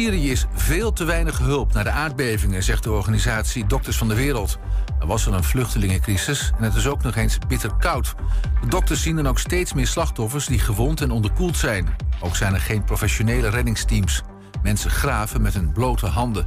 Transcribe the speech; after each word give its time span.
Syrië 0.00 0.30
is 0.30 0.46
veel 0.54 0.92
te 0.92 1.04
weinig 1.04 1.38
hulp 1.38 1.72
naar 1.72 1.84
de 1.84 1.90
aardbevingen, 1.90 2.62
zegt 2.62 2.82
de 2.82 2.92
organisatie 2.92 3.66
Dokters 3.66 3.96
van 3.96 4.08
de 4.08 4.14
Wereld. 4.14 4.58
Er 5.00 5.06
was 5.06 5.26
al 5.26 5.34
een 5.34 5.44
vluchtelingencrisis 5.44 6.52
en 6.58 6.64
het 6.64 6.74
is 6.74 6.86
ook 6.86 7.02
nog 7.02 7.16
eens 7.16 7.38
bitter 7.48 7.74
koud. 7.78 8.14
De 8.60 8.68
dokters 8.68 9.02
zien 9.02 9.16
dan 9.16 9.28
ook 9.28 9.38
steeds 9.38 9.72
meer 9.72 9.86
slachtoffers 9.86 10.46
die 10.46 10.58
gewond 10.58 11.00
en 11.00 11.10
onderkoeld 11.10 11.56
zijn. 11.56 11.96
Ook 12.20 12.36
zijn 12.36 12.54
er 12.54 12.60
geen 12.60 12.84
professionele 12.84 13.48
reddingsteams. 13.48 14.22
Mensen 14.62 14.90
graven 14.90 15.42
met 15.42 15.54
hun 15.54 15.72
blote 15.72 16.06
handen. 16.06 16.46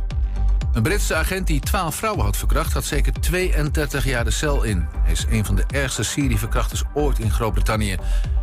Een 0.74 0.84
Britse 0.84 1.16
agent 1.16 1.48
die 1.48 1.60
12 1.60 1.96
vrouwen 1.96 2.24
had 2.24 2.38
verkracht, 2.38 2.74
had 2.74 2.86
zeker 2.86 3.14
32 3.14 4.06
jaar 4.06 4.24
de 4.24 4.32
cel 4.32 4.64
in. 4.64 4.88
Hij 5.04 5.12
is 5.12 5.26
een 5.30 5.46
van 5.46 5.56
de 5.56 5.66
ergste 5.68 6.04
Syrië-verkrachters 6.04 6.84
ooit 6.94 7.20
in 7.20 7.32
Groot-Brittannië. 7.32 7.98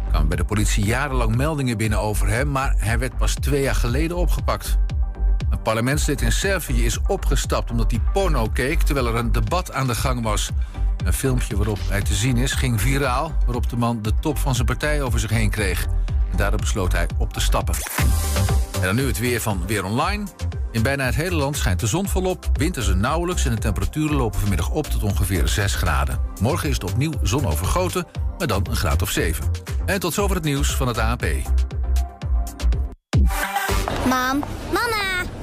Kwamen 0.08 0.28
bij 0.28 0.36
de 0.36 0.44
politie 0.44 0.84
jarenlang 0.84 1.36
meldingen 1.36 1.76
binnen 1.76 1.98
over 2.00 2.28
hem, 2.28 2.50
maar 2.50 2.74
hij 2.78 2.98
werd 2.98 3.16
pas 3.16 3.34
twee 3.34 3.62
jaar 3.62 3.74
geleden 3.74 4.16
opgepakt. 4.16 4.78
Parlementslid 5.62 6.20
in 6.20 6.32
Servië 6.32 6.84
is 6.84 6.98
opgestapt 7.06 7.70
omdat 7.70 7.90
hij 7.90 8.00
porno 8.12 8.48
keek 8.52 8.82
terwijl 8.82 9.06
er 9.06 9.14
een 9.14 9.32
debat 9.32 9.72
aan 9.72 9.86
de 9.86 9.94
gang 9.94 10.22
was. 10.22 10.50
Een 11.04 11.12
filmpje 11.12 11.56
waarop 11.56 11.78
hij 11.88 12.02
te 12.02 12.14
zien 12.14 12.36
is 12.36 12.52
ging 12.52 12.80
viraal, 12.80 13.32
waarop 13.44 13.70
de 13.70 13.76
man 13.76 14.02
de 14.02 14.12
top 14.20 14.38
van 14.38 14.54
zijn 14.54 14.66
partij 14.66 15.02
over 15.02 15.20
zich 15.20 15.30
heen 15.30 15.50
kreeg. 15.50 15.86
En 16.30 16.36
daardoor 16.36 16.60
besloot 16.60 16.92
hij 16.92 17.06
op 17.18 17.32
te 17.32 17.40
stappen. 17.40 17.74
En 18.74 18.82
dan 18.82 18.94
nu 18.94 19.06
het 19.06 19.18
weer 19.18 19.40
van 19.40 19.62
Weer 19.66 19.84
Online. 19.84 20.24
In 20.70 20.82
bijna 20.82 21.04
het 21.04 21.14
hele 21.14 21.36
land 21.36 21.56
schijnt 21.56 21.80
de 21.80 21.86
zon 21.86 22.08
volop, 22.08 22.50
winters 22.52 22.88
er 22.88 22.96
nauwelijks... 22.96 23.44
en 23.44 23.50
de 23.54 23.60
temperaturen 23.60 24.16
lopen 24.16 24.40
vanmiddag 24.40 24.70
op 24.70 24.86
tot 24.86 25.02
ongeveer 25.02 25.48
6 25.48 25.74
graden. 25.74 26.20
Morgen 26.40 26.68
is 26.68 26.74
het 26.74 26.90
opnieuw 26.90 27.12
zonovergoten, 27.22 28.06
maar 28.38 28.46
dan 28.46 28.66
een 28.70 28.76
graad 28.76 29.02
of 29.02 29.10
7. 29.10 29.50
En 29.86 30.00
tot 30.00 30.14
zover 30.14 30.36
het 30.36 30.44
nieuws 30.44 30.76
van 30.76 30.88
het 30.88 30.98
ANP. 30.98 31.24
Mam, 34.06 34.44
mama, 34.72 35.11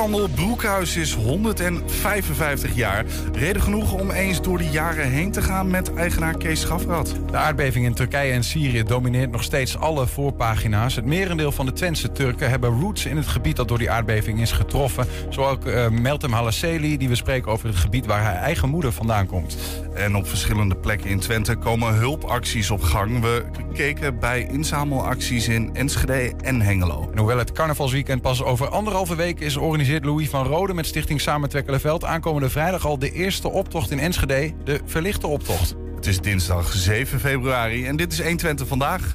Boekhandel 0.00 0.28
Broekhuis 0.34 0.96
is 0.96 1.14
155 1.14 2.74
jaar. 2.74 3.04
Reden 3.32 3.62
genoeg 3.62 3.92
om 3.92 4.10
eens 4.10 4.42
door 4.42 4.58
de 4.58 4.68
jaren 4.68 5.10
heen 5.10 5.30
te 5.30 5.42
gaan 5.42 5.70
met 5.70 5.94
eigenaar 5.94 6.36
Kees 6.36 6.60
Schafrad. 6.60 7.14
De 7.30 7.36
aardbeving 7.36 7.84
in 7.84 7.94
Turkije 7.94 8.32
en 8.32 8.44
Syrië 8.44 8.82
domineert 8.82 9.30
nog 9.30 9.42
steeds 9.42 9.76
alle 9.78 10.06
voorpagina's. 10.06 10.94
Het 10.94 11.04
merendeel 11.04 11.52
van 11.52 11.66
de 11.66 11.72
Twentse 11.72 12.12
Turken 12.12 12.50
hebben 12.50 12.80
roots 12.80 13.06
in 13.06 13.16
het 13.16 13.26
gebied 13.26 13.56
dat 13.56 13.68
door 13.68 13.78
die 13.78 13.90
aardbeving 13.90 14.40
is 14.40 14.52
getroffen. 14.52 15.06
Zo 15.30 15.42
ook 15.42 15.66
uh, 15.66 15.88
Meltem 15.88 16.32
Halasseli, 16.32 16.96
die 16.96 17.08
we 17.08 17.14
spreken 17.14 17.52
over 17.52 17.68
het 17.68 17.76
gebied 17.76 18.06
waar 18.06 18.22
hij 18.22 18.34
eigen 18.34 18.68
moeder 18.68 18.92
vandaan 18.92 19.26
komt. 19.26 19.56
En 19.94 20.16
op 20.16 20.28
verschillende 20.28 20.76
plekken 20.76 21.10
in 21.10 21.20
Twente 21.20 21.56
komen 21.56 21.94
hulpacties 21.94 22.70
op 22.70 22.82
gang. 22.82 23.20
We 23.20 23.44
keken 23.72 24.18
bij 24.18 24.48
inzamelacties 24.50 25.48
in 25.48 25.74
Enschede 25.74 26.32
en 26.42 26.60
Hengelo. 26.60 27.08
En 27.12 27.18
hoewel 27.18 27.38
het 27.38 27.52
carnavalsweekend 27.52 28.22
pas 28.22 28.42
over 28.42 28.68
anderhalve 28.68 29.16
week 29.16 29.40
is, 29.40 29.56
organiseert 29.90 30.16
Louis 30.16 30.28
van 30.28 30.46
Rode 30.46 30.74
met 30.74 30.86
Stichting 30.86 31.20
Samen 31.20 31.48
Twekkelenveld 31.48 32.04
aankomende 32.04 32.50
vrijdag 32.50 32.86
al 32.86 32.98
de 32.98 33.12
eerste 33.12 33.48
optocht 33.48 33.90
in 33.90 33.98
Enschede, 33.98 34.52
de 34.64 34.80
verlichte 34.84 35.26
optocht. 35.26 35.74
Het 35.94 36.06
is 36.06 36.20
dinsdag 36.20 36.72
7 36.72 37.20
februari 37.20 37.86
en 37.86 37.96
dit 37.96 38.12
is 38.12 38.18
120 38.18 38.66
vandaag. 38.66 39.14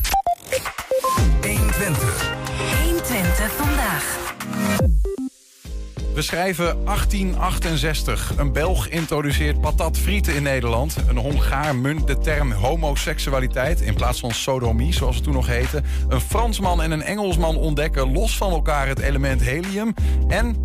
120. 1.41 2.33
120 2.83 3.51
vandaag. 3.51 4.94
We 6.15 6.21
schrijven 6.21 6.85
1868. 6.85 8.33
Een 8.37 8.51
Belg 8.51 8.87
introduceert 8.87 9.61
patat 9.61 9.97
frieten 9.97 10.35
in 10.35 10.43
Nederland. 10.43 10.95
Een 11.07 11.17
Hongaar 11.17 11.75
munt 11.75 12.07
de 12.07 12.17
term 12.17 12.51
homoseksualiteit 12.51 13.81
in 13.81 13.93
plaats 13.93 14.19
van 14.19 14.31
sodomie, 14.31 14.93
zoals 14.93 15.15
het 15.15 15.23
toen 15.23 15.33
nog 15.33 15.47
heette. 15.47 15.81
Een 16.07 16.21
Fransman 16.21 16.81
en 16.81 16.91
een 16.91 17.01
Engelsman 17.01 17.57
ontdekken 17.57 18.11
los 18.11 18.37
van 18.37 18.51
elkaar 18.51 18.87
het 18.87 18.99
element 18.99 19.41
helium. 19.41 19.93
En 20.27 20.55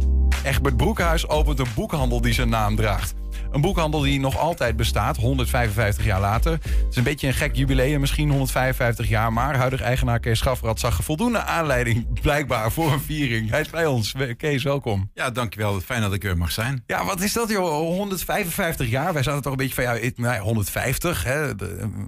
Egbert 0.44 0.76
Broekhuis 0.76 1.28
opent 1.28 1.58
een 1.58 1.74
boekhandel 1.74 2.20
die 2.20 2.32
zijn 2.32 2.48
naam 2.48 2.76
draagt. 2.76 3.14
Een 3.52 3.60
boekhandel 3.60 4.00
die 4.00 4.20
nog 4.20 4.38
altijd 4.38 4.76
bestaat, 4.76 5.16
155 5.16 6.04
jaar 6.04 6.20
later. 6.20 6.52
Het 6.52 6.86
is 6.90 6.96
een 6.96 7.02
beetje 7.02 7.26
een 7.26 7.34
gek 7.34 7.56
jubileum, 7.56 8.00
misschien 8.00 8.28
155 8.30 9.08
jaar. 9.08 9.32
Maar 9.32 9.56
huidig 9.56 9.80
eigenaar 9.80 10.20
Kees 10.20 10.38
Schafferat 10.38 10.80
zag 10.80 11.04
voldoende 11.04 11.42
aanleiding 11.42 12.20
blijkbaar 12.20 12.72
voor 12.72 12.92
een 12.92 13.00
viering. 13.00 13.50
Hij 13.50 13.60
is 13.60 13.70
bij 13.70 13.86
ons. 13.86 14.14
Kees, 14.36 14.62
welkom. 14.62 15.10
Ja, 15.14 15.30
dankjewel. 15.30 15.80
Fijn 15.80 16.00
dat 16.00 16.12
ik 16.12 16.24
er 16.24 16.36
mag 16.36 16.50
zijn. 16.50 16.82
Ja, 16.86 17.04
wat 17.04 17.20
is 17.20 17.32
dat 17.32 17.50
joh? 17.50 17.70
155 17.70 18.88
jaar. 18.88 19.12
Wij 19.12 19.22
zaten 19.22 19.42
toch 19.42 19.52
een 19.52 19.58
beetje 19.58 20.00
van 20.14 20.24
ja, 20.24 20.38
150. 20.38 21.24
Hè? 21.24 21.54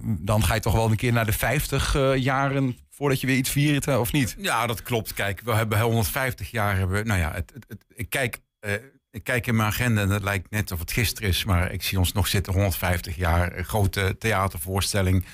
Dan 0.05 0.45
ga 0.45 0.55
je 0.55 0.61
toch 0.61 0.75
wel 0.75 0.91
een 0.91 0.97
keer 0.97 1.13
naar 1.13 1.27
de 1.27 1.33
50 1.33 1.95
uh, 1.95 2.17
jaren 2.17 2.77
voordat 2.91 3.21
je 3.21 3.27
weer 3.27 3.37
iets 3.37 3.51
viert, 3.51 3.89
of 3.89 4.13
niet? 4.13 4.37
Ja, 4.39 4.67
dat 4.67 4.83
klopt. 4.83 5.15
Kijk, 5.15 5.41
we 5.45 5.53
hebben 5.53 5.81
150 5.81 6.51
jaar. 6.51 6.77
Hebben, 6.77 7.07
nou 7.07 7.21
ja, 7.21 7.33
het, 7.33 7.53
het, 7.69 8.09
kijk. 8.09 8.41
Uh, 8.61 8.73
ik 9.13 9.25
kijk 9.25 9.47
in 9.47 9.57
mijn 9.57 9.69
agenda 9.69 10.01
en 10.01 10.11
het 10.11 10.23
lijkt 10.23 10.51
net 10.51 10.73
of 10.73 10.79
het 10.79 10.93
gisteren 10.93 11.29
is, 11.29 11.45
maar 11.45 11.73
ik 11.73 11.83
zie 11.83 11.99
ons 11.99 12.13
nog 12.13 12.27
zitten 12.27 12.53
150 12.53 13.17
jaar. 13.17 13.57
Een 13.57 13.65
grote 13.65 14.17
theatervoorstelling. 14.19 15.25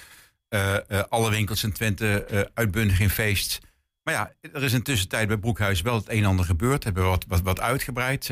Uh, 0.51 0.77
uh, 0.89 1.03
alle 1.09 1.31
winkels 1.31 1.65
in 1.65 1.73
Twente 1.73 2.27
uh, 2.31 2.41
uitbundig 2.55 3.01
in 3.01 3.11
feest. 3.11 3.59
Maar 4.03 4.15
ja, 4.15 4.33
er 4.53 4.63
is 4.63 4.73
intussen 4.73 5.09
tijd 5.09 5.29
bij 5.29 5.37
Broekhuis 5.37 5.81
wel 5.81 5.95
het 5.95 6.09
een 6.09 6.19
en 6.19 6.25
ander 6.25 6.45
gebeurd. 6.45 6.85
Hebben 6.85 7.03
we 7.03 7.09
wat, 7.09 7.25
wat, 7.29 7.41
wat 7.41 7.61
uitgebreid 7.61 8.29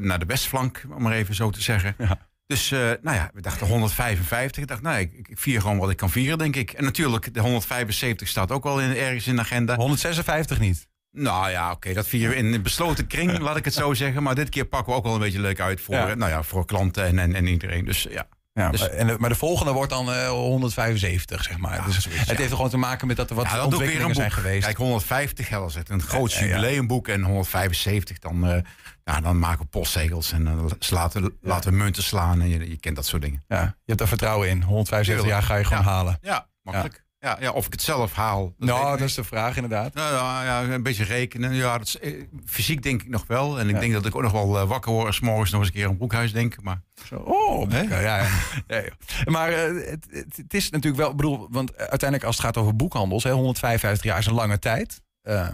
naar 0.00 0.18
de 0.18 0.26
westflank, 0.26 0.84
om 0.94 1.02
maar 1.02 1.12
even 1.12 1.34
zo 1.34 1.50
te 1.50 1.62
zeggen. 1.62 1.94
Ja. 1.98 2.18
Dus 2.46 2.70
nou 2.70 3.00
ja, 3.02 3.30
we 3.34 3.40
dachten 3.40 3.66
155. 3.66 4.62
Ik 4.62 4.68
dacht, 4.68 4.82
nou, 4.82 4.98
ik, 4.98 5.12
ik, 5.12 5.38
vier 5.38 5.60
gewoon 5.60 5.78
wat 5.78 5.90
ik 5.90 5.96
kan 5.96 6.10
vieren, 6.10 6.38
denk 6.38 6.56
ik. 6.56 6.72
En 6.72 6.84
natuurlijk, 6.84 7.34
de 7.34 7.40
175 7.40 8.28
staat 8.28 8.50
ook 8.50 8.64
wel 8.64 8.80
in, 8.80 8.96
ergens 8.96 9.26
in 9.26 9.34
de 9.34 9.40
agenda. 9.40 9.74
156 9.74 10.58
niet? 10.58 10.88
Nou 11.16 11.50
ja, 11.50 11.70
oké, 11.70 11.92
dat 11.92 12.06
vieren 12.06 12.30
we 12.30 12.36
in 12.36 12.52
een 12.52 12.62
besloten 12.62 13.06
kring, 13.06 13.38
laat 13.46 13.56
ik 13.56 13.64
het 13.64 13.74
zo 13.74 13.94
zeggen. 13.94 14.22
Maar 14.22 14.34
dit 14.34 14.48
keer 14.48 14.64
pakken 14.64 14.92
we 14.92 14.98
ook 14.98 15.04
wel 15.04 15.14
een 15.14 15.20
beetje 15.20 15.40
leuk 15.40 15.60
uit 15.60 15.80
voor, 15.80 15.94
ja. 15.94 16.14
nou 16.14 16.30
ja, 16.30 16.42
voor 16.42 16.66
klanten 16.66 17.04
en, 17.04 17.18
en, 17.18 17.34
en 17.34 17.46
iedereen. 17.46 17.84
Dus 17.84 18.06
ja. 18.10 18.26
Ja, 18.54 18.70
dus, 18.70 18.80
maar, 18.80 18.90
en, 18.90 19.16
maar 19.18 19.28
de 19.28 19.34
volgende 19.34 19.72
wordt 19.72 19.90
dan 19.90 20.08
uh, 20.08 20.28
175, 20.28 21.42
zeg 21.44 21.58
maar. 21.58 21.76
Ja, 21.76 21.84
dus 21.84 22.00
zoiets, 22.00 22.28
het 22.28 22.38
heeft 22.38 22.50
er 22.50 22.56
gewoon 22.56 22.70
te 22.70 22.76
maken 22.76 23.06
met 23.06 23.16
dat 23.16 23.30
er 23.30 23.36
wat 23.36 23.50
ja, 23.50 23.64
ontwikkelingen 23.64 24.14
zijn 24.14 24.30
geweest. 24.30 24.64
Kijk, 24.64 24.76
150 24.76 25.48
hè, 25.48 25.58
was 25.58 25.74
het 25.74 25.88
een 25.88 26.02
groot 26.02 26.32
jubileumboek. 26.32 27.08
En 27.08 27.22
175, 27.22 28.18
dan, 28.18 28.50
uh, 28.50 28.56
ja, 29.04 29.20
dan 29.20 29.38
maken 29.38 29.62
we 29.62 29.66
postzegels 29.66 30.32
en 30.32 30.46
uh, 30.46 30.64
laten, 30.90 31.36
laten 31.40 31.70
we 31.70 31.76
munten 31.76 32.02
slaan. 32.02 32.40
En 32.40 32.48
je, 32.48 32.70
je 32.70 32.76
kent 32.76 32.96
dat 32.96 33.06
soort 33.06 33.22
dingen. 33.22 33.44
Ja, 33.48 33.62
je 33.62 33.70
hebt 33.84 34.00
er 34.00 34.08
vertrouwen 34.08 34.48
in. 34.48 34.62
175 34.62 35.26
jaar 35.26 35.42
ga 35.42 35.56
je 35.56 35.64
gewoon 35.64 35.84
halen. 35.84 36.18
Ja, 36.20 36.46
makkelijk. 36.62 37.03
Ja, 37.24 37.36
ja, 37.40 37.50
of 37.50 37.66
ik 37.66 37.72
het 37.72 37.82
zelf 37.82 38.12
haal. 38.12 38.54
Dat 38.58 38.68
nou, 38.68 38.98
dat 38.98 39.08
is 39.08 39.14
de 39.14 39.24
vraag 39.24 39.54
inderdaad. 39.54 39.94
Nou, 39.94 40.14
ja, 40.14 40.44
ja, 40.44 40.72
een 40.72 40.82
beetje 40.82 41.04
rekenen. 41.04 41.54
Ja, 41.54 41.78
dat 41.78 41.86
is, 41.86 41.98
eh, 41.98 42.22
fysiek 42.46 42.82
denk 42.82 43.02
ik 43.02 43.08
nog 43.08 43.26
wel. 43.26 43.58
En 43.58 43.68
ik 43.68 43.74
ja. 43.74 43.80
denk 43.80 43.92
dat 43.92 44.06
ik 44.06 44.14
ook 44.14 44.22
nog 44.22 44.32
wel 44.32 44.60
uh, 44.60 44.68
wakker 44.68 44.92
word 44.92 45.06
als 45.06 45.20
morgens 45.20 45.50
nog 45.50 45.60
eens 45.60 45.68
een 45.68 45.74
keer 45.74 45.86
aan 45.86 45.96
broekhuis 45.96 46.32
denk. 46.32 46.62
Maar... 46.62 46.80
Zo, 47.04 47.16
oh, 47.16 47.70
ja, 47.70 48.00
ja, 48.00 48.26
ja, 48.66 48.82
Maar 49.24 49.50
uh, 49.50 49.90
het, 49.90 50.06
het, 50.36 50.54
is 50.54 50.70
natuurlijk 50.70 51.02
wel, 51.02 51.14
bedoel, 51.14 51.46
want 51.50 51.76
uiteindelijk 51.76 52.24
als 52.24 52.36
het 52.36 52.44
gaat 52.44 52.56
over 52.56 52.76
boekhandels, 52.76 53.24
hè, 53.24 53.30
155 53.30 54.04
jaar 54.04 54.18
is 54.18 54.26
een 54.26 54.34
lange 54.34 54.58
tijd. 54.58 55.02
Uh, 55.22 55.48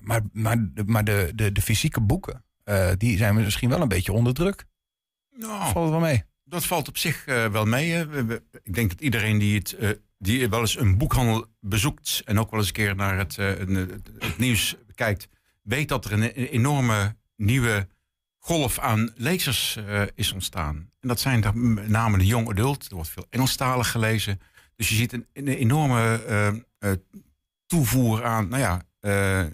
maar 0.00 0.20
maar, 0.32 0.70
maar 0.86 1.04
de, 1.04 1.32
de, 1.34 1.52
de 1.52 1.62
fysieke 1.62 2.00
boeken, 2.00 2.44
die 2.96 3.16
zijn 3.16 3.34
misschien 3.34 3.68
wel 3.68 3.80
een 3.80 3.88
beetje 3.88 4.12
onder 4.12 4.34
druk. 4.34 4.64
Nou, 5.36 5.72
valt 5.72 5.84
het 5.84 5.90
wel 5.90 6.00
mee? 6.00 6.24
Dat 6.44 6.64
valt 6.64 6.88
op 6.88 6.98
zich 6.98 7.24
wel 7.24 7.64
mee. 7.64 8.06
Ik 8.62 8.74
denk 8.74 8.90
dat 8.90 9.00
iedereen 9.00 9.38
die 9.38 9.58
het 9.58 9.76
die 10.24 10.48
wel 10.48 10.60
eens 10.60 10.78
een 10.78 10.98
boekhandel 10.98 11.46
bezoekt 11.60 12.22
en 12.24 12.38
ook 12.38 12.50
wel 12.50 12.58
eens 12.58 12.68
een 12.68 12.74
keer 12.74 12.96
naar 12.96 13.18
het, 13.18 13.36
uh, 13.36 13.46
het, 13.46 14.10
het 14.18 14.38
nieuws 14.38 14.76
kijkt, 14.94 15.28
weet 15.62 15.88
dat 15.88 16.04
er 16.04 16.12
een, 16.12 16.22
een, 16.22 16.46
enorme 16.46 17.16
nieuwe 17.36 17.88
golf 18.38 18.78
aan 18.78 19.12
lezers 19.14 19.76
uh, 19.76 20.02
is 20.14 20.32
ontstaan. 20.32 20.76
En 21.00 21.08
dat 21.08 21.20
zijn 21.20 21.44
met 21.54 21.88
name 21.88 22.18
de 22.18 22.26
young 22.26 22.48
adult. 22.48 22.86
Er 22.88 22.94
wordt 22.94 23.10
veel 23.10 23.26
Engelstalig 23.30 23.90
gelezen. 23.90 24.40
Dus 24.76 24.88
je 24.88 24.94
ziet 24.94 25.12
een, 25.12 25.26
een 25.32 25.48
enorme 25.48 26.24
uh, 26.80 26.90
toevoer 27.66 28.24
aan 28.24 28.48
nou 28.48 28.62
ja, 28.62 28.82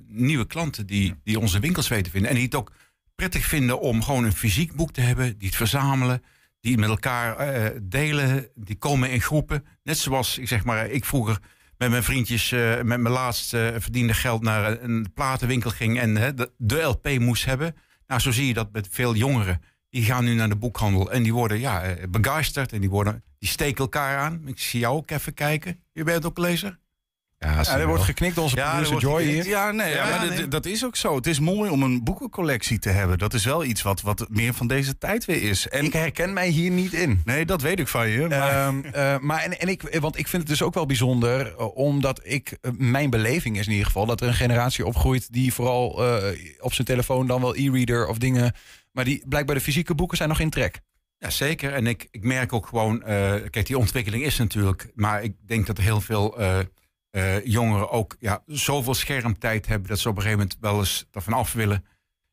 nieuwe 0.06 0.46
klanten 0.46 0.86
die, 0.86 1.14
die 1.24 1.38
onze 1.38 1.60
winkels 1.60 1.88
weten 1.88 2.12
vinden. 2.12 2.30
En 2.30 2.36
die 2.36 2.44
het 2.44 2.54
ook 2.54 2.72
prettig 3.14 3.44
vinden 3.44 3.80
om 3.80 4.02
gewoon 4.02 4.24
een 4.24 4.32
fysiek 4.32 4.74
boek 4.74 4.92
te 4.92 5.00
hebben, 5.00 5.38
die 5.38 5.48
het 5.48 5.56
verzamelen 5.56 6.22
die 6.60 6.78
met 6.78 6.88
elkaar 6.88 7.36
eh, 7.36 7.78
delen, 7.82 8.48
die 8.54 8.76
komen 8.76 9.10
in 9.10 9.20
groepen. 9.20 9.64
Net 9.82 9.98
zoals, 9.98 10.38
ik 10.38 10.48
zeg 10.48 10.64
maar, 10.64 10.88
ik 10.88 11.04
vroeger 11.04 11.38
met 11.76 11.90
mijn 11.90 12.02
vriendjes 12.02 12.52
eh, 12.52 12.60
met 12.60 13.00
mijn 13.00 13.14
laatst 13.14 13.54
eh, 13.54 13.68
verdiende 13.78 14.14
geld 14.14 14.42
naar 14.42 14.82
een 14.82 15.12
platenwinkel 15.14 15.70
ging 15.70 15.98
en 15.98 16.14
de, 16.14 16.50
de, 16.56 16.80
LP 16.80 17.18
moest 17.18 17.44
hebben. 17.44 17.76
Nou, 18.06 18.20
zo 18.20 18.30
zie 18.30 18.46
je 18.46 18.54
dat 18.54 18.72
met 18.72 18.88
veel 18.90 19.14
jongeren. 19.14 19.62
Die 19.90 20.04
gaan 20.04 20.24
nu 20.24 20.34
naar 20.34 20.48
de 20.48 20.56
boekhandel 20.56 21.12
en 21.12 21.22
die 21.22 21.32
worden 21.32 21.58
ja, 21.58 21.96
begeisterd 22.08 22.72
en 22.72 22.80
die, 22.80 22.90
worden, 22.90 23.24
die 23.38 23.48
steken 23.48 23.78
elkaar 23.78 24.18
aan. 24.18 24.42
Ik 24.46 24.58
zie 24.58 24.80
jou 24.80 24.96
ook 24.96 25.10
even 25.10 25.34
kijken. 25.34 25.80
Je 25.92 26.04
bent 26.04 26.24
ook 26.24 26.38
lezer? 26.38 26.78
Ja, 27.46 27.78
er 27.78 27.86
wordt 27.86 28.02
geknikt 28.02 28.38
onze 28.38 28.56
ja, 28.56 28.70
producer 28.70 28.98
Joy 28.98 29.22
hier. 29.22 29.46
Ja, 29.46 29.70
nee, 29.70 29.94
ja, 29.94 30.08
maar 30.08 30.48
Dat, 30.48 30.66
is 30.66 30.84
ook 30.84 30.96
zo. 30.96 31.16
Het 31.16 31.26
is 31.26 31.40
mooi 31.40 31.70
om 31.70 31.82
een 31.82 32.04
boekencollectie 32.04 32.78
te 32.78 32.88
hebben. 32.88 33.18
Dat 33.18 33.34
is 33.34 33.44
wel 33.44 33.64
iets 33.64 33.82
wat, 33.82 34.00
wat 34.00 34.26
meer 34.30 34.54
van 34.54 34.66
deze 34.66 34.98
tijd 34.98 35.24
weer 35.24 35.42
is. 35.42 35.68
En 35.68 35.84
ik 35.84 35.92
herken 35.92 36.32
mij 36.32 36.48
hier 36.48 36.70
niet 36.70 36.92
in. 36.92 37.22
Nee, 37.24 37.44
dat 37.44 37.62
weet 37.62 37.78
ik 37.78 37.88
van 37.88 38.08
je. 38.08 38.28
Maar, 38.28 38.66
um, 38.66 38.84
uh, 38.94 39.18
maar 39.18 39.42
en, 39.42 39.60
en 39.60 39.68
ik, 39.68 39.98
want 40.00 40.18
ik 40.18 40.28
vind 40.28 40.42
het 40.42 40.50
dus 40.50 40.62
ook 40.62 40.74
wel 40.74 40.86
bijzonder, 40.86 41.54
uh, 41.58 41.76
omdat 41.76 42.20
ik, 42.22 42.58
mijn 42.76 43.10
beleving 43.10 43.58
is 43.58 43.66
in 43.66 43.72
ieder 43.72 43.86
geval, 43.86 44.06
dat 44.06 44.20
er 44.20 44.28
een 44.28 44.34
generatie 44.34 44.86
opgroeit 44.86 45.32
die 45.32 45.54
vooral 45.54 45.88
op 46.60 46.72
zijn 46.72 46.86
telefoon 46.86 47.26
dan 47.26 47.40
wel 47.40 47.56
e-reader 47.56 48.06
of 48.06 48.18
dingen, 48.18 48.54
maar 48.92 49.04
die 49.04 49.22
blijkbaar 49.28 49.54
de 49.54 49.60
fysieke 49.60 49.94
boeken 49.94 50.16
zijn 50.16 50.28
nog 50.28 50.40
in 50.40 50.50
trek. 50.50 50.80
Ja, 51.18 51.30
zeker. 51.30 51.72
En 51.72 51.86
ik, 51.86 52.08
ik 52.10 52.24
merk 52.24 52.52
ook 52.52 52.66
gewoon, 52.66 53.02
kijk, 53.50 53.66
die 53.66 53.78
ontwikkeling 53.78 54.24
is 54.24 54.36
natuurlijk, 54.36 54.90
maar 54.94 55.22
ik 55.22 55.34
denk 55.46 55.66
dat 55.66 55.78
er 55.78 55.84
heel 55.84 56.00
veel 56.00 56.38
uh, 57.12 57.44
jongeren 57.44 57.90
ook 57.90 58.16
ja, 58.18 58.42
zoveel 58.46 58.94
schermtijd 58.94 59.66
hebben 59.66 59.88
dat 59.88 59.98
ze 59.98 60.08
op 60.08 60.16
een 60.16 60.22
gegeven 60.22 60.42
moment 60.42 60.60
wel 60.60 60.78
eens 60.78 61.06
ervan 61.12 61.32
af 61.32 61.52
willen. 61.52 61.84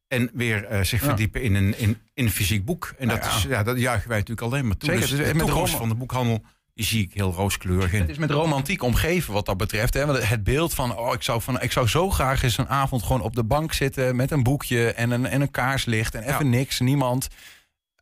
En 0.07 0.29
weer 0.33 0.71
uh, 0.71 0.83
zich 0.83 1.01
verdiepen 1.01 1.41
in 1.41 1.55
een, 1.55 1.77
in, 1.77 1.97
in 2.13 2.25
een 2.25 2.31
fysiek 2.31 2.65
boek. 2.65 2.93
En 2.97 3.07
dat, 3.07 3.25
Is, 3.25 3.43
ja, 3.43 3.63
dat 3.63 3.79
juichen 3.79 4.09
wij 4.09 4.17
natuurlijk 4.17 4.47
alleen 4.47 4.67
maar 4.67 4.77
toe. 4.77 4.89
Zeker, 4.89 5.07
dus 5.07 5.27
de 5.27 5.35
met 5.35 5.45
toekomst 5.45 5.73
van 5.73 5.89
de 5.89 5.95
boekhandel 5.95 6.43
die 6.77 6.85
zie 6.85 7.03
ik 7.03 7.13
heel 7.13 7.33
rooskleurig 7.33 7.93
in. 7.93 8.01
Het 8.01 8.09
is 8.09 8.17
met 8.17 8.31
romantiek 8.31 8.83
omgeven 8.83 9.33
wat 9.33 9.45
dat 9.45 9.57
betreft. 9.57 9.93
Hè? 9.93 10.13
Het 10.21 10.43
beeld 10.43 10.73
van, 10.73 10.97
oh, 10.97 11.13
ik 11.13 11.21
zou, 11.21 11.41
van, 11.41 11.61
ik 11.61 11.71
zou 11.71 11.87
zo 11.87 12.09
graag 12.09 12.43
eens 12.43 12.57
een 12.57 12.69
avond 12.69 13.03
gewoon 13.03 13.21
op 13.21 13.35
de 13.35 13.43
bank 13.43 13.73
zitten 13.73 14.15
met 14.15 14.31
een 14.31 14.43
boekje 14.43 14.91
en 14.93 15.11
een, 15.11 15.25
en 15.25 15.41
een 15.41 15.51
kaarslicht 15.51 16.15
en 16.15 16.23
even 16.23 16.49
niks, 16.49 16.79
niemand. 16.79 17.27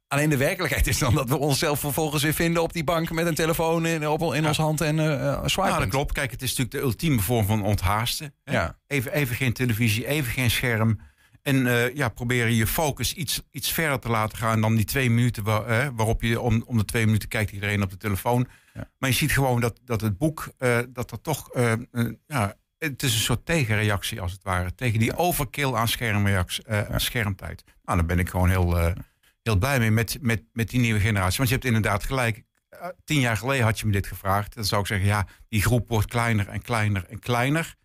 Alleen 0.08 0.30
de 0.30 0.38
werkelijkheid 0.38 0.88
is 0.88 0.98
dan 0.98 1.16
dat 1.16 1.30
we 1.30 1.38
onszelf 1.38 1.80
vervolgens 1.80 2.24
weer 2.24 2.34
vinden 2.34 2.62
op 2.62 2.74
die 2.74 2.84
bank 2.84 3.12
met 3.12 3.26
een 3.26 3.36
telefoon 3.36 3.86
in, 3.86 4.08
op, 4.08 4.34
in 4.34 4.48
ons 4.48 4.58
hand 4.58 4.82
en 4.82 4.98
uh, 4.98 5.42
swipen. 5.46 5.72
Nou, 5.72 5.80
dat 5.80 5.90
klopt. 5.90 6.12
Kijk, 6.12 6.32
het 6.32 6.42
is 6.42 6.50
natuurlijk 6.50 6.76
de 6.76 6.82
ultieme 6.82 7.22
vorm 7.22 7.46
van 7.46 7.64
onthaasten. 7.64 8.34
Ja. 8.44 8.78
Even, 8.88 9.14
even 9.14 9.36
geen 9.36 9.54
televisie, 9.54 10.08
even 10.08 10.32
geen 10.32 10.52
scherm. 10.52 11.00
En 11.42 11.56
uh, 11.56 11.96
ja, 11.96 12.10
proberen 12.10 12.54
je 12.54 12.68
focus 12.68 13.14
iets, 13.14 13.42
iets 13.52 13.72
verder 13.72 14.00
te 14.00 14.10
laten 14.10 14.38
gaan 14.38 14.62
dan 14.62 14.76
die 14.76 14.86
twee 14.86 15.10
minuten 15.10 15.44
waar, 15.44 15.96
waarop 15.96 16.22
je 16.22 16.42
om, 16.42 16.64
om 16.66 16.78
de 16.78 16.86
twee 16.86 17.06
minuten 17.06 17.30
kijkt 17.30 17.52
iedereen 17.52 17.82
op 17.82 17.90
de 17.90 17.98
telefoon. 17.98 18.48
Ja. 18.74 18.90
Maar 18.98 19.10
je 19.10 19.16
ziet 19.16 19.32
gewoon 19.32 19.62
dat, 19.62 19.80
dat 19.86 20.02
het 20.02 20.18
boek, 20.18 20.54
uh, 20.60 20.78
dat 20.90 21.12
er 21.12 21.22
toch, 21.22 21.50
ja, 22.28 22.54
het 22.78 23.04
is 23.04 23.14
een 23.14 23.20
soort 23.20 23.46
tegenreactie 23.46 24.22
als 24.22 24.32
het 24.32 24.44
ware. 24.44 24.76
Tegen 24.76 25.00
die 25.00 25.18
overkill 25.18 25.74
aan, 25.74 25.88
schermreactie, 25.88 26.68
aan 26.68 27.00
schermtijd. 27.00 27.64
Nou, 27.84 27.98
dan 27.98 28.08
ben 28.08 28.20
ik 28.20 28.30
gewoon 28.30 28.50
heel 28.50 28.94
heel 29.46 29.58
blij 29.58 29.80
mee 29.80 29.92
met, 29.92 30.18
met, 30.22 30.44
met 30.54 30.70
die 30.70 30.80
nieuwe 30.80 31.00
generatie. 31.00 31.38
Want 31.38 31.50
je 31.50 31.56
hebt 31.56 31.68
inderdaad 31.68 32.04
gelijk. 32.04 32.44
Eh, 32.70 32.88
tien 33.04 33.20
jaar 33.20 33.38
geleden 33.38 33.66
had 33.66 33.80
je 33.80 33.86
me 33.86 33.92
dit 33.92 34.08
gevraagd. 34.08 34.56
Dan 34.56 34.66
zou 34.66 34.82
ik 34.82 34.88
zeggen, 34.88 35.08
ja, 35.08 35.28
die 35.48 35.62
groep 35.62 35.90
wordt 35.90 36.08
kleiner 36.08 36.48
en 36.48 36.62
kleiner 36.62 37.06
en 37.10 37.20
kleiner. 37.20 37.76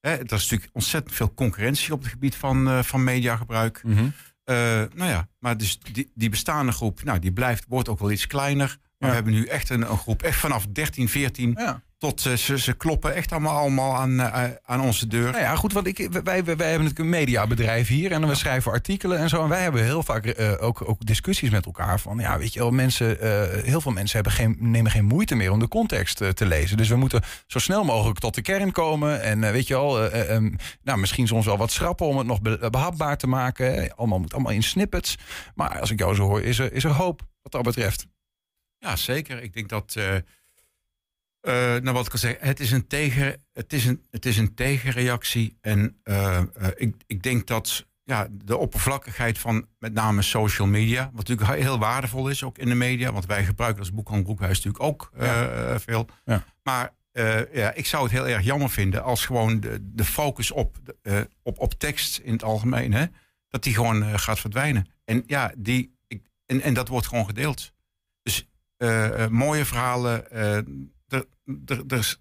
Hè, 0.00 0.10
er 0.10 0.22
is 0.22 0.30
natuurlijk 0.30 0.70
ontzettend 0.72 1.14
veel 1.14 1.34
concurrentie 1.34 1.92
op 1.92 2.00
het 2.00 2.10
gebied 2.10 2.34
van, 2.36 2.68
uh, 2.68 2.82
van 2.82 3.04
mediagebruik. 3.04 3.82
Mm 3.82 3.96
-hmm. 3.96 4.12
uh, 4.44 4.56
nou 4.94 5.10
ja, 5.10 5.28
maar 5.38 5.56
dus 5.56 5.78
die, 5.78 6.10
die 6.14 6.28
bestaande 6.28 6.72
groep, 6.72 7.02
nou, 7.02 7.18
die 7.18 7.32
blijft, 7.32 7.64
wordt 7.68 7.88
ook 7.88 7.98
wel 7.98 8.10
iets 8.10 8.26
kleiner. 8.26 8.78
Maar 8.98 9.08
we 9.08 9.14
hebben 9.14 9.32
nu 9.32 9.46
echt 9.46 9.70
een, 9.70 9.90
een 9.90 9.98
groep, 9.98 10.22
echt 10.22 10.38
vanaf 10.38 10.66
13, 10.66 11.08
14. 11.08 11.54
Ja 11.58 11.82
tot 12.00 12.24
uh, 12.24 12.32
ze, 12.32 12.58
ze 12.58 12.72
kloppen 12.72 13.14
echt 13.14 13.32
allemaal, 13.32 13.56
allemaal 13.56 13.96
aan, 13.96 14.12
uh, 14.12 14.44
aan 14.64 14.80
onze 14.80 15.06
deur. 15.06 15.30
Nou 15.30 15.42
ja, 15.42 15.56
goed, 15.56 15.72
want 15.72 15.86
ik, 15.86 16.08
wij, 16.10 16.22
wij, 16.22 16.44
wij 16.44 16.44
hebben 16.44 16.66
natuurlijk 16.66 16.98
een 16.98 17.08
mediabedrijf 17.08 17.88
hier 17.88 18.12
en 18.12 18.28
we 18.28 18.34
schrijven 18.34 18.72
artikelen 18.72 19.18
en 19.18 19.28
zo. 19.28 19.42
En 19.42 19.48
wij 19.48 19.62
hebben 19.62 19.84
heel 19.84 20.02
vaak 20.02 20.24
uh, 20.24 20.52
ook, 20.60 20.88
ook 20.88 21.06
discussies 21.06 21.50
met 21.50 21.66
elkaar 21.66 22.00
van, 22.00 22.18
ja, 22.18 22.38
weet 22.38 22.52
je 22.52 22.58
wel, 22.58 22.70
mensen, 22.70 23.16
heel 23.64 23.80
veel 23.80 23.92
mensen 23.92 24.14
hebben 24.14 24.32
geen, 24.32 24.56
nemen 24.58 24.90
geen 24.90 25.04
moeite 25.04 25.34
meer 25.34 25.52
om 25.52 25.58
de 25.58 25.68
context 25.68 26.16
te 26.16 26.46
lezen. 26.46 26.76
Dus 26.76 26.88
we 26.88 26.96
moeten 26.96 27.22
zo 27.46 27.58
snel 27.58 27.84
mogelijk 27.84 28.18
tot 28.18 28.34
de 28.34 28.42
kern 28.42 28.72
komen. 28.72 29.22
En 29.22 29.40
weet 29.40 29.66
je 29.66 29.74
wel, 29.74 30.14
um, 30.30 30.56
nou, 30.82 30.98
misschien 30.98 31.26
soms 31.26 31.46
wel 31.46 31.56
wat 31.56 31.70
schrappen 31.70 32.06
om 32.06 32.18
het 32.18 32.26
nog 32.26 32.40
behapbaar 32.70 33.16
te 33.16 33.26
maken. 33.26 33.94
Allemaal 33.96 34.18
moet 34.18 34.32
allemaal 34.32 34.52
in 34.52 34.62
snippets. 34.62 35.16
Maar 35.54 35.80
als 35.80 35.90
ik 35.90 35.98
jou 35.98 36.14
zo 36.14 36.22
hoor, 36.22 36.42
is 36.42 36.58
er, 36.58 36.72
is 36.72 36.84
er 36.84 36.90
hoop 36.90 37.22
wat 37.42 37.52
dat 37.52 37.62
betreft. 37.62 38.06
Ja, 38.78 38.96
zeker. 38.96 39.42
Ik 39.42 39.52
denk 39.52 39.68
dat 39.68 39.96
uh, 41.42 41.52
nou, 41.54 41.92
wat 41.92 42.06
ik 42.06 42.12
al 42.12 42.18
zei, 42.18 42.36
het 42.38 42.60
is 42.60 42.70
een, 42.70 42.86
tegen, 42.86 43.44
het 43.52 43.72
is 43.72 43.84
een, 43.84 44.06
het 44.10 44.26
is 44.26 44.36
een 44.36 44.54
tegenreactie. 44.54 45.56
En 45.60 46.00
uh, 46.04 46.40
uh, 46.60 46.66
ik, 46.76 46.94
ik 47.06 47.22
denk 47.22 47.46
dat 47.46 47.86
ja, 48.04 48.28
de 48.30 48.56
oppervlakkigheid 48.56 49.38
van 49.38 49.66
met 49.78 49.92
name 49.92 50.22
social 50.22 50.68
media, 50.68 51.10
wat 51.12 51.28
natuurlijk 51.28 51.60
heel 51.60 51.78
waardevol 51.78 52.28
is 52.28 52.44
ook 52.44 52.58
in 52.58 52.68
de 52.68 52.74
media, 52.74 53.12
want 53.12 53.26
wij 53.26 53.44
gebruiken 53.44 53.80
als 53.80 53.92
boekhandel 53.92 54.24
Broekhuis 54.24 54.56
natuurlijk 54.56 54.84
ook 54.84 55.12
ja. 55.18 55.80
veel. 55.80 56.06
Ja. 56.24 56.44
Maar 56.62 56.94
ja, 57.52 57.74
ik 57.74 57.86
zou 57.86 58.02
het 58.02 58.12
heel 58.12 58.28
erg 58.28 58.44
jammer 58.44 58.70
vinden 58.70 59.02
als 59.02 59.26
gewoon 59.26 59.60
de, 59.60 59.78
de 59.82 60.04
focus 60.04 60.50
op, 60.50 60.76
op, 61.42 61.58
op 61.58 61.74
tekst 61.74 62.18
in 62.18 62.32
het 62.32 62.42
algemeen, 62.42 62.92
hè, 62.92 63.04
dat 63.48 63.62
die 63.62 63.74
gewoon 63.74 64.18
gaat 64.18 64.40
verdwijnen. 64.40 64.86
En 65.04 65.22
ja, 65.26 65.52
die, 65.56 65.96
ik, 66.06 66.26
en, 66.46 66.60
en 66.60 66.74
dat 66.74 66.88
wordt 66.88 67.06
gewoon 67.06 67.26
gedeeld. 67.26 67.72
Dus 68.22 68.48
mooie 69.28 69.64
verhalen 69.64 70.24
er, 71.66 71.84
er, 71.88 71.96
er, 71.96 72.16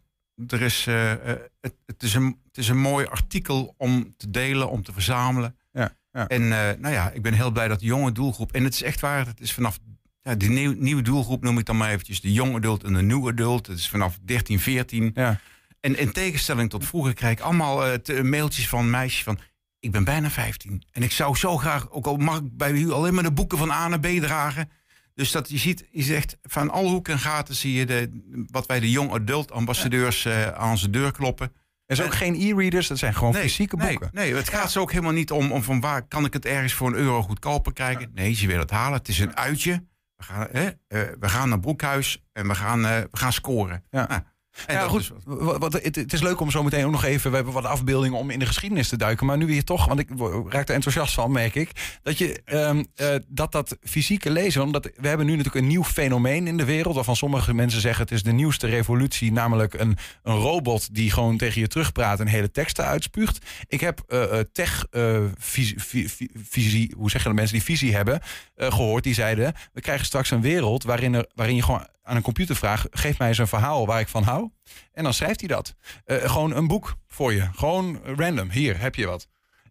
er 0.47 0.61
is, 0.61 0.85
uh, 0.87 1.13
het, 1.61 1.75
het, 1.85 2.03
is 2.03 2.13
een, 2.13 2.39
het 2.45 2.57
is 2.57 2.67
een 2.67 2.79
mooi 2.79 3.05
artikel 3.05 3.73
om 3.77 4.13
te 4.17 4.29
delen, 4.29 4.69
om 4.69 4.83
te 4.83 4.93
verzamelen. 4.93 5.55
Ja, 5.71 5.95
ja. 6.11 6.27
En 6.27 6.41
uh, 6.41 6.49
nou 6.77 6.89
ja, 6.89 7.11
ik 7.11 7.21
ben 7.21 7.33
heel 7.33 7.51
blij 7.51 7.67
dat 7.67 7.79
de 7.79 7.85
jonge 7.85 8.11
doelgroep. 8.11 8.51
En 8.51 8.63
het 8.63 8.73
is 8.73 8.83
echt 8.83 8.99
waar, 8.99 9.25
het 9.25 9.39
is 9.39 9.53
vanaf 9.53 9.79
ja, 10.21 10.35
die 10.35 10.49
nieuw, 10.49 10.73
nieuwe 10.77 11.01
doelgroep 11.01 11.43
noem 11.43 11.57
ik 11.57 11.65
dan 11.65 11.77
maar 11.77 11.89
eventjes 11.89 12.21
de 12.21 12.33
jonge 12.33 12.57
adult 12.57 12.83
en 12.83 12.93
de 12.93 13.01
nieuwe 13.01 13.31
adult. 13.31 13.67
Het 13.67 13.77
is 13.77 13.89
vanaf 13.89 14.19
13, 14.21 14.59
14. 14.59 15.11
Ja. 15.13 15.39
En 15.79 15.97
in 15.97 16.11
tegenstelling 16.11 16.69
tot 16.69 16.85
vroeger 16.85 17.13
krijg 17.13 17.37
ik 17.37 17.43
allemaal 17.43 17.87
uh, 17.87 17.93
te, 17.93 18.23
mailtjes 18.23 18.69
van 18.69 18.89
meisjes 18.89 19.23
van... 19.23 19.39
Ik 19.79 19.91
ben 19.91 20.03
bijna 20.03 20.29
15 20.29 20.83
en 20.91 21.03
ik 21.03 21.11
zou 21.11 21.35
zo 21.35 21.57
graag, 21.57 21.91
ook 21.91 22.05
al 22.05 22.17
mag 22.17 22.37
ik 22.37 22.57
bij 22.57 22.71
u 22.71 22.91
alleen 22.91 23.13
maar 23.13 23.23
de 23.23 23.31
boeken 23.31 23.57
van 23.57 23.71
A 23.71 23.87
naar 23.87 23.99
B 23.99 24.05
dragen... 24.05 24.69
Dus 25.13 25.31
dat 25.31 25.49
je 25.49 25.57
ziet, 25.57 25.87
je 25.91 26.03
zegt 26.03 26.37
van 26.41 26.69
alle 26.69 26.89
hoeken 26.89 27.13
en 27.13 27.19
gaten 27.19 27.55
zie 27.55 27.73
je 27.73 27.85
de, 27.85 28.21
wat 28.51 28.65
wij 28.65 28.79
de 28.79 28.89
jong 28.89 29.11
adult 29.11 29.51
ambassadeurs 29.51 30.25
uh, 30.25 30.47
aan 30.47 30.69
onze 30.69 30.89
deur 30.89 31.11
kloppen. 31.11 31.51
Er 31.85 31.95
zijn 31.95 32.07
ook 32.07 32.15
geen 32.15 32.35
e-readers, 32.35 32.87
dat 32.87 32.97
zijn 32.97 33.13
gewoon 33.13 33.33
fysieke 33.33 33.77
boeken. 33.77 34.09
Nee, 34.11 34.35
het 34.35 34.49
gaat 34.49 34.71
ze 34.71 34.79
ook 34.79 34.91
helemaal 34.91 35.11
niet 35.11 35.31
om, 35.31 35.51
om 35.51 35.63
van 35.63 35.79
waar 35.79 36.07
kan 36.07 36.25
ik 36.25 36.33
het 36.33 36.45
ergens 36.45 36.73
voor 36.73 36.87
een 36.87 36.95
euro 36.95 37.21
goedkoper 37.21 37.73
krijgen. 37.73 38.11
Nee, 38.13 38.33
ze 38.33 38.45
willen 38.45 38.61
het 38.61 38.71
halen. 38.71 38.97
Het 38.97 39.07
is 39.07 39.19
een 39.19 39.35
uitje. 39.35 39.87
We 40.15 40.23
gaan, 40.23 40.47
hè, 40.51 40.65
uh, 40.65 40.71
we 41.19 41.29
gaan 41.29 41.49
naar 41.49 41.59
Broekhuis 41.59 42.23
en 42.31 42.47
we 42.47 42.55
gaan, 42.55 42.79
uh, 42.79 42.97
we 42.97 43.17
gaan 43.17 43.33
scoren. 43.33 43.83
Ja. 43.89 44.07
Nou, 44.07 44.21
ja, 44.67 44.87
goed. 44.87 45.11
Wat, 45.25 45.73
het, 45.73 45.95
het, 45.95 46.13
is 46.13 46.21
leuk 46.21 46.39
om 46.39 46.51
zo 46.51 46.63
meteen 46.63 46.85
ook 46.85 46.91
nog 46.91 47.03
even. 47.03 47.29
We 47.29 47.35
hebben 47.35 47.53
wat 47.53 47.65
afbeeldingen 47.65 48.17
om 48.17 48.29
in 48.29 48.39
de 48.39 48.45
geschiedenis 48.45 48.89
te 48.89 48.97
duiken. 48.97 49.25
Maar 49.25 49.37
nu 49.37 49.45
weer 49.45 49.63
toch, 49.63 49.85
want 49.85 49.99
ik 49.99 50.09
raak 50.49 50.67
er 50.67 50.75
enthousiast 50.75 51.13
van, 51.13 51.31
merk 51.31 51.55
ik. 51.55 51.99
Dat 52.03 52.17
je 52.17 52.41
um, 52.45 52.85
uh, 52.95 53.07
dat, 53.27 53.51
dat 53.51 53.77
fysieke 53.81 54.31
lezen. 54.31 54.61
Omdat 54.61 54.89
we 54.95 55.07
hebben 55.07 55.25
nu 55.25 55.35
natuurlijk 55.35 55.63
een 55.63 55.67
nieuw 55.67 55.83
fenomeen 55.83 56.47
in 56.47 56.57
de 56.57 56.65
wereld. 56.65 56.95
Waarvan 56.95 57.15
sommige 57.15 57.53
mensen 57.53 57.81
zeggen 57.81 58.03
het 58.03 58.11
is 58.11 58.23
de 58.23 58.31
nieuwste 58.31 58.67
revolutie. 58.67 59.31
Namelijk 59.31 59.73
een, 59.73 59.97
een 60.23 60.35
robot 60.35 60.95
die 60.95 61.11
gewoon 61.11 61.37
tegen 61.37 61.61
je 61.61 61.67
terugpraat 61.67 62.19
en 62.19 62.27
hele 62.27 62.51
teksten 62.51 62.85
uitspuugt. 62.85 63.45
Ik 63.67 63.79
heb 63.79 64.01
uh, 64.07 64.39
tech 64.51 64.85
uh, 64.91 65.23
visie, 65.37 66.09
visie, 66.49 66.93
hoe 66.97 67.09
zeggen 67.09 67.29
de 67.29 67.35
mensen 67.35 67.55
die 67.55 67.65
visie 67.65 67.95
hebben, 67.95 68.21
gehoord. 68.55 69.03
Die 69.03 69.13
zeiden: 69.13 69.53
we 69.73 69.81
krijgen 69.81 70.05
straks 70.05 70.31
een 70.31 70.41
wereld 70.41 70.83
waarin, 70.83 71.13
er, 71.13 71.29
waarin 71.35 71.55
je 71.55 71.63
gewoon 71.63 71.87
aan 72.09 72.15
een 72.15 72.21
computer 72.21 72.55
vraag: 72.55 72.85
geef 72.91 73.17
mij 73.17 73.27
eens 73.27 73.37
een 73.37 73.47
verhaal 73.47 73.85
waar 73.85 73.99
ik 73.99 74.07
van 74.07 74.23
hou. 74.23 74.49
En 74.91 75.03
dan 75.03 75.13
schrijft 75.13 75.39
hij 75.39 75.49
dat. 75.49 75.75
Uh, 76.05 76.17
gewoon 76.17 76.55
een 76.55 76.67
boek 76.67 76.97
voor 77.07 77.33
je. 77.33 77.49
Gewoon 77.53 78.01
random. 78.03 78.49
Hier 78.49 78.79
heb 78.79 78.95
je 78.95 79.05
wat. 79.05 79.27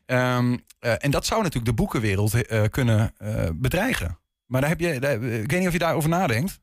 Um, 0.07 0.53
uh, 0.53 1.05
en 1.05 1.11
dat 1.11 1.27
zou 1.27 1.43
natuurlijk 1.43 1.67
de 1.67 1.83
boekenwereld 1.83 2.35
uh, 2.35 2.65
kunnen 2.71 3.15
bedreigen. 3.55 4.19
Maar 4.47 4.61
daar 4.61 4.71
heb 4.71 4.81
je, 4.81 5.01
daar, 5.01 5.23
ik 5.23 5.51
weet 5.51 5.59
niet 5.59 5.67
of 5.67 5.73
je 5.73 5.79
daarover 5.79 6.09
nadenkt. 6.09 6.61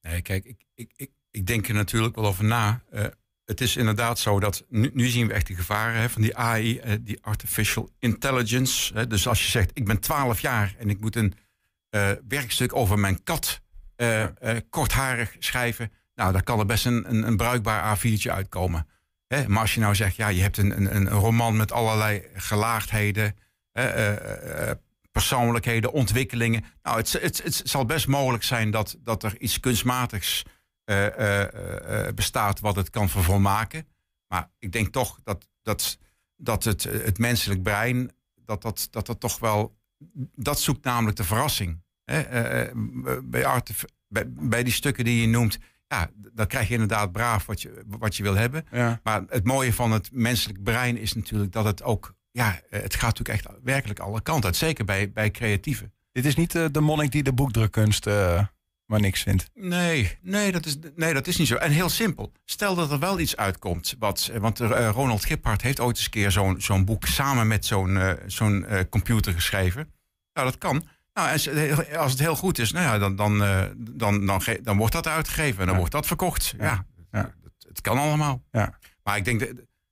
Nee, 0.00 0.22
kijk, 0.22 0.44
ik, 0.44 0.64
ik, 0.74 0.92
ik, 0.96 1.10
ik 1.30 1.46
denk 1.46 1.68
er 1.68 1.74
natuurlijk 1.74 2.14
wel 2.14 2.26
over 2.26 2.44
na. 2.44 2.82
het 3.44 3.60
is 3.60 3.76
inderdaad 3.76 4.18
zo 4.18 4.40
dat 4.40 4.64
nu, 4.68 4.90
nu 4.92 5.06
zien 5.06 5.26
we 5.26 5.32
echt 5.32 5.46
de 5.46 5.54
gevaren 5.54 6.00
hè, 6.00 6.10
van 6.10 6.22
die 6.22 6.36
AI, 6.36 6.80
die 7.00 7.18
artificial 7.22 7.90
intelligence. 7.98 8.94
Hè. 8.94 9.06
Dus 9.06 9.28
als 9.28 9.44
je 9.44 9.50
zegt, 9.50 9.70
ik 9.74 9.84
ben 9.84 10.00
12 10.00 10.40
jaar 10.40 10.74
en 10.78 10.90
ik 10.90 11.00
moet 11.00 11.16
een 11.16 11.34
werkstuk 12.28 12.74
over 12.74 12.98
mijn 12.98 13.22
kat 13.22 13.62
uh, 13.96 14.26
kortharig 14.70 15.36
schrijven. 15.38 15.92
Nou, 16.14 16.32
daar 16.32 16.42
kan 16.42 16.58
er 16.58 16.66
best 16.66 16.86
een, 16.86 17.10
een, 17.10 17.26
een 17.26 17.36
bruikbaar 17.36 17.98
A4'tje 17.98 18.30
uitkomen. 18.30 18.86
Hè? 19.26 19.48
Maar 19.48 19.60
als 19.60 19.74
je 19.74 19.80
nou 19.80 19.94
zegt, 19.94 20.16
ja, 20.16 20.28
je 20.28 20.42
hebt 20.42 20.56
een, 20.56 20.76
een, 20.76 20.96
een 20.96 21.08
roman 21.08 21.56
met 21.56 21.72
allerlei 21.72 22.22
gelaagdheden, 22.34 23.36
uh, 23.72 24.12
persoonlijkheden, 25.14 25.92
ontwikkelingen. 25.92 26.64
Nou, 26.82 26.96
het, 26.96 27.12
het, 27.12 27.42
het 27.42 27.60
zal 27.64 27.84
best 27.84 28.06
mogelijk 28.06 28.44
zijn 28.44 28.70
dat, 28.70 28.96
dat 29.00 29.22
er 29.22 29.40
iets 29.40 29.60
kunstmatigs 29.60 30.44
eh, 30.84 31.06
eh, 31.06 32.06
eh, 32.06 32.14
bestaat 32.14 32.60
wat 32.60 32.76
het 32.76 32.90
kan 32.90 33.08
vervolmaken. 33.08 33.88
Maar 34.26 34.50
ik 34.58 34.72
denk 34.72 34.92
toch 34.92 35.20
dat, 35.22 35.48
dat, 35.62 35.98
dat 36.36 36.64
het, 36.64 36.82
het 36.82 37.18
menselijk 37.18 37.62
brein, 37.62 38.12
dat 38.34 38.62
dat, 38.62 38.88
dat 38.90 39.06
dat 39.06 39.20
toch 39.20 39.38
wel, 39.38 39.76
dat 40.34 40.60
zoekt 40.60 40.84
namelijk 40.84 41.16
de 41.16 41.24
verrassing. 41.24 41.83
Hè? 42.04 42.22
bij, 43.22 43.46
artif- 43.46 43.84
bij, 44.08 44.24
bij 44.28 44.62
die 44.62 44.72
stukken 44.72 45.04
die 45.04 45.20
je 45.20 45.26
noemt, 45.26 45.58
ja, 45.88 46.10
dan 46.32 46.46
krijg 46.46 46.66
je 46.66 46.72
inderdaad 46.72 47.12
braaf 47.12 47.46
wat 47.46 47.62
je, 47.62 47.82
wat 47.86 48.16
je 48.16 48.22
wil 48.22 48.34
hebben. 48.34 48.66
Ja. 48.70 49.00
Maar 49.02 49.22
het 49.28 49.44
mooie 49.44 49.72
van 49.72 49.92
het 49.92 50.08
menselijk 50.12 50.62
brein 50.62 50.96
is 50.96 51.14
natuurlijk 51.14 51.52
dat 51.52 51.64
het 51.64 51.82
ook, 51.82 52.14
ja, 52.30 52.60
het 52.68 52.94
gaat 52.94 53.18
natuurlijk 53.18 53.46
echt 53.46 53.56
werkelijk 53.62 53.98
alle 53.98 54.22
kanten 54.22 54.44
uit. 54.44 54.56
Zeker 54.56 54.84
bij, 54.84 55.12
bij 55.12 55.30
creatieven. 55.30 55.92
Dit 56.12 56.24
is 56.24 56.36
niet 56.36 56.54
eh, 56.54 56.64
de 56.70 56.80
monnik 56.80 57.12
die 57.12 57.22
de 57.22 57.32
boekdrukkunst 57.32 58.06
eh, 58.06 58.42
maar 58.86 59.00
niks 59.00 59.22
vindt. 59.22 59.50
Nee, 59.54 60.18
nee 60.22 60.52
dat, 60.52 60.66
is, 60.66 60.76
nee, 60.96 61.14
dat 61.14 61.26
is 61.26 61.36
niet 61.36 61.46
zo. 61.46 61.54
En 61.54 61.70
heel 61.70 61.88
simpel. 61.88 62.32
Stel 62.44 62.74
dat 62.74 62.90
er 62.90 62.98
wel 62.98 63.18
iets 63.20 63.36
uitkomt. 63.36 63.94
Wat, 63.98 64.30
want 64.38 64.60
eh, 64.60 64.88
Ronald 64.92 65.24
Giphart 65.24 65.62
heeft 65.62 65.80
ooit 65.80 65.96
eens 65.96 66.04
een 66.04 66.10
keer 66.10 66.30
zo'n 66.30 66.60
zo'n 66.60 66.84
boek 66.84 67.06
samen 67.06 67.46
met 67.46 67.66
zo'n 67.66 67.96
eh, 67.96 68.12
zo'n 68.26 68.66
eh, 68.66 68.80
computer 68.90 69.32
geschreven. 69.32 69.92
Nou, 70.32 70.46
dat 70.46 70.58
kan. 70.58 70.86
Nou, 71.14 71.32
als, 71.32 71.48
als 71.96 72.10
het 72.10 72.20
heel 72.20 72.36
goed 72.36 72.58
is, 72.58 72.72
nou 72.72 72.84
ja, 72.86 72.98
dan, 72.98 73.16
dan, 73.16 73.42
eh, 73.44 73.62
dan, 73.76 74.26
dan, 74.26 74.42
dan 74.62 74.76
wordt 74.76 74.92
dat 74.92 75.06
uitgegeven 75.06 75.58
en 75.58 75.64
dan 75.64 75.68
Ja. 75.74 75.76
wordt 75.78 75.92
dat 75.92 76.06
verkocht. 76.06 76.54
Ja, 76.58 76.86
Ja. 77.10 77.34
Het, 77.42 77.66
het 77.68 77.80
kan 77.80 77.98
allemaal. 77.98 78.42
Ja. 78.50 78.78
Maar 79.02 79.16
ik 79.16 79.24
denk, 79.24 79.40
dat 79.40 79.48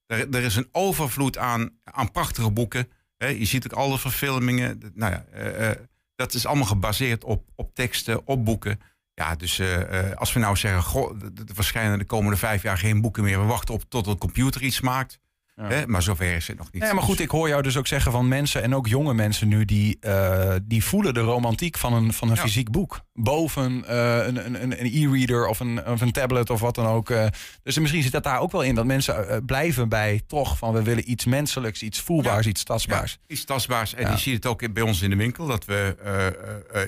er, 0.07 0.31
er 0.35 0.43
is 0.43 0.57
een 0.57 0.69
overvloed 0.73 1.39
aan, 1.39 1.71
aan 1.85 2.11
prachtige 2.11 2.51
boeken. 2.51 2.89
Hè, 3.17 3.27
je 3.27 3.45
ziet 3.45 3.65
ook 3.65 3.79
alle 3.79 3.99
verfilmingen. 3.99 4.79
Dat- 4.81 4.95
Nou 4.95 5.13
ja, 5.13 5.25
eh, 5.33 5.71
eh, 5.71 5.77
dat 6.15 6.35
is 6.35 6.47
allemaal 6.47 6.67
gebaseerd 6.67 7.25
op, 7.25 7.49
op 7.55 7.75
teksten, 7.75 8.27
op 8.27 8.45
boeken. 8.45 8.81
Ja, 9.15 9.35
dus 9.37 9.59
eh, 9.59 10.11
eh, 10.11 10.17
als 10.17 10.33
we 10.33 10.41
nou 10.41 10.57
zeggen, 10.57 10.83
goh, 10.83 11.23
er 11.23 11.55
verschijnen 11.55 11.99
de 11.99 12.05
komende 12.05 12.37
vijf 12.37 12.63
jaar 12.63 12.79
geen 12.79 13.01
boeken 13.01 13.23
meer. 13.23 13.41
We 13.41 13.47
wachten 13.47 13.75
op 13.75 13.85
tot 13.89 14.05
de 14.05 14.17
computer 14.19 14.63
iets 14.63 14.81
maakt. 14.81 15.19
Ja. 15.57 15.69
Hè, 15.69 15.87
maar 15.87 16.03
zover 16.03 16.35
is 16.37 16.49
het 16.49 16.59
nog 16.59 16.73
niet. 16.73 16.83
Nee, 16.83 16.93
maar 16.93 17.03
goed, 17.03 17.21
ik 17.21 17.31
hoor 17.31 17.49
jou 17.49 17.63
dus 17.63 17.77
ook 17.77 17.87
zeggen 17.87 18.13
van 18.13 18.29
mensen 18.29 18.63
en 18.63 18.75
ook 18.75 18.87
jonge 18.87 19.15
mensen 19.15 19.49
nu 19.49 19.65
die, 19.65 19.97
eh, 20.01 20.55
die 20.63 20.85
voelen 20.85 21.15
de 21.15 21.21
romantiek 21.21 21.79
van 21.79 21.93
een, 21.93 22.13
van 22.13 22.29
een 22.29 22.35
Ja. 22.35 22.41
fysiek 22.43 22.71
boek. 22.71 23.01
Boven 23.15 23.85
eh, 23.89 24.27
een, 24.27 24.47
een, 24.47 24.63
een 24.63 24.81
een 24.81 24.91
e-reader 24.93 25.47
of 25.47 25.61
een, 25.61 25.87
of 25.87 26.01
een 26.01 26.13
tablet 26.13 26.51
of 26.51 26.61
wat 26.61 26.75
dan 26.75 26.87
ook. 26.87 27.11
eh. 27.11 27.27
dus 27.63 27.79
misschien 27.79 28.03
zit 28.03 28.13
dat 28.13 28.23
daar 28.23 28.39
ook 28.41 28.53
wel 28.53 28.63
in. 28.63 28.75
Dat 28.75 28.85
mensen 28.87 29.45
blijven 29.47 29.89
bij 29.89 30.23
toch 30.27 30.59
van 30.59 30.73
we 30.73 30.83
willen 30.83 31.11
iets 31.11 31.25
menselijks, 31.25 31.83
iets 31.83 32.01
voelbaars, 32.01 32.45
Ja. 32.45 32.51
iets 32.51 32.65
tastbaars. 32.65 33.13
Ja, 33.13 33.35
iets 33.35 33.45
tastbaars. 33.45 33.95
En 33.95 34.03
Ja. 34.03 34.11
je 34.13 34.19
ziet 34.19 34.35
het 34.35 34.47
ook 34.47 34.73
bij 34.73 34.83
ons 34.83 35.03
in 35.03 35.11
de 35.11 35.17
winkel. 35.17 35.47
Dat 35.47 35.65
we, 35.65 35.97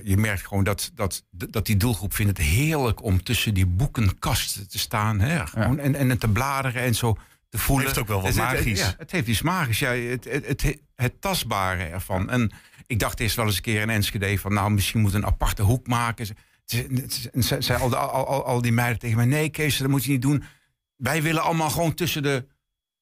je 0.04 0.16
merkt 0.16 0.46
gewoon 0.46 0.64
dat, 0.64 0.90
dat, 0.94 1.24
dat 1.30 1.66
die 1.66 1.76
doelgroep 1.76 2.14
vindt 2.14 2.38
het 2.38 2.46
heerlijk 2.46 3.02
om 3.02 3.22
tussen 3.22 3.54
die 3.54 3.66
boekenkasten 3.66 4.68
te 4.68 4.78
staan. 4.78 5.20
Hè? 5.20 5.46
Gewoon, 5.46 5.78
en, 5.78 5.94
en 5.94 6.18
te 6.18 6.28
bladeren 6.28 6.82
en 6.82 6.94
zo 6.94 7.16
te 7.58 7.60
voelen. 7.60 7.86
Heeft 7.86 7.98
ook 7.98 8.06
wel 8.08 8.16
wat 8.20 8.26
het- 8.26 8.36
magisch. 8.36 8.78
Ja, 8.80 8.94
het 8.98 9.10
heeft 9.10 9.26
iets 9.26 9.42
magisch. 9.42 9.78
Ja, 9.78 9.90
het, 9.90 10.24
het, 10.24 10.46
het, 10.46 10.78
het 10.94 11.20
tastbare 11.20 11.82
ervan. 11.84 12.30
En 12.30 12.52
ik 12.86 12.98
dacht 12.98 13.20
eerst 13.20 13.36
wel 13.36 13.46
eens 13.46 13.56
een 13.56 13.62
keer 13.62 13.80
in 13.80 13.90
Enschede 13.90 14.38
van... 14.38 14.52
nou, 14.54 14.70
misschien 14.70 15.00
moet 15.00 15.14
een 15.14 15.26
aparte 15.26 15.62
hoek 15.62 15.86
maken. 15.86 16.26
Ze- 16.26 16.34
ze- 16.64 17.06
ze- 17.08 17.42
ze- 17.42 17.56
Zei 17.60 17.80
al, 17.82 17.96
al, 17.96 18.26
al, 18.26 18.44
al 18.44 18.62
die 18.62 18.72
meiden 18.72 18.98
tegen 18.98 19.16
mij... 19.16 19.26
nee 19.26 19.48
Kees, 19.48 19.76
dat 19.76 19.88
moet 19.88 20.04
je 20.04 20.10
niet 20.10 20.22
doen. 20.22 20.44
Wij 20.96 21.22
willen 21.22 21.42
allemaal 21.42 21.70
gewoon 21.70 21.94
tussen 21.94 22.22
de... 22.22 22.46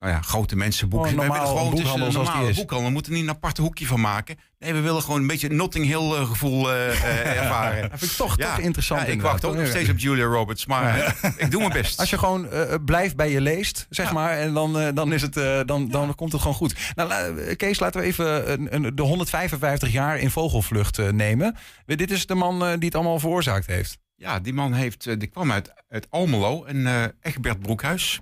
Nou 0.03 0.15
ja, 0.15 0.21
grote 0.21 0.57
mensen 0.57 0.89
boeken. 0.89 1.11
Gewoon 1.11 1.29
Wij 1.29 1.39
willen 1.39 1.57
gewoon 1.57 1.75
tussen 1.75 2.01
die 2.01 2.13
normale 2.13 2.55
boekhandel. 2.55 2.87
We 2.87 2.93
moeten 2.93 3.13
niet 3.13 3.23
een 3.23 3.31
aparte 3.31 3.63
hoekje 3.63 3.87
van 3.87 4.01
maken. 4.01 4.37
Nee, 4.59 4.73
we 4.73 4.81
willen 4.81 5.03
gewoon 5.03 5.21
een 5.21 5.27
beetje 5.27 5.49
Notting 5.49 5.87
Hill 5.87 6.13
eh, 6.13 6.29
gevoel 6.29 6.73
eh, 6.73 6.89
eh, 6.91 7.37
ervaren. 7.43 7.91
Dat 7.91 7.99
vind 7.99 8.11
ik 8.11 8.17
toch, 8.17 8.37
toch 8.37 8.59
interessant. 8.59 9.01
Ja, 9.01 9.07
ik 9.07 9.23
wacht 9.23 9.45
ook 9.45 9.57
nog 9.57 9.67
steeds 9.67 9.91
op 9.91 9.99
Julia 9.99 10.25
Roberts, 10.25 10.67
maar 10.67 11.17
ik 11.37 11.51
doe 11.51 11.61
mijn 11.61 11.73
best. 11.73 11.99
Als 12.01 12.11
je 12.11 12.19
gewoon 12.19 12.49
blijft 12.85 13.17
bij 13.17 13.31
je 13.31 13.41
leest, 13.41 13.87
zeg 13.91 14.13
maar, 14.13 14.39
en 14.39 14.55
dan, 14.55 14.95
dan, 14.95 15.13
is 15.13 15.23
het, 15.23 15.35
dan, 15.67 15.89
dan 15.89 16.15
komt 16.15 16.33
het 16.33 16.41
gewoon 16.41 16.57
goed. 16.57 16.75
Nou, 16.95 17.35
Kees, 17.55 17.81
laten 17.81 18.01
we 18.01 18.07
even 18.07 18.53
een, 18.53 18.75
een, 18.75 18.95
de 18.95 19.03
155 19.03 19.93
jaar 19.93 20.19
in 20.19 20.31
vogelvlucht 20.31 21.13
nemen. 21.13 21.57
Dit 21.87 22.11
is 22.11 22.27
de 22.27 22.35
man 22.35 22.59
die 22.59 22.85
het 22.85 22.95
allemaal 22.95 23.19
veroorzaakt 23.19 23.67
heeft. 23.67 23.99
Ja, 24.17 24.41
die 24.41 24.53
man 24.53 24.73
heeft, 24.73 25.21
die 25.21 25.29
kwam 25.29 25.53
uit, 25.53 25.73
uit 25.89 26.07
Almelo, 26.11 26.65
en 26.65 26.87
eh 26.87 27.05
Egbert 27.21 27.61
Broekhuis. 27.61 28.21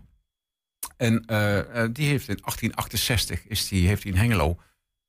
En 0.97 1.25
eh, 1.27 1.59
eh, 1.59 1.67
die 1.93 2.07
heeft 2.07 2.29
in 2.29 2.39
1868 2.43 3.47
is 3.47 3.69
die, 3.69 3.89
heeft 3.89 4.05
in 4.05 4.15
Hengelo 4.15 4.59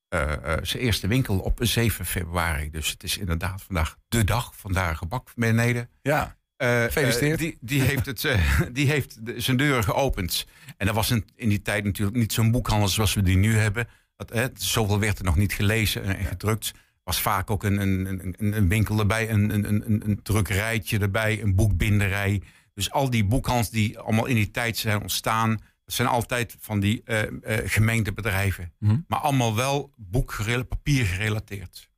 eh, 0.07 0.31
zijn 0.61 0.83
eerste 0.83 1.07
winkel 1.07 1.39
op 1.39 1.59
7 1.61 2.05
februari. 2.05 2.69
Dus 2.69 2.89
het 2.89 3.03
is 3.03 3.17
inderdaad 3.17 3.61
vandaag 3.63 3.97
de 4.07 4.23
dag. 4.23 4.55
Vandaar 4.55 4.95
gebak 4.95 5.29
beneden. 5.35 5.89
Ja, 6.01 6.39
Gefeliciteerd. 6.57 7.39
die, 7.39 7.57
die 7.61 7.81
heeft, 7.81 8.05
het, 8.05 8.35
die 8.77 8.87
heeft 8.87 9.25
de- 9.25 9.39
zijn 9.41 9.57
deuren 9.57 9.83
geopend. 9.83 10.45
En 10.77 10.85
dat 10.85 10.95
was 10.95 11.11
in, 11.11 11.25
in 11.35 11.49
die 11.49 11.61
tijd 11.61 11.83
natuurlijk 11.83 12.17
niet 12.17 12.33
zo'n 12.33 12.51
boekhandel 12.51 12.87
zoals 12.87 13.13
we 13.13 13.21
die 13.21 13.37
nu 13.37 13.57
hebben. 13.57 13.87
Dat, 14.15 14.29
hè, 14.29 14.47
zoveel 14.53 14.99
werd 14.99 15.19
er 15.19 15.25
nog 15.25 15.35
niet 15.35 15.53
gelezen 15.53 16.03
en, 16.03 16.17
en 16.17 16.25
gedrukt. 16.25 16.71
was 17.03 17.21
vaak 17.21 17.49
ook 17.49 17.63
een, 17.63 17.81
een, 17.81 18.05
een, 18.37 18.53
een 18.57 18.67
winkel 18.67 18.99
erbij, 18.99 19.29
een, 19.29 19.49
een, 19.49 19.67
een, 19.67 20.01
een 20.05 20.19
drukkerijtje 20.23 20.99
erbij, 20.99 21.41
een 21.41 21.55
boekbinderij. 21.55 22.41
Dus 22.81 22.91
al 22.91 23.09
die 23.09 23.25
boekhandels 23.25 23.69
die 23.69 23.99
allemaal 23.99 24.25
in 24.25 24.35
die 24.35 24.51
tijd 24.51 24.77
zijn 24.77 25.01
ontstaan... 25.01 25.49
dat 25.85 25.95
zijn 25.95 26.07
altijd 26.07 26.55
van 26.59 26.79
die 26.79 27.01
eh 27.05 27.21
eh, 27.21 27.69
gemeentebedrijven. 27.69 28.73
Mhm. 28.79 28.97
Maar 29.07 29.19
allemaal 29.19 29.55
wel 29.55 29.93
boek, 29.95 30.35
papier 30.67 31.05
gerelateerd. 31.05 31.89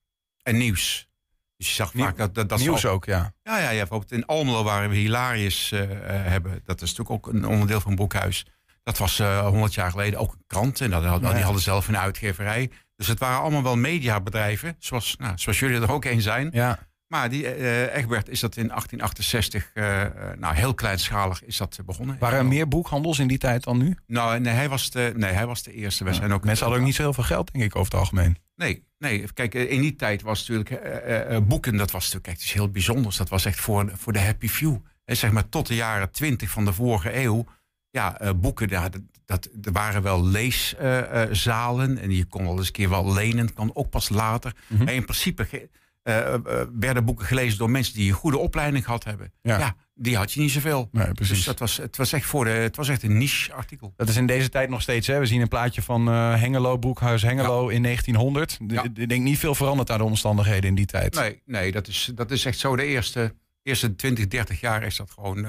En 0.42 0.58
nieuws. 0.58 1.10
Dus 1.58 1.68
je 1.68 1.74
zag 1.74 1.92
vaak 1.96 2.18
dat... 2.18 2.50
dat, 2.50 2.60
nieuws 2.60 2.86
ook, 2.86 3.06
ja. 3.06 3.34
ja, 3.44 3.58
ja, 3.60 3.70
ja, 3.70 3.78
bijvoorbeeld 3.78 4.12
in 4.12 4.26
Almelo 4.26 4.64
waar 4.64 4.90
we 4.90 4.96
Hilarius 4.96 5.72
eh, 5.72 5.80
hebben. 6.08 6.62
Dat 6.64 6.82
is 6.82 6.96
natuurlijk 6.96 7.28
ook 7.28 7.34
een 7.34 7.48
onderdeel 7.48 7.82
van 7.82 7.96
Boekhuis. 7.96 8.46
Dat 8.84 8.98
was 8.98 9.18
100 9.18 9.74
jaar 9.74 9.92
geleden 9.92 10.20
ook 10.20 10.34
een 10.34 10.44
krant. 10.48 10.82
En 10.82 10.90
dat, 10.90 11.22
die 11.22 11.44
hadden 11.44 11.62
zelf 11.62 11.88
een 11.88 11.98
uitgeverij. 11.98 12.70
Dus 12.96 13.08
het 13.08 13.20
waren 13.20 13.42
allemaal 13.42 13.64
wel 13.64 13.76
mediabedrijven. 13.76 14.76
Zoals, 14.80 15.16
nou, 15.18 15.38
zoals 15.38 15.60
jullie 15.60 15.82
er 15.82 15.92
ook 15.92 16.06
een 16.06 16.22
zijn. 16.22 16.50
ja. 16.52 16.80
Maar 17.14 17.30
die 17.30 17.48
eh 17.48 17.96
Egbert 17.96 18.30
is 18.30 18.40
dat 18.40 18.56
in 18.56 18.68
1868, 18.68 19.70
eh, 19.74 20.02
eh, 20.02 20.38
nou 20.38 20.56
heel 20.56 20.74
kleinschalig 20.74 21.44
is 21.44 21.58
dat 21.58 21.80
begonnen. 21.86 22.16
Waren 22.20 22.40
er 22.40 22.46
meer 22.46 22.68
boekhandels 22.68 23.20
in 23.20 23.28
die 23.28 23.38
tijd 23.38 23.64
dan 23.64 23.78
nu? 23.78 23.98
Nou, 24.08 24.40
nee, 24.40 24.54
hij 24.54 24.70
was 24.70 24.92
de, 24.92 25.14
nee, 25.16 25.32
hij 25.32 25.46
was 25.46 25.64
de 25.64 25.74
eerste. 25.74 26.04
We 26.04 26.14
zijn 26.14 26.34
ook, 26.34 26.44
Mensen 26.44 26.64
hadden 26.64 26.82
ook 26.82 26.88
niet 26.88 26.96
zo 26.96 27.02
heel 27.02 27.14
veel 27.14 27.24
geld, 27.24 27.54
denk 27.54 27.64
ik, 27.66 27.76
over 27.76 27.92
het 27.92 28.00
algemeen. 28.00 28.38
Nee, 28.56 28.84
nee. 28.98 29.34
Kijk, 29.34 29.56
eh, 29.56 29.72
in 29.72 29.82
die 29.82 29.96
tijd 29.96 30.22
was 30.22 30.40
natuurlijk 30.48 30.70
eh, 30.70 30.98
eh, 30.98 31.36
eh, 31.36 31.44
boeken, 31.44 31.78
dat 31.78 31.92
was 31.92 32.04
natuurlijk 32.04 32.28
echt 32.28 32.42
iets 32.42 32.54
heel 32.54 32.70
bijzonders. 32.70 33.18
Dat 33.18 33.30
was 33.30 33.46
echt 33.46 33.60
voor, 33.60 33.92
voor 33.96 34.14
de 34.14 34.20
happy 34.20 34.48
few. 34.48 34.78
En 35.06 35.18
zeg 35.18 35.32
maar 35.32 35.50
tot 35.50 35.68
de 35.68 35.76
jaren 35.76 36.12
twintig 36.12 36.50
van 36.50 36.66
de 36.66 36.74
vorige 36.74 37.16
eeuw. 37.16 37.46
Ja, 37.90 38.20
eh, 38.20 38.30
boeken, 38.36 38.70
ja, 38.70 38.90
dat, 38.90 39.02
dat, 39.26 39.50
er 39.62 39.72
waren 39.72 40.02
wel 40.02 40.26
leeszalen. 40.26 41.98
en 41.98 42.12
je 42.12 42.26
kon 42.26 42.44
wel 42.44 42.58
eens 42.58 42.68
een 42.68 42.74
keer 42.74 42.90
wel 42.90 43.14
lenen. 43.14 43.54
Kwam 43.54 43.72
ook 43.74 43.90
pas 43.90 44.10
later. 44.10 44.56
Mhm. 44.68 44.84
Maar 44.84 44.94
in 44.94 45.04
principe 45.04 45.70
eh, 46.04 46.36
werden 46.80 47.06
boeken 47.06 47.26
gelezen 47.26 47.58
door 47.58 47.70
mensen 47.70 47.94
die 47.94 48.08
een 48.10 48.16
goede 48.16 48.38
opleiding 48.38 48.86
gehad 48.86 49.04
hebben. 49.04 49.34
Ja. 49.42 49.58
Ja, 49.58 49.76
die 49.96 50.18
had 50.18 50.32
je 50.32 50.40
niet 50.40 50.52
zoveel. 50.52 50.90
Nee, 50.92 51.12
precies. 51.12 51.36
Dus 51.36 51.46
dat 51.46 51.60
was, 51.60 51.78
het, 51.78 51.98
was 51.98 52.14
echt 52.14 52.26
voor 52.26 52.46
de, 52.46 52.50
het 52.52 52.76
was 52.76 52.90
echt 52.90 53.04
een 53.04 53.18
niche 53.18 53.54
artikel. 53.54 53.94
Dat 53.96 54.10
is 54.10 54.16
in 54.18 54.26
deze 54.26 54.50
tijd 54.50 54.70
nog 54.70 54.82
steeds. 54.82 55.08
Hè? 55.08 55.20
We 55.20 55.26
zien 55.26 55.42
een 55.42 55.48
plaatje 55.48 55.82
van 55.82 56.08
eh, 56.10 56.40
Hengelo, 56.40 56.78
Broekhuis 56.78 57.22
Hengelo 57.22 57.68
in 57.68 57.84
1900. 57.84 58.50
D- 58.68 58.72
Ja. 58.72 58.84
Ik 58.84 59.10
denk 59.10 59.24
niet 59.24 59.40
veel 59.40 59.56
veranderd 59.56 59.92
aan 59.92 59.98
de 59.98 60.04
omstandigheden 60.04 60.70
in 60.70 60.76
die 60.76 60.86
tijd. 60.86 61.16
Nee, 61.16 61.42
nee 61.46 61.72
dat, 61.72 61.88
is, 61.88 62.12
dat 62.16 62.32
is 62.32 62.46
echt 62.46 62.58
zo. 62.60 62.76
De 62.76 62.86
eerste, 62.86 63.34
eerste 63.64 63.96
20, 63.96 64.28
30 64.28 64.60
jaar 64.60 64.84
is 64.84 64.96
dat 64.96 65.12
gewoon 65.12 65.46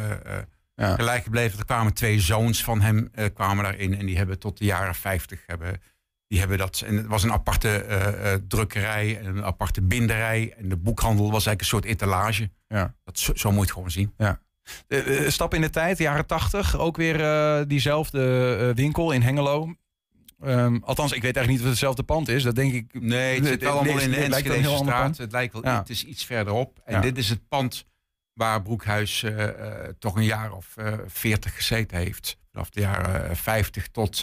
gelijk 0.77 1.23
gebleven. 1.23 1.59
Er 1.59 1.65
kwamen 1.65 1.93
twee 1.95 2.21
zoons 2.21 2.65
van 2.65 2.81
hem 2.81 3.11
kwamen 3.35 3.65
daarin. 3.65 3.99
En 3.99 4.07
die 4.07 4.17
hebben 4.17 4.39
tot 4.39 4.59
de 4.59 4.65
jaren 4.65 4.95
50 4.95 5.43
hebben, 5.47 5.81
die 6.29 6.39
hebben 6.39 6.59
dat. 6.59 6.83
En 6.87 6.97
het 6.97 7.07
was 7.07 7.23
een 7.23 7.33
aparte 7.33 7.69
eh, 7.79 8.33
drukkerij 8.49 9.19
en 9.19 9.27
een 9.27 9.45
aparte 9.45 9.83
binderij. 9.83 10.55
En 10.57 10.69
de 10.69 10.77
boekhandel 10.77 11.25
was 11.25 11.47
eigenlijk 11.47 11.61
een 11.61 11.67
soort 11.67 11.85
etalage. 11.85 12.51
Ja. 12.69 12.95
Dat, 13.05 13.19
zo, 13.19 13.35
zo 13.35 13.49
moet 13.49 13.57
je 13.59 13.65
het 13.65 13.73
gewoon 13.73 13.91
zien. 13.91 14.15
Eh, 14.17 15.25
eh, 15.25 15.31
stap 15.31 15.55
in 15.55 15.61
de 15.61 15.71
tijd, 15.71 15.99
jaren 15.99 16.27
80. 16.27 16.79
Ook 16.79 16.97
weer 16.97 17.69
diezelfde 17.69 18.73
winkel 18.75 19.13
in 19.13 19.23
Hengelo. 19.23 19.75
Ehm, 20.41 20.79
althans, 20.83 21.13
ik 21.13 21.23
weet 21.23 21.37
eigenlijk 21.37 21.47
niet 21.47 21.57
of 21.59 21.63
het 21.63 21.71
hetzelfde 21.71 22.03
pand 22.03 22.29
is. 22.29 22.43
Dat 22.43 22.55
denk 22.55 22.73
ik. 22.73 23.01
Nee, 23.01 23.37
het 23.39 23.47
zit 23.47 23.63
wel 23.63 23.73
allemaal 23.73 23.99
in 23.99 24.11
de 24.11 24.25
ander 24.25 24.77
straat. 24.77 25.03
pand. 25.03 25.19
Het 25.19 25.33
lijkt 25.33 25.53
wel, 25.53 25.63
Ja. 25.65 25.79
het 25.79 25.89
is 25.91 26.05
iets 26.05 26.25
verderop. 26.25 26.81
En 26.85 26.95
Ja. 26.95 27.01
dit 27.01 27.19
is 27.19 27.29
het 27.29 27.49
pand 27.49 27.87
waar 28.33 28.63
Broekhuis 28.63 29.25
toch 29.99 30.17
een 30.17 30.25
jaar 30.25 30.53
of 30.53 30.75
40 31.07 31.57
gezeten 31.57 31.97
heeft. 31.99 32.39
Vanaf 32.53 32.71
de 32.71 32.81
jaren 32.81 33.31
eh, 33.31 33.37
50 33.37 33.89
tot, 33.89 34.23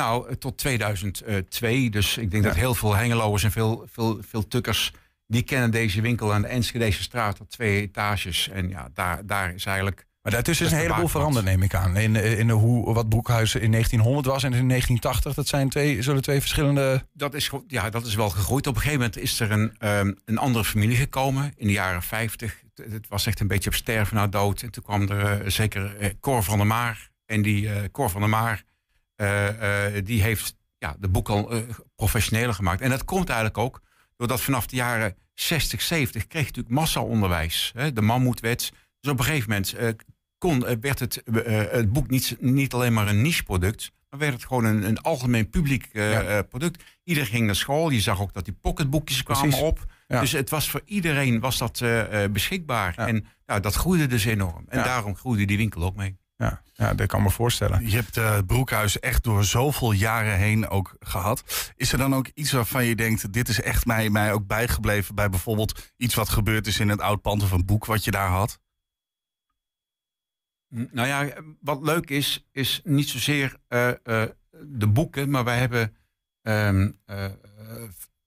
nou, 0.00 0.28
eh, 0.28 0.34
tot 0.34 0.58
2002. 0.58 1.90
Dus 1.90 2.16
ik 2.16 2.30
denk 2.30 2.42
Ja. 2.42 2.48
dat 2.48 2.58
heel 2.58 2.74
veel 2.74 2.96
Hengeloers 2.96 3.44
en 3.44 3.50
veel, 3.52 3.86
veel, 3.92 4.18
veel 4.28 4.48
tukkers... 4.48 4.92
die 5.26 5.42
kennen 5.42 5.70
deze 5.70 6.00
winkel 6.00 6.32
aan 6.34 6.42
de 6.42 6.48
Enschedese 6.48 7.02
straat 7.02 7.40
op 7.40 7.50
twee 7.50 7.80
etages. 7.80 8.48
En 8.48 8.68
ja, 8.68 8.88
daar, 8.94 9.26
daar 9.26 9.54
is 9.54 9.64
eigenlijk 9.64 10.06
Maar 10.22 10.32
daartussen 10.32 10.66
is 10.66 10.72
een 10.72 10.78
heleboel 10.78 11.08
veranderd, 11.08 11.44
neem 11.44 11.62
ik 11.62 11.74
aan. 11.74 11.96
In, 11.96 12.16
in 12.16 12.50
hoe, 12.50 12.94
wat 12.94 13.08
Broekhuis 13.08 13.54
in 13.54 13.70
1900 13.70 14.26
was 14.26 14.42
en 14.42 14.52
in 14.52 14.68
1980. 14.68 15.34
Dat 15.34 15.46
zijn 15.48 15.68
twee, 15.68 16.02
zullen 16.02 16.22
twee 16.22 16.40
verschillende... 16.40 17.06
Dat 17.12 17.34
is, 17.34 17.50
ja, 17.66 17.90
dat 17.90 18.06
is 18.06 18.14
wel 18.14 18.30
gegroeid. 18.30 18.66
Op 18.66 18.74
een 18.74 18.80
gegeven 18.80 19.00
moment 19.00 19.18
is 19.22 19.40
er 19.40 19.50
een, 19.50 19.74
ehm, 19.78 20.12
een 20.24 20.38
andere 20.38 20.64
familie 20.64 20.96
gekomen 20.96 21.52
in 21.56 21.66
de 21.66 21.72
jaren 21.72 22.02
50. 22.02 22.62
Het, 22.74 22.92
het 22.92 23.08
was 23.08 23.26
echt 23.26 23.40
een 23.40 23.46
beetje 23.46 23.70
op 23.70 23.76
sterven 23.76 24.16
na 24.16 24.26
dood. 24.26 24.62
En 24.62 24.70
toen 24.70 24.82
kwam 24.82 25.08
er 25.08 25.40
eh, 25.40 25.50
zeker 25.50 25.96
eh, 25.96 26.10
Cor 26.20 26.42
van 26.42 26.58
der 26.58 26.66
Maar. 26.66 27.10
En 27.26 27.42
die 27.42 27.68
eh, 27.72 27.76
Cor 27.92 28.10
van 28.10 28.20
der 28.20 28.30
Maar, 28.30 28.52
eh, 28.52 28.58
eh, 28.58 28.69
die 30.04 30.22
heeft 30.22 30.54
ja, 30.78 30.96
de 30.98 31.08
boek 31.08 31.28
al 31.28 31.50
eh, 31.52 31.58
professioneler 31.96 32.54
gemaakt. 32.54 32.80
En 32.80 32.90
dat 32.90 33.04
komt 33.04 33.28
eigenlijk 33.28 33.58
ook 33.58 33.80
doordat 34.16 34.40
vanaf 34.40 34.66
de 34.66 34.76
jaren 34.76 35.16
60, 35.34 35.80
70 35.82 36.26
kreeg 36.26 36.42
je 36.42 36.46
natuurlijk 36.48 36.74
massa-onderwijs. 36.74 37.72
Hè, 37.74 37.92
de 37.92 38.02
mammoetwet. 38.02 38.72
Dus 39.00 39.10
op 39.12 39.18
een 39.18 39.24
gegeven 39.24 39.48
moment 39.50 39.72
eh, 39.74 39.88
kon, 40.38 40.66
eh, 40.66 40.76
werd 40.80 40.98
het, 40.98 41.22
eh, 41.22 41.62
eh, 41.62 41.70
het 41.72 41.92
boek 41.92 42.10
niet, 42.10 42.36
niet 42.40 42.72
alleen 42.74 42.92
maar 42.92 43.08
een 43.08 43.22
niche-product, 43.22 43.90
maar 44.10 44.20
werd 44.20 44.32
het 44.32 44.44
gewoon 44.44 44.64
een, 44.64 44.82
een 44.82 44.98
algemeen 45.00 45.50
publiek 45.50 45.88
eh, 45.92 46.12
Ja. 46.12 46.22
eh, 46.22 46.38
product. 46.48 46.82
Iedereen 47.04 47.28
ging 47.30 47.46
naar 47.46 47.54
school. 47.56 47.90
Je 47.90 48.00
zag 48.00 48.20
ook 48.20 48.32
dat 48.32 48.44
die 48.44 48.56
pocketboekjes 48.60 49.22
kwamen 49.22 49.42
Precies. 49.48 49.60
op. 49.66 49.84
Ja. 50.08 50.20
Dus 50.20 50.32
het 50.32 50.50
was 50.50 50.70
voor 50.70 50.82
iedereen 50.84 51.40
was 51.40 51.58
dat 51.58 51.80
eh, 51.80 52.24
eh, 52.24 52.30
beschikbaar. 52.30 52.92
Ja. 52.96 53.06
En 53.06 53.26
nou, 53.46 53.60
dat 53.60 53.74
groeide 53.74 54.06
dus 54.06 54.24
enorm. 54.24 54.64
En 54.68 54.78
Ja. 54.78 54.84
daarom 54.84 55.16
groeide 55.16 55.44
die 55.44 55.56
winkel 55.56 55.82
ook 55.82 55.96
mee. 55.96 56.16
Ja, 56.40 56.62
ja, 56.74 56.94
dat 56.94 57.06
kan 57.06 57.18
ik 57.18 57.26
me 57.26 57.32
voorstellen. 57.32 57.88
Je 57.88 57.96
hebt 57.96 58.16
eh 58.16 58.38
Broekhuis 58.46 58.98
echt 59.00 59.24
door 59.24 59.44
zoveel 59.44 59.92
jaren 59.92 60.36
heen 60.36 60.68
ook 60.68 60.96
gehad. 61.00 61.72
Is 61.76 61.92
er 61.92 61.98
dan 61.98 62.14
ook 62.14 62.28
iets 62.34 62.52
waarvan 62.52 62.84
je 62.84 62.96
denkt, 62.96 63.32
dit 63.32 63.48
is 63.48 63.60
echt 63.60 63.86
mij, 63.86 64.10
mij 64.10 64.32
ook 64.32 64.46
bijgebleven 64.46 65.14
bij 65.14 65.28
bijvoorbeeld 65.28 65.92
iets 65.96 66.14
wat 66.14 66.28
gebeurd 66.28 66.66
is 66.66 66.80
in 66.80 66.88
het 66.88 67.00
oud 67.00 67.22
pand 67.22 67.42
of 67.42 67.50
een 67.50 67.64
boek 67.64 67.84
wat 67.84 68.04
je 68.04 68.10
daar 68.10 68.28
had? 68.28 68.60
Nou 70.68 71.08
ja, 71.08 71.28
wat 71.60 71.82
leuk 71.82 72.10
is, 72.10 72.46
is 72.52 72.80
niet 72.84 73.08
zozeer 73.08 73.56
eh, 73.68 73.88
eh, 73.88 74.28
de 74.62 74.88
boeken, 74.88 75.30
maar 75.30 75.44
wij 75.44 75.58
hebben 75.58 75.96
ehm, 76.42 76.90
eh, 77.04 77.24
eh, 77.24 77.32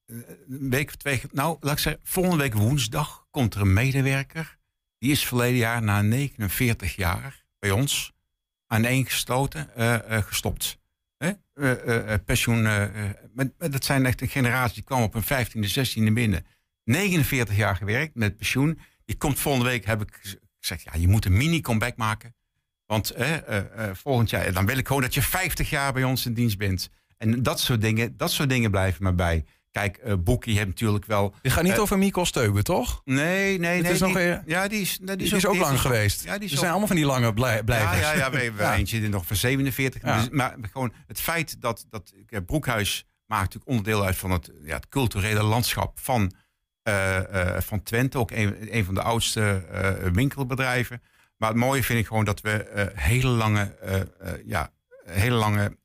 een 0.05 0.70
week 0.70 0.88
of 0.88 0.96
twee, 0.96 1.22
nou 1.32 1.58
laat 1.60 1.74
ik 1.74 1.79
zeggen, 1.79 2.01
volgende 2.03 2.43
week 2.43 2.53
woensdag 2.53 3.27
komt 3.32 3.53
er 3.53 3.62
een 3.62 3.74
medewerker. 3.74 4.58
Die 4.98 5.12
is 5.12 5.27
verleden 5.27 5.58
jaar 5.58 5.82
na 5.82 6.01
49 6.01 6.96
jaar 6.96 7.43
bij 7.63 7.72
ons 7.72 8.12
aaneengesloten, 8.67 9.75
eh 9.75 10.22
gestopt. 10.22 10.77
Pensioen, 12.25 12.63
dat 13.58 13.86
zijn 13.86 14.05
echt 14.05 14.22
een 14.22 14.27
generatie 14.27 14.74
die 14.74 14.84
kwam 14.84 15.01
op 15.01 15.13
een 15.15 15.24
15e, 15.24 15.70
16e 16.10 16.13
binnen. 16.13 16.46
49 16.84 17.55
jaar 17.55 17.75
gewerkt 17.75 18.15
met 18.15 18.38
pensioen. 18.38 18.79
Die 19.05 19.17
komt 19.17 19.39
volgende 19.39 19.70
week, 19.70 19.86
heb 19.86 20.01
ik 20.01 20.20
gez- 20.22 20.36
gezegd, 20.60 20.84
ja, 20.84 20.91
je 20.96 21.08
moet 21.08 21.25
een 21.25 21.38
mini-comeback 21.38 21.96
maken. 21.96 22.36
Want 22.86 23.10
eh, 23.10 23.58
eh, 23.58 23.96
volgend 23.96 24.29
jaar, 24.29 24.53
dan 24.53 24.65
wil 24.65 24.77
ik 24.77 24.88
gewoon 24.88 25.01
dat 25.01 25.13
je 25.13 25.22
50 25.22 25.70
jaar 25.70 25.93
bij 25.93 26.03
ons 26.03 26.25
in 26.25 26.34
dienst 26.34 26.58
bent. 26.58 26.89
En 27.17 27.43
dat 27.43 27.60
soort 27.60 27.82
dingen, 27.82 28.17
dat 28.17 28.32
soort 28.32 28.50
dingen 28.50 28.72
blijven 28.72 29.03
maar 29.03 29.15
bij. 29.15 29.46
Kijk, 29.74 29.98
eh 29.98 30.13
Boekie 30.20 30.56
heeft 30.56 30.68
natuurlijk 30.68 31.06
wel... 31.06 31.34
Je 31.42 31.50
gaat 31.50 31.63
niet 31.63 31.74
Eh, 31.74 31.80
over 31.80 31.98
Mikkel 31.98 32.25
Steuben, 32.25 32.63
toch? 32.63 33.01
Nee, 33.06 33.60
nee, 33.60 33.74
Het 33.75 33.84
nee. 33.84 33.92
is 33.92 34.00
nog 34.00 34.13
weer- 34.13 34.44
Ja, 34.46 34.68
die 34.68 34.82
is, 34.82 34.98
Die 35.01 35.18
is, 35.36 35.46
ook 35.46 35.56
lang 35.56 35.80
geweest. 35.82 36.24
Ja, 36.24 36.38
die 36.38 36.48
er 36.48 36.53
ook- 36.53 36.60
zijn 36.60 36.70
allemaal 36.70 36.88
van 36.88 36.96
die 36.96 37.06
lange 37.06 37.34
blij, 37.34 37.56
ja, 37.56 37.63
blijvers. 37.63 38.00
ja, 38.00 38.13
ja, 38.13 38.32
we, 38.32 38.51
we 38.51 38.62
Ja. 38.63 38.75
eentje 38.75 39.00
die 39.00 39.10
nog 39.10 39.25
van 39.25 39.36
47. 39.36 40.01
Ja. 40.01 40.18
Dus, 40.20 40.30
maar 40.30 40.56
gewoon 40.72 40.94
het 41.08 41.20
feit 41.22 41.62
dat, 41.62 41.86
dat 41.89 42.13
eh, 42.30 42.39
Broekhuis 42.46 43.06
maakt 43.25 43.42
natuurlijk 43.44 43.72
onderdeel 43.72 44.06
uit 44.06 44.15
van 44.15 44.32
het, 44.32 44.51
ja, 44.63 44.75
het 44.75 44.89
culturele 44.89 45.44
landschap 45.44 46.00
van, 46.00 46.34
van 47.58 47.84
Twente. 47.84 48.18
Ook 48.18 48.32
een, 48.32 48.75
een 48.75 48.86
van 48.86 48.94
de 48.94 49.01
oudste 49.01 49.65
winkelbedrijven. 50.13 51.01
Maar 51.38 51.50
het 51.50 51.58
mooie 51.58 51.84
vind 51.84 52.00
ik 52.00 52.08
gewoon 52.08 52.25
dat 52.25 52.42
we 52.42 52.89
hele 52.96 53.27
lange, 53.27 53.75
ja, 54.46 54.72
hele 55.06 55.36
lange 55.36 55.77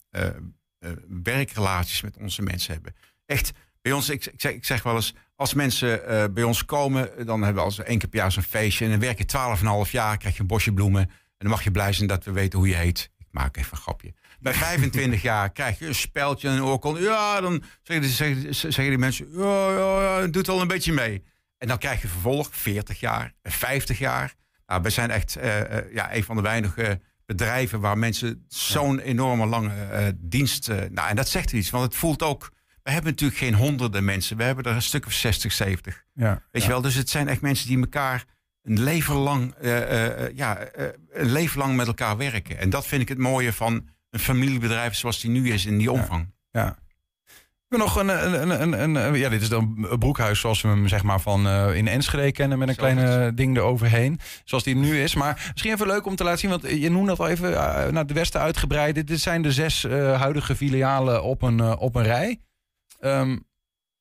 werkrelaties 1.22 2.00
met 2.02 2.16
onze 2.16 2.42
mensen 2.42 2.72
hebben. 2.72 2.94
Echt, 3.26 3.50
bij 3.88 3.96
ons, 3.96 4.08
ik, 4.08 4.26
ik, 4.26 4.40
zeg, 4.40 4.52
ik 4.52 4.64
zeg 4.64 4.82
wel 4.82 4.94
eens, 4.94 5.14
als 5.36 5.54
mensen 5.54 6.06
eh, 6.06 6.24
bij 6.30 6.42
ons 6.42 6.64
komen, 6.64 7.26
dan 7.26 7.42
hebben 7.42 7.62
we 7.62 7.68
als 7.68 7.78
één 7.78 7.98
keer 7.98 8.08
per 8.08 8.18
jaar 8.18 8.32
zo'n 8.32 8.42
feestje. 8.42 8.84
En 8.84 8.90
dan 8.90 9.00
werk 9.00 9.18
je 9.18 9.84
12,5 9.86 9.90
jaar, 9.90 10.16
krijg 10.18 10.34
je 10.34 10.40
een 10.40 10.46
bosje 10.46 10.72
bloemen. 10.72 11.00
En 11.02 11.10
dan 11.38 11.50
mag 11.50 11.64
je 11.64 11.70
blij 11.70 11.92
zijn 11.92 12.08
dat 12.08 12.24
we 12.24 12.32
weten 12.32 12.58
hoe 12.58 12.68
je 12.68 12.74
heet. 12.74 13.10
Ik 13.18 13.26
maak 13.30 13.56
even 13.56 13.72
een 13.72 13.82
grapje. 13.82 14.14
Bij 14.40 14.54
25 14.68 15.22
jaar 15.22 15.52
krijg 15.52 15.78
je 15.78 15.86
een 15.86 15.94
speldje 15.94 16.48
en 16.48 16.54
een 16.54 16.62
oorkon. 16.62 17.00
Ja, 17.02 17.40
dan 17.40 17.62
zeggen, 17.82 18.06
die- 18.06 18.14
zeggen, 18.14 18.54
zeggen 18.54 18.88
die 18.88 18.98
mensen, 18.98 19.28
ja, 19.32 19.70
ja, 19.70 20.20
ja, 20.20 20.26
doet 20.26 20.48
al 20.48 20.60
een 20.60 20.68
beetje 20.68 20.92
mee. 20.92 21.22
En 21.58 21.68
dan 21.68 21.78
krijg 21.78 22.02
je 22.02 22.08
vervolg 22.08 22.48
40 22.50 23.00
jaar, 23.00 23.34
50 23.42 23.98
jaar. 23.98 24.34
Nou, 24.66 24.82
we 24.82 24.90
zijn 24.90 25.10
echt 25.10 25.36
eh, 25.36 25.78
eh, 25.78 25.94
ja, 25.94 26.14
een 26.14 26.24
van 26.24 26.36
de 26.36 26.42
weinige 26.42 27.00
bedrijven 27.26 27.80
waar 27.80 27.98
mensen 27.98 28.44
zo'n 28.48 28.98
enorme 28.98 29.46
lange 29.46 30.16
dienst. 30.18 30.68
nou, 30.68 31.08
en 31.08 31.16
dat 31.16 31.28
zegt 31.28 31.52
iets, 31.52 31.70
want 31.70 31.84
het 31.84 31.94
voelt 31.96 32.22
ook. 32.22 32.50
We 32.88 32.94
hebben 32.94 33.12
natuurlijk 33.12 33.40
geen 33.40 33.54
honderden 33.54 34.04
mensen. 34.04 34.36
We 34.36 34.42
hebben 34.42 34.64
er 34.64 34.74
een 34.74 34.82
stuk 34.82 35.06
of 35.06 35.12
60, 35.12 35.52
70. 35.52 36.04
Ja, 36.14 36.42
Weet 36.50 36.62
je 36.62 36.68
wel? 36.68 36.80
Dus 36.80 36.94
het 36.94 37.10
zijn 37.10 37.28
echt 37.28 37.40
mensen 37.40 37.68
die 37.68 37.78
elkaar 37.78 38.24
een 38.62 38.82
leven 38.82 39.14
lang, 39.14 39.54
eh, 39.54 39.76
eh, 39.76 40.24
eh, 40.24 40.36
ja, 40.36 40.58
een 41.10 41.32
leven 41.32 41.58
lang 41.58 41.76
met 41.76 41.86
elkaar 41.86 42.16
werken. 42.16 42.58
En 42.58 42.70
dat 42.70 42.86
vind 42.86 43.02
ik 43.02 43.08
het 43.08 43.18
mooie 43.18 43.52
van 43.52 43.88
een 44.10 44.18
familiebedrijf 44.18 44.94
zoals 44.94 45.20
die 45.20 45.30
nu 45.30 45.52
is 45.52 45.66
in 45.66 45.78
die 45.78 45.92
omvang. 45.92 46.32
Ja. 46.50 46.76
We 47.68 47.76
nog 47.76 47.96
een, 47.96 48.08
een, 48.08 48.62
een, 48.62 48.94
een, 48.94 49.14
ja, 49.14 49.28
dit 49.28 49.42
is 49.42 49.48
dan 49.48 49.86
een 49.90 49.98
broekhuis 49.98 50.40
zoals 50.40 50.60
we 50.60 50.68
hem 50.68 50.88
zeg 50.88 51.02
maar 51.02 51.20
van 51.20 51.48
in 51.74 51.88
Enschede 51.88 52.32
kennen 52.32 52.58
met 52.58 52.68
een 52.68 52.76
kleine 52.76 53.34
ding 53.34 53.56
eroverheen, 53.56 54.20
zoals 54.44 54.64
die 54.64 54.76
nu 54.76 55.02
is. 55.02 55.14
Maar 55.14 55.50
misschien 55.52 55.72
even 55.72 55.86
leuk 55.86 56.06
om 56.06 56.16
te 56.16 56.24
laten 56.24 56.38
zien, 56.38 56.50
want 56.50 56.68
je 56.68 56.90
noemde 56.90 57.08
dat 57.08 57.18
al 57.20 57.28
even 57.28 57.50
naar 57.92 58.02
het 58.02 58.12
westen 58.12 58.40
uitgebreid. 58.40 59.06
Dit, 59.06 59.20
zijn 59.20 59.42
de 59.42 59.52
zes 59.52 59.82
huidige 59.82 60.56
filialen 60.56 61.22
op 61.22 61.42
een, 61.42 61.60
op 61.78 61.94
een 61.94 62.02
rij. 62.02 62.40
Ehm, 62.98 63.38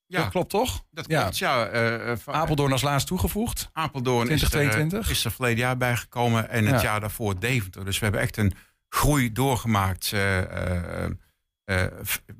Ja, 0.09 0.21
Dat 0.21 0.29
klopt 0.31 0.49
toch? 0.49 0.83
dat 0.91 1.05
Ja. 1.07 1.21
klopt. 1.21 1.37
Ja, 1.37 1.65
eh, 1.65 2.11
eh, 2.11 2.17
Apeldoorn 2.25 2.71
als 2.71 2.81
laatst 2.81 3.07
toegevoegd. 3.07 3.69
Apeldoorn 3.73 4.29
is 4.29 4.41
er, 4.41 4.49
2022? 4.49 5.05
eh, 5.05 5.11
is 5.15 5.25
er 5.25 5.31
verleden 5.31 5.57
jaar 5.59 5.77
bijgekomen 5.77 6.49
en 6.49 6.65
het 6.65 6.75
Ja. 6.75 6.81
jaar 6.81 6.99
daarvoor 6.99 7.39
Deventer. 7.39 7.85
Dus 7.85 7.97
we 7.97 8.03
hebben 8.03 8.21
echt 8.21 8.37
een 8.37 8.53
groei 8.89 9.31
doorgemaakt. 9.31 10.09
we 10.09 11.17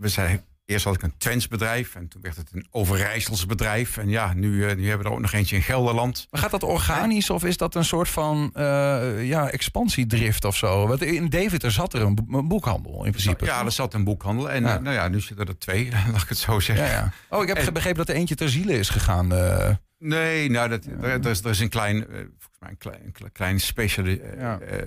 zijn, 0.07 0.45
eerst 0.67 0.85
had 0.85 0.95
ik 0.95 1.01
een 1.03 1.13
Twents 1.17 1.47
bedrijf 1.47 1.95
en 1.95 2.07
toen 2.07 2.21
werd 2.21 2.35
het 2.37 2.49
een 2.53 2.67
Overijssels 2.71 3.45
bedrijf. 3.45 3.97
En 3.97 4.09
ja, 4.09 4.33
nu, 4.33 4.65
eh, 4.67 4.75
nu 4.75 4.87
hebben 4.87 4.97
we 5.05 5.09
er 5.09 5.15
ook 5.15 5.21
nog 5.21 5.31
eentje 5.33 5.55
in 5.55 5.61
Gelderland. 5.61 6.27
Maar 6.31 6.41
gaat 6.41 6.51
dat 6.51 6.63
organisch 6.63 7.29
of 7.29 7.43
is 7.43 7.57
dat 7.57 7.75
een 7.75 7.85
soort 7.85 8.09
van 8.09 8.49
eh, 8.53 9.27
ja, 9.27 9.49
expansiedrift 9.49 10.45
of 10.45 10.55
zo? 10.55 10.87
Want 10.87 11.01
in 11.01 11.29
Deventer 11.29 11.71
zat 11.71 11.93
er 11.93 12.01
een, 12.01 12.15
bo- 12.15 12.37
een 12.37 12.47
boekhandel 12.47 13.05
in 13.05 13.11
principe. 13.11 13.45
Ja, 13.45 13.65
er 13.65 13.71
zat 13.71 13.93
een 13.93 14.03
boekhandel 14.03 14.49
en 14.51 14.63
Ja. 14.63 14.75
eh, 14.75 14.81
nou 14.81 14.95
ja, 14.95 15.07
nu 15.07 15.21
zitten 15.21 15.47
er 15.47 15.57
twee, 15.57 15.89
laat 16.11 16.21
ik 16.21 16.29
het 16.29 16.37
zo 16.37 16.59
zeggen. 16.59 16.85
Ja, 16.85 16.91
ja. 16.91 17.11
Oh, 17.29 17.41
ik 17.41 17.47
heb 17.47 17.57
En- 17.57 17.73
begrepen 17.73 17.97
dat 17.97 18.09
er 18.09 18.15
eentje 18.15 18.35
ter 18.35 18.49
ziele 18.49 18.73
is 18.79 18.89
gegaan. 18.89 19.27
Nee, 19.99 20.49
nou, 20.49 20.69
dat, 20.69 20.85
er, 20.85 21.03
er 21.03 21.25
is, 21.25 21.43
er 21.43 21.49
is 21.49 21.59
een 21.59 21.69
klein, 21.69 22.05
volgens 22.09 22.59
mij 22.59 22.69
een 22.69 22.77
klein, 22.77 23.01
een 23.23 23.31
klein 23.31 23.59
speciali- 23.59 24.21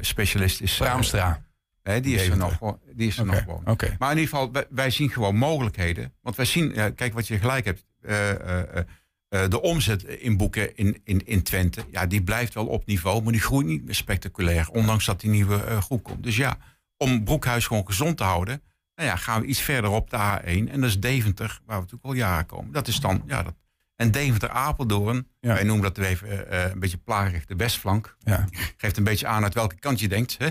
specialist. 0.00 0.60
Is, 0.60 0.76
Braamstra. 0.76 1.42
Hè, 1.82 2.00
die 2.00 2.14
is 2.14 2.28
er 2.28 2.36
nog, 2.36 2.56
gewoon- 2.56 2.78
die 2.94 3.08
is 3.08 3.18
er 3.18 3.26
nog 3.26 3.38
gewoon. 3.42 3.62
Maar 3.98 4.10
in 4.12 4.18
ieder 4.18 4.30
geval, 4.34 4.52
wij, 4.52 4.66
wij 4.70 4.90
zien 4.90 5.10
gewoon 5.10 5.36
mogelijkheden. 5.36 6.12
Want 6.22 6.36
wij 6.36 6.44
zien, 6.44 6.94
kijk 6.94 7.12
wat 7.14 7.26
je 7.26 7.38
gelijk 7.38 7.64
hebt. 7.64 7.84
eh, 8.00 8.30
eh, 8.30 8.84
eh, 9.28 9.48
de 9.50 9.60
omzet 9.62 10.02
in 10.04 10.36
boeken 10.36 10.76
in, 10.76 11.00
in, 11.04 11.26
in 11.26 11.42
Twente, 11.42 11.84
ja, 11.90 12.06
die 12.06 12.22
blijft 12.22 12.54
wel 12.54 12.66
op 12.66 12.86
niveau, 12.86 13.22
maar 13.22 13.32
die 13.32 13.40
groeit 13.40 13.66
niet 13.66 13.84
meer 13.84 13.94
spectaculair. 13.94 14.68
Ondanks 14.70 15.04
dat 15.04 15.20
die 15.20 15.30
nieuwe 15.30 15.62
eh, 15.64 15.80
groep 15.82 16.02
komt. 16.02 16.22
Dus 16.22 16.36
ja, 16.36 16.58
om 16.96 17.24
Broekhuis 17.24 17.66
gewoon 17.66 17.86
gezond 17.86 18.16
te 18.16 18.22
houden, 18.24 18.62
nou 18.94 19.08
ja, 19.08 19.16
gaan 19.16 19.40
we 19.40 19.46
iets 19.46 19.60
verder 19.60 19.90
op 19.90 20.10
de 20.10 20.16
A1. 20.16 20.44
En 20.70 20.80
dat 20.80 20.88
is 20.90 21.00
Deventer, 21.00 21.48
waar 21.66 21.76
we 21.76 21.82
natuurlijk 21.82 22.04
al 22.04 22.12
jaren 22.12 22.46
komen. 22.46 22.72
Dat 22.72 22.88
is 22.88 23.00
dan, 23.00 23.22
ja, 23.26 23.42
dat. 23.42 23.54
En 23.96 24.10
Deventer-Apeldoorn, 24.10 25.26
Ja. 25.40 25.54
wij 25.54 25.62
noemen 25.64 25.92
dat 25.94 26.04
even 26.04 26.54
een 26.72 26.78
beetje 26.78 26.96
plagerig 26.98 27.44
de 27.46 27.56
westflank. 27.56 28.16
Ja. 28.18 28.44
Geeft 28.76 28.96
een 28.96 29.04
beetje 29.04 29.26
aan 29.26 29.42
uit 29.42 29.54
welke 29.54 29.78
kant 29.78 30.00
je 30.00 30.08
denkt. 30.08 30.36
Hè? 30.38 30.48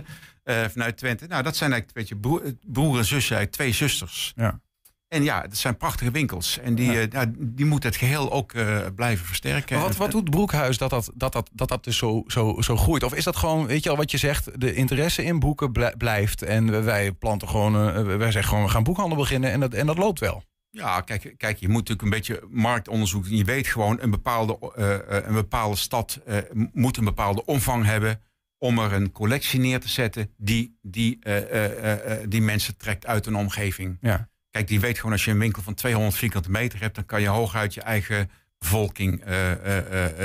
Eh, 0.49 0.65
vanuit 0.69 0.97
Twente. 0.97 1.27
Nou, 1.27 1.43
dat 1.43 1.55
zijn 1.55 1.71
eigenlijk 1.71 2.09
een 2.11 2.17
beetje 2.17 2.39
broer, 2.39 2.53
broer 2.73 2.97
en 2.97 3.05
zus, 3.05 3.19
eigenlijk 3.21 3.51
twee 3.51 3.71
zusters. 3.73 4.33
Ja. 4.35 4.59
En 5.07 5.23
ja, 5.23 5.41
dat 5.41 5.57
zijn 5.57 5.77
prachtige 5.77 6.11
winkels. 6.11 6.59
En 6.59 6.75
die, 6.75 6.91
Ja. 6.91 6.99
eh, 6.99 7.07
ja, 7.11 7.25
die 7.37 7.65
moet 7.65 7.83
het 7.83 7.95
geheel 7.95 8.31
ook 8.31 8.53
eh, 8.53 8.79
blijven 8.95 9.25
versterken. 9.25 9.77
Maar 9.77 9.87
wat, 9.87 9.95
wat 9.97 10.11
doet 10.11 10.29
Broekhuis 10.29 10.77
dat 10.77 10.89
dat, 10.89 11.11
dat, 11.15 11.33
dat, 11.33 11.49
dat, 11.53 11.67
dat 11.67 11.83
dus 11.83 11.97
zo, 11.97 12.23
zo, 12.27 12.55
zo 12.61 12.77
groeit? 12.77 13.03
Of 13.03 13.13
is 13.13 13.23
dat 13.23 13.35
gewoon, 13.35 13.65
weet 13.65 13.83
je 13.83 13.89
al 13.89 13.95
wat 13.97 14.11
je 14.11 14.17
zegt, 14.17 14.59
de 14.61 14.73
interesse 14.73 15.23
in 15.23 15.39
boeken 15.39 15.71
blij- 15.71 15.93
blijft 15.97 16.41
en 16.41 16.83
wij 16.83 17.11
planten 17.11 17.47
gewoon, 17.49 17.75
eh, 17.95 18.03
wij 18.17 18.31
zeggen 18.31 18.43
gewoon 18.43 18.63
we 18.63 18.69
gaan 18.71 18.83
boekhandel 18.83 19.17
beginnen 19.17 19.51
en 19.51 19.59
dat, 19.59 19.73
en 19.73 19.85
dat 19.85 19.97
loopt 19.97 20.19
wel. 20.19 20.43
Ja, 20.71 21.01
kijk, 21.01 21.33
kijk, 21.37 21.57
je 21.57 21.67
moet 21.67 21.77
natuurlijk 21.87 22.01
een 22.01 22.09
beetje 22.17 22.43
marktonderzoek 22.49 23.23
doen. 23.27 23.37
Je 23.37 23.43
weet 23.43 23.67
gewoon, 23.67 23.97
een 24.01 24.11
bepaalde, 24.11 24.57
eh, 24.75 24.95
eh, 25.17 25.27
een 25.27 25.33
bepaalde 25.33 25.75
stad 25.75 26.19
eh, 26.25 26.37
moet 26.73 26.97
een 26.97 27.03
bepaalde 27.05 27.45
omvang 27.45 27.85
hebben 27.85 28.21
om 28.59 28.79
er 28.79 28.93
een 28.93 29.11
collectie 29.11 29.59
neer 29.59 29.79
te 29.79 29.89
zetten 29.89 30.33
die, 30.37 30.77
die, 30.81 31.17
eh, 31.21 31.37
eh, 31.37 32.21
eh, 32.21 32.29
die 32.29 32.41
mensen 32.41 32.77
trekt 32.77 33.05
uit 33.05 33.25
een 33.25 33.35
omgeving. 33.35 33.97
Ja. 34.01 34.29
Kijk, 34.49 34.67
die 34.67 34.79
weet 34.79 34.97
gewoon 34.97 35.11
als 35.11 35.25
je 35.25 35.31
een 35.31 35.39
winkel 35.39 35.61
van 35.61 35.73
200 35.73 36.15
vierkante 36.15 36.51
meter 36.51 36.79
hebt, 36.79 36.95
dan 36.95 37.05
kan 37.05 37.21
je 37.21 37.27
hooguit 37.27 37.73
je 37.73 37.81
eigen 37.81 38.29
bevolking 38.57 39.23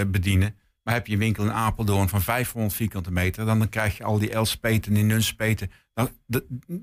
bedienen. 0.07 0.57
Maar 0.83 0.95
heb 0.95 1.07
je 1.07 1.13
een 1.13 1.19
winkel 1.19 1.45
in 1.45 1.53
Apeldoorn 1.53 2.09
van 2.09 2.23
500 2.23 2.75
vierkante 2.75 3.13
meter, 3.13 3.47
dan, 3.47 3.59
dan 3.59 3.69
krijg 3.69 3.97
je 3.97 4.05
al 4.05 4.19
die 4.19 4.31
Elspeten 4.31 4.91
en 4.91 4.95
die 4.95 5.05
Nunspeten. 5.05 5.71
Dat, 5.95 6.13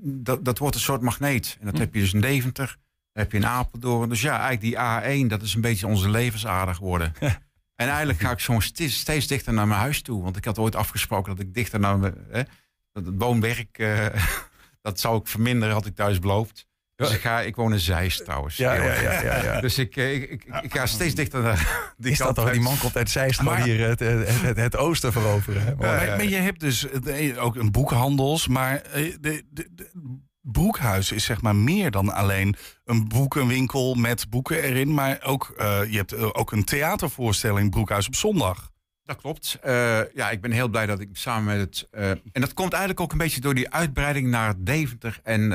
dat, 0.04 0.44
dat 0.44 0.58
wordt 0.58 0.74
een 0.74 0.80
soort 0.80 1.00
magneet. 1.00 1.56
En 1.60 1.66
dat 1.66 1.78
heb 1.78 1.94
je 1.94 2.00
dus 2.00 2.12
in 2.12 2.20
Deventer, 2.20 2.66
dat 3.12 3.22
heb 3.22 3.32
je 3.32 3.38
in 3.38 3.46
Apeldoorn. 3.46 4.08
Dus 4.08 4.20
ja, 4.20 4.40
eigenlijk 4.40 4.60
die 4.60 5.24
A1, 5.24 5.28
dat 5.28 5.42
is 5.42 5.54
een 5.54 5.60
beetje 5.60 5.86
onze 5.86 6.10
levensader 6.10 6.74
geworden. 6.74 7.12
En 7.82 7.88
eigenlijk 7.88 8.20
ga 8.20 8.30
ik 8.30 8.40
gewoon 8.40 8.62
steeds, 8.62 8.98
steeds 8.98 9.26
dichter 9.26 9.52
naar 9.52 9.66
mijn 9.66 9.80
huis 9.80 10.02
toe. 10.02 10.22
Want 10.22 10.36
ik 10.36 10.44
had 10.44 10.58
ooit 10.58 10.76
afgesproken 10.76 11.36
dat 11.36 11.44
ik 11.44 11.54
dichter 11.54 11.80
naar 11.80 11.98
mijn... 11.98 12.14
Hè, 12.30 12.42
dat 12.92 13.06
het 13.06 13.14
woonwerk, 13.18 13.78
eh, 13.78 14.06
dat 14.82 15.00
zou 15.00 15.18
ik 15.18 15.26
verminderen, 15.26 15.74
had 15.74 15.86
ik 15.86 15.94
thuis 15.94 16.18
beloofd. 16.18 16.66
Dus 16.96 17.14
ik, 17.14 17.20
ga, 17.20 17.40
ik 17.40 17.56
woon 17.56 17.72
in 17.72 17.78
Zeist 17.80 18.24
trouwens. 18.24 18.56
Ja, 18.56 18.72
ja, 18.74 18.82
ja, 19.00 19.22
ja, 19.22 19.42
ja. 19.42 19.60
Dus 19.60 19.78
ik, 19.78 19.96
eh, 19.96 20.12
ik, 20.12 20.30
ik, 20.30 20.44
ik 20.62 20.74
ga 20.74 20.86
steeds 20.86 21.14
dichter 21.14 21.42
naar 21.42 21.94
die 21.96 22.10
Is 22.12 22.18
dat 22.18 22.34
toch? 22.34 22.50
Die 22.50 22.60
man 22.60 22.78
komt 22.78 22.96
uit 22.96 23.10
Zeist 23.10 23.42
Maar- 23.42 23.62
hier 23.62 23.88
het, 23.88 24.00
het, 24.00 24.42
het, 24.42 24.56
het 24.56 24.76
oosten 24.76 25.12
veroveren. 25.12 25.76
Maar, 25.78 26.06
Maar, 26.06 26.06
maar 26.06 26.24
je 26.24 26.36
hebt 26.36 26.60
dus 26.60 26.88
eh, 26.90 27.44
ook 27.44 27.56
een 27.56 27.70
boekhandels, 27.70 28.48
maar 28.48 28.82
de, 28.82 29.16
de, 29.20 29.44
de 29.50 29.90
Broekhuis 30.42 31.12
is 31.12 31.24
zeg 31.24 31.42
maar 31.42 31.56
meer 31.56 31.90
dan 31.90 32.12
alleen 32.12 32.56
een 32.84 33.08
boekenwinkel 33.08 33.94
met 33.94 34.30
boeken 34.30 34.62
erin, 34.62 34.94
maar 34.94 35.22
ook 35.22 35.54
eh, 35.56 35.80
je 35.90 35.96
hebt 35.96 36.12
eh, 36.12 36.28
ook 36.32 36.52
een 36.52 36.64
theatervoorstelling 36.64 37.70
Broekhuis 37.70 38.06
op 38.06 38.14
zondag. 38.14 38.70
Dat 39.04 39.16
klopt. 39.16 39.58
Eh, 39.62 40.14
ja, 40.14 40.30
ik 40.30 40.40
ben 40.40 40.50
heel 40.50 40.68
blij 40.68 40.86
dat 40.86 41.00
ik 41.00 41.08
samen 41.12 41.58
met 41.58 41.60
het. 41.60 41.88
en 42.32 42.40
dat 42.40 42.54
komt 42.54 42.72
eigenlijk 42.72 43.00
ook 43.00 43.12
een 43.12 43.18
beetje 43.18 43.40
door 43.40 43.54
die 43.54 43.70
uitbreiding 43.70 44.28
naar 44.28 44.54
Deventer 44.58 45.20
en 45.22 45.52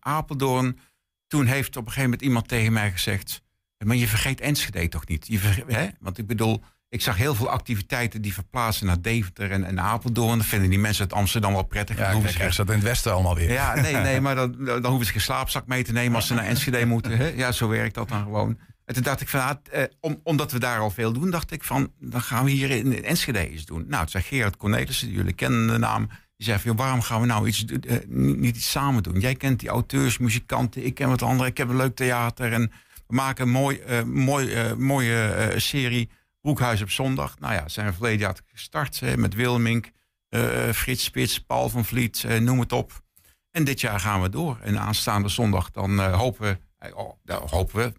Apeldoorn. 0.00 0.78
Toen 1.26 1.46
heeft 1.46 1.76
op 1.76 1.86
een 1.86 1.92
gegeven 1.92 2.10
moment 2.10 2.22
iemand 2.22 2.48
tegen 2.48 2.72
mij 2.72 2.90
gezegd. 2.90 3.42
Maar 3.84 3.96
je 3.96 4.08
vergeet 4.08 4.40
Enschede 4.40 4.88
toch 4.88 5.06
niet? 5.06 5.26
Je 5.26 5.38
hè? 5.66 5.88
Want 6.00 6.18
ik 6.18 6.26
bedoel, 6.26 6.62
ik 6.92 7.00
zag 7.00 7.16
heel 7.16 7.34
veel 7.34 7.48
activiteiten 7.50 8.22
die 8.22 8.32
verplaatsen 8.34 8.86
naar 8.86 9.00
Deventer 9.02 9.50
en, 9.50 9.64
en 9.64 9.80
Apeldoorn. 9.80 10.38
Dat 10.38 10.46
vinden 10.46 10.70
die 10.70 10.78
mensen 10.78 11.02
uit 11.02 11.12
Amsterdam 11.12 11.52
wel 11.52 11.62
prettig. 11.62 11.96
Dan 11.96 12.04
ja, 12.06 12.12
hoeven 12.12 12.30
kijk, 12.30 12.32
ze- 12.32 12.38
krijg 12.38 12.56
je 12.56 12.64
dat 12.64 12.74
in 12.74 12.80
het 12.80 12.88
westen 12.88 13.12
allemaal 13.12 13.34
weer. 13.34 13.52
ja, 13.52 13.74
nee, 13.74 13.94
nee, 13.94 14.20
maar 14.24 14.34
dan, 14.34 14.64
dan 14.64 14.84
hoeven 14.86 15.06
ze 15.06 15.12
geen 15.12 15.20
slaapzak 15.20 15.66
mee 15.66 15.82
te 15.84 15.92
nemen 15.92 16.14
als 16.14 16.26
ze 16.26 16.34
naar 16.34 16.44
Enschede 16.44 16.86
moeten. 16.94 17.16
Hè? 17.16 17.26
Ja, 17.26 17.52
zo 17.52 17.68
werkt 17.68 17.94
dat 17.94 18.08
dan 18.08 18.22
gewoon. 18.22 18.58
En 18.84 18.94
toen 18.94 19.02
dacht 19.02 19.20
ik 19.20 19.28
van, 19.28 19.40
ah, 19.40 19.50
eh, 19.70 19.82
om, 20.00 20.20
omdat 20.22 20.52
we 20.52 20.58
daar 20.58 20.78
al 20.78 20.90
veel 20.90 21.12
doen, 21.12 21.30
dacht 21.30 21.52
ik 21.52 21.64
van, 21.64 21.92
dan 22.00 22.20
gaan 22.22 22.44
we 22.44 22.50
hier 22.50 22.70
in, 22.70 22.92
in 22.92 23.04
Enschede 23.04 23.50
iets 23.50 23.64
doen. 23.64 23.84
Nou, 23.88 24.00
toen 24.00 24.08
zei 24.10 24.22
Gerard 24.24 24.56
Cornelissen, 24.56 25.06
die 25.06 25.16
jullie 25.16 25.32
kennen 25.32 25.66
de 25.66 25.78
naam, 25.78 26.06
die 26.36 26.46
zei 26.46 26.58
van, 26.58 26.70
joh, 26.70 26.78
waarom 26.80 27.00
gaan 27.02 27.20
we 27.20 27.26
nou 27.26 27.46
iets, 27.48 27.64
eh, 27.64 27.96
niet, 28.06 28.36
niet 28.38 28.56
iets 28.56 28.70
samen 28.70 29.02
doen? 29.02 29.20
Jij 29.20 29.34
kent 29.34 29.60
die 29.60 29.68
auteurs, 29.68 30.18
muzikanten, 30.18 30.84
ik 30.84 30.94
ken 30.94 31.08
wat 31.08 31.22
anderen, 31.22 31.46
ik 31.50 31.56
heb 31.58 31.68
een 31.68 31.76
leuk 31.76 31.96
theater 31.96 32.52
en 32.52 32.72
we 33.06 33.14
maken 33.14 33.44
een 33.46 33.52
mooi, 33.52 33.78
eh, 33.78 34.02
mooi, 34.02 34.74
mooie 34.78 35.52
serie, 35.56 36.08
Broekhuis 36.42 36.82
op 36.82 36.90
zondag. 36.90 37.38
Nou 37.38 37.54
ja, 37.54 37.68
zijn 37.68 37.86
we 37.86 37.92
verleden 37.92 38.18
jaar 38.18 38.36
gestart 38.46 39.00
hè, 39.00 39.16
met 39.16 39.34
Wilmink, 39.34 39.90
eh, 40.28 40.70
Frits 40.70 41.04
Spits, 41.04 41.38
Paul 41.40 41.68
van 41.68 41.84
Vliet, 41.84 42.24
eh, 42.24 42.38
noem 42.40 42.60
het 42.60 42.72
op. 42.72 43.02
En 43.50 43.64
dit 43.64 43.80
jaar 43.80 44.00
gaan 44.00 44.22
we 44.22 44.28
door. 44.28 44.58
En 44.60 44.78
aanstaande 44.80 45.28
zondag 45.28 45.70
dan 45.70 46.00
eh, 46.00 46.18
hopen 46.18 46.42
we, 46.42 46.58
eh, 46.78 46.96
oh, 46.96 47.12
nou, 47.24 47.48
hopen 47.48 47.76
we, 47.76 47.92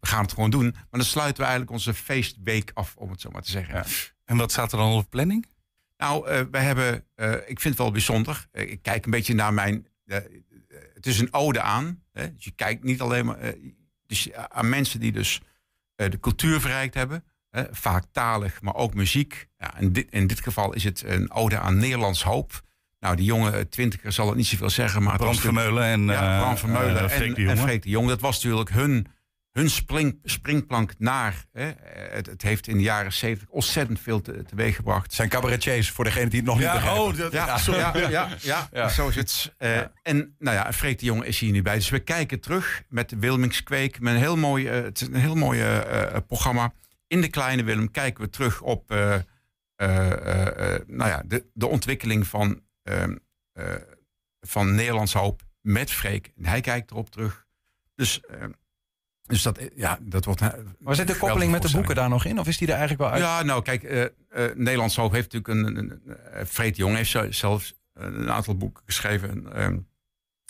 we 0.00 0.06
gaan 0.06 0.22
het 0.22 0.32
gewoon 0.32 0.50
doen. 0.50 0.70
Maar 0.70 0.86
dan 0.90 1.04
sluiten 1.04 1.36
we 1.36 1.42
eigenlijk 1.42 1.72
onze 1.72 1.94
feestweek 1.94 2.70
af, 2.74 2.96
om 2.96 3.10
het 3.10 3.20
zo 3.20 3.30
maar 3.30 3.42
te 3.42 3.50
zeggen. 3.50 3.74
Ja. 3.74 3.84
En 4.24 4.36
wat 4.36 4.52
staat 4.52 4.72
er 4.72 4.78
dan 4.78 4.92
op 4.92 5.10
planning? 5.10 5.46
Nou, 5.96 6.28
eh 6.28 6.40
wij 6.50 6.62
hebben, 6.64 7.04
eh, 7.14 7.32
ik 7.32 7.60
vind 7.60 7.62
het 7.64 7.78
wel 7.78 7.90
bijzonder. 7.90 8.46
Eh, 8.52 8.70
ik 8.70 8.82
kijk 8.82 9.04
een 9.04 9.10
beetje 9.10 9.34
naar 9.34 9.54
mijn, 9.54 9.86
eh, 10.06 10.16
eh, 10.16 10.24
het 10.94 11.06
is 11.06 11.18
een 11.20 11.32
ode 11.32 11.60
aan. 11.60 12.02
Hè? 12.12 12.34
Dus 12.34 12.44
je 12.44 12.50
kijkt 12.50 12.82
niet 12.84 13.00
alleen 13.00 13.26
maar, 13.26 13.38
eh, 13.38 13.52
dus 14.06 14.32
aan 14.32 14.68
mensen 14.68 15.00
die 15.00 15.12
dus 15.12 15.40
eh, 15.94 16.10
de 16.10 16.20
cultuur 16.20 16.60
verrijkt 16.60 16.94
hebben. 16.94 17.24
Hè? 17.50 17.62
Vaak 17.70 18.04
talig, 18.12 18.60
maar 18.62 18.74
ook 18.74 18.94
muziek. 18.94 19.48
Ja, 19.58 19.78
in, 19.78 19.92
dit, 19.92 20.06
in 20.10 20.26
dit 20.26 20.40
geval 20.40 20.74
is 20.74 20.84
het 20.84 21.02
een 21.06 21.30
ode 21.32 21.58
aan 21.58 21.76
Nederlands 21.78 22.22
hoop. 22.22 22.60
Nou, 23.00 23.16
die 23.16 23.24
jonge 23.24 23.50
eh, 23.50 23.60
twintiger 23.60 24.12
zal 24.12 24.26
het 24.26 24.36
niet 24.36 24.46
zoveel 24.46 24.70
zeggen, 24.70 25.02
maar 25.02 25.16
Bram 25.16 25.34
Vermeulen 25.34 25.84
en 25.84 26.04
ja, 26.04 26.34
eh, 26.36 26.40
Bram 26.42 26.56
Vermeulen 26.56 27.02
eh, 27.04 27.16
Freek 27.16 27.36
en, 27.36 27.44
de 27.44 27.50
en 27.50 27.58
Freek 27.58 27.82
de 27.82 27.88
Jong. 27.88 28.08
Dat 28.08 28.20
was 28.20 28.42
natuurlijk 28.42 28.70
hun, 28.70 29.06
hun 29.52 29.70
spring, 29.70 30.18
springplank 30.24 30.92
naar. 30.98 31.44
Hè. 31.52 31.72
Het, 32.10 32.26
het 32.26 32.42
heeft 32.42 32.66
in 32.68 32.76
de 32.76 32.82
jaren 32.82 33.12
zeventig 33.12 33.48
ontzettend 33.48 34.00
veel 34.00 34.20
te, 34.20 34.44
teweeg 34.44 34.76
gebracht. 34.76 35.02
Het 35.02 35.14
zijn 35.14 35.28
cabaretiers, 35.28 35.90
voor 35.90 36.04
degene 36.04 36.28
die 36.28 36.38
het 36.38 36.48
nog 36.48 36.56
niet 36.58 36.66
Ja, 36.66 36.72
begrijpen. 36.72 37.02
oh, 37.02 37.16
dat, 37.16 37.32
Ja, 37.32 37.58
ja, 37.66 37.92
ja, 38.08 38.28
ja, 38.40 38.68
Ja. 38.72 38.88
zo 38.88 39.08
is 39.08 39.16
het. 39.16 39.54
Eh, 39.58 39.78
En 40.02 40.34
nou 40.38 40.56
ja, 40.56 40.72
Freek 40.72 40.98
de 40.98 41.04
Jong 41.04 41.24
is 41.24 41.38
hier 41.38 41.52
nu 41.52 41.62
bij. 41.62 41.74
Dus 41.74 41.88
we 41.88 41.98
kijken 41.98 42.40
terug 42.40 42.82
met 42.88 43.08
de 43.08 43.16
Wilmingskweek. 43.18 44.00
Met 44.00 44.14
een 44.14 44.20
heel 44.20 44.36
mooi, 44.36 44.68
eh, 44.68 44.82
het 44.82 45.00
is 45.00 45.06
een 45.06 45.14
heel 45.14 45.34
mooi 45.34 45.60
eh, 45.60 46.02
eh, 46.14 46.22
programma. 46.26 46.72
In 47.10 47.20
de 47.20 47.28
Kleine 47.28 47.64
Willem 47.64 47.90
kijken 47.90 48.24
we 48.24 48.30
terug 48.30 48.62
op 48.62 48.90
eh, 48.90 49.14
eh, 49.14 50.74
eh, 50.74 50.80
nou 50.86 51.10
ja, 51.10 51.22
de, 51.26 51.46
de 51.52 51.66
ontwikkeling 51.66 52.26
van, 52.26 52.60
ehm, 52.82 53.16
eh, 53.52 53.74
van 54.40 54.74
Nederlands 54.74 55.12
Hoop 55.12 55.42
met 55.60 55.90
Freek. 55.90 56.32
En 56.36 56.44
hij 56.44 56.60
kijkt 56.60 56.90
erop 56.90 57.10
terug. 57.10 57.46
Dus, 57.94 58.20
eh, 58.20 58.44
dus 59.26 59.42
dat, 59.42 59.60
ja, 59.74 59.98
dat 60.02 60.24
wordt... 60.24 60.40
Maar 60.78 60.94
zit 60.94 61.06
de 61.06 61.16
koppeling 61.16 61.50
met 61.52 61.62
de 61.62 61.70
boeken 61.70 61.94
daar 61.94 62.08
nog 62.08 62.24
in? 62.24 62.38
Of 62.38 62.46
is 62.46 62.58
die 62.58 62.68
er 62.68 62.76
eigenlijk 62.76 63.02
wel 63.02 63.10
uit? 63.10 63.22
Ja, 63.22 63.42
nou 63.42 63.62
kijk, 63.62 64.12
Nederlands 64.54 64.96
Hoop 64.96 65.12
heeft 65.12 65.32
natuurlijk 65.32 65.68
een... 65.68 65.76
een, 65.76 66.00
een 66.38 66.46
Freek 66.46 66.74
de 66.74 66.82
Jong 66.82 66.96
heeft 66.96 67.36
zelfs 67.36 67.74
een 67.92 68.30
aantal 68.30 68.56
boeken 68.56 68.82
geschreven. 68.86 69.52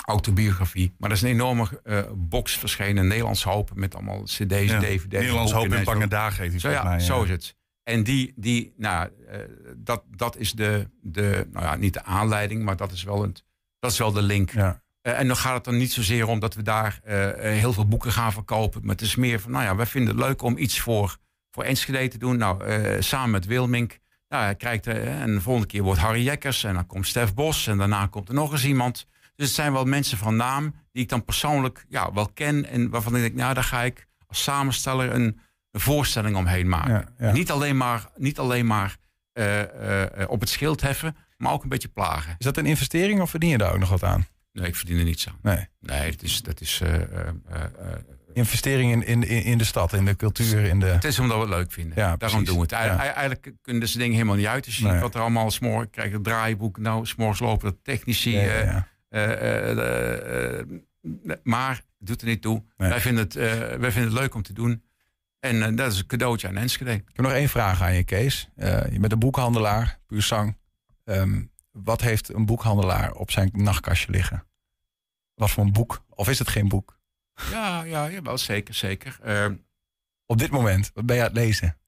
Autobiografie. 0.04 0.94
Maar 0.98 1.08
dat 1.08 1.18
is 1.18 1.24
een 1.24 1.30
enorme 1.30 1.80
eh, 1.84 2.02
box 2.14 2.58
verschenen. 2.58 3.06
Nederlands 3.06 3.42
Hoop 3.44 3.70
met 3.74 3.94
allemaal 3.94 4.22
cd's, 4.22 4.38
Ja. 4.70 4.78
dvd's. 4.80 5.06
Nederlands 5.08 5.52
hoop 5.52 5.72
in 5.74 5.84
bange 5.84 6.08
dagen 6.08 6.42
heet 6.42 6.50
die 6.50 6.60
Zo, 6.60 6.70
ja, 6.70 6.82
mij. 6.82 7.00
zo 7.00 7.22
is 7.22 7.30
het. 7.30 7.56
En 7.82 8.02
die, 8.02 8.32
die 8.36 8.72
nou, 8.76 9.08
eh, 9.28 9.38
dat, 9.76 10.02
dat 10.16 10.36
is 10.36 10.52
de, 10.52 10.88
de, 11.02 11.46
nou 11.52 11.64
ja, 11.64 11.74
niet 11.76 11.92
de 11.94 12.02
aanleiding, 12.04 12.62
maar 12.62 12.76
dat 12.76 12.92
is 12.92 13.02
wel, 13.02 13.22
een, 13.24 13.36
dat 13.78 13.90
is 13.92 13.98
wel 13.98 14.12
de 14.12 14.22
link. 14.22 14.50
Ja. 14.50 14.82
Eh, 15.02 15.18
en 15.18 15.26
dan 15.26 15.36
gaat 15.36 15.54
het 15.56 15.66
er 15.66 15.72
niet 15.72 15.92
zozeer 15.92 16.26
om 16.28 16.38
dat 16.40 16.54
we 16.54 16.62
daar 16.62 17.00
heel 17.38 17.72
veel 17.72 17.86
boeken 17.88 18.12
gaan 18.12 18.32
verkopen. 18.32 18.80
Maar 18.82 18.94
het 18.94 19.04
is 19.04 19.14
meer 19.16 19.40
van, 19.40 19.50
nou 19.50 19.64
ja, 19.64 19.76
wij 19.76 19.86
vinden 19.86 20.16
het 20.16 20.24
leuk 20.26 20.42
om 20.42 20.58
iets 20.58 20.80
voor, 20.80 21.16
voor 21.50 21.64
Enschede 21.64 22.08
te 22.08 22.18
doen. 22.18 22.36
Nou, 22.36 22.62
samen 23.02 23.30
met 23.30 23.46
Wilmink. 23.46 23.98
Nou, 24.28 24.42
hij 24.44 24.54
krijgt, 24.54 24.86
en 24.86 25.34
de 25.34 25.40
volgende 25.40 25.68
keer 25.68 25.82
wordt 25.82 26.00
Harry 26.00 26.22
Jekkers. 26.24 26.64
En 26.64 26.74
dan 26.74 26.86
komt 26.86 27.06
Stef 27.06 27.34
Bos. 27.34 27.66
En 27.66 27.78
daarna 27.78 28.06
komt 28.06 28.28
er 28.28 28.34
nog 28.34 28.52
eens 28.52 28.64
iemand. 28.64 29.06
Dus 29.40 29.48
het 29.48 29.56
zijn 29.58 29.72
wel 29.72 29.84
mensen 29.84 30.18
van 30.18 30.36
naam 30.36 30.74
die 30.92 31.02
ik 31.02 31.08
dan 31.08 31.24
persoonlijk 31.24 31.84
ja, 31.88 32.12
wel 32.12 32.28
ken. 32.34 32.66
En 32.66 32.90
waarvan 32.90 33.16
ik 33.16 33.22
denk, 33.22 33.34
nou, 33.34 33.54
daar 33.54 33.64
ga 33.64 33.82
ik 33.82 34.06
als 34.26 34.42
samensteller 34.42 35.14
een, 35.14 35.40
een 35.70 35.80
voorstelling 35.80 36.36
omheen 36.36 36.68
maken. 36.68 36.92
Ja, 37.18 37.26
ja. 37.26 37.32
Niet 37.32 37.50
alleen 37.50 37.76
maar, 37.76 38.08
niet 38.16 38.38
alleen 38.38 38.66
maar 38.66 38.96
eh, 39.32 39.60
eh, 40.22 40.30
op 40.30 40.40
het 40.40 40.48
schild 40.48 40.80
heffen, 40.80 41.16
maar 41.36 41.52
ook 41.52 41.62
een 41.62 41.68
beetje 41.68 41.88
plagen. 41.88 42.34
Is 42.38 42.44
dat 42.44 42.56
een 42.56 42.66
investering 42.66 43.20
of 43.20 43.30
verdien 43.30 43.50
je 43.50 43.58
daar 43.58 43.72
ook 43.72 43.78
nog 43.78 43.88
wat 43.90 44.02
aan? 44.02 44.26
Nee, 44.52 44.66
ik 44.66 44.76
verdien 44.76 44.98
er 44.98 45.04
niets 45.04 45.28
aan. 45.28 45.38
Nee. 45.42 45.68
Nee, 45.80 46.10
het 46.10 46.22
is, 46.22 46.42
dat 46.42 46.60
is, 46.60 46.80
eh, 46.80 46.94
Investering 48.32 49.04
in, 49.06 49.22
in, 49.28 49.44
in 49.44 49.58
de 49.58 49.64
stad, 49.64 49.92
in 49.92 50.04
de 50.04 50.16
cultuur, 50.16 50.64
in 50.64 50.80
de... 50.80 50.86
het 50.86 51.04
is 51.04 51.18
omdat 51.18 51.36
we 51.36 51.42
het 51.42 51.52
leuk 51.52 51.72
vinden. 51.72 51.98
Ja, 51.98 52.16
Daarom 52.16 52.44
doen 52.44 52.54
we 52.56 52.62
het. 52.62 52.72
Eigen- 52.72 52.96
Ja. 52.96 53.02
Eigenlijk 53.14 53.52
kunnen 53.62 53.82
deze 53.82 53.98
dingen 53.98 54.12
helemaal 54.12 54.36
niet 54.36 54.46
uit. 54.46 54.66
Nee. 54.66 54.74
ziet 54.74 55.00
wat 55.00 55.14
er 55.14 55.20
allemaal 55.20 55.50
s'morgen 55.50 55.90
krijg 55.90 56.12
het 56.12 56.24
draaiboek. 56.24 56.78
Nou, 56.78 57.06
s'morgens 57.06 57.40
lopen 57.40 57.70
de 57.70 57.76
technici. 57.82 58.30
Ja, 58.36 58.86
eh, 59.10 59.70
eh, 59.70 60.58
eh, 60.60 60.66
maar 61.42 61.74
het 61.98 62.06
doet 62.08 62.20
er 62.20 62.26
niet 62.26 62.42
toe. 62.42 62.64
Nee. 62.76 62.88
Wij, 62.88 63.00
vinden 63.00 63.24
het, 63.24 63.34
wij 63.80 63.92
vinden 63.92 64.10
het 64.10 64.20
leuk 64.20 64.34
om 64.34 64.42
te 64.42 64.52
doen. 64.52 64.84
En 65.40 65.76
dat 65.76 65.92
is 65.92 65.98
een 65.98 66.06
cadeautje 66.06 66.48
aan 66.48 66.56
Enschede. 66.56 66.92
Ik 66.92 67.02
heb 67.06 67.24
nog 67.24 67.32
één 67.32 67.48
vraag 67.48 67.82
aan 67.82 67.94
je, 67.94 68.04
Kees. 68.04 68.50
Je 68.56 68.96
bent 69.00 69.12
een 69.12 69.18
boekhandelaar, 69.18 69.98
puur 70.06 70.22
zang. 70.22 70.58
Ehm, 71.04 71.42
wat 71.72 72.00
heeft 72.00 72.32
een 72.34 72.46
boekhandelaar 72.46 73.12
op 73.12 73.30
zijn 73.30 73.50
nachtkastje 73.52 74.10
liggen? 74.10 74.46
Wat 75.34 75.50
voor 75.50 75.64
een 75.64 75.72
boek? 75.72 76.04
Of 76.08 76.28
is 76.28 76.38
het 76.38 76.48
geen 76.48 76.68
boek? 76.68 76.98
Ja, 77.50 77.82
ja, 77.82 78.06
ja 78.06 78.22
wel 78.22 78.38
zeker, 78.38 78.74
zeker. 78.74 79.18
Eh, 79.22 79.46
Op 80.26 80.38
dit 80.38 80.50
moment, 80.50 80.90
wat 80.94 81.06
ben 81.06 81.16
je 81.16 81.22
aan 81.22 81.28
het 81.28 81.36
lezen? 81.36 81.78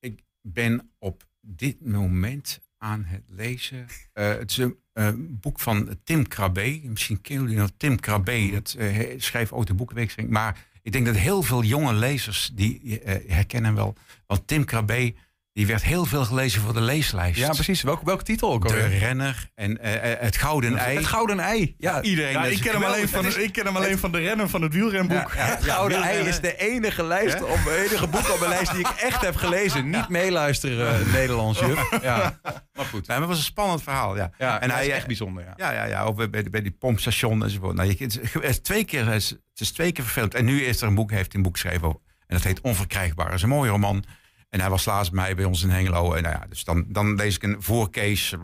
Ik 0.00 0.22
ben 0.40 0.92
op 0.98 1.24
dit 1.40 1.86
moment 1.86 2.60
aan 2.82 3.04
het 3.06 3.22
lezen. 3.26 3.86
Eh, 4.12 4.28
het 4.28 4.50
is 4.50 4.56
een 4.92 5.38
boek 5.40 5.60
van 5.60 5.98
Tim 6.04 6.28
Krabbe. 6.28 6.80
Misschien 6.84 7.20
kennen 7.20 7.44
jullie 7.44 7.60
nog 7.60 7.70
Tim 7.76 8.00
Krabbe. 8.00 8.50
Dat 8.52 8.74
eh, 8.78 9.14
schrijft 9.16 9.52
ook 9.52 9.66
de 9.66 9.74
boekenweek. 9.74 10.28
Maar 10.28 10.66
ik 10.82 10.92
denk 10.92 11.06
dat 11.06 11.16
heel 11.16 11.42
veel 11.42 11.62
jonge 11.62 11.92
lezers 11.92 12.50
die 12.54 13.00
eh, 13.00 13.30
herkennen 13.30 13.74
wel. 13.74 13.94
Want 14.26 14.46
Tim 14.46 14.64
Krabbe 14.64 15.14
die 15.52 15.66
werd 15.66 15.82
heel 15.82 16.04
veel 16.04 16.24
gelezen 16.24 16.60
voor 16.60 16.72
de 16.72 16.80
leeslijst. 16.80 17.38
Ja, 17.38 17.48
precies. 17.50 17.82
Welke, 17.82 18.04
welke 18.04 18.22
titel 18.22 18.52
ook 18.52 18.68
De 18.68 18.74
alweer? 18.74 18.98
renner 18.98 19.50
en 19.54 19.80
eh, 19.80 20.12
eh, 20.12 20.20
het 20.20 20.36
gouden 20.36 20.76
ei. 20.76 20.96
Het 20.96 21.06
Gouden 21.06 21.40
Ei. 21.40 21.74
Ja, 21.78 22.02
Iedereen 22.02 22.32
Ja, 22.32 22.44
ik 22.44 22.60
ken 22.60 22.72
hem 22.72 22.82
alleen 22.82 23.08
van, 23.08 23.26
ik 23.26 23.52
ken 23.52 23.66
hem 23.66 23.76
alleen 23.76 23.98
van 23.98 24.12
de 24.12 24.18
rennen 24.18 24.50
van 24.50 24.62
het 24.62 24.74
wielrenboek. 24.74 25.32
Ja, 25.34 25.44
het 25.44 25.64
Gouden 25.64 26.02
Ei 26.02 26.26
is 26.26 26.40
de 26.40 26.56
enige, 26.56 27.04
lijst 27.04 27.42
op, 27.42 27.58
enige 27.66 28.06
boek 28.06 28.30
op 28.30 28.38
mijn 28.38 28.50
lijst 28.50 28.70
die 28.70 28.80
ik 28.80 28.88
echt 28.88 29.20
heb 29.20 29.36
gelezen. 29.36 29.90
Niet 29.90 30.08
meeluisteren, 30.08 31.00
eh, 31.00 31.12
Nederlands 31.12 31.60
juf. 31.60 31.98
Ja, 32.02 32.38
Maar 32.72 32.84
goed, 32.84 33.06
maar 33.06 33.18
het 33.18 33.26
was 33.28 33.36
een 33.38 33.44
spannend 33.44 33.82
verhaal. 33.82 34.16
Ja. 34.16 34.30
ja 34.38 34.60
en 34.60 34.70
hij 34.70 34.86
is 34.86 34.92
echt 34.92 35.06
bijzonder. 35.06 35.44
Ja. 35.44 35.52
Ja, 35.56 35.72
ja, 35.72 35.84
ja. 35.84 36.02
Ook 36.02 36.16
bij, 36.16 36.30
bij, 36.30 36.44
bij 36.50 36.62
die 36.62 36.76
pompstation 36.78 37.42
enzovoort. 37.42 37.76
Nou, 37.76 37.88
je, 37.88 38.04
het, 38.04 38.42
is, 38.42 38.58
twee 38.58 38.84
keer, 38.84 39.06
het, 39.06 39.38
is, 39.54 39.72
twee 39.72 39.92
keer 39.92 40.04
verfilmd. 40.04 40.34
En 40.34 40.44
nu 40.44 40.62
is 40.62 40.80
er 40.80 40.88
een 40.88 40.94
boek, 40.94 41.10
heeft 41.10 41.26
hij 41.26 41.36
een 41.36 41.42
boek 41.42 41.58
geschreven. 41.58 41.88
En 41.88 42.38
dat 42.38 42.42
heet 42.42 42.60
Onverkrijgbaar. 42.60 43.26
Dat 43.26 43.34
is 43.34 43.42
een 43.42 43.48
mooie 43.48 43.70
roman. 43.70 44.04
En 44.52 44.60
hij 44.60 44.70
was 44.70 44.84
laatst 44.84 45.12
bij 45.12 45.22
mij 45.22 45.34
bij 45.34 45.44
ons 45.44 45.62
in 45.62 45.70
Hengelo. 45.70 46.12
En 46.12 46.22
nou 46.22 46.34
ja, 46.34 46.46
dus 46.48 46.64
dan, 46.64 46.84
dan 46.88 47.14
lees 47.14 47.34
ik 47.34 47.42
een 47.42 47.62
voorkees. 47.62 48.34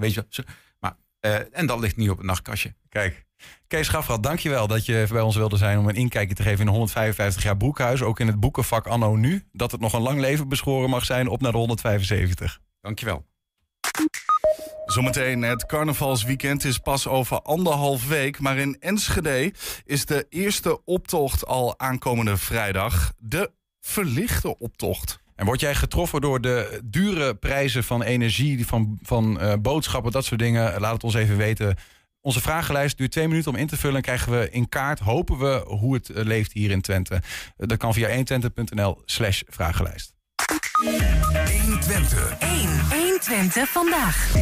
Weet 0.00 0.14
je, 0.14 0.26
zo. 0.28 0.42
maar, 0.80 0.96
eh, 1.20 1.58
en 1.58 1.66
dat 1.66 1.78
ligt 1.78 1.96
nu 1.96 2.08
op 2.08 2.16
het 2.16 2.26
nachtkastje. 2.26 2.74
Kijk. 2.88 3.26
Kees 3.66 3.86
Schafrat, 3.86 4.22
dankjewel 4.22 4.66
dat 4.66 4.86
je 4.86 5.06
bij 5.10 5.20
ons 5.20 5.36
wilde 5.36 5.56
zijn 5.56 5.78
om 5.78 5.88
een 5.88 5.94
inkijkje 5.94 6.34
te 6.34 6.42
geven 6.42 6.58
in 6.58 6.64
de 6.64 6.70
155 6.70 7.42
jaar 7.42 7.56
Broekhuis. 7.56 8.02
Ook 8.02 8.20
in 8.20 8.26
het 8.26 8.40
boekenvak 8.40 8.86
Anno 8.86 9.16
Nu. 9.16 9.44
Dat 9.52 9.70
het 9.70 9.80
nog 9.80 9.92
een 9.92 10.02
lang 10.02 10.20
leven 10.20 10.48
beschoren 10.48 10.90
mag 10.90 11.04
zijn 11.04 11.28
op 11.28 11.40
naar 11.40 11.52
de 11.52 11.58
175. 11.58 12.60
Dankjewel. 12.80 13.26
Zometeen, 14.86 15.42
het 15.42 15.66
carnavalsweekend 15.66 16.64
is 16.64 16.78
pas 16.78 17.06
over 17.06 17.42
anderhalf 17.42 18.08
week. 18.08 18.40
Maar 18.40 18.56
in 18.56 18.76
Enschede 18.80 19.52
is 19.84 20.06
de 20.06 20.26
eerste 20.28 20.84
optocht 20.84 21.46
al 21.46 21.78
aankomende 21.78 22.36
vrijdag. 22.36 23.12
De 23.18 23.52
verlichte 23.80 24.58
optocht. 24.58 25.22
En 25.36 25.46
word 25.46 25.60
jij 25.60 25.74
getroffen 25.74 26.20
door 26.20 26.40
de 26.40 26.80
dure 26.84 27.34
prijzen 27.34 27.84
van 27.84 28.02
energie, 28.02 28.66
van, 28.66 28.98
van 29.02 29.42
uh, 29.42 29.52
boodschappen, 29.60 30.12
dat 30.12 30.24
soort 30.24 30.40
dingen? 30.40 30.80
Laat 30.80 30.92
het 30.92 31.04
ons 31.04 31.14
even 31.14 31.36
weten. 31.36 31.76
Onze 32.20 32.40
vragenlijst 32.40 32.98
duurt 32.98 33.10
twee 33.10 33.28
minuten 33.28 33.50
om 33.50 33.56
in 33.56 33.66
te 33.66 33.76
vullen. 33.76 33.96
En 33.96 34.02
krijgen 34.02 34.32
we 34.32 34.50
in 34.50 34.68
kaart, 34.68 34.98
hopen 34.98 35.38
we, 35.38 35.62
hoe 35.66 35.94
het 35.94 36.08
uh, 36.08 36.16
leeft 36.24 36.52
hier 36.52 36.70
in 36.70 36.80
Twente. 36.80 37.14
Uh, 37.14 37.20
dat 37.56 37.78
kan 37.78 37.94
via 37.94 38.08
120.nl 38.08 39.02
slash 39.04 39.42
vragenlijst. 39.46 40.14
120. 41.62 42.38
1. 42.38 42.50
120 42.88 43.68
vandaag. 43.68 44.32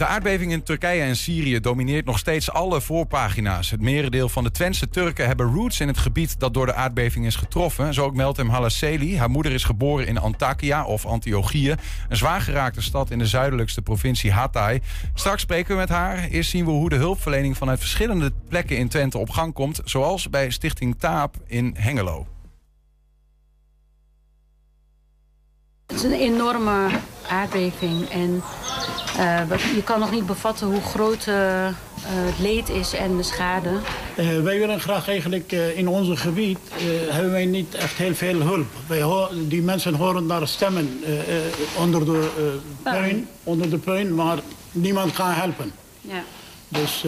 De 0.00 0.06
aardbeving 0.06 0.52
in 0.52 0.62
Turkije 0.62 1.02
en 1.02 1.16
Syrië 1.16 1.60
domineert 1.60 2.04
nog 2.04 2.18
steeds 2.18 2.50
alle 2.50 2.80
voorpagina's. 2.80 3.70
Het 3.70 3.80
merendeel 3.80 4.28
van 4.28 4.44
de 4.44 4.50
Twentse 4.50 4.88
Turken 4.88 5.26
hebben 5.26 5.54
roots 5.54 5.80
in 5.80 5.88
het 5.88 5.98
gebied 5.98 6.38
dat 6.38 6.54
door 6.54 6.66
de 6.66 6.74
aardbeving 6.74 7.26
is 7.26 7.36
getroffen. 7.36 7.94
Zo 7.94 8.04
ook 8.04 8.14
meldt 8.14 8.36
hem 8.36 8.48
Halaseli. 8.48 9.18
Haar 9.18 9.30
moeder 9.30 9.52
is 9.52 9.64
geboren 9.64 10.06
in 10.06 10.18
Antakya 10.18 10.84
of 10.84 11.06
Antiochië, 11.06 11.74
een 12.08 12.16
zwaar 12.16 12.40
geraakte 12.40 12.82
stad 12.82 13.10
in 13.10 13.18
de 13.18 13.26
zuidelijkste 13.26 13.82
provincie 13.82 14.32
Hatay. 14.32 14.82
Straks 15.14 15.42
spreken 15.42 15.74
we 15.74 15.80
met 15.80 15.88
haar. 15.88 16.24
Eerst 16.24 16.50
zien 16.50 16.64
we 16.64 16.70
hoe 16.70 16.88
de 16.88 16.96
hulpverlening 16.96 17.56
vanuit 17.56 17.78
verschillende 17.78 18.32
plekken 18.48 18.76
in 18.76 18.88
Twente 18.88 19.18
op 19.18 19.30
gang 19.30 19.52
komt, 19.52 19.80
zoals 19.84 20.30
bij 20.30 20.50
Stichting 20.50 20.98
Taap 20.98 21.36
in 21.46 21.74
Hengelo. 21.78 22.26
Het 25.86 25.96
is 25.96 26.02
een 26.02 26.12
enorme 26.12 26.88
aardbeving 27.28 28.08
en 28.08 28.42
uh, 29.18 29.74
je 29.74 29.82
kan 29.84 30.00
nog 30.00 30.10
niet 30.10 30.26
bevatten 30.26 30.66
hoe 30.66 30.80
groot 30.80 31.26
uh, 31.26 31.34
het 32.02 32.38
leed 32.38 32.68
is 32.68 32.92
en 32.92 33.16
de 33.16 33.22
schade. 33.22 33.70
Uh, 34.16 34.40
wij 34.42 34.58
willen 34.58 34.80
graag 34.80 35.08
eigenlijk 35.08 35.52
in 35.52 35.88
ons 35.88 36.20
gebied 36.20 36.58
hebben 37.08 37.30
wij 37.30 37.44
niet 37.44 37.74
echt 37.74 37.96
heel 37.96 38.14
veel 38.14 38.40
hulp. 38.40 38.66
Wij 38.86 39.28
die 39.48 39.62
mensen 39.62 39.94
horen 39.94 40.26
daar 40.26 40.48
stemmen 40.48 41.02
onder 41.76 42.04
de 42.04 42.28
puin, 42.82 43.28
onder 43.44 43.70
de 43.70 43.78
puin, 43.78 44.14
maar 44.14 44.38
niemand 44.72 45.12
kan 45.12 45.30
helpen. 45.30 45.72
Ja. 46.00 46.22
Dus 46.68 47.02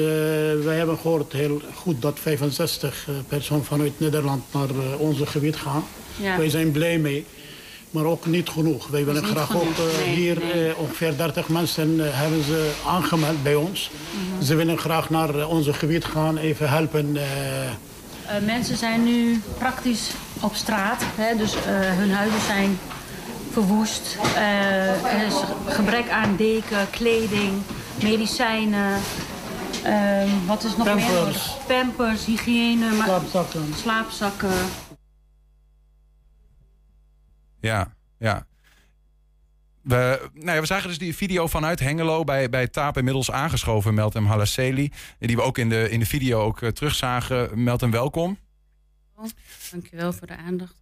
wij 0.64 0.76
hebben 0.76 0.98
gehoord 0.98 1.32
heel 1.32 1.60
goed 1.74 2.02
dat 2.02 2.18
65 2.20 3.08
personen 3.28 3.64
vanuit 3.64 4.00
Nederland 4.00 4.42
naar 4.52 4.96
ons 4.98 5.20
gebied 5.24 5.56
gaan. 5.56 5.84
Ja. 6.16 6.36
Wij 6.36 6.50
zijn 6.50 6.70
blij 6.70 6.98
mee. 6.98 7.26
Maar 7.92 8.04
ook 8.04 8.26
niet 8.26 8.48
genoeg. 8.48 8.88
Wij 8.88 9.04
willen 9.04 9.24
graag 9.24 9.46
genoeg. 9.46 9.62
ook 9.62 9.86
uh, 9.86 10.04
Nee, 10.06 10.14
hier 10.14 10.38
nee. 10.38 10.68
uh, 10.68 10.78
ongeveer 10.78 11.16
30 11.16 11.48
mensen 11.48 11.88
uh, 11.94 12.04
hebben 12.08 12.44
ze 12.44 12.72
aangemeld 12.86 13.42
bij 13.42 13.54
ons. 13.54 13.90
Mhm. 14.10 14.44
Ze 14.44 14.54
willen 14.54 14.78
graag 14.78 15.10
naar 15.10 15.48
onze 15.48 15.72
gebied 15.72 16.04
gaan, 16.04 16.36
even 16.36 16.68
helpen. 16.68 17.16
mensen 18.44 18.76
zijn 18.76 19.04
nu 19.04 19.42
praktisch 19.58 20.10
op 20.40 20.54
straat, 20.54 21.02
hè, 21.14 21.36
dus 21.36 21.54
hun 21.98 22.10
huizen 22.10 22.40
zijn 22.40 22.78
verwoest. 23.52 24.18
Er 25.04 25.26
is 25.26 25.34
gebrek 25.66 26.10
aan 26.10 26.36
deken, 26.36 26.90
kleding, 26.90 27.52
medicijnen. 28.02 29.00
Wat 30.46 30.64
is 30.64 30.76
nog 30.76 30.94
meer 30.94 31.06
Pampers. 31.66 32.24
hygiëne, 32.24 32.86
slaapzakken. 33.82 34.50
Ja, 37.62 37.94
ja. 38.18 38.46
We, 39.82 40.30
nou 40.34 40.54
ja, 40.54 40.60
we 40.60 40.66
zagen 40.66 40.88
dus 40.88 40.98
die 40.98 41.16
video 41.16 41.46
vanuit 41.46 41.80
Hengelo 41.80 42.24
bij, 42.24 42.48
bij 42.48 42.68
Taap 42.68 42.96
inmiddels 42.96 43.30
aangeschoven, 43.30 43.94
meldt 43.94 44.14
hem 44.14 44.26
Halaseli. 44.26 44.92
Die 45.18 45.36
we 45.36 45.42
ook 45.42 45.58
in 45.58 45.68
de, 45.68 45.90
in 45.90 45.98
de 45.98 46.06
video 46.06 46.40
ook 46.40 46.60
uh, 46.60 46.68
terugzagen, 46.68 47.62
meldt 47.62 47.80
hem 47.80 47.90
welkom. 47.90 48.38
Dankjewel 49.70 50.12
voor 50.12 50.26
de 50.26 50.36
aandacht. 50.36 50.81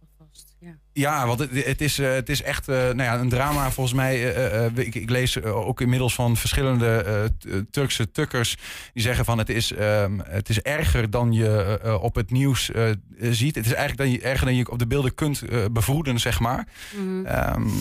Ja. 0.61 0.77
Ja, 0.93 1.27
want 1.27 1.39
het, 1.39 1.65
het, 1.65 1.81
is, 1.81 1.99
uh, 1.99 2.13
het 2.13 2.29
is 2.29 2.41
echt 2.41 2.69
uh, 2.69 2.75
nou 2.75 3.01
ja, 3.01 3.19
een 3.19 3.29
drama 3.29 3.71
volgens 3.71 3.95
mij. 3.95 4.35
Uh, 4.35 4.85
ik, 4.85 4.95
ik, 4.95 5.09
lees 5.09 5.41
ook 5.43 5.81
inmiddels 5.81 6.13
van 6.13 6.37
verschillende 6.37 7.31
Turkse 7.71 8.11
tukkers 8.11 8.57
die 8.93 9.03
zeggen 9.03 9.25
van 9.25 9.37
het 9.37 9.49
is, 9.49 9.71
um, 9.79 10.19
het 10.19 10.49
is 10.49 10.61
erger 10.61 11.09
dan 11.09 11.33
je 11.33 11.79
op 12.01 12.15
het 12.15 12.31
nieuws 12.31 12.71
ziet. 13.19 13.55
Het 13.55 13.65
is 13.65 13.73
eigenlijk 13.73 13.97
dan 13.97 14.11
je, 14.11 14.21
erger 14.21 14.45
dan 14.45 14.55
je 14.55 14.71
op 14.71 14.79
de 14.79 14.87
beelden 14.87 15.15
kunt 15.15 15.43
bevroeden, 15.71 16.19
zeg 16.19 16.39
maar. 16.39 16.67
Mhm. 16.95 17.25
Um, 17.55 17.71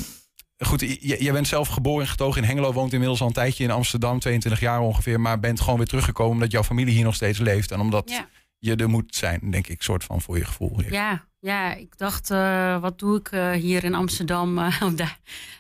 Goed, 0.67 0.97
jij 1.01 1.33
bent 1.33 1.49
zelf 1.49 1.69
geboren 1.69 2.03
en 2.03 2.11
getogen 2.11 2.43
in 2.43 2.49
Hengelo, 2.49 2.73
woont 2.73 2.93
inmiddels 2.93 3.21
al 3.21 3.27
een 3.27 3.33
tijdje 3.33 3.65
in 3.65 3.71
Amsterdam, 3.71 4.19
22 4.19 4.61
jaar 4.61 4.81
ongeveer, 4.81 5.21
maar 5.21 5.41
bent 5.41 5.61
gewoon 5.61 5.79
weer 5.79 5.87
teruggekomen 5.87 6.33
omdat 6.33 6.51
jouw 6.51 6.63
familie 6.63 6.95
hier 6.95 7.05
nog 7.05 7.15
steeds 7.15 7.39
leeft 7.39 7.71
en 7.71 7.81
omdat 7.81 8.11
Ja. 8.11 8.29
Je 8.61 8.77
er 8.77 8.89
moet 8.89 9.17
zijn, 9.17 9.51
denk 9.51 9.67
ik, 9.67 9.83
soort 9.83 10.05
van 10.05 10.21
voor 10.21 10.39
je 10.39 10.45
gevoel. 10.45 10.83
Ja, 10.83 11.25
ja, 11.39 11.75
ik 11.75 11.99
dacht, 11.99 12.31
uh, 12.31 12.81
wat 12.81 12.99
doe 12.99 13.19
ik 13.19 13.33
uh, 13.33 13.51
hier 13.51 13.85
in 13.85 13.95
Amsterdam? 13.95 14.59
Uh, 14.61 15.09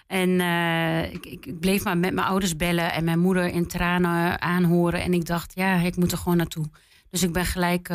en 0.07 0.29
uh, 0.29 1.13
ik, 1.13 1.27
ik, 1.27 1.61
bleef 1.61 1.85
maar 1.85 1.99
met 1.99 2.15
mijn 2.15 2.27
ouders 2.27 2.57
bellen 2.57 2.93
en 2.93 3.05
mijn 3.05 3.19
moeder 3.19 3.47
in 3.47 3.67
tranen 3.67 4.41
aanhoren. 4.41 5.03
En 5.03 5.15
ik 5.15 5.27
dacht, 5.27 5.53
ja, 5.55 5.75
ik 5.75 5.97
moet 5.97 6.13
er 6.13 6.19
gewoon 6.19 6.37
naartoe. 6.37 6.65
Dus 7.11 7.23
ik 7.23 7.33
ben 7.33 7.45
gelijk 7.45 7.87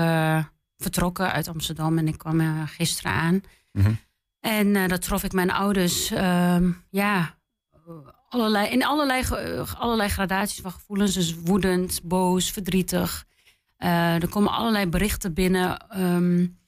vertrokken 0.77 1.31
uit 1.31 1.47
Amsterdam 1.47 1.97
en 1.97 2.07
ik 2.07 2.17
kwam 2.17 2.67
gisteren 2.67 3.11
aan. 3.11 3.41
Mm 3.71 3.83
-hmm. 3.83 3.97
En 4.39 4.87
dat 4.87 5.01
trof 5.01 5.23
ik 5.23 5.33
mijn 5.33 5.51
ouders, 5.51 6.11
uh, 6.11 6.57
ja, 6.89 7.35
allerlei, 8.29 8.67
in 8.67 8.85
allerlei, 8.85 9.23
allerlei 9.77 10.09
gradaties 10.09 10.61
van 10.61 10.71
gevoelens. 10.71 11.13
Dus 11.13 11.35
woedend, 11.35 11.99
boos, 12.03 12.51
verdrietig. 12.51 13.25
Uh, 13.79 14.13
er 14.13 14.29
komen 14.29 14.51
allerlei 14.51 14.87
berichten 14.87 15.33
binnen 15.33 16.01
um, 16.01 16.59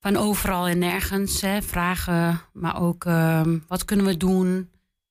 van 0.00 0.16
overal 0.16 0.66
en 0.66 0.78
nergens. 0.78 1.40
Hè, 1.40 1.62
vragen, 1.62 2.40
maar 2.52 2.80
ook 2.80 3.04
um, 3.04 3.64
wat 3.68 3.84
kunnen 3.84 4.06
we 4.06 4.16
doen? 4.16 4.70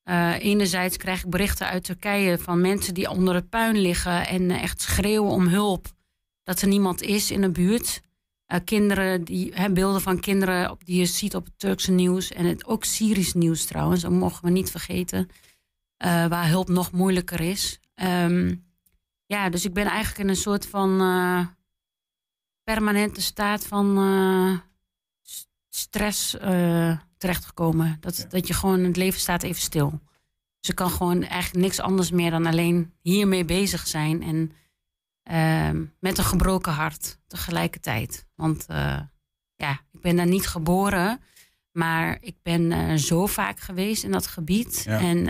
Uh, 0.09 0.33
enerzijds 0.39 0.97
krijg 0.97 1.23
ik 1.23 1.29
berichten 1.29 1.67
uit 1.67 1.83
Turkije 1.83 2.37
van 2.37 2.61
mensen 2.61 2.93
die 2.93 3.09
onder 3.09 3.35
het 3.35 3.49
puin 3.49 3.77
liggen 3.77 4.27
en 4.27 4.51
echt 4.51 4.81
schreeuwen 4.81 5.31
om 5.31 5.47
hulp. 5.47 5.87
Dat 6.43 6.61
er 6.61 6.67
niemand 6.67 7.01
is 7.01 7.31
in 7.31 7.41
de 7.41 7.51
buurt. 7.51 8.01
Kinderen, 8.63 9.23
die, 9.23 9.51
hè, 9.53 9.71
beelden 9.71 10.01
van 10.01 10.19
kinderen 10.19 10.71
op, 10.71 10.85
die 10.85 10.99
je 10.99 11.05
ziet 11.05 11.35
op 11.35 11.45
het 11.45 11.59
Turkse 11.59 11.91
nieuws. 11.91 12.31
En 12.31 12.45
het, 12.45 12.65
ook 12.65 12.83
Syrisch 12.83 13.33
nieuws 13.33 13.65
trouwens, 13.65 14.01
dat 14.01 14.11
mogen 14.11 14.43
we 14.43 14.51
niet 14.51 14.71
vergeten. 14.71 15.29
Waar 15.97 16.47
hulp 16.47 16.69
nog 16.69 16.91
moeilijker 16.91 17.39
is. 17.39 17.79
Um, 17.95 18.64
ja, 19.25 19.49
dus 19.49 19.65
ik 19.65 19.73
ben 19.73 19.85
eigenlijk 19.85 20.19
in 20.19 20.29
een 20.29 20.35
soort 20.35 20.67
van 20.67 21.01
uh, 21.01 21.45
permanente 22.63 23.21
staat 23.21 23.65
van 23.65 23.99
uh, 23.99 24.57
stress 25.69 26.35
uh, 26.35 26.97
terechtgekomen. 27.17 27.97
Dat, 27.99 28.17
ja. 28.17 28.25
dat 28.25 28.47
je 28.47 28.53
gewoon, 28.53 28.79
het 28.79 28.97
leven 28.97 29.19
staat 29.19 29.43
even 29.43 29.61
stil. 29.61 30.01
Dus 30.59 30.69
ik 30.69 30.75
kan 30.75 30.89
gewoon 30.89 31.23
eigenlijk 31.23 31.65
niks 31.65 31.79
anders 31.79 32.11
meer 32.11 32.31
dan 32.31 32.45
alleen 32.45 32.93
hiermee 33.01 33.45
bezig 33.45 33.87
zijn. 33.87 34.23
En 34.23 34.51
uh, 35.31 35.81
met 35.99 36.17
een 36.17 36.23
gebroken 36.23 36.73
hart 36.73 37.19
tegelijkertijd. 37.27 38.27
Want 38.35 38.65
ja, 39.55 39.79
ik 39.91 40.01
ben 40.01 40.15
daar 40.15 40.27
niet 40.27 40.47
geboren. 40.47 41.21
Maar 41.71 42.17
ik 42.21 42.35
ben 42.41 42.99
zo 42.99 43.25
vaak 43.25 43.59
geweest 43.59 44.03
in 44.03 44.11
dat 44.11 44.27
gebied. 44.27 44.83
Ja. 44.85 44.99
En 44.99 45.29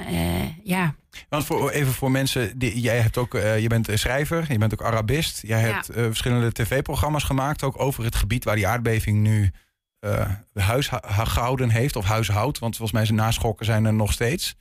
ja. 0.64 0.96
Want 1.30 1.46
voor, 1.46 1.70
even 1.70 1.94
voor 1.94 2.12
mensen, 2.12 2.58
die, 2.60 2.80
jij 2.80 3.00
hebt 3.00 3.18
ook, 3.18 3.34
uh, 3.36 3.60
je 3.60 3.68
bent 3.68 3.90
schrijver, 3.94 4.46
je 4.52 4.58
bent 4.58 4.74
ook 4.74 4.84
Arabist. 4.84 5.42
Jij 5.42 5.62
Ja. 5.62 5.66
hebt 5.74 5.86
verschillende 5.94 6.52
tv-programma's 6.52 7.24
gemaakt, 7.24 7.64
ook 7.64 7.80
over 7.82 8.04
het 8.04 8.16
gebied 8.16 8.44
waar 8.44 8.56
die 8.56 8.68
aardbeving 8.68 9.18
nu 9.18 9.52
huis 10.54 10.90
gehouden 11.08 11.70
heeft, 11.70 11.96
of 11.96 12.06
huishoudt. 12.06 12.60
Want 12.60 12.76
volgens 12.76 12.98
mij 12.98 13.06
zijn 13.06 13.18
naschokken 13.18 13.66
zijn 13.66 13.86
er 13.86 13.94
nog 13.94 14.12
steeds. 14.12 14.56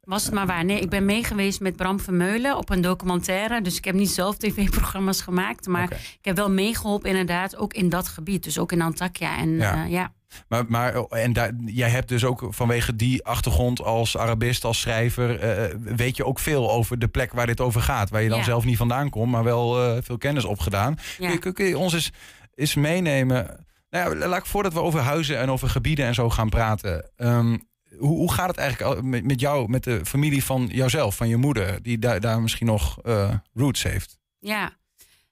Was 0.00 0.24
het 0.24 0.34
maar 0.34 0.46
waar. 0.46 0.64
Nee, 0.64 0.80
ik 0.80 0.90
ben 0.90 1.04
meegeweest 1.04 1.60
met 1.60 1.76
Bram 1.76 2.00
Vermeulen 2.00 2.56
op 2.56 2.70
een 2.70 2.80
documentaire. 2.80 3.62
Dus 3.62 3.76
ik 3.76 3.84
heb 3.84 3.94
niet 3.94 4.10
zelf 4.10 4.36
tv-programma's 4.36 5.20
gemaakt. 5.20 5.66
Maar 5.66 5.90
ik 5.92 6.18
heb 6.24 6.36
wel 6.36 6.50
meegeholpen 6.50 7.10
inderdaad, 7.10 7.56
ook 7.56 7.74
in 7.74 7.88
dat 7.88 8.08
gebied. 8.08 8.44
Dus 8.44 8.58
ook 8.58 8.72
in 8.72 8.82
Antakya. 8.82 9.38
En 9.38 9.50
ja. 9.88 10.12
Maar, 10.48 10.64
maar 10.68 10.94
en 11.04 11.32
daar, 11.32 11.50
jij 11.64 11.88
hebt 11.90 12.08
dus 12.08 12.24
ook 12.24 12.46
vanwege 12.50 12.96
die 12.96 13.24
achtergrond 13.24 13.82
als 13.82 14.16
Arabist, 14.16 14.64
als 14.64 14.80
schrijver, 14.80 15.40
eh, 15.40 15.74
weet 15.96 16.16
je 16.16 16.24
ook 16.24 16.38
veel 16.38 16.70
over 16.70 16.98
de 16.98 17.08
plek 17.08 17.32
waar 17.32 17.46
dit 17.46 17.60
over 17.60 17.80
gaat. 17.80 18.10
Waar 18.10 18.22
je 18.22 18.28
dan 18.28 18.38
Ja. 18.38 18.44
zelf 18.44 18.64
niet 18.64 18.76
vandaan 18.76 19.10
komt, 19.10 19.30
maar 19.30 19.44
wel 19.44 19.82
eh, 19.82 20.02
veel 20.02 20.18
kennis 20.18 20.44
opgedaan. 20.44 20.98
Ja. 21.18 21.28
Kun, 21.36 21.40
je, 21.42 21.52
kun 21.52 21.66
je 21.66 21.78
ons 21.78 21.92
eens, 21.94 22.12
eens 22.54 22.74
meenemen? 22.74 23.64
Nou 23.90 24.18
ja, 24.18 24.26
laat 24.26 24.38
ik 24.38 24.46
voordat 24.46 24.72
we 24.72 24.80
over 24.80 25.00
huizen 25.00 25.38
en 25.38 25.50
over 25.50 25.68
gebieden 25.68 26.06
en 26.06 26.14
zo 26.14 26.30
gaan 26.30 26.48
praten. 26.48 27.10
ehm, 27.16 27.56
hoe, 27.98 28.16
hoe 28.16 28.32
gaat 28.32 28.48
het 28.48 28.56
eigenlijk 28.56 29.02
met, 29.02 29.24
met 29.24 29.40
jou, 29.40 29.68
met 29.68 29.84
de 29.84 30.00
familie 30.04 30.44
van 30.44 30.68
jouzelf, 30.72 31.16
van 31.16 31.28
je 31.28 31.36
moeder, 31.36 31.82
die 31.82 31.98
daar 31.98 32.20
daar 32.20 32.40
misschien 32.42 32.66
nog 32.66 32.98
eh, 33.02 33.34
roots 33.54 33.82
heeft? 33.82 34.18
Ja, 34.38 34.70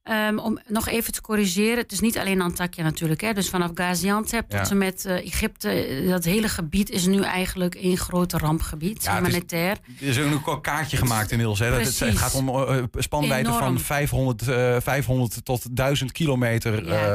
Ehm, 0.05 0.39
om 0.39 0.59
nog 0.69 0.89
even 0.89 1.13
te 1.13 1.21
corrigeren. 1.21 1.79
Het 1.79 1.93
is 1.93 2.01
niet 2.01 2.19
alleen 2.19 2.41
Antakya 2.41 2.83
natuurlijk. 2.83 3.21
Hè? 3.21 3.33
Dus 3.33 3.49
vanaf 3.51 3.71
Gaziantep 3.75 4.53
Ja. 4.53 4.61
tot 4.63 4.71
en 4.71 4.79
met 4.79 5.05
eh, 5.05 5.15
Egypte. 5.27 5.69
eh, 5.69 6.09
Dat 6.09 6.25
hele 6.25 6.49
gebied 6.49 6.91
is 6.91 7.07
nu 7.07 7.23
eigenlijk 7.23 7.75
één 7.75 7.97
groot 7.97 8.33
rampgebied. 8.33 9.05
Ja, 9.05 9.15
humanitair. 9.15 9.77
Er 10.01 10.07
is 10.07 10.19
ook 10.21 10.47
een 10.47 10.61
kaartje 10.61 10.97
gemaakt 10.97 11.31
inmiddels. 11.31 11.59
Hè? 11.59 11.69
Dat 11.71 11.79
het, 11.79 11.89
het 11.89 11.97
Precies. 11.99 12.19
gaat 12.21 12.35
om 12.35 12.49
eh, 12.49 12.83
spanwijdte 12.93 13.53
van 13.53 13.79
500, 13.81 14.49
eh, 14.49 14.77
500 14.81 15.45
tot 15.45 15.77
1000 15.77 16.13
kilometer. 16.13 16.87
Ja. 16.87 17.09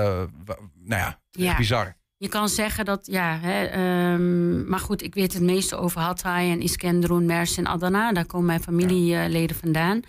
nou 0.84 1.02
ja, 1.02 1.20
Ja. 1.32 1.56
bizar. 1.58 1.98
Je 2.18 2.28
kan 2.28 2.50
zeggen 2.50 2.86
dat, 2.86 3.06
ja, 3.12 3.40
hè, 3.42 3.64
ehm, 3.66 4.70
maar 4.70 4.80
goed, 4.80 5.04
ik 5.04 5.14
weet 5.14 5.34
het 5.34 5.42
meeste 5.42 5.76
over 5.76 6.02
Hatay 6.02 6.52
en 6.52 6.62
Iskenderun, 6.62 7.26
Mers 7.26 7.58
en 7.58 7.68
Adana. 7.68 8.12
Daar 8.12 8.26
komen 8.26 8.46
mijn 8.48 8.64
familieleden 8.64 9.56
vandaan. 9.56 10.02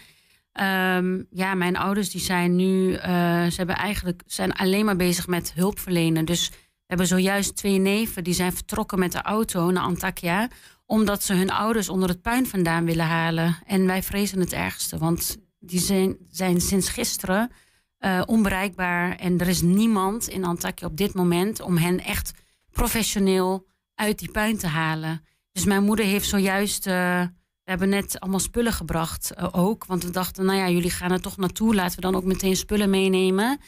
Ehm, 0.52 1.22
ja, 1.30 1.54
mijn 1.54 1.76
ouders 1.76 2.10
die 2.10 2.20
zijn 2.20 2.56
nu, 2.56 2.94
eh, 2.94 3.10
ze 3.46 3.54
hebben 3.56 3.76
eigenlijk, 3.76 4.22
zijn 4.26 4.52
alleen 4.52 4.84
maar 4.84 4.96
bezig 4.96 5.26
met 5.26 5.52
hulp 5.54 5.78
verlenen. 5.78 6.24
Dus 6.24 6.48
we 6.48 6.56
hebben 6.86 7.06
zojuist 7.06 7.56
twee 7.56 7.78
neven 7.78 8.24
die 8.24 8.34
zijn 8.34 8.52
vertrokken 8.52 8.98
met 8.98 9.12
de 9.12 9.22
auto 9.22 9.70
naar 9.70 9.82
Antakya. 9.82 10.48
Omdat 10.86 11.22
ze 11.22 11.34
hun 11.34 11.50
ouders 11.50 11.88
onder 11.88 12.08
het 12.08 12.22
puin 12.22 12.46
vandaan 12.46 12.84
willen 12.84 13.06
halen. 13.06 13.56
En 13.66 13.86
wij 13.86 14.02
vrezen 14.02 14.40
het 14.40 14.52
ergste, 14.52 14.98
want 14.98 15.36
die 15.58 15.80
zijn, 15.80 16.16
zijn 16.30 16.60
sinds 16.60 16.88
gisteren 16.88 17.50
eh, 17.98 18.22
onbereikbaar. 18.26 19.16
En 19.16 19.38
er 19.38 19.48
is 19.48 19.62
niemand 19.62 20.28
in 20.28 20.44
Antakya 20.44 20.86
op 20.86 20.96
dit 20.96 21.14
moment 21.14 21.60
om 21.60 21.76
hen 21.76 22.00
echt 22.00 22.32
professioneel 22.70 23.66
uit 23.94 24.18
die 24.18 24.30
puin 24.30 24.58
te 24.58 24.66
halen. 24.66 25.24
Dus 25.52 25.64
mijn 25.64 25.84
moeder 25.84 26.04
heeft 26.04 26.28
zojuist. 26.28 26.86
eh, 26.86 27.22
hebben 27.70 27.88
net 27.88 28.20
allemaal 28.20 28.40
spullen 28.40 28.72
gebracht 28.72 29.30
eh, 29.35 29.48
ook. 29.52 29.85
Want 29.87 30.02
we 30.04 30.11
dachten, 30.11 30.44
nou 30.44 30.59
ja, 30.59 30.68
jullie 30.70 30.90
gaan 30.90 31.11
er 31.12 31.20
toch 31.20 31.37
naartoe. 31.37 31.74
Laten 31.74 31.96
we 31.96 32.00
dan 32.02 32.14
ook 32.14 32.24
meteen 32.24 32.56
spullen 32.56 32.90
meenemen. 32.90 33.61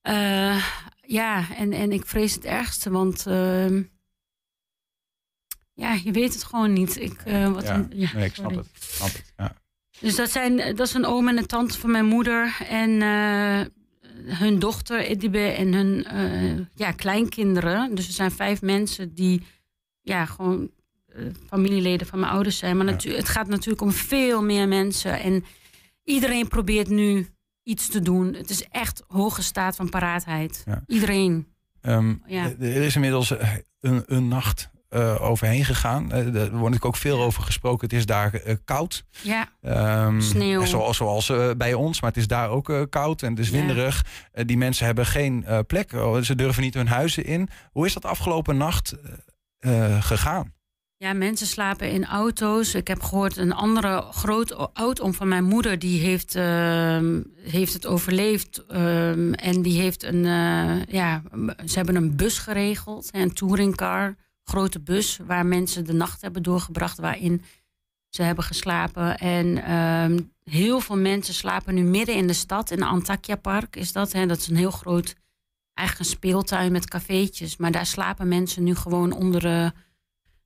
Eh, 0.00 0.64
ja, 1.00 1.44
en, 1.56 1.72
en 1.72 1.92
ik 1.92 2.06
vrees 2.06 2.34
het 2.34 2.44
ergste, 2.44 2.90
want. 2.90 3.26
ehm, 3.26 3.82
ja, 5.74 5.92
je 5.92 6.12
weet 6.12 6.32
het 6.34 6.44
gewoon 6.44 6.72
niet. 6.72 6.96
Ik, 7.00 7.20
eh, 7.24 7.52
wat 7.52 7.62
Ja, 7.62 7.74
een- 7.74 7.92
ja, 7.94 8.10
nee, 8.14 8.24
ik 8.24 8.34
snap 8.34 8.50
sorry. 8.52 8.56
het. 8.72 8.82
Snap 8.84 9.12
het 9.12 9.32
ja. 9.36 9.54
Dus 10.00 10.16
dat, 10.16 10.30
zijn, 10.30 10.56
dat 10.56 10.86
is 10.86 10.94
een 10.94 11.06
oom 11.06 11.28
en 11.28 11.38
een 11.38 11.46
tante 11.46 11.78
van 11.78 11.90
mijn 11.90 12.04
moeder. 12.06 12.56
En 12.68 12.90
hun 14.26 14.58
dochter 14.58 15.00
Edibe 15.00 15.38
en 15.38 15.72
hun 15.72 16.06
ja, 16.74 16.92
kleinkinderen. 16.92 17.94
Dus 17.94 18.06
er 18.06 18.12
zijn 18.12 18.30
vijf 18.30 18.62
mensen 18.62 19.14
die 19.14 19.42
ja, 20.00 20.24
gewoon 20.24 20.70
familieleden 21.48 22.06
van 22.06 22.18
mijn 22.20 22.32
ouders 22.32 22.58
zijn. 22.58 22.76
Maar 22.76 22.86
natu- 22.86 23.16
het 23.16 23.28
gaat 23.28 23.48
natuurlijk 23.48 23.82
om 23.82 23.92
veel 23.92 24.42
meer 24.42 24.68
mensen. 24.68 25.20
En 25.20 25.44
iedereen 26.04 26.48
probeert 26.48 26.88
nu 26.88 27.28
iets 27.62 27.88
te 27.88 28.00
doen. 28.00 28.34
Het 28.34 28.50
is 28.50 28.64
echt 28.68 29.02
hoge 29.06 29.42
staat 29.42 29.76
van 29.76 29.88
paraatheid. 29.88 30.62
Ja. 30.66 30.82
Iedereen. 30.86 31.46
Ehm, 31.80 32.14
Ja. 32.26 32.44
Er 32.60 32.82
is 32.82 32.94
inmiddels 32.94 33.36
eh, 33.36 33.48
een, 33.80 34.02
een 34.06 34.28
nacht 34.28 34.72
eh, 34.88 35.22
overheen 35.22 35.64
gegaan. 35.64 36.12
Eh, 36.12 36.18
er 36.18 36.32
wordt 36.32 36.52
natuurlijk 36.52 36.84
ook 36.84 36.96
veel 36.96 37.22
over 37.22 37.42
gesproken. 37.42 37.88
Het 37.88 37.96
is 37.98 38.06
daar 38.06 38.34
eh, 38.34 38.54
koud. 38.64 39.04
Ja, 39.22 39.48
Ehm, 39.60 40.20
Sneeuw. 40.20 40.64
Zoals, 40.64 40.96
zoals 40.96 41.28
eh, 41.28 41.50
bij 41.56 41.74
ons, 41.74 42.00
maar 42.00 42.10
het 42.10 42.18
is 42.18 42.26
daar 42.26 42.50
ook 42.50 42.68
eh, 42.70 42.82
koud 42.90 43.22
en 43.22 43.30
het 43.30 43.38
is 43.38 43.48
Ja. 43.48 43.56
winderig. 43.56 44.04
Eh, 44.32 44.44
die 44.46 44.56
mensen 44.56 44.86
hebben 44.86 45.06
geen 45.06 45.44
eh, 45.44 45.58
plek. 45.66 45.92
Oh, 45.92 46.20
Ze 46.20 46.34
durven 46.34 46.62
niet 46.62 46.74
hun 46.74 46.88
huizen 46.88 47.24
in. 47.24 47.48
Hoe 47.72 47.86
is 47.86 47.92
dat 47.94 48.04
afgelopen 48.04 48.56
nacht 48.56 48.94
eh, 49.60 49.94
eh, 49.96 50.02
gegaan? 50.02 50.52
Ja, 51.04 51.12
mensen 51.12 51.46
slapen 51.46 51.90
in 51.90 52.04
auto's. 52.04 52.74
Ik 52.74 52.88
heb 52.88 53.02
gehoord 53.02 53.36
een 53.36 53.52
andere 53.52 54.00
groot 54.10 54.74
oud-om 54.74 55.14
van 55.14 55.28
mijn 55.28 55.44
moeder... 55.44 55.78
die 55.78 56.00
heeft, 56.00 56.34
ehm, 56.34 57.22
heeft 57.40 57.72
het 57.72 57.86
overleefd. 57.86 58.66
ehm, 58.66 59.32
en 59.32 59.62
die 59.62 59.80
heeft 59.80 60.02
een... 60.02 60.24
eh, 60.24 60.84
ja, 60.84 61.22
ze 61.66 61.74
hebben 61.74 61.96
een 61.96 62.16
bus 62.16 62.38
geregeld. 62.38 63.08
Een 63.12 63.32
touringcar, 63.32 64.14
grote 64.44 64.80
bus... 64.80 65.18
waar 65.26 65.46
mensen 65.46 65.84
de 65.84 65.92
nacht 65.92 66.20
hebben 66.22 66.42
doorgebracht... 66.42 66.98
waarin 66.98 67.42
ze 68.08 68.22
hebben 68.22 68.44
geslapen. 68.44 69.18
En 69.18 69.64
ehm, 69.64 70.18
heel 70.44 70.80
veel 70.80 70.96
mensen 70.96 71.34
slapen 71.34 71.74
nu 71.74 71.82
midden 71.82 72.14
in 72.14 72.26
de 72.26 72.32
stad. 72.32 72.70
In 72.70 72.82
Antakya 72.82 73.36
Park 73.36 73.76
is 73.76 73.92
dat. 73.92 74.12
Hè? 74.12 74.26
Dat 74.26 74.38
is 74.38 74.48
een 74.48 74.56
heel 74.56 74.70
groot... 74.70 75.14
Eigenlijk 75.74 76.08
een 76.08 76.16
speeltuin 76.16 76.72
met 76.72 76.88
cafeetjes. 76.88 77.56
Maar 77.56 77.70
daar 77.70 77.86
slapen 77.86 78.28
mensen 78.28 78.62
nu 78.62 78.74
gewoon 78.74 79.12
onder 79.12 79.40
de 79.40 79.72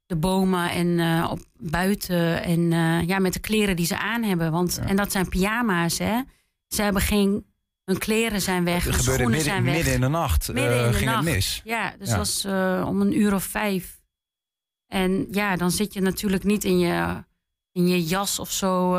de 0.08 0.16
bomen 0.16 0.70
en 0.70 0.98
eh, 1.00 1.28
op 1.30 1.40
buiten. 1.56 2.42
En 2.42 2.72
eh, 2.72 3.06
ja, 3.08 3.18
met 3.18 3.32
de 3.32 3.38
kleren 3.40 3.76
die 3.76 3.86
ze 3.86 3.98
aan 3.98 4.22
hebben. 4.22 4.50
Want, 4.52 4.78
En 4.78 4.96
dat 4.96 5.12
zijn 5.12 5.28
pyjama's, 5.28 5.98
hè. 5.98 6.20
Ze 6.68 6.82
hebben 6.82 7.02
geen... 7.02 7.46
Hun 7.84 7.98
kleren 7.98 8.40
zijn 8.40 8.64
weg, 8.64 8.84
Het 8.84 8.94
schoenen 9.02 9.26
midden, 9.26 9.44
zijn 9.44 9.64
weg. 9.64 9.74
midden 9.74 9.94
in 9.94 10.00
de 10.00 10.08
nacht. 10.08 10.52
Midden 10.52 10.72
eh, 10.78 10.84
in 10.86 10.90
de 10.92 10.96
ging 10.98 11.10
nacht. 11.10 11.24
het 11.24 11.34
mis. 11.34 11.60
Ja, 11.64 11.94
dus 11.98 12.08
Ja. 12.08 12.16
dat 12.16 12.26
was 12.26 12.44
om 12.88 13.00
een 13.00 13.18
uur 13.20 13.34
of 13.34 13.44
vijf. 13.44 14.00
En 14.86 15.26
ja, 15.30 15.56
dan 15.56 15.70
zit 15.70 15.92
je 15.92 16.00
natuurlijk 16.00 16.44
niet 16.44 16.64
in 16.64 16.78
je, 16.78 17.24
in 17.72 17.88
je 17.88 18.04
jas 18.04 18.38
of 18.38 18.50
zo 18.52 18.96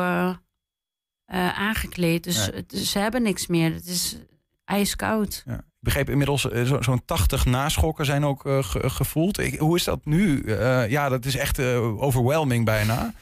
aangekleed. 1.54 2.24
Dus 2.24 2.50
Nee. 2.50 2.84
ze 2.84 2.98
hebben 2.98 3.22
niks 3.22 3.46
meer. 3.46 3.72
Het 3.72 3.86
is 3.86 4.16
ijskoud. 4.64 5.42
Ja. 5.46 5.64
Ik 5.80 5.86
begreep 5.86 6.10
inmiddels 6.10 6.50
eh, 6.50 6.62
zo- 6.64 6.82
zo'n 6.82 7.04
80 7.04 7.44
naschokken 7.44 8.04
zijn 8.04 8.24
ook 8.24 8.46
eh, 8.46 8.62
ge- 8.64 8.90
gevoeld. 8.90 9.38
Ik, 9.38 9.58
hoe 9.58 9.76
is 9.76 9.84
dat 9.84 10.04
nu? 10.04 10.42
Eh, 10.42 10.88
ja, 10.90 11.08
dat 11.08 11.24
is 11.24 11.36
echt 11.36 11.58
overwhelming 11.98 12.64
bijna. 12.64 13.14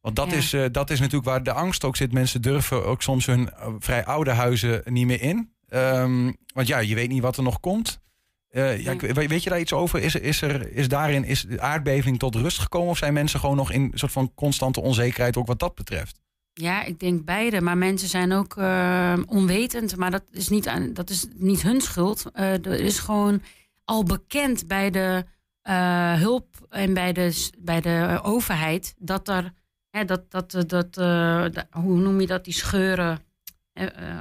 Want 0.00 0.16
dat, 0.16 0.30
Ja. 0.30 0.36
is, 0.36 0.56
dat 0.72 0.90
is 0.90 0.98
natuurlijk 0.98 1.24
waar 1.26 1.42
de 1.42 1.52
angst 1.52 1.84
ook 1.84 1.96
zit. 1.96 2.12
Mensen 2.12 2.42
durven 2.42 2.86
ook 2.86 3.02
soms 3.02 3.26
hun 3.26 3.50
vrij 3.78 4.04
oude 4.04 4.30
huizen 4.30 4.82
niet 4.84 5.06
meer 5.06 5.20
in. 5.22 5.52
Ehm, 5.68 6.32
want 6.54 6.66
ja, 6.66 6.78
je 6.78 6.94
weet 6.94 7.08
niet 7.08 7.22
wat 7.22 7.36
er 7.36 7.42
nog 7.42 7.60
komt. 7.60 8.00
Ja, 8.50 8.96
weet 9.12 9.42
je 9.42 9.50
daar 9.50 9.60
iets 9.60 9.72
over? 9.72 10.00
Is, 10.02 10.14
is, 10.14 10.42
er, 10.42 10.72
is 10.72 10.88
daarin 10.88 11.24
is 11.24 11.42
de 11.42 11.60
aardbeving 11.60 12.18
tot 12.18 12.34
rust 12.34 12.58
gekomen? 12.58 12.88
Of 12.90 12.98
zijn 12.98 13.12
mensen 13.12 13.40
gewoon 13.40 13.56
nog 13.56 13.72
in 13.72 13.82
een 13.82 13.98
soort 13.98 14.12
van 14.12 14.32
constante 14.34 14.80
onzekerheid 14.80 15.36
ook 15.36 15.46
wat 15.46 15.58
dat 15.58 15.74
betreft? 15.74 16.20
Ja, 16.54 16.84
ik 16.84 17.00
denk 17.00 17.24
beide. 17.24 17.60
Maar 17.60 17.78
mensen 17.78 18.08
zijn 18.08 18.32
ook 18.32 18.56
eh, 18.56 19.18
onwetend. 19.26 19.96
Maar 19.96 20.10
dat 20.10 20.24
is 20.30 20.48
niet, 20.48 20.68
aan, 20.68 20.92
dat 20.92 21.10
is 21.10 21.26
niet 21.34 21.62
hun 21.62 21.80
schuld. 21.80 22.30
Eh, 22.32 22.66
er 22.66 22.80
is 22.80 22.98
gewoon 22.98 23.42
al 23.84 24.02
bekend 24.02 24.66
bij 24.66 24.90
de 24.90 25.24
eh, 25.62 26.14
hulp 26.14 26.66
en 26.68 26.94
bij 26.94 27.12
de, 27.12 27.50
bij 27.58 27.80
de 27.80 28.20
overheid 28.22 28.94
dat 28.98 29.28
er. 29.28 29.52
Hè, 29.90 30.04
dat, 30.04 30.30
dat, 30.30 30.64
dat, 30.66 30.96
hoe 31.70 32.00
noem 32.00 32.20
je 32.20 32.26
dat? 32.26 32.44
Die 32.44 32.54
scheuren. 32.54 33.18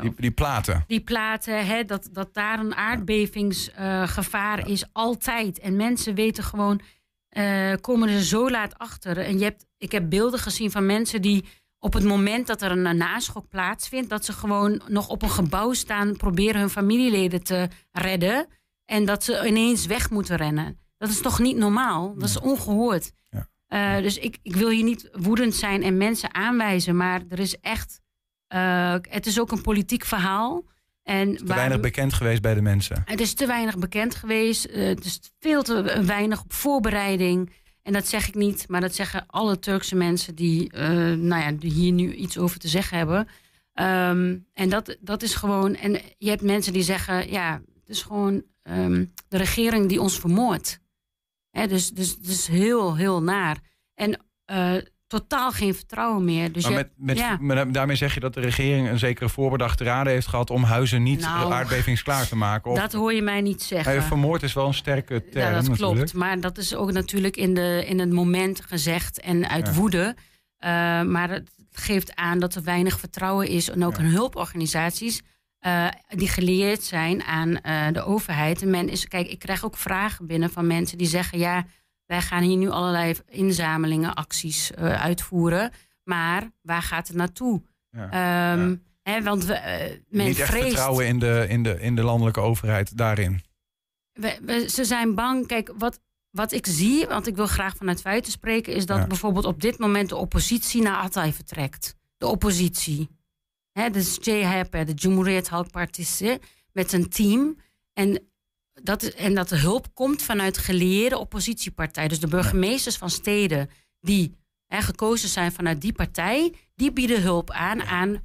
Die, 0.01 0.13
die 0.15 0.31
platen. 0.31 0.83
die 0.87 1.01
platen, 1.01 1.65
hè, 1.65 1.85
dat, 1.85 2.09
dat 2.11 2.33
daar 2.33 2.59
een 2.59 2.75
aardbevingsgevaar 2.75 4.67
is 4.69 4.85
altijd. 4.91 5.59
En 5.59 5.75
mensen 5.75 6.15
weten 6.15 6.43
gewoon, 6.43 6.81
komen 7.81 8.09
er 8.09 8.21
zo 8.21 8.49
laat 8.49 8.77
achter. 8.77 9.17
En 9.17 9.37
je 9.37 9.43
hebt, 9.43 9.65
ik 9.77 9.91
heb 9.91 10.09
beelden 10.09 10.39
gezien 10.39 10.71
van 10.71 10.85
mensen 10.85 11.21
die 11.21 11.45
op 11.83 11.93
het 11.93 12.03
moment 12.03 12.47
dat 12.47 12.61
er 12.61 12.71
een, 12.71 12.97
naschok 12.97 13.47
plaatsvindt, 13.49 14.09
dat 14.09 14.25
ze 14.25 14.33
gewoon 14.33 14.81
nog 14.87 15.07
op 15.07 15.21
een 15.21 15.29
gebouw 15.29 15.73
staan, 15.73 16.17
proberen 16.17 16.59
hun 16.59 16.69
familieleden 16.69 17.43
te 17.43 17.67
redden. 17.91 18.47
En 18.85 19.05
dat 19.05 19.23
ze 19.23 19.47
ineens 19.47 19.85
weg 19.85 20.09
moeten 20.09 20.35
rennen. 20.35 20.79
Dat 20.97 21.09
is 21.09 21.21
toch 21.21 21.39
niet 21.39 21.57
normaal? 21.57 22.13
Dat 22.17 22.29
is 22.29 22.39
ongehoord. 22.39 23.11
Eh, 23.67 23.97
dus 23.97 24.17
ik, 24.17 24.37
ik 24.43 24.55
wil 24.55 24.69
hier 24.69 24.83
niet 24.83 25.09
woedend 25.11 25.55
zijn 25.55 25.83
en 25.83 25.97
mensen 25.97 26.33
aanwijzen, 26.33 26.95
maar 26.97 27.21
er 27.29 27.39
is 27.39 27.59
echt. 27.59 27.99
eh, 28.47 28.95
het 29.09 29.25
is 29.25 29.39
ook 29.39 29.51
een 29.51 29.61
politiek 29.61 30.05
verhaal. 30.05 30.63
En 31.03 31.35
Te 31.35 31.45
weinig 31.45 31.79
bekend 31.79 32.13
geweest 32.13 32.41
bij 32.41 32.53
de 32.53 32.61
mensen. 32.61 33.01
het 33.05 33.21
is 33.21 33.33
te 33.33 33.45
weinig 33.45 33.77
bekend 33.77 34.15
geweest. 34.15 34.65
eh, 34.65 34.87
het 34.87 35.05
is 35.05 35.19
veel 35.39 35.63
te 35.63 36.01
weinig 36.05 36.41
op 36.41 36.53
voorbereiding. 36.53 37.51
En 37.83 37.93
dat 37.93 38.07
zeg 38.07 38.27
ik 38.27 38.35
niet, 38.35 38.67
maar 38.67 38.81
dat 38.81 38.95
zeggen 38.95 39.23
alle 39.27 39.59
Turkse 39.59 39.95
mensen 39.95 40.35
die, 40.35 40.71
eh, 40.71 40.89
nou 41.13 41.41
ja, 41.41 41.51
die 41.51 41.71
hier 41.71 41.91
nu 41.91 42.13
iets 42.13 42.37
over 42.37 42.59
te 42.59 42.67
zeggen 42.67 42.97
hebben. 42.97 43.27
Ehm, 43.73 44.37
en 44.53 44.69
dat, 44.69 44.97
dat 44.99 45.23
is 45.23 45.35
gewoon. 45.35 45.75
En 45.75 46.01
je 46.17 46.29
hebt 46.29 46.41
mensen 46.41 46.73
die 46.73 46.83
zeggen: 46.83 47.31
ja, 47.31 47.61
het 47.79 47.89
is 47.89 48.01
gewoon 48.01 48.43
ehm, 48.63 49.05
de 49.27 49.37
regering 49.37 49.89
die 49.89 50.01
ons 50.01 50.19
vermoordt. 50.19 50.79
Hè, 51.49 51.67
dus, 51.67 51.89
dus, 51.89 52.17
dus 52.17 52.47
heel, 52.47 52.95
heel 52.95 53.23
naar. 53.23 53.59
En 53.93 54.25
eh, 54.45 54.77
totaal 55.11 55.51
geen 55.51 55.75
vertrouwen 55.75 56.25
meer. 56.25 56.51
Dus 56.51 56.63
maar 56.63 56.73
met, 56.73 56.89
met, 56.95 57.17
ja. 57.17 57.37
met- 57.39 57.73
daarmee 57.73 57.95
zeg 57.95 58.13
je 58.13 58.19
dat 58.19 58.33
de 58.33 58.39
regering 58.39 58.89
een 58.89 58.99
zekere 58.99 59.29
voorbedachte 59.29 59.83
raden 59.83 60.13
heeft 60.13 60.27
gehad 60.27 60.49
om 60.49 60.63
huizen 60.63 61.03
niet 61.03 61.19
Nou, 61.21 61.53
aardbevingsklaar 61.53 62.27
te 62.27 62.35
maken. 62.35 62.71
Of, 62.71 62.79
dat 62.79 62.93
hoor 62.93 63.13
je 63.13 63.21
mij 63.21 63.41
niet 63.41 63.63
zeggen. 63.63 64.03
Vermoord 64.03 64.43
is 64.43 64.53
wel 64.53 64.67
een 64.67 64.73
sterke 64.73 65.29
term. 65.29 65.45
Ja, 65.45 65.51
dat 65.53 65.67
natuurlijk. 65.67 65.95
klopt. 65.95 66.13
Maar 66.13 66.39
dat 66.39 66.57
is 66.57 66.75
ook 66.75 66.91
natuurlijk 66.91 67.37
in, 67.37 67.53
de, 67.53 67.83
in 67.87 67.99
het 67.99 68.11
moment 68.11 68.61
gezegd 68.67 69.19
en 69.19 69.49
uit 69.49 69.67
Ja. 69.67 69.73
woede. 69.73 70.15
Eh, 70.57 70.69
maar 71.01 71.29
het 71.29 71.49
geeft 71.71 72.15
aan 72.15 72.39
dat 72.39 72.55
er 72.55 72.63
weinig 72.63 72.99
vertrouwen 72.99 73.47
is. 73.47 73.69
En 73.69 73.85
ook 73.85 73.97
in 73.97 74.05
hulporganisaties 74.05 75.21
eh, 75.59 75.87
die 76.07 76.27
geleerd 76.27 76.83
zijn 76.83 77.23
aan 77.23 77.61
eh, 77.61 77.87
de 77.91 78.03
overheid. 78.03 78.61
En 78.61 78.69
men 78.69 78.89
is, 78.89 79.07
kijk, 79.07 79.27
ik 79.27 79.39
krijg 79.39 79.65
ook 79.65 79.77
vragen 79.77 80.27
binnen 80.27 80.49
van 80.49 80.67
mensen 80.67 80.97
die 80.97 81.07
zeggen: 81.07 81.39
ja, 81.39 81.65
wij 82.11 82.21
gaan 82.21 82.43
hier 82.43 82.57
nu 82.57 82.69
allerlei 82.69 83.15
inzamelingen, 83.27 84.13
acties 84.13 84.71
eh, 84.71 85.01
uitvoeren. 85.01 85.71
Maar 86.03 86.51
waar 86.61 86.81
gaat 86.81 87.07
het 87.07 87.17
naartoe? 87.17 87.61
Ja. 87.89 88.09
Ehm, 88.53 88.75
Hè, 89.01 89.23
want 89.23 89.45
we, 89.45 89.53
eh, 89.53 89.97
men 90.09 90.25
Niet 90.25 90.39
echt 90.39 90.49
vreest. 90.49 90.65
vertrouwen 90.65 91.07
in 91.07 91.19
de, 91.19 91.45
in, 91.49 91.63
de, 91.63 91.79
in 91.79 91.95
de 91.95 92.03
landelijke 92.03 92.39
overheid 92.39 92.97
daarin. 92.97 93.41
we, 94.11 94.39
we- 94.41 94.69
ze 94.69 94.85
zijn 94.85 95.15
bang. 95.15 95.47
Kijk, 95.47 95.73
wat, 95.77 95.99
wat 96.29 96.51
ik 96.51 96.65
zie, 96.67 97.07
want 97.07 97.27
ik 97.27 97.35
wil 97.35 97.47
graag 97.47 97.75
vanuit 97.75 98.01
feiten 98.01 98.31
spreken, 98.31 98.73
is 98.73 98.85
dat 98.85 98.97
Ja. 98.97 99.07
bijvoorbeeld 99.07 99.45
op 99.45 99.61
dit 99.61 99.77
moment 99.79 100.09
de 100.09 100.15
oppositie 100.15 100.81
naar 100.81 100.95
Atay 100.97 101.33
vertrekt. 101.33 101.95
De 102.17 102.27
oppositie. 102.27 103.09
Hè, 103.71 103.89
dus 103.89 104.17
Jay 104.21 104.43
Happer, 104.43 104.85
de 104.85 104.93
Cumhuriyet 104.93 105.49
Halk 105.49 105.71
Partisi, 105.71 106.37
met 106.71 106.93
een 106.93 107.09
team. 107.09 107.57
En 107.93 108.30
dat, 108.83 109.03
en 109.03 109.35
dat 109.35 109.49
de 109.49 109.57
hulp 109.57 109.87
komt 109.93 110.21
vanuit 110.21 110.57
gelieerde 110.57 111.17
oppositiepartijen. 111.17 112.09
Dus 112.09 112.19
de 112.19 112.27
burgemeesters 112.27 112.97
van 112.97 113.09
steden 113.09 113.69
die 113.99 114.35
hè, 114.67 114.81
gekozen 114.81 115.29
zijn 115.29 115.51
vanuit 115.51 115.81
die 115.81 115.93
partij, 115.93 116.53
die 116.75 116.91
bieden 116.91 117.21
hulp 117.21 117.51
aan 117.51 117.81
aan 117.81 118.21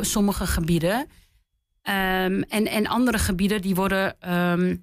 sommige 0.00 0.46
gebieden. 0.46 1.06
Ehm, 1.82 2.42
en, 2.48 2.66
en 2.66 2.86
andere 2.86 3.18
gebieden 3.18 3.62
die 3.62 3.74
worden 3.74 4.20
ehm, 4.20 4.76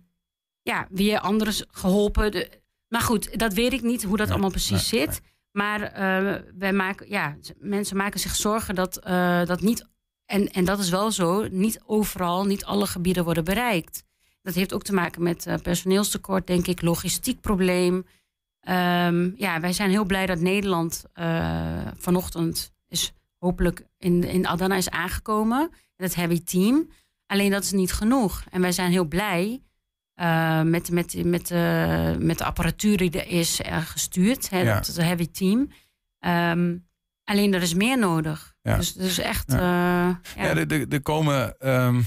ja, 0.62 0.88
weer 0.90 1.20
anders 1.20 1.64
geholpen. 1.72 2.32
De- 2.32 2.62
maar 2.88 3.02
goed, 3.02 3.40
dat 3.40 3.54
weet 3.54 3.74
ik 3.74 3.82
niet 3.82 4.04
hoe 4.04 4.18
dat 4.18 4.30
allemaal 4.30 4.50
precies 4.50 4.92
nee, 4.92 5.02
zit. 5.02 5.22
Maar 5.52 5.82
eh, 5.82 6.42
wij 6.58 6.74
maken, 6.74 7.10
ja, 7.10 7.38
mensen 7.58 7.98
maken 7.98 8.20
zich 8.20 8.36
zorgen 8.36 8.76
dat, 8.76 8.98
eh, 8.98 9.46
dat 9.46 9.62
niet, 9.62 9.86
en, 10.26 10.52
en 10.52 10.66
dat 10.66 10.80
is 10.80 10.90
wel 10.90 11.12
zo, 11.12 11.48
niet 11.52 11.82
overal, 11.86 12.46
niet 12.46 12.66
alle 12.66 12.88
gebieden 12.88 13.24
worden 13.24 13.44
bereikt. 13.44 14.04
Dat 14.42 14.54
heeft 14.54 14.74
ook 14.74 14.84
te 14.84 14.94
maken 14.94 15.24
met 15.24 15.46
eh, 15.46 15.56
personeelstekort, 15.62 16.48
denk 16.48 16.68
ik, 16.68 16.82
logistiek 16.82 17.42
probleem. 17.42 18.06
Ehm, 18.60 19.30
ja, 19.36 19.60
wij 19.60 19.74
zijn 19.74 19.90
heel 19.90 20.06
blij 20.06 20.26
dat 20.26 20.40
Nederland 20.40 21.06
eh, 21.14 21.88
vanochtend 21.98 22.72
is 22.88 23.14
hopelijk 23.38 23.86
in, 23.98 24.24
in 24.24 24.48
Adana 24.48 24.76
is 24.76 24.90
aangekomen. 24.90 25.70
Het 25.96 26.16
heavy 26.16 26.44
team. 26.44 26.90
Alleen 27.26 27.52
dat 27.52 27.64
is 27.64 27.72
niet 27.72 27.94
genoeg. 27.94 28.44
En 28.50 28.62
wij 28.62 28.72
zijn 28.72 28.92
heel 28.92 29.06
blij 29.06 29.62
eh, 30.14 30.62
met, 30.62 30.92
met, 30.92 31.26
met, 31.26 31.48
de 31.48 32.16
met 32.20 32.38
de 32.38 32.44
apparatuur 32.46 32.98
die 32.98 33.12
er 33.12 33.28
is 33.28 33.60
gestuurd. 33.66 34.50
Hè, 34.50 34.60
Ja. 34.62 34.76
dat, 34.76 34.86
het 34.88 34.98
heavy 34.98 35.32
team. 35.32 35.70
Ehm, 36.20 36.78
alleen 37.24 37.54
er 37.54 37.62
is 37.62 37.74
meer 37.74 37.98
nodig. 37.98 38.56
Ja. 38.62 38.78
Dus, 38.78 38.94
dus 38.94 39.18
echt... 39.18 39.52
Ja. 39.52 40.20
ja. 40.36 40.56
Er 40.90 41.02
komen. 41.02 41.58
ehm, 41.60 42.02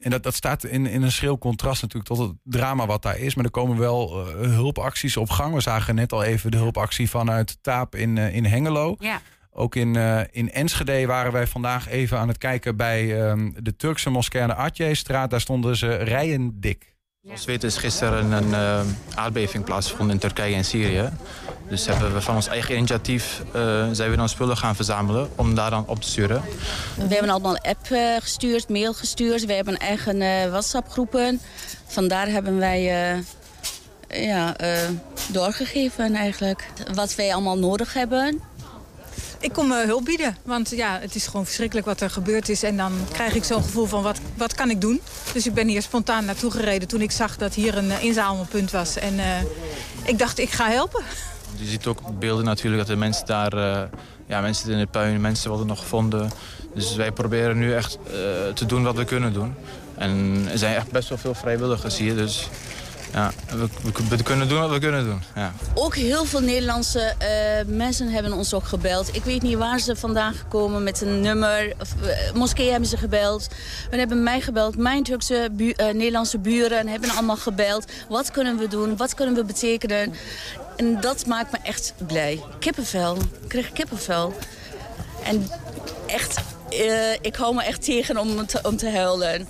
en 0.00 0.10
dat, 0.10 0.22
dat 0.22 0.34
staat 0.34 0.64
in, 0.64 0.86
in 0.86 1.02
een 1.02 1.12
schril 1.12 1.38
contrast 1.38 1.82
natuurlijk 1.82 2.10
tot 2.10 2.18
het 2.18 2.36
drama 2.42 2.86
wat 2.86 3.02
daar 3.02 3.18
is. 3.18 3.34
Maar 3.34 3.44
er 3.44 3.50
komen 3.50 3.78
wel 3.78 4.28
eh, 4.28 4.34
hulpacties 4.40 5.16
op 5.16 5.30
gang. 5.30 5.54
We 5.54 5.60
zagen 5.60 5.94
net 5.94 6.12
al 6.12 6.22
even 6.22 6.50
de 6.50 6.56
hulpactie 6.56 7.10
vanuit 7.10 7.58
Taap 7.62 7.94
in, 7.94 8.18
eh, 8.18 8.34
in 8.34 8.44
Hengelo. 8.44 8.96
ja. 8.98 9.20
Ook 9.52 9.76
in, 9.76 9.96
eh, 9.96 10.20
in 10.30 10.52
Enschede 10.52 11.06
waren 11.06 11.32
wij 11.32 11.46
vandaag 11.46 11.88
even 11.88 12.18
aan 12.18 12.28
het 12.28 12.38
kijken 12.38 12.76
bij 12.76 13.22
ehm, 13.22 13.50
de 13.56 13.76
Turkse 13.76 14.10
moskee 14.10 14.42
aan 14.42 14.48
de 14.48 14.54
Atje-straat. 14.54 15.30
Daar 15.30 15.40
stonden 15.40 15.76
ze 15.76 15.94
rijen 15.96 16.60
dik. 16.60 16.89
Zoals 17.22 17.44
we 17.44 17.50
weten 17.52 17.68
is 17.68 17.76
gisteren 17.76 18.32
een 18.32 18.54
eh, 18.54 18.80
aardbeving 19.14 19.64
plaatsgevonden 19.64 20.14
in 20.14 20.20
Turkije 20.20 20.54
en 20.54 20.64
Syrië. 20.64 21.10
Dus 21.68 21.86
hebben 21.86 22.14
we 22.14 22.20
van 22.20 22.34
ons 22.34 22.46
eigen 22.46 22.76
initiatief 22.76 23.42
eh, 23.52 23.88
zijn 23.92 24.10
we 24.10 24.16
dan 24.16 24.28
spullen 24.28 24.56
gaan 24.56 24.74
verzamelen 24.74 25.30
om 25.36 25.54
daar 25.54 25.70
dan 25.70 25.84
op 25.86 26.00
te 26.00 26.08
sturen. 26.08 26.42
We 26.94 27.14
hebben 27.14 27.30
allemaal 27.30 27.58
app 27.58 27.90
eh, 27.90 28.16
gestuurd, 28.20 28.68
mail 28.68 28.94
gestuurd. 28.94 29.46
We 29.46 29.52
hebben 29.52 29.76
eigen 29.76 30.22
eh, 30.22 30.50
WhatsApp-groepen. 30.50 31.40
Vandaar 31.86 32.26
hebben 32.28 32.58
wij 32.58 32.82
ja, 34.08 34.56
doorgegeven 35.32 36.14
eigenlijk. 36.14 36.66
Wat 36.94 37.14
wij 37.14 37.32
allemaal 37.32 37.58
nodig 37.58 37.92
hebben. 37.92 38.40
Ik 39.40 39.52
kom 39.52 39.72
eh, 39.72 39.84
hulp 39.84 40.04
bieden, 40.04 40.36
want 40.44 40.70
ja, 40.70 40.98
het 41.00 41.14
is 41.14 41.26
gewoon 41.26 41.44
verschrikkelijk 41.44 41.86
wat 41.86 42.00
er 42.00 42.10
gebeurd 42.10 42.48
is. 42.48 42.62
En 42.62 42.76
dan 42.76 42.92
krijg 43.12 43.34
ik 43.34 43.44
zo'n 43.44 43.62
gevoel 43.62 43.86
van 43.86 44.02
wat, 44.02 44.20
wat 44.36 44.54
kan 44.54 44.70
ik 44.70 44.80
doen? 44.80 45.00
Dus 45.32 45.46
ik 45.46 45.54
ben 45.54 45.68
hier 45.68 45.82
spontaan 45.82 46.24
naartoe 46.24 46.50
gereden 46.50 46.88
toen 46.88 47.00
ik 47.00 47.10
zag 47.10 47.36
dat 47.36 47.54
hier 47.54 47.76
een 47.76 47.90
eh, 47.90 48.04
inzamelpunt 48.04 48.70
was. 48.70 48.96
En 48.96 49.18
eh, 49.18 49.26
ik 50.02 50.18
dacht, 50.18 50.38
ik 50.38 50.50
ga 50.50 50.68
helpen. 50.68 51.02
Je 51.56 51.66
ziet 51.66 51.86
ook 51.86 52.18
beelden 52.18 52.44
natuurlijk 52.44 52.78
dat 52.78 52.86
de 52.86 52.96
mensen 52.96 53.26
daar, 53.26 53.54
ja, 54.26 54.40
mensen 54.40 54.70
in 54.70 54.78
de 54.78 54.86
puin, 54.86 55.20
mensen 55.20 55.48
worden 55.48 55.66
nog 55.66 55.78
gevonden. 55.78 56.30
Dus 56.74 56.94
wij 56.94 57.12
proberen 57.12 57.58
nu 57.58 57.74
echt 57.74 57.98
te 58.54 58.66
doen 58.66 58.82
wat 58.82 58.96
we 58.96 59.04
kunnen 59.04 59.32
doen. 59.32 59.54
En 59.96 60.46
er 60.50 60.58
zijn 60.58 60.74
echt 60.76 60.90
best 60.90 61.08
wel 61.08 61.18
veel 61.18 61.34
vrijwilligers 61.34 61.98
hier, 61.98 62.16
dus 62.16 62.48
ja, 63.12 63.30
we, 64.08 64.22
kunnen 64.22 64.48
doen 64.48 64.60
wat 64.60 64.70
we 64.70 64.78
kunnen 64.78 65.04
doen. 65.04 65.22
Ja. 65.34 65.52
Ook 65.74 65.94
heel 65.96 66.24
veel 66.24 66.40
Nederlandse 66.40 67.00
eh, 67.18 67.66
mensen 67.66 68.08
hebben 68.08 68.32
ons 68.32 68.54
ook 68.54 68.64
gebeld. 68.64 69.14
Ik 69.16 69.24
weet 69.24 69.42
niet 69.42 69.56
waar 69.56 69.78
ze 69.78 69.96
vandaan 69.96 70.34
gekomen 70.34 70.82
met 70.82 71.00
een 71.00 71.20
nummer. 71.20 71.72
Of, 71.80 71.94
eh, 72.02 72.32
moskee 72.32 72.70
hebben 72.70 72.88
ze 72.88 72.96
gebeld. 72.96 73.48
We 73.90 73.96
hebben 73.96 74.22
mij 74.22 74.40
gebeld. 74.40 74.76
Mijn 74.76 75.02
Turkse 75.02 75.48
bu- 75.52 75.70
eh, 75.76 75.86
Nederlandse 75.94 76.38
buren 76.38 76.88
hebben 76.88 77.10
allemaal 77.10 77.36
gebeld. 77.36 77.84
Wat 78.08 78.30
kunnen 78.30 78.56
we 78.58 78.68
doen? 78.68 78.96
Wat 78.96 79.14
kunnen 79.14 79.34
we 79.34 79.44
betekenen? 79.44 80.14
En 80.76 81.00
dat 81.00 81.26
maakt 81.26 81.52
me 81.52 81.58
echt 81.62 81.92
blij. 82.06 82.40
Kippenvel. 82.58 83.16
Ik 83.16 83.48
krijg 83.48 83.72
kippenvel. 83.72 84.34
En 85.24 85.48
echt, 86.06 86.40
ik 87.20 87.36
hou 87.36 87.54
me 87.54 87.62
echt 87.62 87.84
tegen 87.84 88.18
om 88.18 88.46
te, 88.46 88.58
om 88.62 88.76
te 88.76 88.90
huilen. 88.90 89.48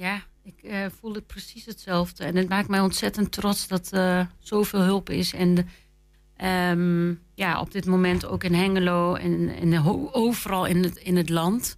Ja, 0.00 0.22
ik 0.42 0.62
eh, 0.62 0.86
voel 1.00 1.14
het 1.14 1.26
precies 1.26 1.66
hetzelfde. 1.66 2.24
En 2.24 2.36
het 2.36 2.48
maakt 2.48 2.68
mij 2.68 2.80
ontzettend 2.80 3.32
trots 3.32 3.68
dat 3.68 3.92
er 3.92 4.30
zoveel 4.38 4.80
hulp 4.80 5.10
is. 5.10 5.32
En 5.32 5.54
de, 5.54 5.64
ehm, 6.36 7.14
ja, 7.34 7.60
op 7.60 7.70
dit 7.70 7.86
moment 7.86 8.26
ook 8.26 8.44
in 8.44 8.54
Hengelo 8.54 9.14
en, 9.14 9.84
overal 10.12 10.66
in 10.66 10.82
het, 10.82 10.96
in 10.96 11.16
het 11.16 11.28
land. 11.28 11.76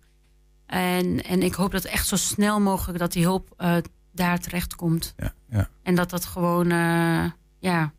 En, 0.66 1.24
en 1.24 1.42
ik 1.42 1.54
hoop 1.54 1.70
dat 1.70 1.84
echt 1.84 2.06
zo 2.06 2.16
snel 2.16 2.60
mogelijk 2.60 2.98
dat 2.98 3.12
die 3.12 3.22
hulp 3.22 3.54
eh, 3.56 3.76
daar 4.12 4.38
terecht 4.38 4.74
komt. 4.74 5.14
Ja, 5.16 5.34
ja. 5.48 5.68
En 5.82 5.94
dat 5.94 6.10
dat 6.10 6.24
gewoon, 6.24 6.70
eh, 6.70 7.30
ja, 7.58 7.92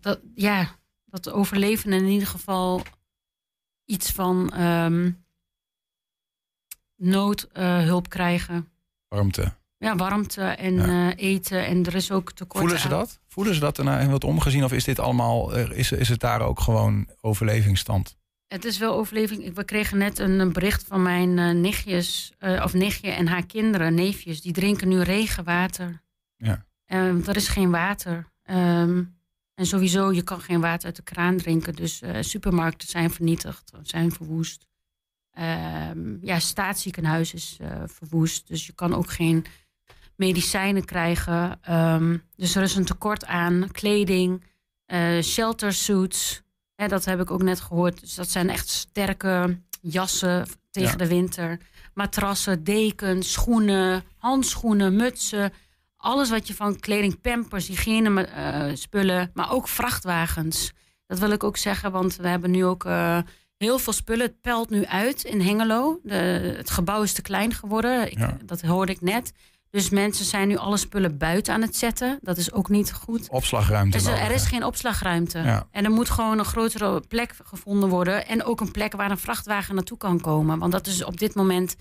dat, 0.00 0.20
ja, 0.34 0.76
dat 1.04 1.24
de 1.24 1.32
overlevenden 1.32 1.98
in 1.98 2.08
ieder 2.08 2.28
geval 2.28 2.82
iets 3.84 4.10
van 4.10 4.52
ehm, 4.52 5.10
noodhulp 7.04 8.08
krijgen. 8.08 8.68
Warmte. 9.08 9.52
Ja, 9.78 9.96
warmte 9.96 10.42
en 10.42 10.74
Ja. 10.74 11.10
eh, 11.10 11.24
eten. 11.30 11.66
En 11.66 11.84
er 11.86 11.94
is 11.94 12.10
ook 12.10 12.32
tekort 12.32 12.62
Voelen 12.62 12.78
ze 12.80 12.84
aan- 12.88 12.98
dat? 12.98 13.20
Voelen 13.28 13.54
ze 13.54 13.60
dat 13.60 13.78
erna 13.78 13.98
en 13.98 14.10
wat 14.10 14.24
omgezien? 14.24 14.64
Of 14.64 14.72
is 14.72 14.84
dit 14.84 14.98
allemaal, 14.98 15.54
eh, 15.56 15.78
is, 15.78 15.92
is 15.92 16.08
het 16.08 16.20
daar 16.20 16.40
ook 16.42 16.60
gewoon 16.60 17.08
overlevingsstand? 17.20 18.16
Het 18.46 18.64
is 18.64 18.78
wel 18.78 18.94
overleving. 18.94 19.54
We 19.54 19.64
kregen 19.64 19.98
net 19.98 20.18
een, 20.18 20.38
een 20.40 20.52
bericht 20.52 20.84
van 20.86 21.02
mijn 21.02 21.38
eh, 21.38 21.50
nichtjes, 21.50 22.32
eh, 22.38 22.62
of 22.64 22.72
nichtje 22.74 23.10
en 23.10 23.26
haar 23.26 23.46
kinderen, 23.46 23.94
neefjes. 23.94 24.40
Die 24.42 24.52
drinken 24.52 24.88
nu 24.88 25.00
regenwater. 25.00 26.02
Ja. 26.36 26.64
Ehm, 26.86 27.20
er 27.26 27.36
is 27.36 27.48
geen 27.48 27.70
water. 27.70 28.26
Ehm, 28.42 29.02
en 29.54 29.66
sowieso, 29.66 30.12
je 30.12 30.22
kan 30.22 30.40
geen 30.40 30.60
water 30.60 30.86
uit 30.86 30.96
de 30.96 31.02
kraan 31.02 31.36
drinken. 31.36 31.74
Dus 31.74 32.00
eh, 32.02 32.16
supermarkten 32.20 32.88
zijn 32.88 33.10
vernietigd, 33.10 33.72
zijn 33.82 34.12
verwoest. 34.12 34.66
Ehm, 35.34 36.16
ja, 36.20 36.38
staatsziekenhuis 36.38 37.34
is 37.34 37.56
eh, 37.60 37.82
verwoest. 37.86 38.48
Dus 38.48 38.66
je 38.66 38.72
kan 38.72 38.94
ook 38.94 39.10
geen 39.10 39.44
medicijnen 40.16 40.84
krijgen. 40.84 41.58
Ehm, 41.62 42.16
dus 42.36 42.54
er 42.54 42.62
is 42.62 42.74
een 42.74 42.84
tekort 42.84 43.26
aan 43.26 43.68
kleding, 43.72 44.44
eh 44.86 45.22
shelter 45.22 45.72
suits. 45.72 46.42
Hè, 46.74 46.88
dat 46.88 47.04
heb 47.04 47.20
ik 47.20 47.30
ook 47.30 47.42
net 47.42 47.60
gehoord. 47.60 48.00
Dus 48.00 48.14
dat 48.14 48.30
zijn 48.30 48.50
echt 48.50 48.68
sterke 48.68 49.58
jassen 49.80 50.46
tegen 50.70 50.90
Ja. 50.90 50.96
de 50.96 51.06
winter. 51.08 51.58
Matrassen, 51.94 52.64
dekens, 52.64 53.32
schoenen, 53.32 54.02
handschoenen, 54.16 54.96
mutsen. 54.96 55.52
Alles 55.96 56.30
wat 56.30 56.48
je 56.48 56.54
van 56.54 56.80
kleding, 56.80 57.20
pampers, 57.20 57.66
hygiëne 57.68 58.24
eh, 58.26 58.70
spullen, 58.74 59.30
maar 59.34 59.52
ook 59.52 59.68
vrachtwagens. 59.68 60.72
Dat 61.06 61.18
wil 61.18 61.30
ik 61.30 61.44
ook 61.44 61.56
zeggen, 61.56 61.92
want 61.92 62.16
we 62.16 62.28
hebben 62.28 62.50
nu 62.50 62.64
ook 62.64 62.84
heel 63.58 63.78
veel 63.78 63.92
spullen. 63.92 64.26
Het 64.26 64.40
pelt 64.40 64.70
nu 64.70 64.86
uit 64.86 65.24
in 65.24 65.40
Hengelo. 65.40 66.00
De, 66.02 66.14
het 66.56 66.70
gebouw 66.70 67.02
is 67.02 67.12
te 67.12 67.22
klein 67.22 67.54
geworden. 67.54 68.10
Ik, 68.10 68.18
Ja. 68.18 68.36
Dat 68.44 68.60
hoorde 68.60 68.92
ik 68.92 69.00
net. 69.00 69.32
Dus 69.70 69.90
mensen 69.90 70.24
zijn 70.24 70.48
nu 70.48 70.56
alle 70.56 70.76
spullen 70.76 71.18
buiten 71.18 71.54
aan 71.54 71.62
het 71.62 71.76
zetten. 71.76 72.18
Dat 72.22 72.36
is 72.36 72.52
ook 72.52 72.68
niet 72.68 72.92
goed. 72.92 73.28
Opslagruimte. 73.28 73.96
Dus 73.96 74.06
er, 74.06 74.12
nodig, 74.12 74.28
er 74.28 74.34
is 74.34 74.46
geen 74.46 74.64
opslagruimte. 74.64 75.38
Ja. 75.38 75.66
En 75.70 75.84
er 75.84 75.90
moet 75.90 76.10
gewoon 76.10 76.38
een 76.38 76.44
grotere 76.44 77.00
plek 77.08 77.34
gevonden 77.44 77.88
worden. 77.88 78.26
En 78.26 78.44
ook 78.44 78.60
een 78.60 78.70
plek 78.70 78.92
waar 78.92 79.10
een 79.10 79.18
vrachtwagen 79.18 79.74
naartoe 79.74 79.98
kan 79.98 80.20
komen. 80.20 80.58
Want 80.58 80.72
dat 80.72 80.86
is 80.86 81.04
op 81.04 81.18
dit 81.18 81.34
moment 81.34 81.76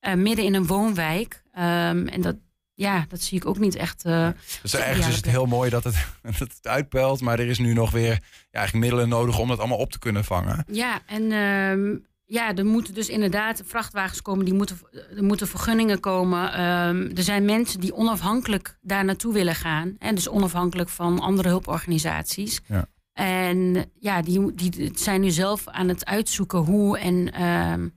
eh, 0.00 0.14
midden 0.14 0.44
in 0.44 0.54
een 0.54 0.66
woonwijk. 0.66 1.42
Ehm, 1.52 2.06
en 2.06 2.20
dat, 2.20 2.36
ja, 2.74 3.04
dat 3.08 3.20
zie 3.20 3.38
ik 3.38 3.46
ook 3.46 3.58
niet 3.58 3.74
echt. 3.74 4.04
eh, 4.04 4.28
Dus 4.62 4.74
ergens 4.74 5.06
is 5.08 5.16
het 5.16 5.26
heel 5.26 5.46
mooi 5.46 5.70
dat 5.70 5.84
het, 5.84 6.06
dat 6.22 6.38
het 6.38 6.66
uitpelt. 6.66 7.20
Maar 7.20 7.38
er 7.38 7.48
is 7.48 7.58
nu 7.58 7.72
nog 7.72 7.90
weer 7.90 8.12
ja, 8.12 8.18
eigenlijk 8.50 8.86
middelen 8.86 9.08
nodig 9.08 9.38
om 9.38 9.48
dat 9.48 9.58
allemaal 9.58 9.78
op 9.78 9.92
te 9.92 9.98
kunnen 9.98 10.24
vangen. 10.24 10.64
Ja, 10.70 11.00
en 11.06 11.32
ehm, 11.32 11.96
ja, 12.24 12.54
er 12.54 12.64
moeten 12.66 12.94
dus 12.94 13.08
inderdaad 13.08 13.62
vrachtwagens 13.66 14.22
komen, 14.22 14.44
die 14.44 14.54
moeten, 14.54 14.78
er 15.16 15.24
moeten 15.24 15.48
vergunningen 15.48 16.00
komen. 16.00 16.52
Ehm, 16.52 17.10
er 17.16 17.22
zijn 17.22 17.44
mensen 17.44 17.80
die 17.80 17.94
onafhankelijk 17.94 18.78
daar 18.80 19.04
naartoe 19.04 19.32
willen 19.32 19.54
gaan. 19.54 19.96
En 19.98 20.14
dus 20.14 20.28
onafhankelijk 20.28 20.88
van 20.88 21.20
andere 21.20 21.48
hulporganisaties. 21.48 22.60
Ja. 22.66 22.86
En 23.12 23.90
ja, 23.98 24.22
die, 24.22 24.54
die 24.54 24.90
zijn 24.94 25.20
nu 25.20 25.30
zelf 25.30 25.68
aan 25.68 25.88
het 25.88 26.04
uitzoeken 26.04 26.58
hoe 26.58 26.98
en 26.98 27.32
ehm, 27.32 27.88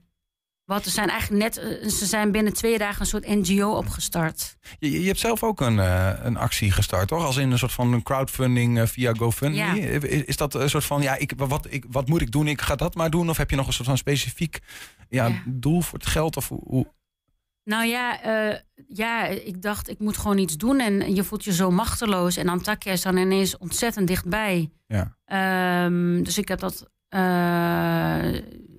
wat. 0.68 0.84
Er 0.84 0.90
zijn 0.90 1.08
eigenlijk 1.08 1.42
net, 1.42 1.56
eh, 1.56 1.88
ze 1.88 2.06
zijn 2.06 2.32
binnen 2.32 2.52
twee 2.52 2.78
dagen 2.78 3.00
een 3.00 3.06
soort 3.06 3.26
NGO 3.26 3.70
opgestart. 3.76 4.56
Je, 4.78 5.00
je 5.00 5.06
hebt 5.06 5.18
zelf 5.18 5.42
ook 5.42 5.60
een, 5.60 5.78
eh, 5.78 6.12
een 6.22 6.36
actie 6.36 6.70
gestart, 6.70 7.08
toch? 7.08 7.24
Als 7.24 7.36
in 7.36 7.50
een 7.50 7.58
soort 7.58 7.72
van 7.72 7.92
een 7.92 8.02
crowdfunding 8.02 8.78
eh, 8.78 8.86
via 8.86 9.12
GoFundMe. 9.12 9.56
Ja. 9.56 9.74
Is, 9.74 10.24
is 10.24 10.36
dat 10.36 10.54
een 10.54 10.70
soort 10.70 10.84
van, 10.84 11.02
ja, 11.02 11.16
ik, 11.16 11.32
wat, 11.36 11.66
ik, 11.70 11.84
wat 11.90 12.08
moet 12.08 12.20
ik 12.20 12.30
doen? 12.30 12.48
Ik 12.48 12.60
ga 12.60 12.76
dat 12.76 12.94
maar 12.94 13.10
doen. 13.10 13.30
Of 13.30 13.36
heb 13.36 13.50
je 13.50 13.56
nog 13.56 13.66
een 13.66 13.72
soort 13.72 13.88
van 13.88 13.98
specifiek 13.98 14.58
ja, 15.08 15.26
Ja. 15.26 15.42
doel 15.46 15.80
voor 15.80 15.98
het 15.98 16.08
geld? 16.08 16.36
Of 16.36 16.48
hoe, 16.48 16.86
Nou 17.64 17.86
ja, 17.86 18.18
ja, 18.88 19.26
ik 19.26 19.62
dacht 19.62 19.88
ik 19.88 19.98
moet 19.98 20.16
gewoon 20.16 20.38
iets 20.38 20.56
doen. 20.56 20.80
En 20.80 21.14
je 21.14 21.24
voelt 21.24 21.44
je 21.44 21.52
zo 21.52 21.70
machteloos. 21.70 22.36
En 22.36 22.48
Antakya 22.48 22.92
is 22.92 23.02
dan 23.02 23.16
ineens 23.16 23.58
ontzettend 23.58 24.06
dichtbij. 24.06 24.70
Ja. 24.86 25.16
Ehm, 25.24 26.22
dus 26.22 26.38
ik 26.38 26.48
heb 26.48 26.58
dat 26.58 26.90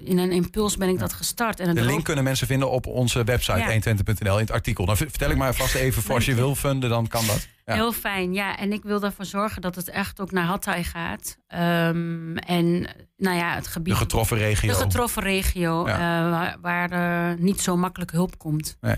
in 0.10 0.18
een 0.18 0.32
impuls 0.32 0.78
ben 0.78 0.90
ik 0.90 1.00
dat 1.00 1.14
gestart. 1.14 1.60
En 1.60 1.76
De 1.76 1.82
link 1.82 2.04
kunnen 2.04 2.24
mensen 2.24 2.48
vinden 2.48 2.70
op 2.72 2.86
onze 2.88 3.24
website 3.24 3.58
Ja. 3.58 3.72
120.nl 3.96 4.34
in 4.34 4.40
het 4.40 4.52
artikel. 4.52 4.86
Dan 4.86 4.98
vertel 4.98 5.30
ik 5.30 5.38
maar 5.38 5.54
vast 5.56 5.76
even 5.76 6.02
voor 6.02 6.16
als 6.16 6.26
je 6.26 6.36
wil 6.36 6.56
funden, 6.56 6.90
dan 6.90 7.08
kan 7.08 7.26
dat. 7.26 7.48
Ja. 7.66 7.74
Heel 7.74 7.92
fijn, 7.92 8.34
ja. 8.34 8.58
En 8.58 8.72
ik 8.74 8.84
wil 8.84 9.04
ervoor 9.04 9.26
zorgen 9.26 9.62
dat 9.62 9.76
het 9.76 9.90
echt 9.90 10.20
ook 10.20 10.32
naar 10.32 10.46
Hatay 10.46 10.84
gaat. 10.84 11.38
Ehm, 11.48 12.38
en 12.38 12.88
nou 13.18 13.38
ja, 13.38 13.56
het 13.56 13.68
gebied. 13.68 13.94
De 13.94 14.00
getroffen 14.00 14.38
regio. 14.38 14.70
De 14.74 14.76
getroffen 14.80 15.22
regio, 15.24 15.86
eh, 15.86 15.96
waar, 15.98 16.58
waar 16.62 17.36
niet 17.40 17.62
zo 17.62 17.78
makkelijk 17.78 18.12
hulp 18.12 18.38
komt. 18.38 18.78
Nee. 18.82 18.96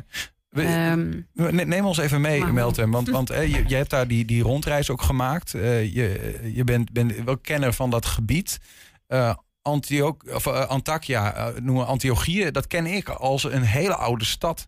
We- 0.49 0.63
Ehm, 0.63 1.09
Ne- 1.55 1.65
Neem 1.65 1.85
ons 1.85 1.97
even 1.97 2.21
mee, 2.21 2.39
Maar- 2.39 2.53
Meltem. 2.53 2.91
Want, 2.91 3.09
want 3.09 3.29
eh, 3.29 3.51
je, 3.53 3.63
je 3.67 3.75
hebt 3.75 3.89
daar 3.89 4.07
die, 4.07 4.25
die 4.25 4.43
rondreis 4.43 4.89
ook 4.89 5.01
gemaakt. 5.01 5.53
Eh, 5.53 5.93
je 5.95 6.39
je 6.53 6.63
bent, 6.63 6.91
bent 6.91 7.23
wel 7.23 7.37
kenner 7.37 7.73
van 7.73 7.89
dat 7.89 8.05
gebied. 8.05 8.59
Eh 9.07 9.33
Antioch, 9.61 10.15
of, 10.33 10.45
eh, 10.45 10.67
Antakya, 10.67 11.33
eh, 11.33 11.61
noemen 11.61 11.85
Antiochië, 11.85 12.51
dat 12.51 12.67
ken 12.67 12.85
ik 12.85 13.09
als 13.09 13.43
een 13.43 13.61
hele 13.63 13.95
oude 13.95 14.25
stad. 14.25 14.67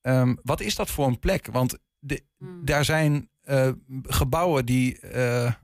Ehm, 0.00 0.34
wat 0.42 0.60
is 0.60 0.74
dat 0.74 0.90
voor 0.90 1.06
een 1.06 1.18
plek? 1.18 1.46
Want 1.46 1.78
de, 1.98 2.22
Hmm. 2.38 2.64
daar 2.64 2.84
zijn 2.84 3.28
eh, 3.42 3.70
gebouwen 4.02 4.66
die 4.66 4.98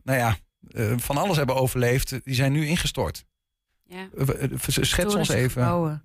nou 0.02 0.18
ja, 0.18 0.36
van 0.96 1.16
alles 1.16 1.36
hebben 1.36 1.56
overleefd, 1.56 2.24
die 2.24 2.34
zijn 2.34 2.52
nu 2.52 2.66
ingestort. 2.66 3.24
Ja. 3.86 4.08
Schets 4.66 5.14
ons 5.14 5.28
even. 5.28 5.50
gebouwen. 5.50 6.04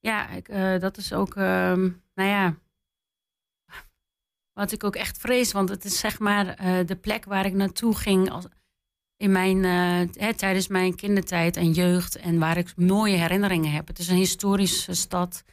Ja, 0.00 0.28
ik, 0.30 0.50
dat 0.80 0.96
is 0.96 1.12
ook, 1.12 1.36
ehm, 1.36 1.88
nou 2.14 2.28
ja, 2.28 2.54
wat 4.52 4.72
ik 4.72 4.84
ook 4.84 4.96
echt 4.96 5.18
vrees. 5.18 5.52
Want 5.52 5.68
het 5.68 5.84
is 5.84 5.98
zeg 5.98 6.18
maar 6.18 6.56
de 6.86 6.96
plek 7.00 7.24
waar 7.24 7.46
ik 7.46 7.54
naartoe 7.54 7.96
ging 7.96 8.30
als, 8.30 8.46
in 9.16 9.32
mijn, 9.32 9.64
eh, 9.64 10.22
hè, 10.24 10.34
tijdens 10.34 10.68
mijn 10.68 10.94
kindertijd 10.94 11.56
en 11.56 11.72
jeugd. 11.72 12.16
En 12.16 12.38
waar 12.38 12.56
ik 12.56 12.76
mooie 12.76 13.16
herinneringen 13.16 13.72
heb. 13.72 13.86
Het 13.86 13.98
is 13.98 14.08
een 14.08 14.16
historische 14.16 14.94
stad. 14.94 15.44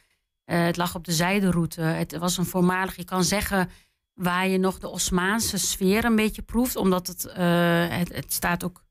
Eh, 0.44 0.64
het 0.64 0.76
lag 0.76 0.94
op 0.94 1.04
de 1.04 1.12
zijderoute. 1.12 1.80
Het 1.80 2.16
was 2.18 2.36
een 2.36 2.44
voormalig, 2.44 2.96
je 2.96 3.04
kan 3.04 3.24
zeggen, 3.24 3.70
waar 4.14 4.48
je 4.48 4.58
nog 4.58 4.78
de 4.78 4.88
Osmaanse 4.88 5.58
sfeer 5.58 6.04
een 6.04 6.16
beetje 6.16 6.42
proeft. 6.42 6.76
Omdat 6.76 7.06
het, 7.06 7.26
eh, 7.26 7.88
het, 7.88 8.32
staat 8.32 8.64
ook 8.64 8.84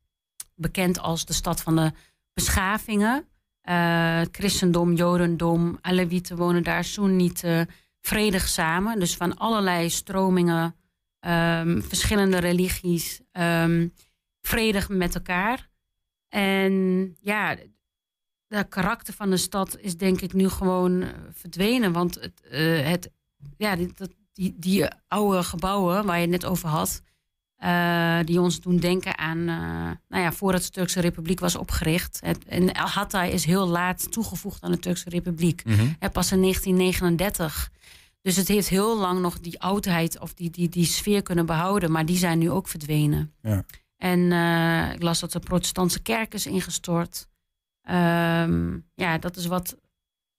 bekend 0.55 0.99
als 0.99 1.25
de 1.25 1.33
stad 1.33 1.61
van 1.61 1.75
de 1.75 1.91
beschavingen. 2.33 3.25
Christendom, 4.31 4.93
jodendom, 4.93 5.77
Alewieten 5.81 6.37
wonen 6.37 6.63
daar, 6.63 6.83
Soenieten, 6.83 7.69
vredig 7.99 8.47
samen. 8.47 8.99
Dus 8.99 9.15
van 9.15 9.37
allerlei 9.37 9.89
stromingen, 9.89 10.75
ehm, 11.19 11.81
verschillende 11.81 12.37
religies, 12.37 13.21
ehm, 13.31 13.87
vredig 14.41 14.89
met 14.89 15.15
elkaar. 15.15 15.69
En 16.29 17.15
ja, 17.21 17.57
de 18.47 18.63
karakter 18.69 19.13
van 19.13 19.29
de 19.29 19.37
stad 19.37 19.77
is 19.79 19.97
denk 19.97 20.21
ik 20.21 20.33
nu 20.33 20.49
gewoon 20.49 21.01
eh, 21.01 21.09
verdwenen. 21.33 21.91
Want 21.91 22.15
het, 22.15 22.41
eh, 22.49 22.87
het, 22.87 23.11
ja, 23.57 23.75
die, 23.75 23.91
dat, 23.95 24.09
die, 24.33 24.55
die 24.57 24.85
oude 25.07 25.43
gebouwen 25.43 26.05
waar 26.05 26.15
je 26.15 26.21
het 26.21 26.29
net 26.29 26.45
over 26.45 26.69
had... 26.69 27.01
eh, 27.55 28.19
die 28.23 28.41
ons 28.41 28.59
doen 28.61 28.77
denken 28.77 29.17
aan, 29.17 29.43
nou 30.07 30.23
ja, 30.23 30.31
voordat 30.31 30.63
de 30.63 30.69
Turkse 30.69 30.99
Republiek 30.99 31.39
was 31.39 31.55
opgericht. 31.55 32.19
Het, 32.23 32.45
en 32.45 32.73
El 32.73 32.87
Hatay 32.87 33.29
is 33.29 33.45
heel 33.45 33.67
laat 33.67 34.11
toegevoegd 34.11 34.63
aan 34.63 34.71
de 34.71 34.79
Turkse 34.79 35.09
Republiek. 35.09 35.65
Mhm. 35.65 36.11
Pas 36.11 36.31
in 36.31 36.41
1939. 36.41 37.71
Dus 38.21 38.35
het 38.35 38.47
heeft 38.47 38.67
heel 38.67 38.97
lang 38.97 39.19
nog 39.19 39.39
die 39.39 39.59
oudheid 39.59 40.19
of 40.19 40.33
die, 40.33 40.49
die, 40.49 40.69
die 40.69 40.85
sfeer 40.85 41.21
kunnen 41.21 41.45
behouden. 41.45 41.91
Maar 41.91 42.05
die 42.05 42.17
zijn 42.17 42.39
nu 42.39 42.51
ook 42.51 42.67
verdwenen. 42.67 43.33
Ja. 43.41 43.65
En 44.01 44.31
eh, 44.31 44.93
ik 44.93 45.01
las 45.03 45.19
dat 45.19 45.31
de 45.31 45.39
protestantse 45.39 46.01
kerk 46.01 46.33
is 46.33 46.45
ingestort. 46.45 47.27
Ehm, 47.81 48.77
ja, 48.95 49.17
dat 49.17 49.35
is 49.35 49.45
wat, 49.45 49.77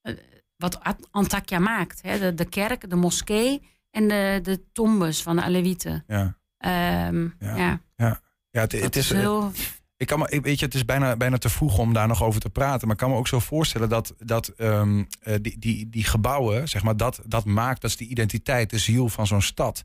eh, 0.01 0.15
wat 0.57 0.81
At- 0.81 1.09
Antakya 1.11 1.59
maakt. 1.59 2.03
Hè? 2.03 2.19
De, 2.19 2.35
de 2.35 2.45
kerk, 2.45 2.91
de 2.91 2.97
moskee 2.97 3.63
en 3.91 4.09
de, 4.09 4.39
de 4.43 4.63
tombes 4.73 5.23
van 5.23 5.37
de 5.37 5.43
Alewieten. 5.43 6.05
Ja. 6.07 6.37
Ehm, 6.57 7.23
Ja. 7.39 7.57
ja. 7.57 7.81
Ja, 7.97 8.21
ja 8.51 8.61
het, 8.61 8.73
is 8.73 8.81
is, 8.97 9.11
eh, 9.11 9.19
heel... 9.19 9.53
Ik 9.97 10.07
kan 10.07 10.19
me, 10.19 10.41
weet 10.43 10.59
je, 10.59 10.65
het 10.65 10.75
is 10.75 10.85
bijna, 10.85 11.17
bijna 11.17 11.39
te 11.39 11.49
vroeg 11.49 11.79
om 11.79 11.93
daar 11.93 12.09
nog 12.09 12.23
over 12.23 12.41
te 12.41 12.51
praten. 12.51 12.87
Maar 12.87 12.97
ik 12.97 13.03
kan 13.03 13.11
me 13.11 13.17
ook 13.17 13.29
zo 13.29 13.39
voorstellen 13.39 13.89
dat, 13.89 14.15
dat 14.19 14.49
ehm, 14.49 15.05
eh, 15.21 15.35
die, 15.41 15.59
die, 15.59 15.89
die 15.89 16.05
gebouwen, 16.05 16.69
zeg 16.69 16.83
maar, 16.83 16.97
dat, 16.97 17.21
dat 17.27 17.45
maakt, 17.45 17.81
dat 17.81 17.91
is 17.91 17.97
die 17.97 18.09
identiteit, 18.09 18.71
de 18.71 18.79
ziel 18.79 19.09
van 19.09 19.27
zo'n 19.27 19.43
stad. 19.43 19.85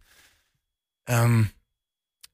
Ehm, 1.03 1.43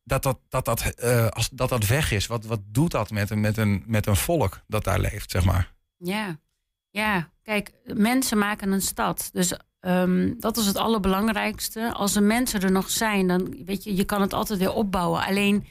dat 0.03 0.23
dat, 0.23 0.39
dat, 0.49 0.65
dat, 0.65 0.81
eh, 0.81 1.27
als, 1.27 1.49
dat 1.49 1.69
dat 1.69 1.87
weg 1.87 2.11
is, 2.11 2.27
wat, 2.27 2.45
wat 2.45 2.59
doet 2.65 2.91
dat 2.91 3.09
met 3.09 3.29
een, 3.29 3.39
met, 3.39 3.57
een, 3.57 3.83
met 3.85 4.05
een 4.05 4.15
volk 4.15 4.61
dat 4.67 4.83
daar 4.83 4.99
leeft, 4.99 5.31
zeg 5.31 5.45
maar? 5.45 5.73
Ja, 5.97 6.39
ja. 6.89 7.31
Kijk, 7.43 7.71
mensen 7.85 8.37
maken 8.37 8.71
een 8.71 8.81
stad. 8.81 9.29
Dus 9.33 9.57
ehm, 9.79 10.33
dat 10.39 10.57
is 10.57 10.65
het 10.65 10.77
allerbelangrijkste. 10.77 11.93
Als 11.93 12.13
de 12.13 12.21
mensen 12.21 12.61
er 12.61 12.71
nog 12.71 12.89
zijn, 12.89 13.27
dan 13.27 13.63
weet 13.65 13.83
je, 13.83 13.95
je 13.95 14.03
kan 14.03 14.21
het 14.21 14.33
altijd 14.33 14.59
weer 14.59 14.73
opbouwen. 14.73 15.23
Alleen, 15.23 15.65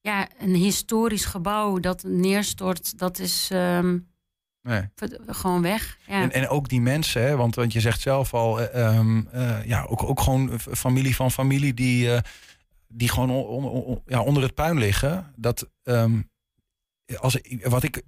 ja, 0.00 0.28
een 0.38 0.54
historisch 0.54 1.24
gebouw 1.24 1.78
dat 1.78 2.02
neerstort, 2.02 2.98
dat 2.98 3.18
is 3.18 3.48
ehm, 3.52 3.98
Nee. 4.62 4.82
gewoon 5.26 5.62
weg. 5.62 5.98
Ja. 6.06 6.22
En, 6.22 6.32
en 6.32 6.48
ook 6.48 6.68
die 6.68 6.80
mensen, 6.80 7.22
hè, 7.22 7.36
want, 7.36 7.54
want 7.54 7.72
je 7.72 7.80
zegt 7.80 8.00
zelf 8.00 8.34
al, 8.34 8.60
eh, 8.60 8.86
ehm, 8.86 9.22
eh, 9.32 9.64
ja, 9.64 9.84
ook, 9.88 10.02
ook 10.02 10.20
gewoon 10.20 10.60
familie 10.60 11.16
van 11.16 11.30
familie 11.30 11.74
die, 11.74 12.10
die 12.88 13.08
gewoon 13.08 13.30
on- 13.30 13.64
on- 13.64 13.82
on- 13.82 14.02
ja, 14.06 14.22
onder 14.22 14.42
het 14.42 14.54
puin 14.54 14.78
liggen. 14.78 15.32
Dat, 15.36 15.68
ehm, 15.82 16.20
als, 17.18 17.38
wat, 17.62 17.82
ik, 17.82 18.02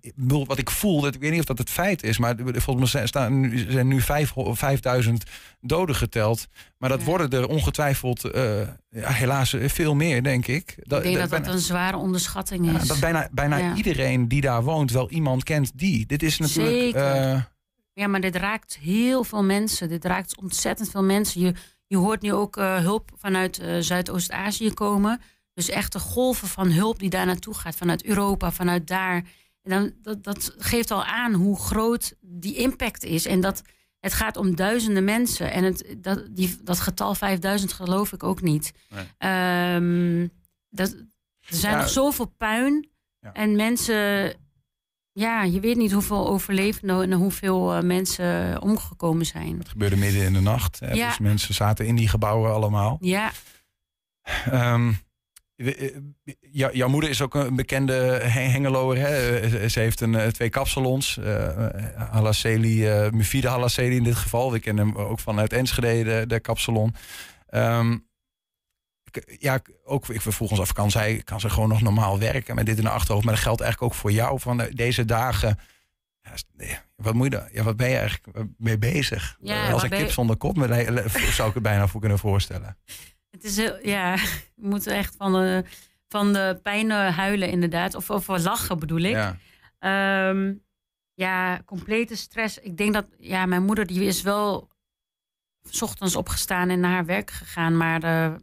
wat 0.47 0.59
ik 0.59 0.71
voel, 0.71 1.01
dat, 1.01 1.15
ik 1.15 1.21
weet 1.21 1.31
niet 1.31 1.41
of 1.41 1.47
dat 1.47 1.59
het 1.59 1.71
feit 1.71 2.03
is, 2.03 2.19
maar 2.19 2.35
volgens 2.53 2.93
mij 2.93 3.07
staan, 3.07 3.41
nu- 3.41 3.71
zijn 3.71 3.89
nu 3.89 4.01
vijf, 4.01 4.33
5000 4.37 5.25
doden 5.61 5.95
geteld. 5.95 6.47
Maar 6.79 6.89
dat 6.89 7.03
worden 7.03 7.31
er 7.31 7.49
ongetwijfeld 7.49 8.25
eh, 8.25 8.61
ja, 8.89 9.11
helaas 9.11 9.55
veel 9.59 9.95
meer, 9.95 10.23
denk 10.23 10.47
ik. 10.47 10.75
ik 10.77 10.89
denk 10.89 11.03
dat 11.03 11.03
dat 11.21 11.31
bijna- 11.31 11.53
een 11.53 11.59
zware 11.59 11.97
onderschatting 11.97 12.67
ja, 12.73 12.81
is. 12.81 12.89
dat 12.89 13.01
bijna, 13.01 13.29
bijna 13.33 13.75
iedereen 13.75 14.29
die 14.29 14.41
daar 14.41 14.63
woont 14.63 14.91
wel 14.91 15.11
iemand 15.11 15.45
kent 15.45 15.71
die. 15.79 16.07
Dit 16.07 16.23
is 16.23 16.39
natuurlijk... 16.39 16.81
Zeker. 16.81 17.13
eh, 17.15 17.43
Ja, 17.93 18.07
maar 18.07 18.21
dit 18.21 18.37
raakt 18.37 18.79
heel 18.81 19.25
veel 19.25 19.43
mensen. 19.45 19.89
Dit 19.89 20.05
raakt 20.05 20.37
ontzettend 20.41 20.91
veel 20.91 21.03
mensen. 21.03 21.41
Je, 21.41 21.55
je 21.91 21.97
hoort 21.97 22.23
nu 22.23 22.33
ook 22.33 22.57
eh, 22.57 22.77
hulp 22.79 23.11
vanuit 23.17 23.59
eh, 23.59 23.77
Zuidoost-Azië 23.79 24.73
komen. 24.75 25.21
Dus 25.55 25.69
echte 25.69 25.99
golven 25.99 26.49
van 26.49 26.71
hulp 26.71 26.99
die 26.99 27.11
daar 27.11 27.27
naartoe 27.27 27.55
gaat. 27.55 27.75
Vanuit 27.77 28.05
Europa, 28.05 28.53
vanuit 28.53 28.87
daar. 28.87 29.15
En 29.63 29.71
dan, 29.71 29.93
dat, 30.03 30.25
dat 30.25 30.55
geeft 30.59 30.91
al 30.91 31.05
aan 31.05 31.33
hoe 31.33 31.59
groot 31.59 32.15
die 32.21 32.55
impact 32.57 33.05
is. 33.05 33.27
En 33.27 33.41
dat 33.41 33.63
het 34.01 34.13
gaat 34.13 34.37
om 34.37 34.57
duizenden 34.57 35.05
mensen. 35.05 35.53
En 35.53 35.65
het, 35.65 35.95
dat, 35.99 36.27
die, 36.31 36.57
dat 36.63 36.81
getal 36.81 37.15
5000 37.15 37.73
geloof 37.73 38.13
ik 38.13 38.23
ook 38.23 38.41
niet. 38.41 38.73
Nee. 38.89 39.05
Ehm, 39.19 40.29
dat, 40.69 40.93
er 41.41 41.57
zijn 41.57 41.75
Ja. 41.75 41.81
nog 41.81 41.89
zoveel 41.91 42.27
puin. 42.37 42.89
En 43.33 43.57
mensen 43.57 44.33
ja, 45.13 45.43
je 45.43 45.61
weet 45.61 45.77
niet 45.77 45.93
hoeveel 45.93 46.29
overlevenden 46.29 47.03
en 47.03 47.13
hoeveel 47.13 47.75
eh, 47.75 47.83
mensen 47.83 48.63
omgekomen 48.63 49.27
zijn. 49.27 49.59
Het 49.59 49.69
gebeurde 49.69 49.97
midden 49.97 50.23
in 50.23 50.33
de 50.33 50.41
nacht. 50.41 50.81
Hè? 50.81 50.93
Ja. 50.93 51.09
Dus 51.09 51.19
mensen 51.19 51.55
zaten 51.55 51.87
in 51.87 51.97
die 51.97 52.09
gebouwen 52.09 52.53
allemaal. 52.53 52.97
Ja, 53.01 53.31
Ehm, 54.51 54.93
we- 55.57 55.75
eh, 55.77 56.35
jou- 56.53 56.77
jouw 56.77 56.89
moeder 56.89 57.11
is 57.11 57.23
ook 57.23 57.35
een 57.35 57.57
bekende 57.57 57.93
He- 58.23 58.41
Hengeloer. 58.41 58.97
Hè? 58.97 59.39
Eh, 59.39 59.69
Ze 59.69 59.81
heeft 59.81 60.01
een, 60.01 60.15
eh, 60.15 60.27
twee 60.29 60.49
kapsalons. 60.49 61.19
eh 61.19 61.67
Halaseli, 62.11 62.87
eh 62.89 63.11
Mufide 63.11 63.49
Halaseli 63.49 63.97
in 63.97 64.03
dit 64.03 64.15
geval. 64.17 64.53
We 64.53 64.61
kennen 64.61 64.87
hem 64.87 64.97
ook 64.97 65.19
vanuit 65.21 65.53
Enschede, 65.53 66.05
de, 66.05 66.25
de 66.27 66.41
kapsalon. 66.41 66.95
K- 67.51 68.01
ja, 69.39 69.61
ook 69.85 70.09
ik 70.09 70.21
vroeg 70.21 70.51
ons 70.51 70.61
af, 70.61 70.73
kan 70.73 70.91
zij 70.91 71.23
kan 71.25 71.41
ze 71.41 71.51
gewoon 71.51 71.69
nog 71.69 71.81
normaal 71.81 72.19
werken 72.19 72.55
met 72.55 72.67
dit 72.67 72.77
in 72.79 72.85
de 72.85 72.91
achterhoofd? 72.91 73.25
Maar 73.25 73.35
dat 73.35 73.43
geldt 73.43 73.61
eigenlijk 73.61 73.93
ook 73.93 73.99
voor 73.99 74.13
jou 74.13 74.41
van 74.41 74.61
eh, 74.61 74.75
deze 74.75 75.05
dagen. 75.05 75.59
Ja, 76.57 76.83
wat 76.97 77.15
moet 77.15 77.25
je 77.25 77.31
daar? 77.31 77.49
Ja, 77.53 77.63
wat 77.63 77.77
ben 77.77 77.89
je 77.91 77.97
eigenlijk 77.97 78.37
eh, 78.37 78.43
mee 78.59 78.79
bezig? 78.79 79.37
Ja, 79.41 79.67
Eh, 79.67 79.73
Als 79.73 79.83
een 79.83 79.89
ben 79.89 79.99
kip 79.99 80.11
zonder 80.11 80.37
kop, 80.37 80.57
zou 81.31 81.49
ik 81.49 81.55
het 81.55 81.63
bijna 81.63 81.87
voor 81.87 82.01
kunnen 82.01 82.19
voorstellen. 82.19 82.77
Het 83.31 83.45
is 83.45 83.57
heel, 83.57 83.87
ja, 83.87 84.15
je 84.61 84.67
moet 84.67 84.87
echt 84.87 85.15
van 85.17 85.33
de, 85.33 85.65
van 86.09 86.33
de 86.33 86.59
pijn 86.63 86.91
eh, 86.91 87.17
huilen 87.17 87.49
inderdaad. 87.51 87.95
Of, 87.95 88.11
of 88.11 88.27
lachen 88.27 88.79
bedoel 88.79 89.01
ik. 89.01 89.15
Ja. 89.15 89.37
Ehm, 89.79 90.53
ja, 91.15 91.63
complete 91.65 92.17
stress. 92.17 92.59
Ik 92.59 92.77
denk 92.77 92.93
dat, 92.95 93.07
ja, 93.19 93.47
mijn 93.47 93.65
moeder 93.65 93.87
die 93.87 94.05
is 94.05 94.23
wel 94.23 94.69
's 95.71 95.83
ochtends 95.83 96.17
opgestaan 96.17 96.69
en 96.69 96.81
naar 96.81 96.93
haar 96.93 97.05
werk 97.07 97.31
gegaan. 97.31 97.77
Maar 97.77 98.03
eh, 98.03 98.35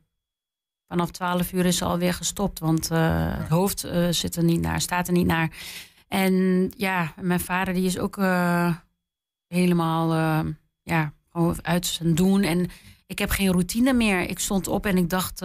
vanaf 0.88 1.12
12 1.12 1.52
uur 1.52 1.66
is 1.66 1.78
ze 1.78 1.86
alweer 1.86 2.14
gestopt. 2.14 2.60
Want 2.60 2.92
eh, 2.92 3.38
het 3.38 3.50
hoofd 3.50 3.84
eh, 3.84 4.08
zit 4.10 4.36
er 4.36 4.44
niet 4.44 4.62
naar, 4.62 4.82
staat 4.82 5.08
er 5.08 5.14
niet 5.14 5.28
naar. 5.28 5.52
En 6.08 6.72
ja, 6.78 7.14
mijn 7.22 7.40
vader 7.40 7.74
die 7.74 7.86
is 7.86 7.98
ook 7.98 8.18
eh, 8.18 8.76
helemaal 9.48 10.14
ja, 10.82 11.14
uit 11.62 11.86
zijn 11.86 12.16
doen. 12.16 12.44
En 12.44 12.70
ik 13.06 13.20
heb 13.20 13.30
geen 13.30 13.52
routine 13.52 13.94
meer. 13.94 14.30
Ik 14.30 14.40
stond 14.40 14.68
op 14.68 14.86
en 14.86 14.98
ik 14.98 15.10
dacht, 15.10 15.42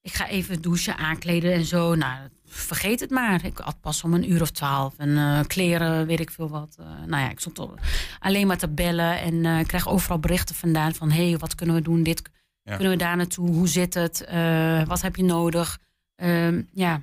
ik 0.00 0.12
ga 0.12 0.28
even 0.28 0.62
douchen, 0.62 0.96
aankleden 0.96 1.52
en 1.52 1.64
zo. 1.64 1.94
Nou, 1.94 2.28
vergeet 2.44 3.00
het 3.00 3.10
maar. 3.10 3.44
Ik 3.44 3.58
had 3.58 3.80
pas 3.80 4.04
om 4.04 4.14
een 4.14 4.30
uur 4.30 4.42
of 4.42 4.50
twaalf. 4.50 4.94
En 4.96 5.46
kleren, 5.46 6.06
weet 6.06 6.20
ik 6.20 6.30
veel 6.30 6.48
wat. 6.48 6.76
Nou 7.06 7.22
ja, 7.22 7.30
ik 7.30 7.40
stond 7.40 7.70
alleen 8.18 8.46
maar 8.46 8.58
te 8.58 8.68
bellen. 8.68 9.20
En 9.20 9.44
ik 9.44 9.66
krijg 9.66 9.88
overal 9.88 10.18
berichten 10.18 10.54
vandaan 10.54 10.94
van... 10.94 11.10
hé, 11.10 11.28
hey, 11.28 11.38
wat 11.38 11.54
kunnen 11.54 11.74
we 11.74 11.82
doen? 11.82 12.02
Dit 12.02 12.22
Ja. 12.68 12.74
kunnen 12.74 12.92
we 12.92 12.98
daar 12.98 13.16
naartoe? 13.16 13.48
Hoe 13.50 13.68
zit 13.68 13.94
het? 13.94 14.24
Eh, 14.24 14.86
wat 14.86 15.00
heb 15.00 15.16
je 15.16 15.22
nodig? 15.24 15.78
Ehm, 16.14 16.62
ja, 16.72 17.02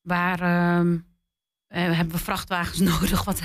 waar 0.00 0.40
ehm, 0.40 0.98
eh, 1.66 1.96
hebben 1.96 2.16
we 2.16 2.22
vrachtwagens 2.22 2.78
nodig? 2.92 3.24
Wat, 3.24 3.40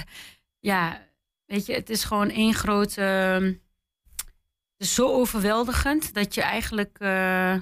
ja, 0.59 1.01
weet 1.45 1.65
je, 1.65 1.73
het 1.73 1.89
is 1.89 2.03
gewoon 2.03 2.29
één 2.29 2.53
grote... 2.53 3.01
ehm, 3.01 3.43
het 4.77 4.87
is 4.87 4.93
zo 4.93 5.07
overweldigend 5.07 6.13
dat 6.13 6.33
je 6.33 6.41
eigenlijk... 6.41 6.97
eh, 6.99 7.53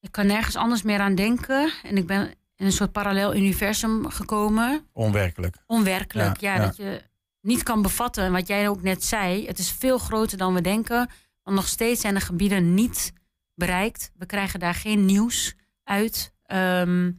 ik 0.00 0.12
kan 0.12 0.26
nergens 0.26 0.56
anders 0.56 0.82
meer 0.82 1.00
aan 1.00 1.14
denken. 1.14 1.72
En 1.82 1.96
ik 1.96 2.06
ben 2.06 2.34
in 2.56 2.66
een 2.66 2.72
soort 2.72 2.92
parallel 2.92 3.34
universum 3.34 4.10
gekomen. 4.10 4.86
Onwerkelijk. 4.92 5.56
Onwerkelijk, 5.66 6.40
ja, 6.40 6.54
Ja, 6.54 6.60
ja. 6.60 6.66
Dat 6.66 6.76
je 6.76 7.02
niet 7.40 7.62
kan 7.62 7.82
bevatten. 7.82 8.24
En 8.24 8.32
wat 8.32 8.46
jij 8.46 8.68
ook 8.68 8.82
net 8.82 9.04
zei, 9.04 9.46
het 9.46 9.58
is 9.58 9.70
veel 9.70 9.98
groter 9.98 10.38
dan 10.38 10.54
we 10.54 10.60
denken. 10.60 11.08
Want 11.46 11.58
nog 11.58 11.68
steeds 11.68 12.00
zijn 12.00 12.14
de 12.14 12.20
gebieden 12.20 12.74
niet 12.74 13.12
bereikt. 13.54 14.10
We 14.14 14.26
krijgen 14.26 14.60
daar 14.60 14.74
geen 14.74 15.04
nieuws 15.04 15.54
uit. 15.84 16.32
Ehm, 16.42 17.12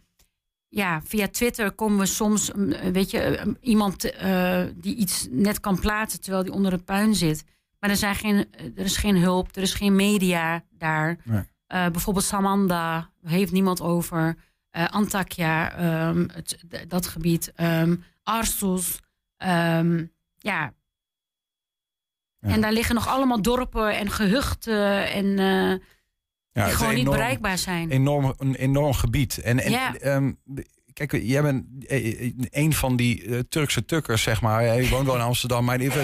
ja, 0.68 1.02
via 1.02 1.28
Twitter 1.28 1.72
komen 1.72 2.00
we 2.00 2.06
soms, 2.06 2.52
mm, 2.52 2.92
weet 2.92 3.12
je, 3.12 3.20
eh, 3.20 3.48
iemand 3.62 4.12
eh, 4.12 4.64
die 4.76 4.96
iets 4.96 5.28
net 5.30 5.60
kan 5.60 5.80
plaatsen 5.80 6.22
terwijl 6.22 6.44
die 6.44 6.54
onder 6.54 6.72
de 6.72 6.84
puin 6.84 7.16
zit. 7.16 7.44
Maar 7.80 7.90
er, 7.90 7.96
zijn 7.96 8.16
geen, 8.16 8.46
er 8.76 8.86
is 8.86 8.98
geen 8.98 9.18
hulp, 9.18 9.56
er 9.56 9.62
is 9.62 9.74
geen 9.74 9.96
media 9.96 10.64
daar. 10.70 11.18
Nee. 11.24 11.44
Eh, 11.68 11.88
bijvoorbeeld 11.90 12.26
Samanda 12.26 13.10
heeft 13.24 13.52
niemand 13.52 13.82
over. 13.82 14.36
Eh, 14.70 14.88
Antakya, 14.88 15.72
ehm, 15.72 16.28
het, 16.34 16.66
dat 16.88 17.08
gebied. 17.08 17.52
ehm 17.56 17.96
Arsus. 18.24 19.00
ja. 20.38 20.74
En 22.48 22.62
daar 22.62 22.72
liggen 22.72 22.96
nog 22.96 23.08
allemaal 23.08 23.42
dorpen 23.42 23.98
en 23.98 24.12
gehuchten 24.12 25.12
en 25.12 25.40
eh, 25.40 26.66
die 26.66 26.74
gewoon 26.76 26.94
niet 26.94 27.02
enorm- 27.02 27.18
bereikbaar 27.18 27.58
zijn. 27.58 27.90
Enorm, 27.90 28.34
een 28.38 28.56
enorm 28.56 28.94
gebied. 28.94 29.38
En, 29.38 29.60
en 29.60 29.72
Ja. 29.72 29.94
Kijk, 31.06 31.12
jij 31.24 31.42
bent 31.42 31.66
eh, 31.88 32.22
eh, 32.26 32.34
een 32.50 32.74
van 32.74 32.96
die 32.96 33.26
eh, 33.26 33.40
Turkse 33.50 33.86
tukkers, 33.86 34.22
zeg 34.22 34.42
maar. 34.42 34.82
Je 34.82 34.90
woont 34.90 35.06
wel 35.06 35.16
in 35.16 35.22
Amsterdam, 35.22 35.66
maar 35.66 35.78
dus, 35.78 35.96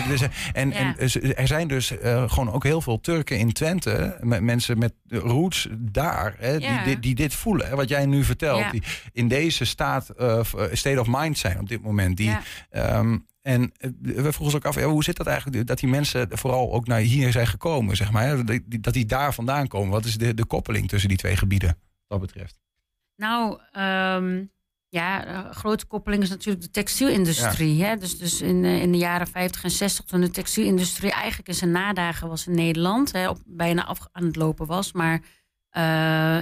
en, 0.53 0.69
Ja. 0.69 0.95
en 0.97 1.35
er 1.35 1.47
zijn 1.47 1.67
dus 1.67 1.97
eh, 1.97 2.29
gewoon 2.31 2.51
ook 2.51 2.63
heel 2.63 2.81
veel 2.81 2.99
Turken 2.99 3.37
in 3.37 3.51
Twente, 3.53 4.17
met 4.21 4.41
mensen 4.41 4.77
met 4.77 4.93
roots 5.07 5.67
daar, 5.79 6.35
hè, 6.39 6.51
Ja. 6.51 6.57
die, 6.83 6.93
dit- 6.93 7.03
die 7.03 7.15
dit 7.15 7.33
voelen. 7.33 7.67
Hè, 7.67 7.75
wat 7.75 7.89
jij 7.89 8.05
nu 8.05 8.23
vertelt, 8.23 8.59
Ja. 8.59 8.71
die 8.71 8.83
in 9.11 9.27
deze 9.27 9.65
staat, 9.65 10.09
eh, 10.09 10.37
of, 10.39 10.53
eh, 10.53 10.65
state 10.73 10.99
of 10.99 11.07
mind 11.09 11.37
zijn 11.37 11.59
op 11.59 11.69
dit 11.69 11.81
moment. 11.81 12.17
Die, 12.17 12.37
ehm, 12.69 13.17
en 13.41 13.71
eh, 13.77 13.89
we 14.01 14.13
vroegen 14.21 14.43
ons 14.43 14.55
ook 14.55 14.65
af, 14.65 14.75
ja, 14.75 14.85
hoe 14.85 15.03
zit 15.03 15.17
dat 15.17 15.27
eigenlijk, 15.27 15.67
dat 15.67 15.79
die 15.79 15.89
mensen 15.89 16.27
vooral 16.31 16.73
ook 16.73 16.87
naar 16.87 16.99
hier 16.99 17.31
zijn 17.31 17.47
gekomen, 17.47 17.95
zeg 17.95 18.11
maar. 18.11 18.23
Hè, 18.27 18.43
dat 18.43 18.47
die- 18.65 18.79
dat 18.79 18.93
die 18.93 19.05
daar 19.05 19.33
vandaan 19.33 19.67
komen. 19.67 19.89
Wat 19.91 20.05
is 20.05 20.17
de, 20.17 20.33
de 20.33 20.45
koppeling 20.45 20.87
tussen 20.89 21.09
die 21.09 21.17
twee 21.17 21.35
gebieden, 21.35 21.69
wat 22.07 22.19
dat 22.19 22.19
betreft? 22.19 22.59
Nou, 23.15 23.59
ehm, 23.71 24.43
ja, 24.93 25.27
een 25.27 25.53
grote 25.53 25.85
koppeling 25.85 26.23
is 26.23 26.29
natuurlijk 26.29 26.65
de 26.65 26.71
textielindustrie. 26.71 27.83
Hè? 27.83 27.97
Dus, 27.97 28.17
dus 28.17 28.41
in, 28.41 28.65
eh, 28.65 28.81
in 28.81 28.91
de 28.91 28.97
jaren 28.97 29.27
50 29.27 29.63
en 29.63 29.71
60, 29.71 30.05
toen 30.05 30.21
de 30.21 30.29
textielindustrie 30.29 31.11
eigenlijk 31.11 31.47
in 31.47 31.55
zijn 31.55 31.71
nadagen 31.71 32.27
was 32.27 32.47
in 32.47 32.55
Nederland, 32.55 33.11
hè, 33.11 33.29
op, 33.29 33.37
bijna 33.45 33.85
af 33.85 34.07
aan 34.11 34.25
het 34.25 34.35
lopen 34.35 34.65
was. 34.65 34.91
Maar 34.91 35.21
eh, 35.69 35.81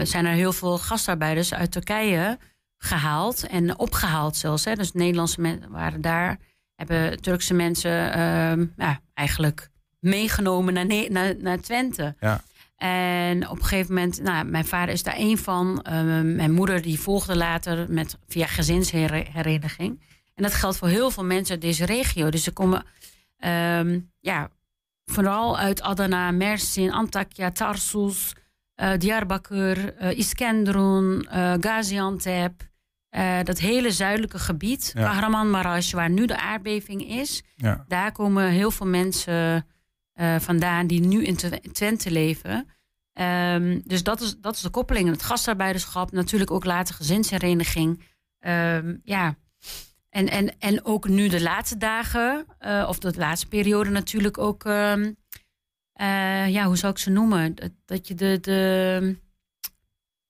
zijn 0.03 0.25
er 0.25 0.33
heel 0.33 0.53
veel 0.53 0.77
gastarbeiders 0.77 1.53
uit 1.53 1.71
Turkije 1.71 2.37
gehaald 2.77 3.47
en 3.47 3.79
opgehaald 3.79 4.35
zelfs. 4.35 4.65
Hè? 4.65 4.75
Dus 4.75 4.91
Nederlandse 4.91 5.41
mensen 5.41 5.71
waren 5.71 6.01
daar, 6.01 6.37
hebben 6.75 7.21
Turkse 7.21 7.53
mensen 7.53 8.13
ehm, 8.13 8.65
ja, 8.77 8.99
eigenlijk 9.13 9.69
meegenomen 9.99 10.73
naar, 10.73 11.11
naar, 11.11 11.35
naar 11.37 11.59
Twente. 11.59 12.15
Ja. 12.19 12.41
En 12.81 13.49
op 13.49 13.57
een 13.57 13.65
gegeven 13.65 13.93
moment, 13.93 14.21
nou, 14.21 14.45
mijn 14.45 14.65
vader 14.65 14.93
is 14.93 15.03
daar 15.03 15.15
één 15.15 15.37
van. 15.37 15.81
Ehm, 15.81 16.35
mijn 16.35 16.51
moeder 16.51 16.81
die 16.81 16.99
volgde 16.99 17.35
later 17.35 17.85
met, 17.89 18.17
via 18.27 18.45
gezinshereniging. 18.45 20.01
En 20.35 20.43
dat 20.43 20.53
geldt 20.53 20.77
voor 20.77 20.87
heel 20.87 21.11
veel 21.11 21.23
mensen 21.23 21.53
uit 21.53 21.61
deze 21.61 21.85
regio. 21.85 22.29
Dus 22.29 22.43
ze 22.43 22.51
komen 22.51 22.85
ehm, 23.37 23.99
ja, 24.19 24.49
vooral 25.05 25.57
uit 25.57 25.81
Adana, 25.81 26.31
Mersin, 26.31 26.91
Antakya, 26.91 27.51
Tarsus, 27.51 28.33
eh 28.75 28.91
Diyarbakir, 28.97 29.95
eh 29.95 30.17
Iskenderun, 30.17 31.27
eh 31.29 31.53
Gaziantep. 31.59 32.69
Dat 33.43 33.59
hele 33.59 33.91
zuidelijke 33.91 34.39
gebied, 34.39 34.91
Ja. 34.93 35.03
Kahramanmaraş, 35.03 35.91
waar 35.91 36.09
nu 36.09 36.25
de 36.25 36.37
aardbeving 36.37 37.09
is. 37.09 37.43
Ja. 37.55 37.85
Daar 37.87 38.11
komen 38.11 38.49
heel 38.49 38.71
veel 38.71 38.87
mensen 38.87 39.65
eh, 40.21 40.39
vandaan 40.39 40.87
die 40.87 40.99
nu 41.01 41.23
in 41.23 41.35
Tw- 41.35 41.71
Twente 41.71 42.11
leven. 42.11 42.67
Ehm, 43.13 43.79
dus 43.83 44.03
dat 44.03 44.21
is, 44.21 44.35
dat 44.37 44.55
is 44.55 44.61
de 44.61 44.69
koppeling. 44.69 45.09
Het 45.09 45.23
gastarbeiderschap, 45.23 46.11
natuurlijk 46.11 46.51
ook 46.51 46.65
later 46.65 46.95
gezinshereniging. 46.95 48.03
Ehm, 48.39 48.95
ja. 49.03 49.35
En, 50.09 50.29
en, 50.29 50.59
en 50.59 50.85
ook 50.85 51.07
nu 51.07 51.27
de 51.27 51.41
laatste 51.41 51.77
dagen, 51.77 52.45
eh, 52.59 52.85
of 52.89 52.99
de 52.99 53.13
laatste 53.17 53.47
periode 53.47 53.89
natuurlijk 53.89 54.37
ook... 54.37 54.65
ehm, 54.65 55.11
eh, 55.93 56.49
ja, 56.49 56.65
hoe 56.65 56.77
zou 56.77 56.91
ik 56.91 56.97
ze 56.99 57.09
noemen? 57.09 57.55
Dat, 57.55 57.71
dat 57.85 58.07
je 58.07 58.15
de... 58.15 58.37
de 58.41 59.15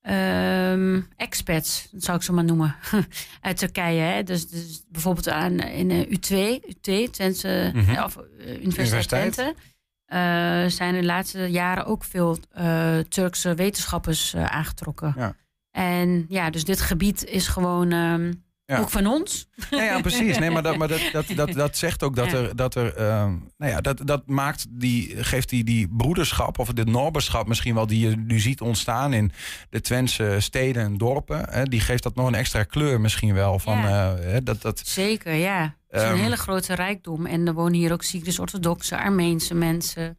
ehm, 0.02 1.02
expats, 1.16 1.88
dat 1.92 2.04
zou 2.04 2.18
ik 2.18 2.24
ze 2.24 2.34
maar 2.34 2.44
noemen, 2.44 2.76
uit 3.42 3.58
Turkije. 3.58 4.02
Hè? 4.02 4.24
Dus, 4.24 4.48
dus 4.50 4.84
bijvoorbeeld 4.90 5.30
aan, 5.30 5.60
in 5.60 5.92
eh, 5.92 6.08
U2, 6.08 6.64
UT, 6.70 7.14
Twente, 7.14 7.72
Mhm. 7.74 8.04
of, 8.04 8.18
eh, 8.18 8.24
Universiteit, 8.48 8.64
Universiteit. 8.64 9.34
Twente... 9.34 9.56
eh, 10.12 10.66
zijn 10.68 10.96
in 10.96 11.02
de 11.02 11.08
laatste 11.08 11.40
jaren 11.40 11.86
ook 11.86 12.04
veel 12.04 12.38
eh, 12.52 12.98
Turkse 12.98 13.54
wetenschappers 13.54 14.34
eh, 14.34 14.46
aangetrokken. 14.46 15.14
Ja. 15.18 15.36
En 15.72 16.26
ja, 16.28 16.50
dus 16.50 16.66
dit 16.66 16.82
gebied 16.82 17.26
is 17.26 17.48
gewoon 17.48 17.92
ehm, 17.92 18.34
Ja. 18.72 18.80
ook 18.80 18.90
van 18.90 19.08
ons. 19.08 19.48
Ja, 19.70 19.84
ja, 19.84 20.02
precies. 20.02 20.38
Nee, 20.38 20.52
maar 20.52 20.64
dat, 20.64 20.78
maar 20.78 20.88
dat, 20.88 21.02
dat, 21.12 21.26
dat, 21.36 21.52
dat 21.54 21.78
zegt 21.78 22.04
ook 22.04 22.16
dat 22.16 22.32
Ja. 22.32 22.38
er. 22.38 22.56
Dat 22.56 22.76
er 22.76 22.96
ehm, 22.96 23.30
nou 23.58 23.72
ja, 23.72 23.82
dat, 23.82 24.02
dat 24.06 24.28
maakt 24.28 24.66
die, 24.70 25.24
geeft 25.24 25.50
die, 25.50 25.64
die 25.64 25.88
broederschap 25.98 26.60
of 26.60 26.68
dit 26.74 26.88
norberschap 26.88 27.48
misschien 27.48 27.74
wel, 27.76 27.88
die 27.88 28.10
je 28.10 28.16
nu 28.18 28.40
ziet 28.40 28.62
ontstaan 28.62 29.14
in 29.14 29.32
de 29.70 29.82
Twentse 29.82 30.36
steden 30.40 30.84
en 30.84 30.98
dorpen. 30.98 31.50
Hè, 31.50 31.64
die 31.64 31.80
geeft 31.80 32.04
dat 32.04 32.16
nog 32.16 32.28
een 32.28 32.36
extra 32.36 32.64
kleur 32.64 33.02
misschien 33.02 33.34
wel. 33.34 33.60
Van, 33.60 33.78
Ja. 33.78 34.16
eh, 34.16 34.38
dat, 34.44 34.62
dat, 34.62 34.82
Zeker, 34.86 35.34
ja. 35.34 35.76
Het 35.90 36.02
is 36.02 36.08
een 36.08 36.14
Ehm. 36.14 36.24
hele 36.24 36.38
grote 36.38 36.74
rijkdom. 36.76 37.26
En 37.26 37.48
er 37.48 37.54
wonen 37.54 37.74
hier 37.74 37.92
ook 37.92 38.04
Syrisch-orthodoxe, 38.04 38.98
Armeense 38.98 39.54
mensen. 39.54 40.18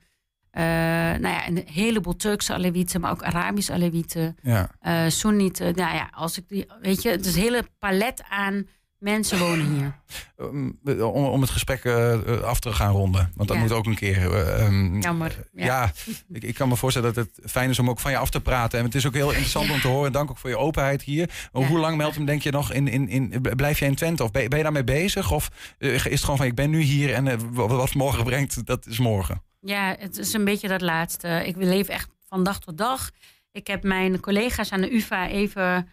Eh, 0.53 0.63
nou 0.63 1.21
ja, 1.29 1.49
een 1.49 1.63
heleboel 1.67 2.17
Turkse 2.17 2.53
Alewieten, 2.55 3.01
maar 3.01 3.11
ook 3.11 3.23
Arabische 3.23 3.73
Alewieten. 3.73 4.37
ja. 4.43 4.71
eh 4.81 5.03
Soenieten. 5.09 5.75
Nou 5.75 5.95
ja, 5.95 6.11
als 6.15 6.39
ik 6.39 6.49
die, 6.49 6.67
weet 6.83 7.03
je, 7.03 7.09
het 7.11 7.27
is 7.27 7.35
een 7.35 7.41
hele 7.43 7.65
palet 7.79 8.23
aan 8.29 8.67
mensen 8.99 9.39
wonen 9.39 9.67
hier. 9.75 9.95
Um, 10.37 10.79
om, 10.85 11.25
om 11.25 11.41
het 11.41 11.51
gesprek 11.51 11.85
eh, 11.85 12.41
af 12.43 12.61
te 12.61 12.73
gaan 12.73 12.93
ronden. 12.93 13.33
Want 13.35 13.49
dat 13.49 13.57
Ja. 13.57 13.63
moet 13.63 13.73
ook 13.73 13.87
een 13.87 13.95
keer. 13.95 14.35
eh, 14.47 14.65
um, 14.67 15.01
Jammer. 15.01 15.37
Ja, 15.53 15.65
Ja. 15.65 15.93
ik, 16.33 16.43
ik 16.45 16.55
kan 16.55 16.69
me 16.69 16.77
voorstellen 16.77 17.15
dat 17.15 17.27
het 17.37 17.51
fijn 17.51 17.71
is 17.71 17.79
om 17.79 17.91
ook 17.91 18.01
van 18.01 18.11
je 18.11 18.17
af 18.17 18.31
te 18.31 18.41
praten. 18.41 18.79
En 18.79 18.85
het 18.85 18.95
is 18.95 19.07
ook 19.07 19.15
heel 19.15 19.29
interessant 19.31 19.71
om 19.71 19.81
te 19.81 19.89
horen. 19.89 20.13
Dank 20.13 20.31
ook 20.31 20.39
voor 20.39 20.51
je 20.51 20.59
openheid 20.59 21.03
hier. 21.03 21.31
Hoe 21.53 21.79
lang 21.79 21.97
meldt 21.97 22.17
hem, 22.17 22.25
denk 22.25 22.43
je 22.43 22.51
nog, 22.51 22.73
in, 22.73 22.89
in, 22.89 23.09
in, 23.09 23.41
blijf 23.57 23.79
jij 23.79 23.89
in 23.89 23.95
Twente? 23.95 24.23
Of 24.23 24.31
ben, 24.31 24.43
je- 24.43 24.49
ben 24.49 24.59
je 24.59 24.65
daarmee 24.65 24.85
bezig? 24.85 25.31
Of 25.33 25.51
is 25.79 26.03
het 26.03 26.21
gewoon 26.21 26.37
van, 26.37 26.47
ik 26.47 26.55
ben 26.55 26.71
nu 26.71 26.81
hier 26.81 27.15
en 27.15 27.55
wat 27.55 27.95
morgen 27.95 28.25
brengt, 28.25 28.67
dat 28.67 28.87
is 28.87 28.99
morgen? 28.99 29.43
Ja, 29.65 29.97
het 29.99 30.19
is 30.19 30.33
een 30.33 30.45
beetje 30.45 30.69
dat 30.69 30.81
laatste. 30.81 31.29
Ik 31.29 31.57
leef 31.57 31.89
echt 31.89 32.11
van 32.29 32.45
dag 32.45 32.61
tot 32.61 32.79
dag. 32.79 33.11
Ik 33.53 33.67
heb 33.67 33.83
mijn 33.83 34.21
collega's 34.21 34.73
aan 34.73 34.81
de 34.81 34.95
UvA 34.95 35.29
even 35.29 35.89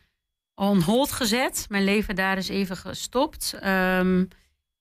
on 0.55 0.81
hold 0.81 1.11
gezet. 1.11 1.65
Mijn 1.69 1.83
leven 1.83 2.15
daar 2.15 2.37
is 2.37 2.49
even 2.49 2.77
gestopt. 2.77 3.53
Ehm, 3.53 4.25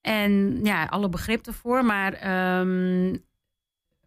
en 0.01 0.61
ja, 0.65 0.85
alle 0.85 1.09
begrip 1.09 1.47
ervoor. 1.47 1.85
Maar, 1.85 2.13
ehm, 2.13 3.17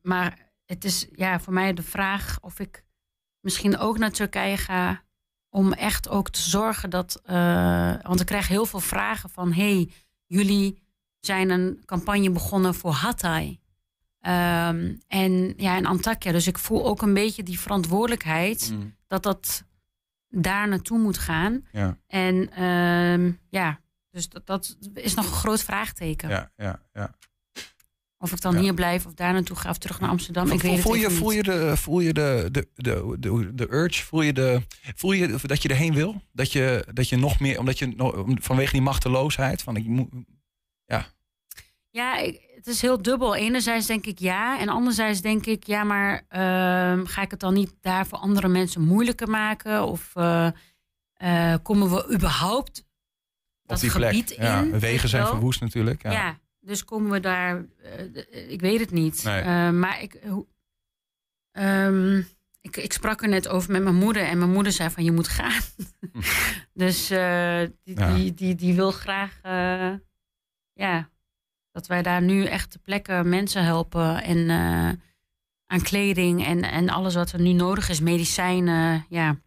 maar 0.02 0.52
het 0.66 0.84
is 0.86 1.08
ja, 1.16 1.40
voor 1.40 1.54
mij 1.54 1.74
de 1.74 1.84
vraag 1.84 2.38
of 2.42 2.60
ik 2.60 2.84
misschien 3.40 3.78
ook 3.78 3.98
naar 3.98 4.12
Turkije 4.12 4.58
ga. 4.58 5.04
Om 5.50 5.74
echt 5.74 6.10
ook 6.10 6.30
te 6.30 6.42
zorgen 6.42 6.90
dat. 6.90 7.22
eh, 7.26 7.94
want 8.02 8.20
ik 8.20 8.26
krijg 8.26 8.48
heel 8.48 8.66
veel 8.66 8.80
vragen 8.80 9.30
van: 9.30 9.54
hey, 9.54 9.90
jullie 10.26 10.82
zijn 11.20 11.50
een 11.50 11.82
campagne 11.86 12.30
begonnen 12.32 12.76
voor 12.76 12.92
Hatay. 12.94 13.61
Ehm, 14.22 14.94
en 15.08 15.54
ja, 15.58 15.78
in 15.78 15.86
Antakya. 15.86 16.32
Dus 16.32 16.48
ik 16.48 16.58
voel 16.58 16.86
ook 16.86 17.02
een 17.02 17.14
beetje 17.14 17.44
die 17.44 17.60
verantwoordelijkheid 17.60 18.74
dat 19.08 19.24
dat 19.24 19.64
daar 20.30 20.68
naartoe 20.68 21.00
moet 21.00 21.18
gaan. 21.18 21.66
Ja. 21.72 21.98
En 22.08 22.50
ehm, 22.54 23.32
ja, 23.50 23.80
dus 24.10 24.30
dat, 24.30 24.46
dat 24.46 24.78
is 24.94 25.14
nog 25.14 25.26
een 25.26 25.32
groot 25.32 25.64
vraagteken. 25.64 26.30
Ja, 26.30 26.52
ja, 26.56 26.82
ja. 26.94 27.16
Of 28.18 28.32
ik 28.32 28.42
dan 28.42 28.56
hier 28.56 28.74
blijf 28.74 29.06
of 29.06 29.14
daar 29.14 29.34
naartoe 29.34 29.56
ga 29.56 29.70
of 29.70 29.78
terug 29.78 30.00
naar 30.00 30.10
Amsterdam. 30.10 30.52
Ik 30.52 30.62
weet 30.62 30.72
het 30.72 30.82
voel, 30.82 30.94
je, 30.94 31.06
even 31.06 31.18
voel 31.18 31.30
niet. 31.30 31.46
je 31.46 31.52
de, 31.52 31.78
voel 31.78 32.00
je 32.00 32.14
de, 32.14 32.48
de, 32.52 32.68
de, 32.76 33.16
de, 33.20 33.52
de 33.56 33.68
urge? 33.74 34.04
Voel 34.04 34.22
je, 34.22 34.34
de, 34.34 34.62
voel 34.96 35.12
je 35.12 35.38
dat 35.42 35.62
je 35.62 35.70
erheen 35.70 35.94
wil? 35.94 36.22
Dat 36.32 36.52
je, 36.52 36.86
dat 36.94 37.10
je 37.10 37.18
nog 37.18 37.40
meer, 37.40 37.60
omdat 37.60 37.80
je 37.80 37.94
vanwege 38.42 38.72
die 38.72 38.82
machteloosheid 38.82 39.62
van 39.62 39.76
ik 39.76 39.86
moet. 39.86 40.10
Ja, 40.86 41.06
Ja, 41.90 42.18
ik- 42.18 42.50
het 42.64 42.74
is 42.74 42.82
heel 42.82 43.02
dubbel. 43.02 43.36
Enerzijds 43.36 43.88
denk 43.88 44.06
ik 44.06 44.20
ja. 44.20 44.60
En 44.60 44.70
anderzijds 44.70 45.22
denk 45.22 45.46
ik, 45.46 45.64
ja, 45.64 45.84
maar 45.84 46.26
ehm, 46.28 47.06
ga 47.06 47.22
ik 47.22 47.32
het 47.32 47.40
dan 47.40 47.54
niet 47.54 47.74
daar 47.82 48.08
voor 48.08 48.18
andere 48.18 48.48
mensen 48.48 48.82
moeilijker 48.82 49.30
maken? 49.30 49.84
Of 49.86 50.16
eh, 50.16 50.48
eh, 51.14 51.56
komen 51.64 51.90
we 51.92 52.14
überhaupt 52.14 52.86
dat 53.64 53.80
die 53.80 53.90
gebied 53.90 54.26
plek. 54.26 54.40
Ja, 54.40 54.62
in? 54.62 54.72
weet 54.72 54.82
wegen 54.82 55.10
zijn 55.10 55.28
verwoest 55.28 55.62
natuurlijk. 55.62 56.04
Ja. 56.04 56.12
Ja. 56.12 56.40
dus 56.60 56.86
komen 56.86 57.12
we 57.12 57.20
daar... 57.20 57.66
eh, 58.32 58.52
ik 58.52 58.62
weet 58.62 58.80
het 58.80 58.92
niet. 58.92 59.24
Nee. 59.24 59.72
Maar 59.72 60.02
ik, 60.02 60.20
ehm, 61.52 62.18
ik, 62.62 62.78
ik 62.78 62.94
sprak 62.94 63.22
er 63.22 63.30
net 63.30 63.48
over 63.48 63.72
met 63.72 63.84
mijn 63.84 63.96
moeder. 63.96 64.24
En 64.24 64.38
mijn 64.38 64.52
moeder 64.52 64.72
zei 64.72 64.90
van, 64.90 65.04
je 65.04 65.12
moet 65.12 65.28
gaan. 65.28 65.62
dus 66.74 67.10
eh, 67.10 67.62
die, 67.84 68.00
Ja. 68.00 68.14
die, 68.16 68.34
die, 68.34 68.56
die 68.56 68.76
wil 68.76 68.92
graag... 68.92 69.40
ja, 70.74 71.10
dat 71.72 71.88
wij 71.88 72.02
daar 72.02 72.22
nu 72.22 72.46
echt 72.46 72.72
ter 72.72 72.80
plekke 72.80 73.22
mensen 73.26 73.64
helpen. 73.64 74.24
En 74.24 74.50
eh, 74.50 74.90
aan 75.68 75.82
kleding 75.82 76.46
en, 76.46 76.62
en 76.64 76.90
alles 76.90 77.16
wat 77.16 77.32
er 77.32 77.42
nu 77.42 77.52
nodig 77.52 77.90
is. 77.90 78.00
Medicijnen, 78.00 79.06
ja. 79.10 79.40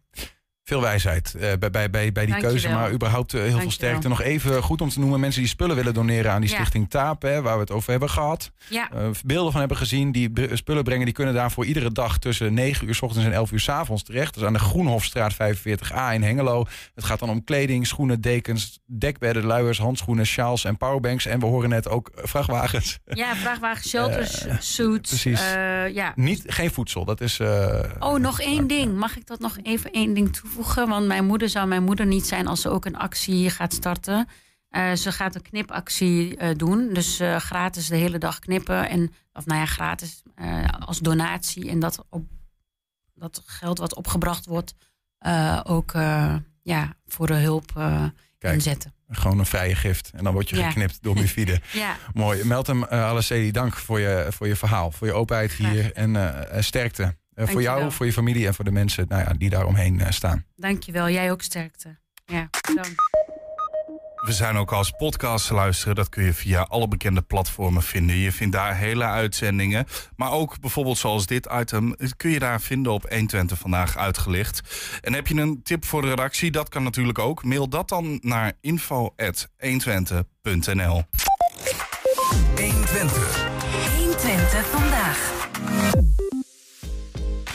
Veel 0.67 0.81
wijsheid 0.81 1.35
eh, 1.35 1.39
bij, 1.59 1.69
bij, 1.69 1.89
bij, 1.89 2.11
bij 2.11 2.25
die 2.25 2.35
keuze, 2.37 2.69
maar 2.69 2.91
überhaupt 2.91 3.33
eh, 3.33 3.41
heel 3.41 3.59
veel 3.59 3.71
sterkte. 3.71 4.07
Nog 4.07 4.21
even 4.21 4.63
goed 4.63 4.81
om 4.81 4.89
te 4.89 4.99
noemen, 4.99 5.19
mensen 5.19 5.41
die 5.41 5.49
spullen 5.49 5.75
willen 5.75 5.93
doneren 5.93 6.31
aan 6.31 6.41
die 6.41 6.49
Ja. 6.49 6.55
stichting 6.55 6.89
TAP, 6.89 7.21
hè, 7.21 7.41
waar 7.41 7.53
we 7.55 7.59
het 7.59 7.71
over 7.71 7.91
hebben 7.91 8.09
gehad. 8.09 8.51
Ja. 8.69 8.91
Eh, 8.91 9.07
beelden 9.25 9.51
van 9.51 9.59
hebben 9.59 9.77
gezien, 9.77 10.11
die 10.11 10.31
spullen 10.53 10.83
brengen, 10.83 11.05
die 11.05 11.13
kunnen 11.13 11.33
daarvoor 11.33 11.65
iedere 11.65 11.91
dag 11.91 12.17
tussen 12.17 12.53
9 12.53 12.87
uur 12.87 12.95
s 12.95 13.01
ochtends 13.01 13.25
en 13.25 13.33
11 13.33 13.51
uur 13.51 13.59
s 13.59 13.69
avonds 13.69 14.03
terecht. 14.03 14.33
Dus 14.33 14.43
aan 14.43 14.53
de 14.53 14.59
Groenhofstraat 14.59 15.33
45A 15.33 16.11
in 16.13 16.23
Hengelo. 16.23 16.65
Het 16.95 17.03
gaat 17.03 17.19
dan 17.19 17.29
om 17.29 17.43
kleding, 17.43 17.87
schoenen, 17.87 18.21
dekens, 18.21 18.79
dekbedden, 18.85 19.45
luiers, 19.45 19.77
handschoenen, 19.77 20.25
sjaals 20.25 20.63
en 20.63 20.77
powerbanks. 20.77 21.25
En 21.25 21.39
we 21.39 21.45
horen 21.45 21.69
net 21.69 21.89
ook 21.89 22.11
vrachtwagens. 22.15 22.99
Ja, 23.05 23.35
vrachtwagen, 23.35 23.89
shelters, 23.89 24.45
suits. 24.59 25.09
precies. 25.09 25.41
ja. 25.93 26.13
Niet, 26.15 26.43
geen 26.47 26.71
voedsel, 26.71 27.05
dat 27.05 27.21
is... 27.21 27.39
Oh, 27.99 28.19
nog 28.19 28.41
één 28.41 28.67
ding. 28.67 28.97
Mag 28.97 29.17
ik 29.17 29.27
dat 29.27 29.39
nog 29.39 29.57
even 29.63 29.91
één 29.91 30.13
ding 30.13 30.25
toevoegen? 30.33 30.54
Want 30.63 31.07
mijn 31.07 31.25
moeder 31.25 31.49
zou 31.49 31.67
mijn 31.67 31.83
moeder 31.83 32.05
niet 32.05 32.27
zijn 32.27 32.47
als 32.47 32.61
ze 32.61 32.69
ook 32.69 32.85
een 32.85 32.97
actie 32.97 33.49
gaat 33.49 33.73
starten. 33.73 34.27
Eh, 34.75 34.93
ze 34.93 35.11
gaat 35.11 35.35
een 35.35 35.41
knipactie 35.41 36.37
eh, 36.37 36.55
doen. 36.55 36.93
Dus 36.93 37.19
eh, 37.19 37.35
gratis 37.35 37.87
de 37.87 37.95
hele 37.95 38.17
dag 38.17 38.39
knippen. 38.39 38.89
En, 38.89 39.13
of 39.33 39.45
nou 39.45 39.59
ja, 39.59 39.65
gratis 39.65 40.23
als 40.79 40.99
donatie. 40.99 41.69
En 41.69 41.79
dat, 41.79 42.05
op, 42.09 42.23
dat 43.13 43.43
geld 43.45 43.77
wat 43.77 43.95
opgebracht 43.95 44.45
wordt 44.45 44.73
ook 45.63 45.91
ja, 46.61 46.93
voor 47.05 47.27
de 47.27 47.33
hulp 47.33 47.71
Kijk. 48.37 48.53
inzetten. 48.53 48.93
Gewoon 49.09 49.39
een 49.39 49.45
vrije 49.45 49.75
gift. 49.75 50.11
En 50.15 50.23
dan 50.23 50.33
word 50.33 50.49
je 50.49 50.55
Ja. 50.55 50.67
geknipt 50.67 50.97
door 51.03 51.15
Mufide. 51.21 51.61
Ja. 51.71 51.97
Mooi. 52.13 52.43
Meltem 52.43 52.83
uh, 52.83 52.87
Alessedi, 52.89 53.51
dank 53.51 53.73
voor 53.75 53.99
je, 53.99 54.27
voor 54.29 54.47
je 54.47 54.55
verhaal. 54.55 54.91
Voor 54.91 55.07
je 55.07 55.13
openheid 55.13 55.51
hier. 55.51 55.93
En 55.93 56.63
sterkte. 56.63 57.15
Eh, 57.35 57.45
voor 57.45 57.53
Dankjewel. 57.53 57.79
jou, 57.79 57.91
voor 57.91 58.05
je 58.05 58.13
familie 58.13 58.47
en 58.47 58.53
voor 58.53 58.65
de 58.65 58.71
mensen 58.71 59.05
nou 59.07 59.23
ja, 59.23 59.33
die 59.33 59.49
daar 59.49 59.65
omheen 59.65 59.99
eh, 59.99 60.11
staan. 60.11 60.45
Dankjewel. 60.55 61.09
Jij 61.09 61.31
ook 61.31 61.41
sterkte. 61.41 61.97
Ja, 62.25 62.49
dank. 62.75 62.95
We 64.25 64.33
zijn 64.33 64.57
ook 64.57 64.71
als 64.71 64.91
podcast 64.91 65.47
te 65.47 65.53
luisteren. 65.53 65.95
Dat 65.95 66.09
kun 66.09 66.23
je 66.23 66.33
via 66.33 66.61
alle 66.61 66.87
bekende 66.87 67.21
platformen 67.21 67.83
vinden. 67.83 68.15
Je 68.15 68.31
vindt 68.31 68.55
daar 68.55 68.77
hele 68.77 69.03
uitzendingen. 69.03 69.85
Maar 70.15 70.31
ook 70.31 70.59
bijvoorbeeld 70.59 70.97
zoals 70.97 71.25
dit 71.25 71.49
item 71.53 71.95
kun 72.17 72.29
je 72.29 72.39
daar 72.39 72.61
vinden 72.61 72.91
op 72.91 73.09
120 73.09 73.57
vandaag 73.57 73.97
uitgelicht. 73.97 74.61
En 75.01 75.13
heb 75.13 75.27
je 75.27 75.35
een 75.35 75.63
tip 75.63 75.85
voor 75.85 76.01
de 76.01 76.09
redactie? 76.09 76.51
Dat 76.51 76.69
kan 76.69 76.83
natuurlijk 76.83 77.19
ook. 77.19 77.43
Mail 77.43 77.69
dat 77.69 77.89
dan 77.89 78.17
naar 78.21 78.53
info.120.nl 78.61 81.03
120. 82.55 83.47
120 83.97 84.65
vandaag. 84.65 85.33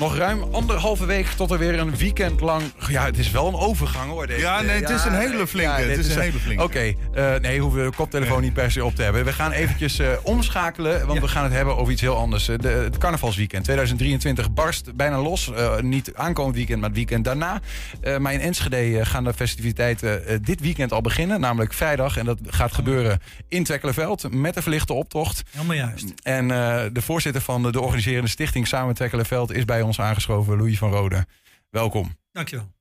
Nog 0.00 0.16
ruim 0.16 0.42
anderhalve 0.50 1.06
week 1.06 1.26
tot 1.26 1.50
er 1.50 1.58
weer 1.58 1.78
een 1.78 1.96
weekend 1.96 2.40
lang... 2.40 2.62
Ja, 2.88 3.04
het 3.04 3.18
is 3.18 3.30
wel 3.30 3.48
een 3.48 3.54
overgang 3.54 4.10
hoor. 4.10 4.26
Deze. 4.26 4.40
Ja, 4.40 4.60
nee, 4.60 4.80
het 4.80 4.90
is 4.90 5.04
een 5.04 5.14
hele 5.14 5.46
flinke, 5.46 5.76
dit 5.86 5.96
het 5.96 6.06
is 6.06 6.14
een 6.14 6.20
hele 6.20 6.38
flinke. 6.38 6.62
Oké, 6.62 6.94
eh, 7.14 7.34
nee, 7.40 7.60
hoeven 7.60 7.84
we 7.84 7.90
de 7.90 7.96
koptelefoon 7.96 8.42
niet 8.42 8.52
per 8.52 8.70
se 8.70 8.84
op 8.84 8.94
te 8.94 9.02
hebben. 9.02 9.24
We 9.24 9.32
gaan 9.32 9.50
eventjes 9.52 9.98
eh, 9.98 10.08
omschakelen, 10.22 11.06
want 11.06 11.20
we 11.20 11.28
gaan 11.28 11.44
het 11.44 11.52
hebben 11.52 11.76
over 11.76 11.92
iets 11.92 12.00
heel 12.02 12.16
anders. 12.16 12.48
Eh, 12.48 12.58
De, 12.58 12.68
het 12.68 12.98
carnavalsweekend 12.98 13.64
2023 13.64 14.52
barst 14.52 14.94
bijna 14.96 15.18
los. 15.22 15.52
Eh, 15.52 15.78
niet 15.80 16.14
aankomend 16.14 16.56
weekend, 16.56 16.78
maar 16.80 16.88
het 16.88 16.98
weekend 16.98 17.24
daarna. 17.24 17.60
Eh, 18.00 18.16
maar 18.18 18.32
in 18.32 18.40
Enschede 18.40 18.98
eh, 18.98 19.06
gaan 19.06 19.24
de 19.24 19.32
festiviteiten 19.34 20.26
eh, 20.26 20.36
dit 20.42 20.60
weekend 20.60 20.92
al 20.92 21.00
beginnen. 21.00 21.40
Namelijk 21.40 21.72
vrijdag. 21.72 22.16
En 22.16 22.24
dat 22.24 22.38
gaat 22.46 22.72
gebeuren 22.74 23.20
in 23.48 23.64
Twekkelenveld 23.64 24.32
met 24.32 24.56
een 24.56 24.62
verlichte 24.62 24.92
optocht. 24.92 25.42
Helemaal 25.50 25.76
juist. 25.76 26.12
En 26.22 26.50
eh, 26.50 26.82
de 26.92 27.02
voorzitter 27.02 27.42
van 27.42 27.62
de, 27.62 27.72
de 27.72 27.80
organiserende 27.80 28.28
stichting 28.28 28.66
Samen 28.66 28.94
Twekkelenveld 28.94 29.52
is 29.52 29.64
bij 29.64 29.82
ons 29.82 29.89
aangeschoven, 29.98 30.56
Louis 30.56 30.78
van 30.78 30.90
Rode. 30.90 31.26
Welkom. 31.70 32.16
Dankjewel. 32.32 32.72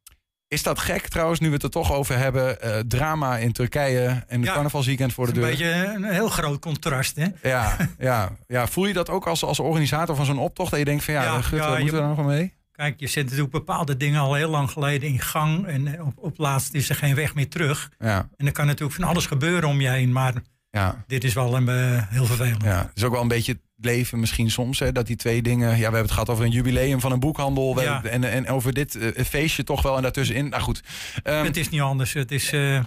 Is 0.48 0.64
dat 0.64 0.80
gek 0.80 1.08
trouwens, 1.08 1.40
nu 1.40 1.48
we 1.48 1.54
het 1.54 1.64
er 1.64 1.70
toch 1.70 1.92
over 1.94 2.18
hebben? 2.18 2.62
eh, 2.62 2.80
drama 2.80 3.38
in 3.38 3.52
Turkije 3.52 4.06
en 4.28 4.38
het 4.40 4.46
Ja, 4.48 4.54
carnavalsweekend 4.54 5.14
voor 5.14 5.26
de 5.26 5.32
deur. 5.32 5.44
een 5.44 5.50
beetje 5.50 5.94
een 5.96 6.04
heel 6.04 6.30
groot 6.30 6.60
contrast, 6.60 7.16
hè? 7.16 7.28
Ja, 7.50 7.76
ja, 8.00 8.30
ja, 8.48 8.68
voel 8.68 8.86
je 8.86 8.94
dat 8.94 9.10
ook 9.10 9.28
als, 9.28 9.44
als 9.44 9.60
organisator 9.60 10.16
van 10.16 10.26
zo'n 10.26 10.40
optocht? 10.40 10.70
Dat 10.70 10.80
je 10.80 10.86
denkt 10.86 11.04
van 11.04 11.14
ja, 11.14 11.24
Ja, 11.24 11.42
gut, 11.42 11.60
ja, 11.60 11.68
wat 11.68 11.76
je- 11.78 11.82
moeten 11.84 12.02
we 12.02 12.08
daar 12.08 12.16
nog 12.16 12.26
mee? 12.26 12.54
Kijk, 12.72 13.00
je 13.00 13.08
zet 13.08 13.24
natuurlijk 13.24 13.52
bepaalde 13.52 13.98
dingen 13.98 14.20
al 14.22 14.34
heel 14.34 14.50
lang 14.50 14.72
geleden 14.72 15.10
in 15.10 15.20
gang. 15.20 15.66
En 15.68 15.96
eh, 15.98 16.06
op, 16.06 16.14
op 16.18 16.38
laatst 16.38 16.74
is 16.74 16.90
er 16.90 16.96
geen 16.96 17.16
weg 17.16 17.36
meer 17.36 17.50
terug. 17.50 17.92
Ja, 18.00 18.30
En 18.38 18.46
er 18.46 18.52
kan 18.52 18.66
natuurlijk 18.66 19.00
van 19.00 19.08
alles 19.10 19.26
gebeuren 19.26 19.70
om 19.70 19.82
je 19.82 19.90
heen. 19.90 20.12
Maar 20.12 20.34
ja, 20.70 21.04
dit 21.08 21.24
is 21.24 21.34
wel 21.34 21.56
een, 21.56 21.70
eh, 21.70 22.04
heel 22.10 22.26
vervelend. 22.26 22.64
ja. 22.64 22.78
Het 22.88 22.92
is 22.98 23.04
ook 23.04 23.12
wel 23.12 23.22
een 23.22 23.28
beetje 23.28 23.60
leven 23.82 24.20
misschien 24.20 24.52
soms, 24.52 24.80
hè, 24.80 24.92
dat 24.92 25.08
die 25.08 25.16
twee 25.16 25.42
dingen... 25.42 25.70
Ja, 25.70 25.76
we 25.76 25.82
hebben 25.82 26.02
het 26.02 26.12
gehad 26.12 26.30
over 26.30 26.46
een 26.46 26.52
jubileum 26.52 27.00
van 27.00 27.12
een 27.12 27.20
boekhandel... 27.20 27.82
Ja. 27.82 28.04
en, 28.04 28.24
en 28.24 28.48
over 28.50 28.74
dit 28.74 28.96
eh, 28.96 29.26
feestje 29.26 29.64
toch 29.64 29.82
wel 29.82 29.96
en 29.96 30.02
daartussenin. 30.02 30.50
Nou 30.50 30.64
goed, 30.64 30.82
Ehm, 31.24 31.44
het 31.46 31.58
is 31.58 31.70
niet 31.70 31.82
anders. 31.82 32.14
Het 32.14 32.32
is, 32.32 32.52
eh, 32.52 32.84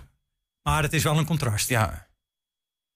maar 0.63 0.83
het 0.83 0.93
is 0.93 1.03
wel 1.03 1.19
een 1.19 1.27
contrast. 1.27 1.69
Ja. 1.69 2.11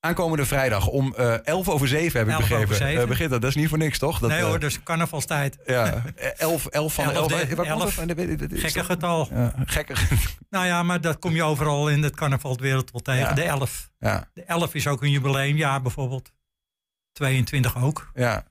Aankomende 0.00 0.44
vrijdag 0.46 0.86
om 0.86 1.14
eh 1.14 1.46
11 1.46 1.68
over 1.68 1.88
7 1.88 2.18
heb 2.18 2.28
ik 2.28 2.34
11 2.34 2.48
begrepen. 2.48 2.76
7. 2.76 3.08
Begint 3.08 3.30
dat. 3.30 3.40
Dat 3.40 3.50
is 3.50 3.56
niet 3.56 3.68
voor 3.68 3.78
niks, 3.78 3.98
toch? 3.98 4.18
Dat, 4.18 4.30
nee 4.30 4.42
hoor, 4.42 4.58
dus 4.60 4.82
carnavalstijd. 4.82 5.58
Ja, 5.66 6.02
11, 6.36 6.66
11 6.66 6.94
van 6.94 7.06
de 7.06 7.12
11. 7.12 7.32
Elfde, 7.32 7.54
Waar 7.56 7.66
komt 7.66 7.80
dat- 8.48 8.60
Gekke 8.60 8.84
getal. 8.84 9.28
Ja, 9.32 9.52
gekke. 9.64 9.94
Nou 10.50 10.66
ja, 10.66 10.82
maar 10.82 11.00
dat 11.00 11.18
kom 11.18 11.34
je 11.34 11.42
overal 11.42 11.88
in 11.88 12.02
het 12.02 12.16
carnavalwereld 12.16 12.90
wel 12.90 13.00
tegen. 13.00 13.20
Ja. 13.20 13.32
De 13.32 13.42
11. 13.42 13.90
Ja, 13.98 14.30
De 14.34 14.42
11 14.42 14.74
is 14.74 14.86
ook 14.86 15.02
een 15.02 15.10
jubileumjaar 15.10 15.82
bijvoorbeeld. 15.82 16.32
22 17.16 17.82
ook. 17.82 18.10
ja. 18.14 18.44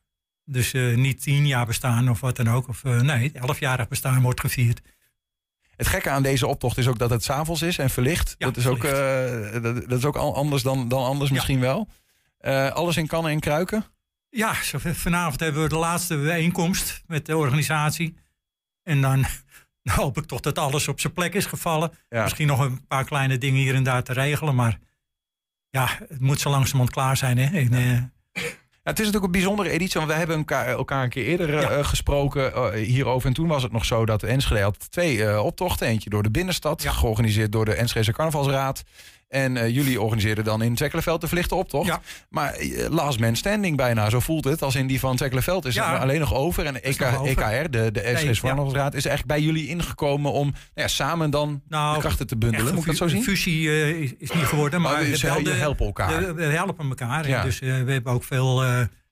Dus 0.47 0.73
eh, 0.73 0.95
niet 0.95 1.21
10 1.21 1.47
jaar 1.47 1.65
bestaan 1.65 2.09
of 2.09 2.19
wat 2.19 2.35
dan 2.35 2.49
ook. 2.49 2.67
Of, 2.67 2.83
eh, 2.83 3.01
nee, 3.01 3.31
11-jarig 3.33 3.87
bestaan 3.87 4.21
wordt 4.21 4.39
gevierd. 4.39 4.81
Het 5.75 5.87
gekke 5.87 6.09
aan 6.09 6.23
deze 6.23 6.47
optocht 6.47 6.77
is 6.77 6.87
ook 6.87 6.97
dat 6.97 7.09
het 7.09 7.23
s'avonds 7.23 7.61
is 7.61 7.77
en 7.77 7.89
verlicht. 7.89 8.35
Ja, 8.37 8.45
dat, 8.45 8.57
is 8.57 8.67
ook, 8.67 8.83
eh, 8.83 9.51
dat, 9.61 9.89
dat 9.89 9.97
is 9.97 10.05
ook 10.05 10.15
anders 10.15 10.63
dan, 10.63 10.87
dan 10.87 11.03
anders 11.05 11.29
Ja. 11.29 11.35
misschien 11.35 11.59
wel. 11.59 11.87
Alles 12.73 12.97
in 12.97 13.07
kannen 13.07 13.31
en 13.31 13.39
kruiken. 13.39 13.85
Ja, 14.29 14.53
vanavond 14.93 15.39
hebben 15.39 15.61
we 15.61 15.69
de 15.69 15.75
laatste 15.75 16.17
bijeenkomst 16.17 17.03
met 17.07 17.25
de 17.25 17.37
organisatie. 17.37 18.17
En 18.83 19.01
dan 19.01 19.25
hoop 19.99 20.17
ik 20.17 20.25
toch 20.25 20.39
dat 20.39 20.57
alles 20.57 20.87
op 20.87 20.99
zijn 20.99 21.13
plek 21.13 21.33
is 21.33 21.45
gevallen. 21.45 21.91
Ja. 22.09 22.23
Misschien 22.23 22.47
nog 22.47 22.59
een 22.59 22.87
paar 22.87 23.05
kleine 23.05 23.37
dingen 23.37 23.61
hier 23.61 23.75
en 23.75 23.83
daar 23.83 24.03
te 24.03 24.13
regelen. 24.13 24.55
Maar 24.55 24.79
ja, 25.69 25.87
het 26.07 26.19
moet 26.19 26.39
zo 26.39 26.49
langzamerhand 26.49 26.91
klaar 26.91 27.17
zijn. 27.17 27.37
Hè? 27.37 27.57
En, 27.59 28.13
het 28.85 28.99
is 28.99 29.05
natuurlijk 29.05 29.33
een 29.33 29.39
bijzondere 29.39 29.69
editie, 29.69 29.99
want 29.99 30.11
we 30.11 30.17
hebben 30.17 30.37
elkaar, 30.37 30.67
elkaar 30.67 31.03
een 31.03 31.09
keer 31.09 31.25
eerder 31.25 31.57
eh, 31.57 31.85
gesproken 31.85 32.53
eh, 32.53 32.71
hierover. 32.71 33.27
En 33.27 33.33
toen 33.33 33.47
was 33.47 33.63
het 33.63 33.71
nog 33.71 33.85
zo 33.85 34.05
dat 34.05 34.23
Enschede 34.23 34.61
had 34.61 34.91
twee 34.91 35.25
eh, 35.25 35.45
optochten. 35.45 35.87
Eentje 35.87 36.09
door 36.09 36.23
de 36.23 36.31
binnenstad, 36.31 36.85
georganiseerd 36.87 37.51
door 37.51 37.65
de 37.65 37.73
Enschede 37.73 38.13
Carnavalsraad. 38.13 38.83
En 39.35 39.57
eh, 39.57 39.69
jullie 39.75 40.01
organiseerden 40.01 40.43
dan 40.43 40.61
in 40.61 40.75
Twekkelenveld 40.75 41.21
de 41.21 41.27
verlichte 41.27 41.55
optocht. 41.55 41.99
Maar 42.29 42.53
eh, 42.53 42.89
last 42.89 43.19
man 43.19 43.35
standing 43.35 43.77
bijna, 43.77 44.09
zo 44.09 44.19
voelt 44.19 44.43
het. 44.45 44.61
Als 44.61 44.75
in 44.75 44.87
die 44.87 44.99
van 44.99 45.15
Twekkelenveld 45.15 45.65
is 45.65 45.75
Ja. 45.75 45.91
het 45.93 46.01
alleen 46.01 46.19
nog 46.19 46.33
over. 46.33 46.65
En 46.65 46.83
EK, 46.83 46.99
nog 46.99 47.17
over. 47.19 47.27
EKR, 47.27 47.69
de, 47.71 47.91
de 47.91 47.99
Nee, 47.99 48.11
ja. 48.73 48.87
Is 48.91 49.05
eigenlijk 49.05 49.25
bij 49.25 49.41
jullie 49.41 49.67
ingekomen 49.67 50.31
om 50.31 50.47
nou 50.51 50.57
ja, 50.73 50.87
samen 50.87 51.29
dan 51.29 51.61
de 51.67 51.95
krachten 51.99 52.27
te 52.27 52.37
bundelen. 52.37 52.65
Echt 52.65 52.73
Moet 52.75 52.81
ik 52.81 52.87
dat 52.89 52.97
zo 52.97 53.07
zien? 53.07 53.23
Fusie 53.23 53.69
eh, 53.69 53.89
is, 53.89 54.13
is 54.17 54.31
niet 54.31 54.43
geworden, 54.43 54.81
maar, 54.81 54.91
Maar 54.93 55.03
ze 55.15 55.41
de- 55.43 55.51
helpen 55.51 55.85
elkaar. 55.85 56.19
de- 56.19 56.33
we 56.33 56.43
helpen 56.43 56.87
elkaar. 56.89 57.27
Ja. 57.27 57.43
Dus 57.43 57.59
we 57.59 57.65
hebben 57.67 58.13
ook 58.13 58.23
veel 58.23 58.63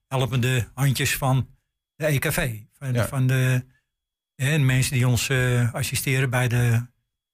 helpende 0.07 0.67
handjes 0.73 1.17
van 1.17 1.47
de 1.95 2.05
EKV. 2.05 2.51
Van, 2.77 2.95
van 2.95 3.27
de 3.27 3.65
eh, 4.35 4.59
mensen 4.61 4.93
die 4.93 5.07
ons 5.07 5.29
assisteren 5.71 6.29
bij 6.29 6.47
de 6.47 6.85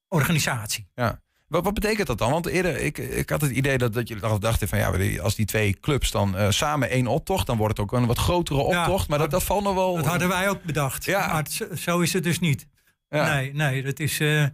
organisatie. 0.07 0.87
Ja. 0.95 1.21
Wat, 1.49 1.63
wat 1.63 1.73
betekent 1.73 2.07
dat 2.07 2.17
dan? 2.17 2.31
Want 2.31 2.45
eerder, 2.45 2.77
ik, 2.77 2.97
ik 2.97 3.29
had 3.29 3.41
het 3.41 3.51
idee 3.51 3.77
dat, 3.77 3.93
dat 3.93 4.07
jullie 4.07 4.39
dachten 4.39 4.67
van 4.67 4.77
ja, 4.77 5.19
als 5.21 5.35
die 5.35 5.45
twee 5.45 5.79
clubs 5.79 6.11
dan 6.11 6.37
eh, 6.37 6.49
samen 6.49 6.89
één 6.89 7.07
optocht, 7.07 7.47
dan 7.47 7.57
wordt 7.57 7.77
het 7.77 7.85
ook 7.85 7.99
een 7.99 8.05
wat 8.07 8.17
grotere 8.17 8.59
optocht. 8.59 9.07
maar 9.09 9.17
dat, 9.19 9.31
dat 9.31 9.43
valt 9.43 9.63
nog 9.63 9.73
wel. 9.73 9.95
Dat 9.95 10.05
hadden 10.05 10.27
wij 10.27 10.49
ook 10.49 10.63
bedacht. 10.63 11.07
Maar 11.07 11.35
het- 11.43 11.67
zo, 11.79 11.99
is 11.99 12.13
het 12.13 12.23
dus 12.23 12.39
niet. 12.39 12.67
Ja. 13.09 13.33
Nee, 13.33 13.53
nee, 13.53 13.83
dat 13.83 13.99
is. 13.99 14.19
eh, 14.19 14.45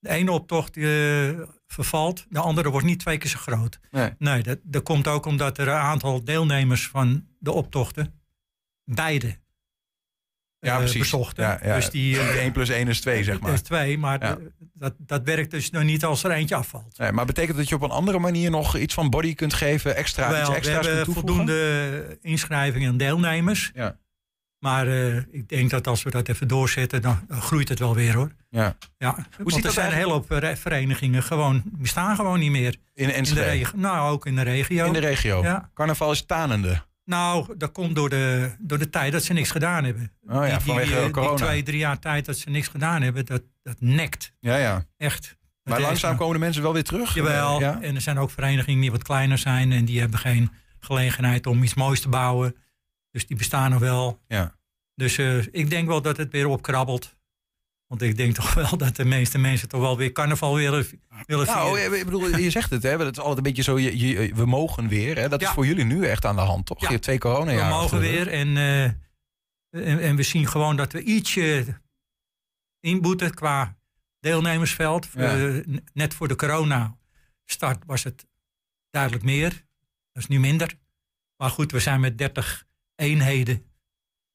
de 0.00 0.08
ene 0.08 0.30
optocht 0.32 0.74
vervalt, 1.66 2.26
de 2.28 2.38
andere 2.40 2.70
wordt 2.70 2.86
niet 2.86 2.98
twee 3.00 3.18
keer 3.18 3.30
zo 3.30 3.38
groot. 3.38 3.78
Nee. 4.18 4.42
dat, 4.42 4.58
dat 4.62 4.82
komt 4.82 5.08
ook 5.08 5.26
omdat 5.26 5.58
er 5.58 5.68
een 5.68 5.74
aantal 5.74 6.24
deelnemers 6.24 6.88
van 6.88 7.26
de 7.38 7.52
optochten 7.52 8.20
beide 8.84 9.38
Ja, 10.60 10.72
eh, 10.72 10.78
precies. 10.78 10.98
bezochten. 10.98 11.44
Ja, 11.44 11.60
ja. 11.62 11.74
Dus 11.74 11.90
die, 11.90 12.18
eh, 12.18 12.42
1 12.44 12.52
plus 12.52 12.68
1 12.68 12.88
is 12.88 13.00
2, 13.00 13.24
zeg 13.24 13.38
maar. 13.40 13.52
Is 13.52 13.62
twee, 13.62 13.98
maar 13.98 14.24
Ja. 14.24 14.34
d- 14.34 14.38
dat, 14.74 14.94
dat 14.98 15.22
werkt 15.24 15.50
dus 15.50 15.70
nog 15.70 15.82
niet 15.82 16.04
als 16.04 16.24
er 16.24 16.30
eentje 16.30 16.54
afvalt. 16.54 16.98
Nee, 16.98 17.12
maar 17.12 17.26
betekent 17.26 17.56
dat 17.56 17.68
je 17.68 17.74
op 17.74 17.82
een 17.82 17.90
andere 17.90 18.18
manier 18.18 18.50
nog 18.50 18.76
iets 18.76 18.94
van 18.94 19.10
body 19.10 19.34
kunt 19.34 19.54
geven, 19.54 19.96
extra, 19.96 20.30
Wel, 20.30 20.40
iets 20.40 20.48
we 20.48 20.54
extra's 20.54 20.84
kunt 20.86 20.96
hebben 20.96 21.14
voldoende 21.14 22.18
inschrijvingen 22.22 22.88
en 22.90 22.96
deelnemers. 22.96 23.70
Ja. 23.74 23.96
Maar 24.58 24.86
eh, 24.86 25.16
ik 25.16 25.48
denk 25.48 25.70
dat 25.70 25.86
als 25.86 26.02
we 26.02 26.10
dat 26.10 26.28
even 26.28 26.48
doorzetten, 26.48 27.02
dan, 27.02 27.20
groeit 27.28 27.68
het 27.68 27.78
wel 27.78 27.94
weer 27.94 28.14
hoor. 28.14 28.32
Ja. 28.50 28.76
Ja, 28.98 29.14
ziet 29.16 29.26
want 29.36 29.54
er 29.56 29.62
dat 29.62 29.72
zijn 29.72 29.86
een 29.86 29.92
hele 29.92 30.04
eigenlijk- 30.04 30.28
hoop 30.30 30.38
re- 30.42 30.56
verenigingen 30.56 31.22
gewoon, 31.22 31.62
bestaan 31.64 32.16
gewoon 32.16 32.38
niet 32.38 32.50
meer. 32.50 32.76
In 32.94 33.10
Enschede? 33.10 33.40
de 33.40 33.46
regio. 33.46 33.78
Nou, 33.78 34.10
ook 34.12 34.26
in 34.26 34.34
de 34.34 34.42
regio. 34.42 34.86
In 34.86 34.92
de 34.92 34.98
regio. 34.98 35.42
Ja. 35.42 35.70
Carnaval 35.74 36.12
is 36.12 36.26
tanende. 36.26 36.82
Nou, 37.08 37.56
dat 37.56 37.72
komt 37.72 37.94
door 37.94 38.08
de, 38.08 38.50
door 38.58 38.78
de 38.78 38.90
tijd 38.90 39.12
dat 39.12 39.22
ze 39.22 39.32
niks 39.32 39.50
gedaan 39.50 39.84
hebben. 39.84 40.12
Oh 40.26 40.46
ja, 40.46 40.60
vanwege 40.60 40.92
die, 40.92 41.02
die, 41.02 41.10
corona. 41.10 41.36
Die 41.36 41.44
twee, 41.44 41.62
drie 41.62 41.78
jaar 41.78 41.98
tijd 41.98 42.24
dat 42.24 42.38
ze 42.38 42.50
niks 42.50 42.68
gedaan 42.68 43.02
hebben, 43.02 43.26
dat, 43.26 43.42
dat 43.62 43.76
nekt. 43.80 44.32
Ja, 44.40 44.56
ja. 44.56 44.84
Echt. 44.96 45.36
Maar 45.62 45.80
langzaam 45.80 46.16
komen 46.16 46.32
de 46.34 46.38
mensen 46.38 46.62
wel 46.62 46.72
weer 46.72 46.84
terug. 46.84 47.14
Jawel, 47.14 47.60
Ja. 47.60 47.82
en 47.82 47.94
er 47.94 48.00
zijn 48.00 48.18
ook 48.18 48.30
verenigingen 48.30 48.80
die 48.80 48.90
wat 48.90 49.02
kleiner 49.02 49.38
zijn 49.38 49.72
en 49.72 49.84
die 49.84 50.00
hebben 50.00 50.18
geen 50.18 50.50
gelegenheid 50.80 51.46
om 51.46 51.62
iets 51.62 51.74
moois 51.74 52.00
te 52.00 52.08
bouwen. 52.08 52.56
Dus 53.10 53.26
die 53.26 53.36
bestaan 53.36 53.70
nog 53.70 53.80
wel. 53.80 54.20
Ja. 54.26 54.54
Dus 54.94 55.18
eh, 55.18 55.38
ik 55.50 55.70
denk 55.70 55.88
wel 55.88 56.02
dat 56.02 56.16
het 56.16 56.32
weer 56.32 56.46
opkrabbelt. 56.46 57.16
Want 57.88 58.02
ik 58.02 58.16
denk 58.16 58.34
toch 58.40 58.54
wel 58.54 58.76
dat 58.76 58.96
de 58.96 59.04
meeste 59.04 59.38
mensen 59.38 59.68
toch 59.68 59.80
wel 59.80 59.96
weer 59.96 60.12
carnaval 60.12 60.54
willen, 60.54 60.86
willen 61.26 61.46
Nou, 61.46 61.76
vieren. 61.78 61.98
ik 61.98 62.04
bedoel, 62.04 62.36
je 62.36 62.50
zegt 62.58 62.70
het, 62.70 62.82
hè? 62.82 62.90
Het 62.98 63.00
is 63.16 63.18
altijd 63.18 63.36
een 63.36 63.42
beetje 63.42 63.62
zo, 63.62 63.78
je, 63.78 63.98
je- 63.98 64.34
we 64.34 64.46
mogen 64.46 64.88
weer. 64.88 65.16
Hè? 65.18 65.28
Dat 65.28 65.40
is 65.40 65.46
Ja. 65.46 65.52
voor 65.54 65.66
jullie 65.66 65.84
nu 65.84 66.06
echt 66.06 66.24
aan 66.24 66.36
de 66.36 66.42
hand, 66.42 66.66
toch? 66.66 66.80
Je 66.80 66.86
hebt 66.86 67.02
twee 67.02 67.18
corona 67.18 67.54
we 67.68 67.74
mogen 67.74 67.98
weer 68.00 68.28
en, 68.28 68.56
eh, 68.56 68.84
en, 68.84 70.00
en 70.00 70.16
we 70.16 70.22
zien 70.22 70.46
gewoon 70.46 70.76
dat 70.76 70.92
we 70.92 71.02
ietsje 71.02 71.64
inboeten 72.80 73.34
qua 73.34 73.76
deelnemersveld. 74.20 75.08
Ja. 75.14 75.36
Eh, 75.48 75.54
net 75.92 76.14
voor 76.14 76.28
de 76.28 76.36
corona 76.36 76.98
start 77.44 77.82
was 77.86 78.04
het 78.04 78.26
duidelijk 78.90 79.24
meer. 79.24 79.50
Dat 80.12 80.22
is 80.22 80.26
nu 80.28 80.38
minder. 80.40 80.78
Maar 81.36 81.50
goed, 81.50 81.72
we 81.72 81.80
zijn 81.80 82.00
met 82.00 82.18
30 82.18 82.66
eenheden 82.94 83.67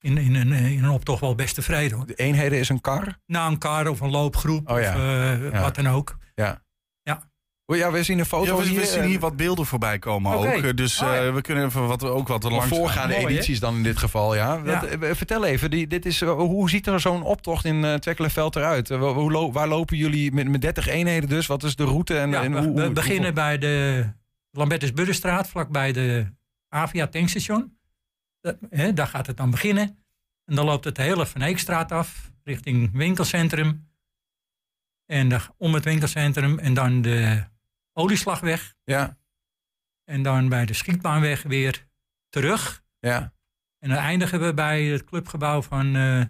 in, 0.04 0.18
in, 0.18 0.34
een, 0.34 0.52
in 0.52 0.84
een 0.84 0.90
optocht 0.90 1.20
wel 1.20 1.34
best 1.34 1.54
tevreden. 1.54 1.96
Hoor. 1.96 2.06
De 2.06 2.14
eenheden 2.14 2.58
is 2.58 2.68
een 2.68 2.80
kar? 2.80 3.18
Nou, 3.26 3.50
een 3.52 3.58
kar 3.58 3.88
of 3.88 4.00
een 4.00 4.10
loopgroep 4.10 4.70
Oh 4.70 4.80
ja. 4.80 4.94
of 4.94 5.00
eh, 5.00 5.50
Ja. 5.52 5.60
wat 5.60 5.74
dan 5.74 5.86
ook. 5.88 6.16
Ja. 6.34 6.62
Ja. 7.02 7.22
Oh 7.66 7.76
ja, 7.76 7.90
we 7.92 8.02
zien 8.02 8.18
een 8.18 8.24
foto 8.26 8.56
Ja, 8.56 8.62
we, 8.62 8.68
hier. 8.68 8.80
we 8.80 8.86
zien 8.86 9.02
hier 9.02 9.20
wat 9.20 9.36
beelden 9.36 9.66
voorbij 9.66 9.98
komen 9.98 10.36
Oké. 10.38 10.46
ook. 10.56 10.62
Eh, 10.62 10.74
Dus 10.74 11.00
Oh, 11.02 11.08
ja. 11.08 11.24
eh, 11.26 11.34
we 11.34 11.40
kunnen 11.40 11.64
even 11.64 11.86
wat, 11.86 12.04
ook 12.04 12.28
wat 12.28 12.42
langs 12.42 12.66
voorgaande 12.66 13.14
gaan. 13.14 13.26
edities 13.28 13.60
dan 13.60 13.74
in 13.76 13.82
dit 13.82 13.96
geval, 13.98 14.34
ja. 14.34 14.62
Eh, 14.64 15.10
vertel 15.14 15.44
even, 15.44 15.70
die, 15.70 15.86
dit 15.86 16.06
is, 16.06 16.22
eh, 16.22 16.30
hoe 16.32 16.70
ziet 16.70 16.86
er 16.86 17.00
zo'n 17.00 17.22
optocht 17.22 17.64
in 17.64 17.84
uh, 17.84 17.94
Twekkelenveld 17.94 18.56
eruit? 18.56 18.90
Eh, 18.90 19.12
hoe 19.12 19.30
lo- 19.32 19.52
waar 19.52 19.68
lopen 19.68 19.96
jullie 19.96 20.32
met, 20.32 20.48
met 20.48 20.60
30 20.60 20.86
eenheden 20.88 21.28
dus? 21.28 21.46
Wat 21.46 21.62
is 21.62 21.76
de 21.76 21.84
route? 21.84 22.18
En, 22.18 22.30
Ja, 22.30 22.42
en 22.42 22.52
we, 22.52 22.58
hoe, 22.58 22.74
we 22.74 22.82
hoe- 22.84 22.92
beginnen 22.92 23.34
bij 23.34 23.58
de 23.58 24.04
Lambertus 24.50 24.92
Buddenstraat, 24.92 25.48
vlakbij 25.48 25.92
de 25.92 26.26
Avia 26.68 27.06
tankstation. 27.06 27.73
Dat- 28.44 28.58
hè, 28.70 28.92
daar 28.92 29.06
gaat 29.06 29.26
het 29.26 29.36
dan 29.36 29.50
beginnen. 29.50 30.04
En 30.44 30.54
dan 30.54 30.64
loopt 30.64 30.84
het 30.84 30.96
de 30.96 31.02
hele 31.02 31.26
Van 31.26 31.42
Eekstraat 31.42 31.92
af, 31.92 32.32
richting 32.42 32.90
winkelcentrum. 32.92 33.90
En 35.06 35.28
dan 35.28 35.40
om 35.56 35.74
het 35.74 35.84
winkelcentrum 35.84 36.58
en 36.58 36.74
dan 36.74 37.02
de 37.02 37.44
Olieslagweg. 37.92 38.74
Ja. 38.84 39.16
En 40.04 40.22
dan 40.22 40.48
bij 40.48 40.66
de 40.66 40.72
Schietbaanweg 40.72 41.42
weer 41.42 41.86
terug. 42.28 42.84
Ja. 43.00 43.32
En 43.78 43.88
dan 43.88 43.98
eindigen 43.98 44.40
we 44.40 44.54
bij 44.54 44.84
het 44.84 45.04
clubgebouw 45.04 45.62
van, 45.62 45.96
eh 45.96 46.22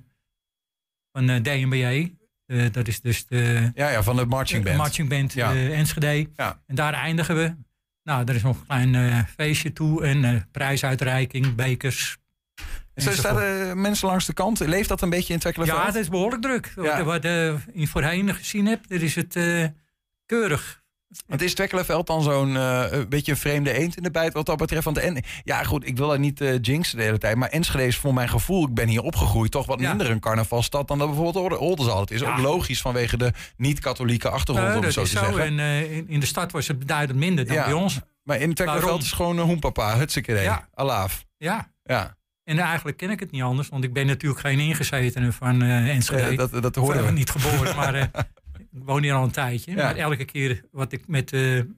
van 1.12 1.28
eh, 1.28 1.42
DNBJ. 1.42 2.14
Eh, 2.46 2.72
dat 2.72 2.88
is 2.88 3.00
dus 3.00 3.26
de... 3.26 3.70
Ja, 3.74 3.88
ja, 3.88 4.02
van 4.02 4.16
de 4.16 4.26
marching 4.26 4.62
band. 4.64 4.76
De 4.76 4.82
marching 4.82 5.08
band 5.08 5.32
Ja. 5.32 5.54
Enschede. 5.54 6.30
Ja. 6.36 6.62
En 6.66 6.74
daar 6.74 6.94
eindigen 6.94 7.36
we. 7.36 7.56
Nou, 8.04 8.24
er 8.26 8.34
is 8.34 8.42
nog 8.42 8.58
een 8.58 8.66
klein 8.66 8.94
eh, 8.94 9.24
feestje 9.36 9.72
toe 9.72 10.04
en 10.04 10.24
eh, 10.24 10.40
prijsuitreiking, 10.50 11.54
bekers. 11.54 12.18
Zo 12.96 13.10
staan 13.10 13.38
er 13.38 13.76
mensen 13.76 14.08
langs 14.08 14.26
de 14.26 14.32
kant. 14.32 14.58
Leeft 14.58 14.88
dat 14.88 15.02
een 15.02 15.10
beetje 15.10 15.32
in 15.32 15.38
Twekkelenveld? 15.38 15.80
Ja, 15.80 15.86
het 15.86 15.94
is 15.94 16.08
behoorlijk 16.08 16.42
druk. 16.42 16.72
Ja. 16.76 17.04
Wat, 17.04 17.24
eh, 17.24 17.54
je 17.74 17.86
voorheen 17.86 18.34
gezien 18.34 18.66
hebt, 18.66 18.92
er 18.92 19.02
is 19.02 19.14
het 19.14 19.36
eh, 19.36 19.64
keurig. 20.26 20.82
Want 21.26 21.42
is 21.42 21.54
Twekkelenveld 21.54 22.06
dan 22.06 22.22
zo'n 22.22 22.56
eh, 22.56 22.84
beetje 23.08 23.32
een 23.32 23.38
vreemde 23.38 23.72
eend 23.72 23.96
in 23.96 24.02
de 24.02 24.10
bijt 24.10 24.32
wat 24.32 24.46
dat 24.46 24.56
betreft? 24.56 24.84
Want 24.84 24.98
en, 24.98 25.22
ja, 25.44 25.62
goed, 25.62 25.86
ik 25.86 25.96
wil 25.96 26.08
daar 26.08 26.18
niet 26.18 26.40
eh 26.40 26.58
jinxen 26.60 26.98
de 26.98 27.04
hele 27.04 27.18
tijd. 27.18 27.36
Maar 27.36 27.48
Enschede 27.48 27.86
is 27.86 27.96
voor 27.96 28.14
mijn 28.14 28.28
gevoel, 28.28 28.64
ik 28.68 28.74
ben 28.74 28.88
hier 28.88 29.02
opgegroeid, 29.02 29.50
toch 29.50 29.66
wat 29.66 29.80
Ja. 29.80 29.88
minder 29.88 30.10
een 30.10 30.20
carnavalstad 30.20 30.88
dan 30.88 30.98
dat 30.98 31.06
bijvoorbeeld 31.08 31.52
Ol- 31.52 31.58
Oldenzaal. 31.58 32.00
Het 32.00 32.10
is 32.10 32.22
ook 32.24 32.38
logisch 32.38 32.80
vanwege 32.80 33.16
de 33.16 33.32
niet-katholieke 33.56 34.28
achtergrond, 34.28 34.70
Eh, 34.70 34.76
om 34.76 34.82
het 34.84 34.92
zo 34.92 35.02
te 35.02 35.08
zo. 35.08 35.18
zeggen. 35.18 35.58
En 35.58 35.58
in, 35.90 36.08
in 36.08 36.20
de 36.20 36.26
stad 36.26 36.52
was 36.52 36.68
het 36.68 36.78
beduidend 36.78 37.18
minder 37.18 37.46
dan 37.46 37.54
Ja. 37.54 37.64
bij 37.64 37.72
ons. 37.72 37.98
Maar 38.22 38.40
in 38.40 38.54
Twekkelenveld 38.54 39.02
is 39.02 39.12
gewoon 39.12 39.38
een 39.38 39.46
hoempapa, 39.46 39.96
hutsekere, 39.96 40.40
Ja. 40.40 40.68
alaaf. 40.74 41.24
Ja. 41.36 41.72
Ja. 41.84 42.16
En 42.44 42.58
eigenlijk 42.58 42.96
ken 42.96 43.10
ik 43.10 43.20
het 43.20 43.30
niet 43.30 43.42
anders, 43.42 43.68
want 43.68 43.84
ik 43.84 43.92
ben 43.92 44.06
natuurlijk 44.06 44.40
geen 44.40 44.58
ingezetene 44.60 45.32
van 45.32 45.62
Enschede. 45.62 46.36
Dat- 46.36 46.62
dat 46.62 46.74
hoorden 46.74 47.02
Of, 47.02 47.08
we. 47.08 47.14
Niet 47.14 47.30
geboren, 47.30 47.76
maar 47.76 48.10
woon 48.82 49.02
hier 49.02 49.14
al 49.14 49.24
een 49.24 49.30
tijdje. 49.30 49.70
Ja. 49.70 49.76
Maar 49.84 49.96
elke 49.96 50.24
keer 50.24 50.64
wat 50.70 50.92
ik 50.92 51.08
met 51.08 51.28
de 51.28 51.68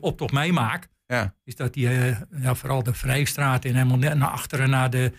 optocht 0.00 0.32
meemaak, 0.32 0.88
Ja. 1.06 1.34
is 1.44 1.56
dat 1.56 1.72
die, 1.74 1.88
eh, 1.88 2.20
ja, 2.42 2.54
vooral 2.54 2.82
de 2.82 2.94
Vrijstraat 2.94 3.64
en 3.64 3.74
helemaal 3.74 3.96
net 3.98 4.14
naar 4.16 4.28
achteren 4.30 4.70
naar 4.70 4.90
de 4.90 5.12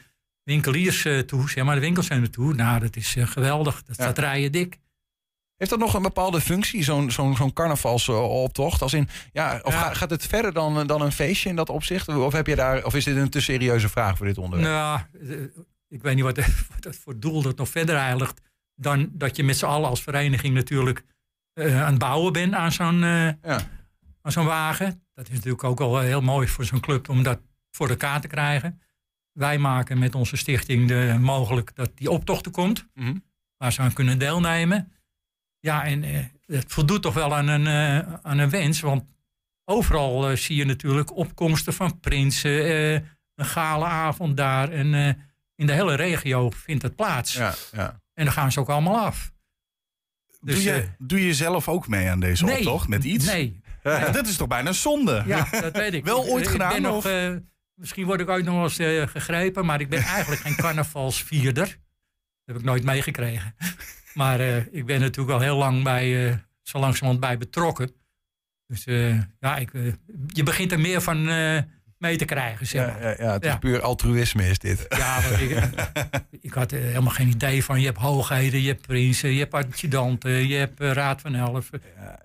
winkeliers 0.43 1.05
eh, 1.05 1.19
toe, 1.19 1.49
zeg 1.49 1.63
maar 1.63 1.75
de 1.75 1.81
winkelcentrum 1.81 2.31
toe. 2.31 2.53
Nou, 2.53 2.79
dat 2.79 2.95
is 2.95 3.15
eh, 3.15 3.27
geweldig. 3.27 3.83
Dat 3.83 3.95
staat 3.95 4.17
rijen 4.17 4.51
dik. 4.51 4.77
Heeft 5.55 5.69
dat 5.71 5.79
nog 5.79 5.93
een 5.93 6.01
bepaalde 6.01 6.41
functie, 6.41 6.83
zo'n 6.83 7.11
zo'n 7.11 7.35
zo'n 7.35 7.53
carnavalsoptocht? 7.53 8.81
Als 8.81 8.93
in, 8.93 9.09
ja, 9.31 9.59
of 9.63 9.73
Ja. 9.73 9.93
gaat 9.93 10.09
het 10.09 10.25
verder 10.25 10.53
dan, 10.53 10.87
dan 10.87 11.01
een 11.01 11.11
feestje 11.11 11.49
in 11.49 11.55
dat 11.55 11.69
opzicht? 11.69 12.07
Of, 12.07 12.33
heb 12.33 12.47
je 12.47 12.55
daar, 12.55 12.85
of 12.85 12.95
is 12.95 13.03
dit 13.03 13.15
een 13.15 13.29
te 13.29 13.41
serieuze 13.41 13.89
vraag 13.89 14.17
voor 14.17 14.25
dit 14.25 14.37
onderwerp? 14.37 14.71
Nou, 14.73 14.99
eh, 15.29 15.41
ik 15.89 16.01
weet 16.01 16.15
niet 16.15 16.23
wat, 16.23 16.35
wat 16.73 16.81
dat 16.83 16.95
voor 16.95 17.19
doel 17.19 17.41
dat 17.41 17.57
nog 17.57 17.69
verder 17.69 17.99
heiligt. 17.99 18.41
Dan 18.75 19.09
dat 19.13 19.35
je 19.35 19.43
met 19.43 19.57
z'n 19.57 19.65
allen 19.65 19.89
als 19.89 20.01
vereniging 20.03 20.53
natuurlijk 20.53 21.03
eh, 21.53 21.81
aan 21.83 21.89
het 21.89 21.99
bouwen 21.99 22.33
bent 22.33 22.53
aan 22.53 22.71
zo'n 22.71 23.03
eh, 23.03 23.27
aan 24.21 24.31
zo'n 24.31 24.45
wagen. 24.45 25.03
Dat 25.13 25.27
is 25.27 25.33
natuurlijk 25.33 25.63
ook 25.63 25.79
al 25.79 25.99
heel 25.99 26.21
mooi 26.21 26.47
voor 26.47 26.65
zo'n 26.65 26.79
club 26.79 27.09
om 27.09 27.23
dat 27.23 27.39
voor 27.71 27.89
elkaar 27.89 28.21
te 28.21 28.27
krijgen. 28.27 28.81
Wij 29.31 29.57
maken 29.57 29.99
met 29.99 30.15
onze 30.15 30.35
stichting 30.35 30.87
de, 30.87 31.17
mogelijk 31.19 31.75
dat 31.75 31.91
die 31.97 32.11
optocht 32.11 32.45
er 32.45 32.51
komt. 32.51 32.85
Mhm. 32.93 33.15
Waar 33.57 33.73
ze 33.73 33.81
aan 33.81 33.93
kunnen 33.93 34.19
deelnemen. 34.19 34.91
Ja, 35.59 35.83
en 35.85 36.03
eh, 36.03 36.25
het 36.45 36.65
voldoet 36.73 37.01
toch 37.01 37.13
wel 37.13 37.35
aan 37.35 37.47
een, 37.47 37.67
eh, 37.67 38.13
aan 38.21 38.37
een 38.37 38.49
wens. 38.49 38.79
Want 38.79 39.03
overal 39.65 40.29
eh, 40.29 40.35
zie 40.37 40.55
je 40.55 40.65
natuurlijk 40.65 41.15
opkomsten 41.15 41.73
van 41.73 41.99
prinsen. 41.99 42.65
eh, 42.65 42.93
een 43.35 43.45
gale 43.45 43.85
avond 43.85 44.37
daar. 44.37 44.69
En 44.71 44.93
eh, 44.93 45.13
in 45.55 45.65
de 45.65 45.73
hele 45.73 45.95
regio 45.95 46.49
vindt 46.49 46.83
het 46.83 46.95
plaats. 46.95 47.33
Ja, 47.33 47.53
ja. 47.71 48.01
En 48.15 48.23
dan 48.25 48.33
gaan 48.33 48.51
ze 48.51 48.59
ook 48.59 48.69
allemaal 48.69 48.99
af. 49.05 49.33
Dus, 50.41 50.55
doe, 50.55 50.63
je, 50.63 50.71
eh, 50.81 50.87
doe 50.97 51.25
je 51.25 51.33
zelf 51.33 51.67
ook 51.69 51.87
mee 51.87 52.09
aan 52.09 52.19
deze 52.19 52.43
Nee. 52.45 52.57
optocht 52.57 52.87
met 52.87 53.03
iets? 53.03 53.25
Nee. 53.25 53.59
Ja, 53.83 53.99
Nee. 53.99 54.11
Dat 54.11 54.27
is 54.27 54.35
toch 54.37 54.47
bijna 54.47 54.71
zonde? 54.71 55.23
Ja, 55.27 55.47
dat 55.51 55.77
weet 55.77 55.93
ik. 55.93 56.03
Wel 56.13 56.25
ooit 56.25 56.45
ik 56.45 56.49
gedaan? 56.51 56.69
ben 56.71 56.81
nog 56.81 56.95
of? 56.95 57.05
eh, 57.05 57.31
misschien 57.73 58.05
word 58.05 58.19
ik 58.19 58.29
ooit 58.29 58.45
nog 58.45 58.63
eens 58.63 58.77
eh, 58.79 59.07
gegrepen, 59.07 59.65
maar 59.65 59.81
ik 59.81 59.89
ben 59.89 60.01
eigenlijk 60.15 60.41
geen 60.41 60.55
carnavalsvierder. 60.55 61.65
Dat 61.65 61.75
heb 62.45 62.55
ik 62.57 62.63
nooit 62.63 62.83
meegekregen. 62.83 63.55
Maar 64.13 64.39
ik 64.71 64.85
ben 64.85 64.99
natuurlijk 64.99 65.33
al 65.35 65.39
heel 65.39 65.57
lang 65.57 65.83
bij, 65.83 66.39
zo 66.61 66.79
langzamerhand 66.79 67.19
bij 67.19 67.37
betrokken. 67.37 67.91
Dus 68.67 68.83
ja, 69.39 69.57
ik, 69.57 69.71
je 70.27 70.43
begint 70.43 70.71
er 70.71 70.79
meer 70.79 71.01
van 71.01 71.25
mee 71.97 72.17
te 72.17 72.25
krijgen, 72.25 72.67
zeg 72.67 72.85
maar. 72.87 73.01
Ja, 73.01 73.09
ja, 73.09 73.15
ja, 73.19 73.31
het 73.33 73.43
is 73.43 73.49
Ja. 73.49 73.57
puur 73.57 73.81
altruïsme 73.81 74.49
is 74.49 74.59
dit. 74.59 74.85
Ja, 74.89 75.19
want 75.29 75.41
ik, 75.41 75.69
ik 76.41 76.53
had 76.53 76.71
helemaal 76.71 77.13
geen 77.13 77.27
idee 77.27 77.63
van. 77.63 77.79
Je 77.79 77.85
hebt 77.85 77.97
hoogheden, 77.97 78.61
je 78.61 78.67
hebt 78.67 78.87
prinsen, 78.87 79.33
je 79.33 79.39
hebt 79.39 79.53
adjudanten, 79.53 80.47
je 80.47 80.55
hebt 80.55 80.79
eh, 80.79 80.91
raad 80.91 81.21
van 81.21 81.35
elf. 81.35 81.69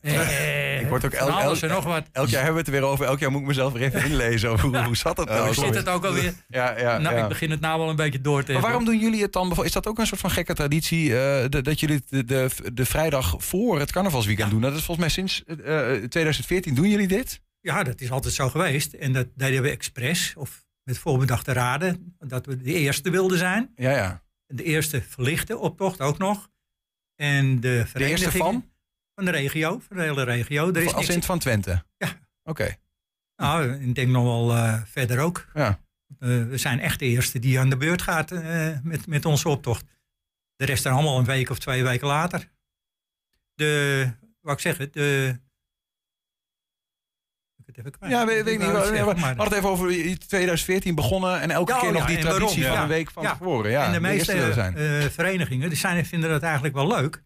Eh, 0.03 0.81
Ik 0.81 0.89
word 0.89 1.05
ook 1.05 1.15
van 1.17 1.29
elk, 1.29 1.41
alles 1.43 1.63
elk, 1.63 1.71
en 1.71 1.77
nog 1.77 1.85
wat. 1.85 2.05
elk 2.13 2.29
jaar 2.29 2.43
hebben 2.45 2.65
we 2.65 2.71
het 2.71 2.77
er 2.77 2.81
weer 2.83 2.91
over. 2.91 3.07
Elk 3.07 3.19
jaar 3.19 3.31
moet 3.31 3.41
ik 3.41 3.47
mezelf 3.47 3.73
weer 3.73 3.83
even 3.83 4.05
inlezen. 4.05 4.51
over 4.51 4.69
Hoe, 4.69 4.83
hoe 4.85 4.97
zat 4.97 5.17
dat 5.17 5.29
nou? 5.29 5.45
Hoe 5.45 5.55
zit 5.55 5.75
het 5.75 5.89
ook 5.89 6.05
alweer? 6.05 6.33
Ja, 6.49 6.79
ja, 6.79 6.99
nou, 6.99 7.17
ik 7.23 7.29
begin 7.29 7.51
het 7.51 7.61
nou 7.61 7.79
wel 7.79 7.89
een 7.89 7.97
beetje 7.97 8.21
door 8.21 8.43
te 8.45 8.53
Maar 8.53 8.61
waarom 8.63 8.85
doen 8.85 8.99
jullie 8.99 9.23
het 9.23 9.33
dan? 9.33 9.65
Is 9.65 9.73
dat 9.73 9.87
ook 9.87 9.99
een 9.99 10.07
soort 10.07 10.21
van 10.21 10.31
gekke 10.31 10.55
traditie 10.55 11.19
eh, 11.21 11.45
dat 11.63 11.81
jullie 11.81 12.03
de, 12.09 12.25
de, 12.25 12.49
de 12.73 12.85
vrijdag 12.85 13.35
voor 13.39 13.79
het 13.79 13.93
carnavalsweekend 13.93 14.51
doen? 14.51 14.61
Dat 14.61 14.75
is 14.75 14.85
volgens 14.85 14.99
mij 14.99 15.09
sinds 15.09 15.43
eh, 15.65 15.95
eh, 15.95 16.05
2014. 16.09 16.75
Doen 16.75 16.89
jullie 16.89 17.09
dit? 17.09 17.41
Ja, 17.61 17.83
dat 17.83 18.01
is 18.01 18.11
altijd 18.11 18.35
zo 18.35 18.49
geweest. 18.49 18.93
En 18.93 19.13
dat 19.13 19.27
deden 19.35 19.63
we 19.63 19.71
expres 19.71 20.35
of 20.37 20.65
met 20.83 20.99
voorbedachte 20.99 21.53
raden. 21.53 22.17
Dat 22.19 22.47
we 22.47 22.57
de 22.57 22.73
eerste 22.73 23.11
wilden 23.11 23.39
zijn. 23.39 23.73
Ja, 23.77 23.91
ja. 23.91 24.23
De 24.47 24.63
eerste 24.63 25.03
verlichte 25.03 25.59
optocht 25.59 26.01
ook 26.01 26.19
nog. 26.19 26.51
En 27.17 27.61
de 27.61 27.87
vereniging 27.87 28.33
van? 28.33 28.71
Van 29.15 29.25
de 29.25 29.31
regio, 29.31 29.79
van 29.79 29.97
de 29.97 30.03
hele 30.03 30.23
regio. 30.23 30.69
Er 30.71 30.77
is 30.77 30.87
Als 30.87 30.95
niks- 30.95 31.09
in 31.09 31.15
het 31.15 31.25
van 31.25 31.39
Twente? 31.39 31.85
Ja. 31.97 32.19
Oké. 32.43 32.77
Nou, 33.37 33.73
ik 33.73 33.95
denk 33.95 34.09
nog 34.09 34.25
wel 34.25 34.57
eh, 34.57 34.83
verder 34.85 35.19
ook. 35.19 35.47
Ja. 35.55 35.81
Eh, 36.19 36.29
we 36.47 36.59
zijn 36.59 36.81
echt 36.81 36.99
de 36.99 37.05
eerste 37.05 37.39
die 37.39 37.59
aan 37.59 37.71
de 37.71 37.77
beurt 37.77 38.03
gaat 38.03 38.33
eh, 38.33 38.79
met, 38.83 39.07
met 39.07 39.25
onze 39.25 39.49
optocht. 39.49 39.85
De 40.57 40.65
rest 40.65 40.83
dan 40.83 40.93
allemaal 40.93 41.19
een 41.19 41.25
week 41.25 41.51
of 41.51 41.59
twee 41.59 41.83
weken 41.83 42.07
later. 42.07 42.51
De, 43.55 44.11
wat 44.41 44.53
ik 44.55 44.61
zeggen, 44.61 44.93
de... 44.93 45.41
Even 47.81 47.91
kwijt. 47.99 48.13
Ja, 48.13 48.27
weet, 48.27 48.45
weet 48.45 48.55
ik 48.55 48.61
niet. 48.61 48.73
het 48.77 48.91
We 48.91 49.05
we 49.05 49.15
maar- 49.21 49.37
het 49.37 49.53
even 49.53 49.69
over 49.69 50.19
2014 50.19 50.95
begonnen 50.95 51.41
en 51.41 51.51
elke 51.51 51.73
Ja, 51.73 51.79
keer 51.79 51.89
oh 51.89 51.95
nog 51.95 52.07
die 52.07 52.19
traditie 52.19 52.63
waarom? 52.63 52.63
van 52.63 52.73
Ja. 52.77 52.83
een 52.83 52.89
week 52.89 53.11
van 53.11 53.23
tevoren. 53.23 53.71
Ja, 53.71 53.87
en 53.87 53.93
de 53.93 54.01
meeste 54.01 54.53
zijn. 54.53 54.77
eh, 54.77 55.05
verenigingen 55.05 55.69
die 55.69 55.79
zijn, 55.79 56.07
vinden 56.07 56.31
dat 56.31 56.43
eigenlijk 56.43 56.75
wel 56.75 56.87
leuk. 56.87 57.23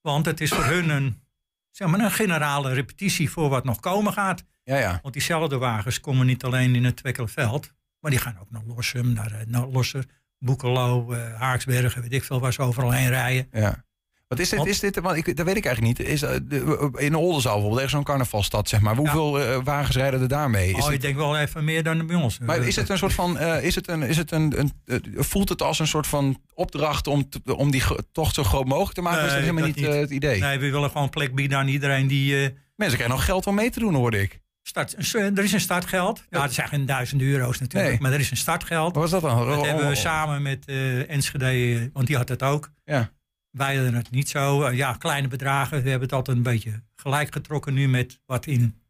Want 0.00 0.26
het 0.26 0.40
is 0.40 0.50
voor 0.50 0.64
hun 0.64 0.88
een, 0.88 1.22
zeg 1.70 1.88
maar, 1.88 2.00
een 2.00 2.10
generale 2.10 2.72
repetitie 2.72 3.30
voor 3.30 3.48
wat 3.48 3.64
nog 3.64 3.80
komen 3.80 4.12
gaat. 4.12 4.44
Ja, 4.62 4.76
ja. 4.76 4.98
Want 5.02 5.14
diezelfde 5.14 5.58
wagens 5.58 6.00
komen 6.00 6.26
niet 6.26 6.44
alleen 6.44 6.74
in 6.74 6.84
het 6.84 6.96
Twekkelenveld. 6.96 7.72
Maar 8.00 8.10
die 8.10 8.20
gaan 8.20 8.38
ook 8.40 8.50
naar 8.50 8.62
Lossum, 8.66 9.12
naar, 9.12 9.32
eh, 9.32 9.46
naar 9.46 9.66
Losser, 9.66 10.04
Boekelo, 10.38 11.12
eh, 11.12 11.34
Haaksbergen, 11.40 12.02
weet 12.02 12.12
ik 12.12 12.24
veel 12.24 12.40
waar 12.40 12.52
ze 12.52 12.62
overal 12.62 12.90
heen 12.90 13.08
rijden. 13.08 13.48
Ja. 13.52 13.84
Wat 14.28 14.38
is 14.38 14.48
dit? 14.48 14.58
Want- 14.58 14.70
is 14.70 14.80
dit 14.80 15.00
want 15.00 15.16
ik, 15.16 15.36
dat 15.36 15.46
weet 15.46 15.56
ik 15.56 15.64
eigenlijk 15.64 15.98
niet. 15.98 16.08
Is, 16.08 16.22
eh, 16.22 16.30
de- 16.42 16.90
in 16.96 17.14
Oldenzaal 17.14 17.52
bijvoorbeeld, 17.52 17.82
echt 17.82 17.90
zo'n 17.90 18.02
carnavalstad, 18.04 18.68
zeg 18.68 18.80
maar. 18.80 18.96
Hoeveel 18.96 19.40
eh, 19.40 19.58
wagens 19.64 19.96
rijden 19.96 20.20
er 20.20 20.28
daarmee? 20.28 20.72
Is 20.72 20.84
oh, 20.86 20.92
ik 20.92 21.00
denk 21.00 21.16
wel 21.16 21.36
even 21.38 21.64
meer 21.64 21.82
dan 21.82 22.06
bij 22.06 22.16
ons. 22.16 22.38
maar 22.38 22.58
is 22.58 22.76
het 22.76 22.88
een 22.88 22.98
soort 22.98 23.12
van, 23.12 23.38
eh, 23.38 23.64
is 23.64 23.74
het 23.74 23.88
een, 23.88 24.02
is 24.02 24.16
het 24.16 24.30
een, 24.32 24.54
een, 24.58 24.72
voelt 25.16 25.48
het 25.48 25.62
als 25.62 25.78
een 25.78 25.86
soort 25.86 26.06
van 26.06 26.40
opdracht 26.54 27.06
om, 27.06 27.28
te- 27.28 27.56
om 27.56 27.70
die 27.70 27.82
tocht 28.12 28.34
zo 28.34 28.44
groot 28.44 28.66
mogelijk 28.66 28.94
te 28.94 29.00
maken? 29.02 29.18
of 29.20 29.24
is 29.26 29.32
dat 29.32 29.40
Nee, 29.42 29.50
helemaal 29.50 29.72
dat 29.74 29.82
niet, 29.84 30.00
het 30.00 30.10
idee? 30.10 30.40
Nee, 30.40 30.58
we 30.58 30.70
willen 30.70 30.90
gewoon 30.90 31.10
plek 31.10 31.34
bieden 31.34 31.58
aan 31.58 31.68
iedereen 31.68 32.06
die... 32.06 32.32
Mensen 32.76 32.96
krijgen 32.98 33.16
nog 33.16 33.24
geld 33.24 33.46
om 33.46 33.54
mee 33.54 33.70
te 33.70 33.78
doen, 33.78 33.94
hoorde 33.94 34.20
ik. 34.22 34.40
Start, 34.62 35.12
er 35.14 35.44
is 35.44 35.52
een 35.52 35.60
startgeld. 35.60 36.24
Ja, 36.30 36.42
het 36.42 36.52
zijn 36.54 36.68
geen 36.68 36.86
duizend 36.86 37.22
euro's 37.22 37.58
natuurlijk, 37.60 37.90
Nee. 37.92 38.00
maar 38.00 38.12
er 38.12 38.20
is 38.20 38.30
een 38.30 38.36
startgeld. 38.36 38.94
Wat 38.94 39.02
was 39.02 39.10
dat 39.10 39.20
dan? 39.30 39.46
Dat 39.46 39.58
Oh, 39.58 39.64
hebben 39.64 39.84
we 39.84 39.90
oh, 39.94 39.96
samen 40.00 40.42
met 40.42 40.64
Enschede, 41.08 41.90
want 41.92 42.06
die 42.06 42.16
had 42.16 42.28
het 42.28 42.42
ook. 42.42 42.70
Ja. 42.84 43.10
Wij 43.56 43.74
hadden 43.74 43.94
het 43.94 44.10
niet 44.10 44.28
zo. 44.28 44.62
Eh, 44.62 44.76
ja, 44.76 44.92
kleine 44.92 45.28
bedragen. 45.28 45.82
We 45.82 45.88
hebben 45.88 46.08
het 46.08 46.12
altijd 46.16 46.36
een 46.36 46.42
beetje 46.42 46.82
gelijk 46.96 47.32
getrokken 47.32 47.74
nu 47.74 47.88
met 47.88 48.20
wat 48.26 48.46
in 48.46 48.80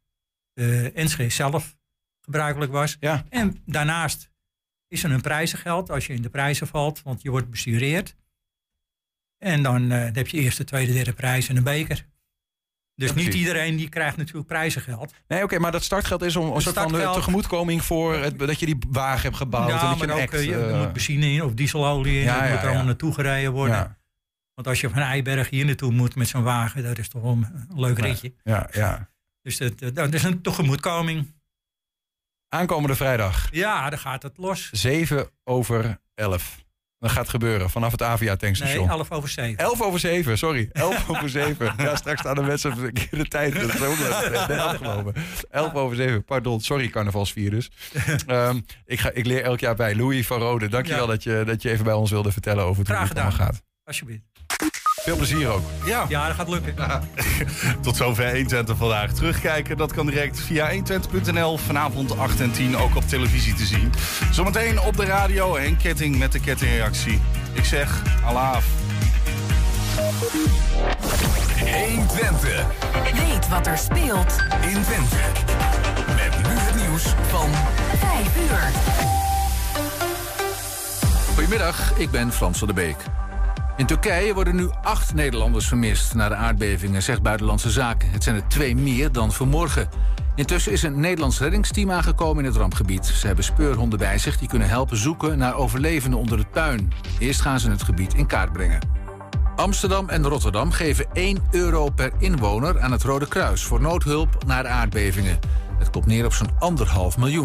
eh 0.54 0.96
Enschede 0.96 1.30
zelf 1.30 1.76
gebruikelijk 2.20 2.72
was. 2.72 2.96
Ja. 3.00 3.24
En 3.28 3.62
daarnaast 3.66 4.30
is 4.88 5.04
er 5.04 5.10
een 5.10 5.20
prijzengeld 5.20 5.90
als 5.90 6.06
je 6.06 6.12
in 6.12 6.22
de 6.22 6.28
prijzen 6.30 6.66
valt, 6.66 7.02
want 7.02 7.22
je 7.22 7.30
wordt 7.30 7.50
bestureerd. 7.50 8.16
En 9.38 9.62
dan 9.62 9.90
eh, 9.90 10.08
heb 10.12 10.28
je 10.28 10.38
eerste, 10.40 10.64
tweede, 10.64 10.92
derde 10.92 11.12
prijs 11.12 11.48
en 11.48 11.56
een 11.56 11.62
beker. 11.62 12.06
Dus 12.94 13.12
niet 13.12 13.24
precies. 13.24 13.40
iedereen 13.40 13.76
die 13.76 13.88
krijgt 13.88 14.16
natuurlijk 14.16 14.46
prijzengeld. 14.46 15.12
Nee, 15.28 15.42
oké, 15.42 15.58
maar 15.58 15.72
dat 15.72 15.82
startgeld 15.82 16.22
is 16.22 16.36
om 16.36 16.52
een 16.54 16.60
soort 16.60 16.74
van 16.74 16.92
de 16.92 17.10
tegemoetkoming 17.14 17.82
voor 17.84 18.14
het, 18.14 18.38
dat 18.38 18.60
je 18.60 18.66
die 18.66 18.76
wagen 18.88 19.22
hebt 19.22 19.36
gebouwd. 19.36 19.70
en 19.70 19.88
dat 19.88 19.98
je 20.00 20.06
maar 20.06 20.16
ook 20.16 20.22
act, 20.22 20.44
je- 20.44 20.54
er 20.54 20.76
moet 20.76 20.92
benzine 20.92 21.26
in 21.32 21.42
of 21.42 21.52
dieselolie 21.54 22.18
in. 22.18 22.24
Ja, 22.24 22.38
dat 22.38 22.44
ja, 22.44 22.50
moet 22.52 22.60
er 22.62 22.66
allemaal 22.66 22.84
naartoe 22.84 23.12
gereden 23.14 23.52
worden. 23.52 23.96
Want 24.57 24.68
als 24.68 24.80
je 24.80 24.88
van 24.90 25.02
Eiberg 25.02 25.50
hier 25.50 25.64
naartoe 25.64 25.92
moet 25.92 26.14
met 26.16 26.28
zo'n 26.28 26.42
wagen, 26.42 26.82
dat 26.82 26.98
is 26.98 27.09
toch 27.09 27.22
wel 27.22 27.30
een 27.32 27.68
leuk 27.74 27.98
ritje. 27.98 28.32
Ja, 28.44 28.68
ja. 28.72 29.11
Dus 29.42 29.57
dat, 29.57 29.94
dat, 29.94 30.14
is 30.14 30.22
een 30.22 30.42
tegemoetkoming. 30.42 31.34
Aankomende 32.48 32.96
vrijdag. 32.96 33.48
Ja, 33.50 33.90
dan 33.90 33.98
gaat 33.98 34.22
het 34.22 34.36
los. 34.36 34.68
7 34.72 35.30
over 35.44 35.98
11. 36.14 36.64
Dat 36.98 37.11
gaat 37.11 37.28
gebeuren 37.28 37.70
vanaf 37.70 37.92
het 37.92 38.02
Avia 38.02 38.36
tankstation. 38.36 38.86
Nee, 38.86 38.96
11 38.96 39.11
over 39.11 39.28
7. 39.28 39.57
11 39.64 39.82
over 39.82 40.00
7, 40.00 40.38
sorry. 40.38 40.68
11 40.72 41.09
over 41.11 41.28
7. 41.28 41.72
Ja, 41.76 41.96
straks 41.96 42.20
staan 42.20 42.34
de 42.34 42.42
mensen 42.42 42.70
op 42.70 42.76
de 42.76 42.82
verkeerde 42.82 43.28
tijd. 43.28 43.54
Dat 43.54 43.74
is 43.74 43.80
ook 43.80 43.98
net 43.98 44.59
afgelopen. 44.70 45.14
11 45.50 45.74
over 45.74 45.96
7, 45.96 46.24
pardon. 46.24 46.61
Sorry, 46.61 46.88
carnavalsvirus. 46.88 47.70
Ehm 48.26 48.61
ik, 48.84 49.00
ga, 49.00 49.11
ik 49.11 49.26
leer 49.26 49.42
elk 49.42 49.61
jaar 49.61 49.74
bij. 49.74 49.94
Louis 49.96 50.26
van 50.26 50.38
Rode, 50.38 50.68
dankjewel 50.68 51.00
Ja. 51.04 51.07
dat, 51.11 51.22
je, 51.22 51.42
dat 51.46 51.62
je 51.62 51.70
even 51.70 51.84
bij 51.84 51.94
ons 51.94 52.11
wilde 52.11 52.32
vertellen 52.32 52.64
over 52.64 52.78
het 52.78 52.86
hoe 52.86 52.96
Graag 52.96 53.09
het 53.09 53.18
allemaal 53.18 53.36
gedaan. 53.36 53.52
gaat. 53.54 53.62
Alsjeblieft. 53.84 54.24
Veel 55.07 55.16
plezier 55.16 55.48
ook. 55.48 55.62
Ja. 55.84 56.04
Ja, 56.09 56.26
dat 56.26 56.36
gaat 56.36 56.48
lukken. 56.48 56.74
Tot 57.82 57.96
zover 57.96 58.24
120 58.24 58.76
vandaag. 58.76 59.12
Terugkijken, 59.12 59.76
dat 59.76 59.92
kan 59.92 60.07
direct 60.07 60.40
via 60.40 60.70
120.nl. 60.72 61.57
Vanavond 61.57 62.18
8 62.18 62.40
en 62.40 62.52
10 62.52 62.76
ook 62.76 62.96
op 62.96 63.09
televisie 63.09 63.54
te 63.54 63.64
zien. 63.64 63.92
Zometeen 64.30 64.80
op 64.80 64.96
de 64.96 65.04
radio 65.04 65.57
Henk 65.57 65.78
Ketting 65.78 66.18
met 66.18 66.32
de 66.32 66.40
kettingreactie. 66.40 67.20
Ik 67.52 67.64
zeg, 67.64 68.02
alaaf. 68.24 68.66
120. 71.59 72.66
Weet 73.14 73.48
wat 73.48 73.66
er 73.66 73.78
speelt 73.78 74.36
in 74.61 74.82
Twente. 74.82 75.16
Met 76.07 76.48
nu 76.48 76.54
het 76.59 76.74
nieuws 76.74 77.02
van 77.28 77.50
5 77.98 78.36
uur. 78.36 78.61
Goedemiddag, 81.34 81.92
ik 81.96 82.11
ben 82.11 82.32
Frans 82.32 82.59
van 82.59 82.66
der 82.66 82.76
Beek. 82.76 83.26
In 83.77 83.87
Turkije 83.87 84.35
worden 84.35 84.57
nu 84.57 84.70
acht 84.83 85.14
Nederlanders 85.14 85.68
vermist 85.68 86.14
na 86.14 86.29
de 86.29 86.35
aardbevingen, 86.35 87.03
zegt 87.03 87.22
Buitenlandse 87.22 87.70
Zaken. 87.70 88.11
Het 88.11 88.22
zijn 88.22 88.37
er 88.37 88.49
twee 88.49 88.77
meer 88.77 89.12
dan 89.12 89.33
vanmorgen. 89.33 89.89
Intussen 90.35 90.72
is 90.72 90.83
een 90.83 91.01
Nederlands 91.01 91.39
reddingsteam 91.39 91.91
aangekomen 91.91 92.45
in 92.45 92.51
het 92.51 92.59
rampgebied. 92.59 93.07
Ze 93.07 93.27
hebben 93.27 93.45
speurhonden 93.45 93.99
bij 93.99 94.18
zich 94.18 94.39
die 94.39 94.49
kunnen 94.49 94.68
helpen 94.68 94.97
zoeken 94.97 95.39
naar 95.39 95.55
overlevenden 95.55 96.18
onder 96.18 96.39
het 96.39 96.51
puin. 96.51 96.93
Eerst 97.18 97.41
gaan 97.41 97.61
ze 97.61 97.70
het 97.70 97.83
gebied 97.83 98.14
in 98.14 98.27
kaart 98.27 98.53
brengen. 98.53 98.81
Amsterdam 99.57 100.09
en 100.09 100.27
Rotterdam 100.27 100.70
geven 100.70 101.07
1 101.12 101.39
euro 101.51 101.91
per 101.91 102.12
inwoner 102.18 102.81
aan 102.81 102.93
het 102.93 103.03
Rode 103.03 103.29
Kruis 103.29 103.62
voor 103.62 103.81
noodhulp 103.81 104.45
na 104.47 104.62
de 104.62 104.68
aardbevingen. 104.68 105.39
Het 105.79 105.91
komt 105.91 106.07
neer 106.07 106.24
op 106.24 106.33
zo'n 106.33 106.59
anderhalf 106.59 107.18
miljoen. 107.18 107.45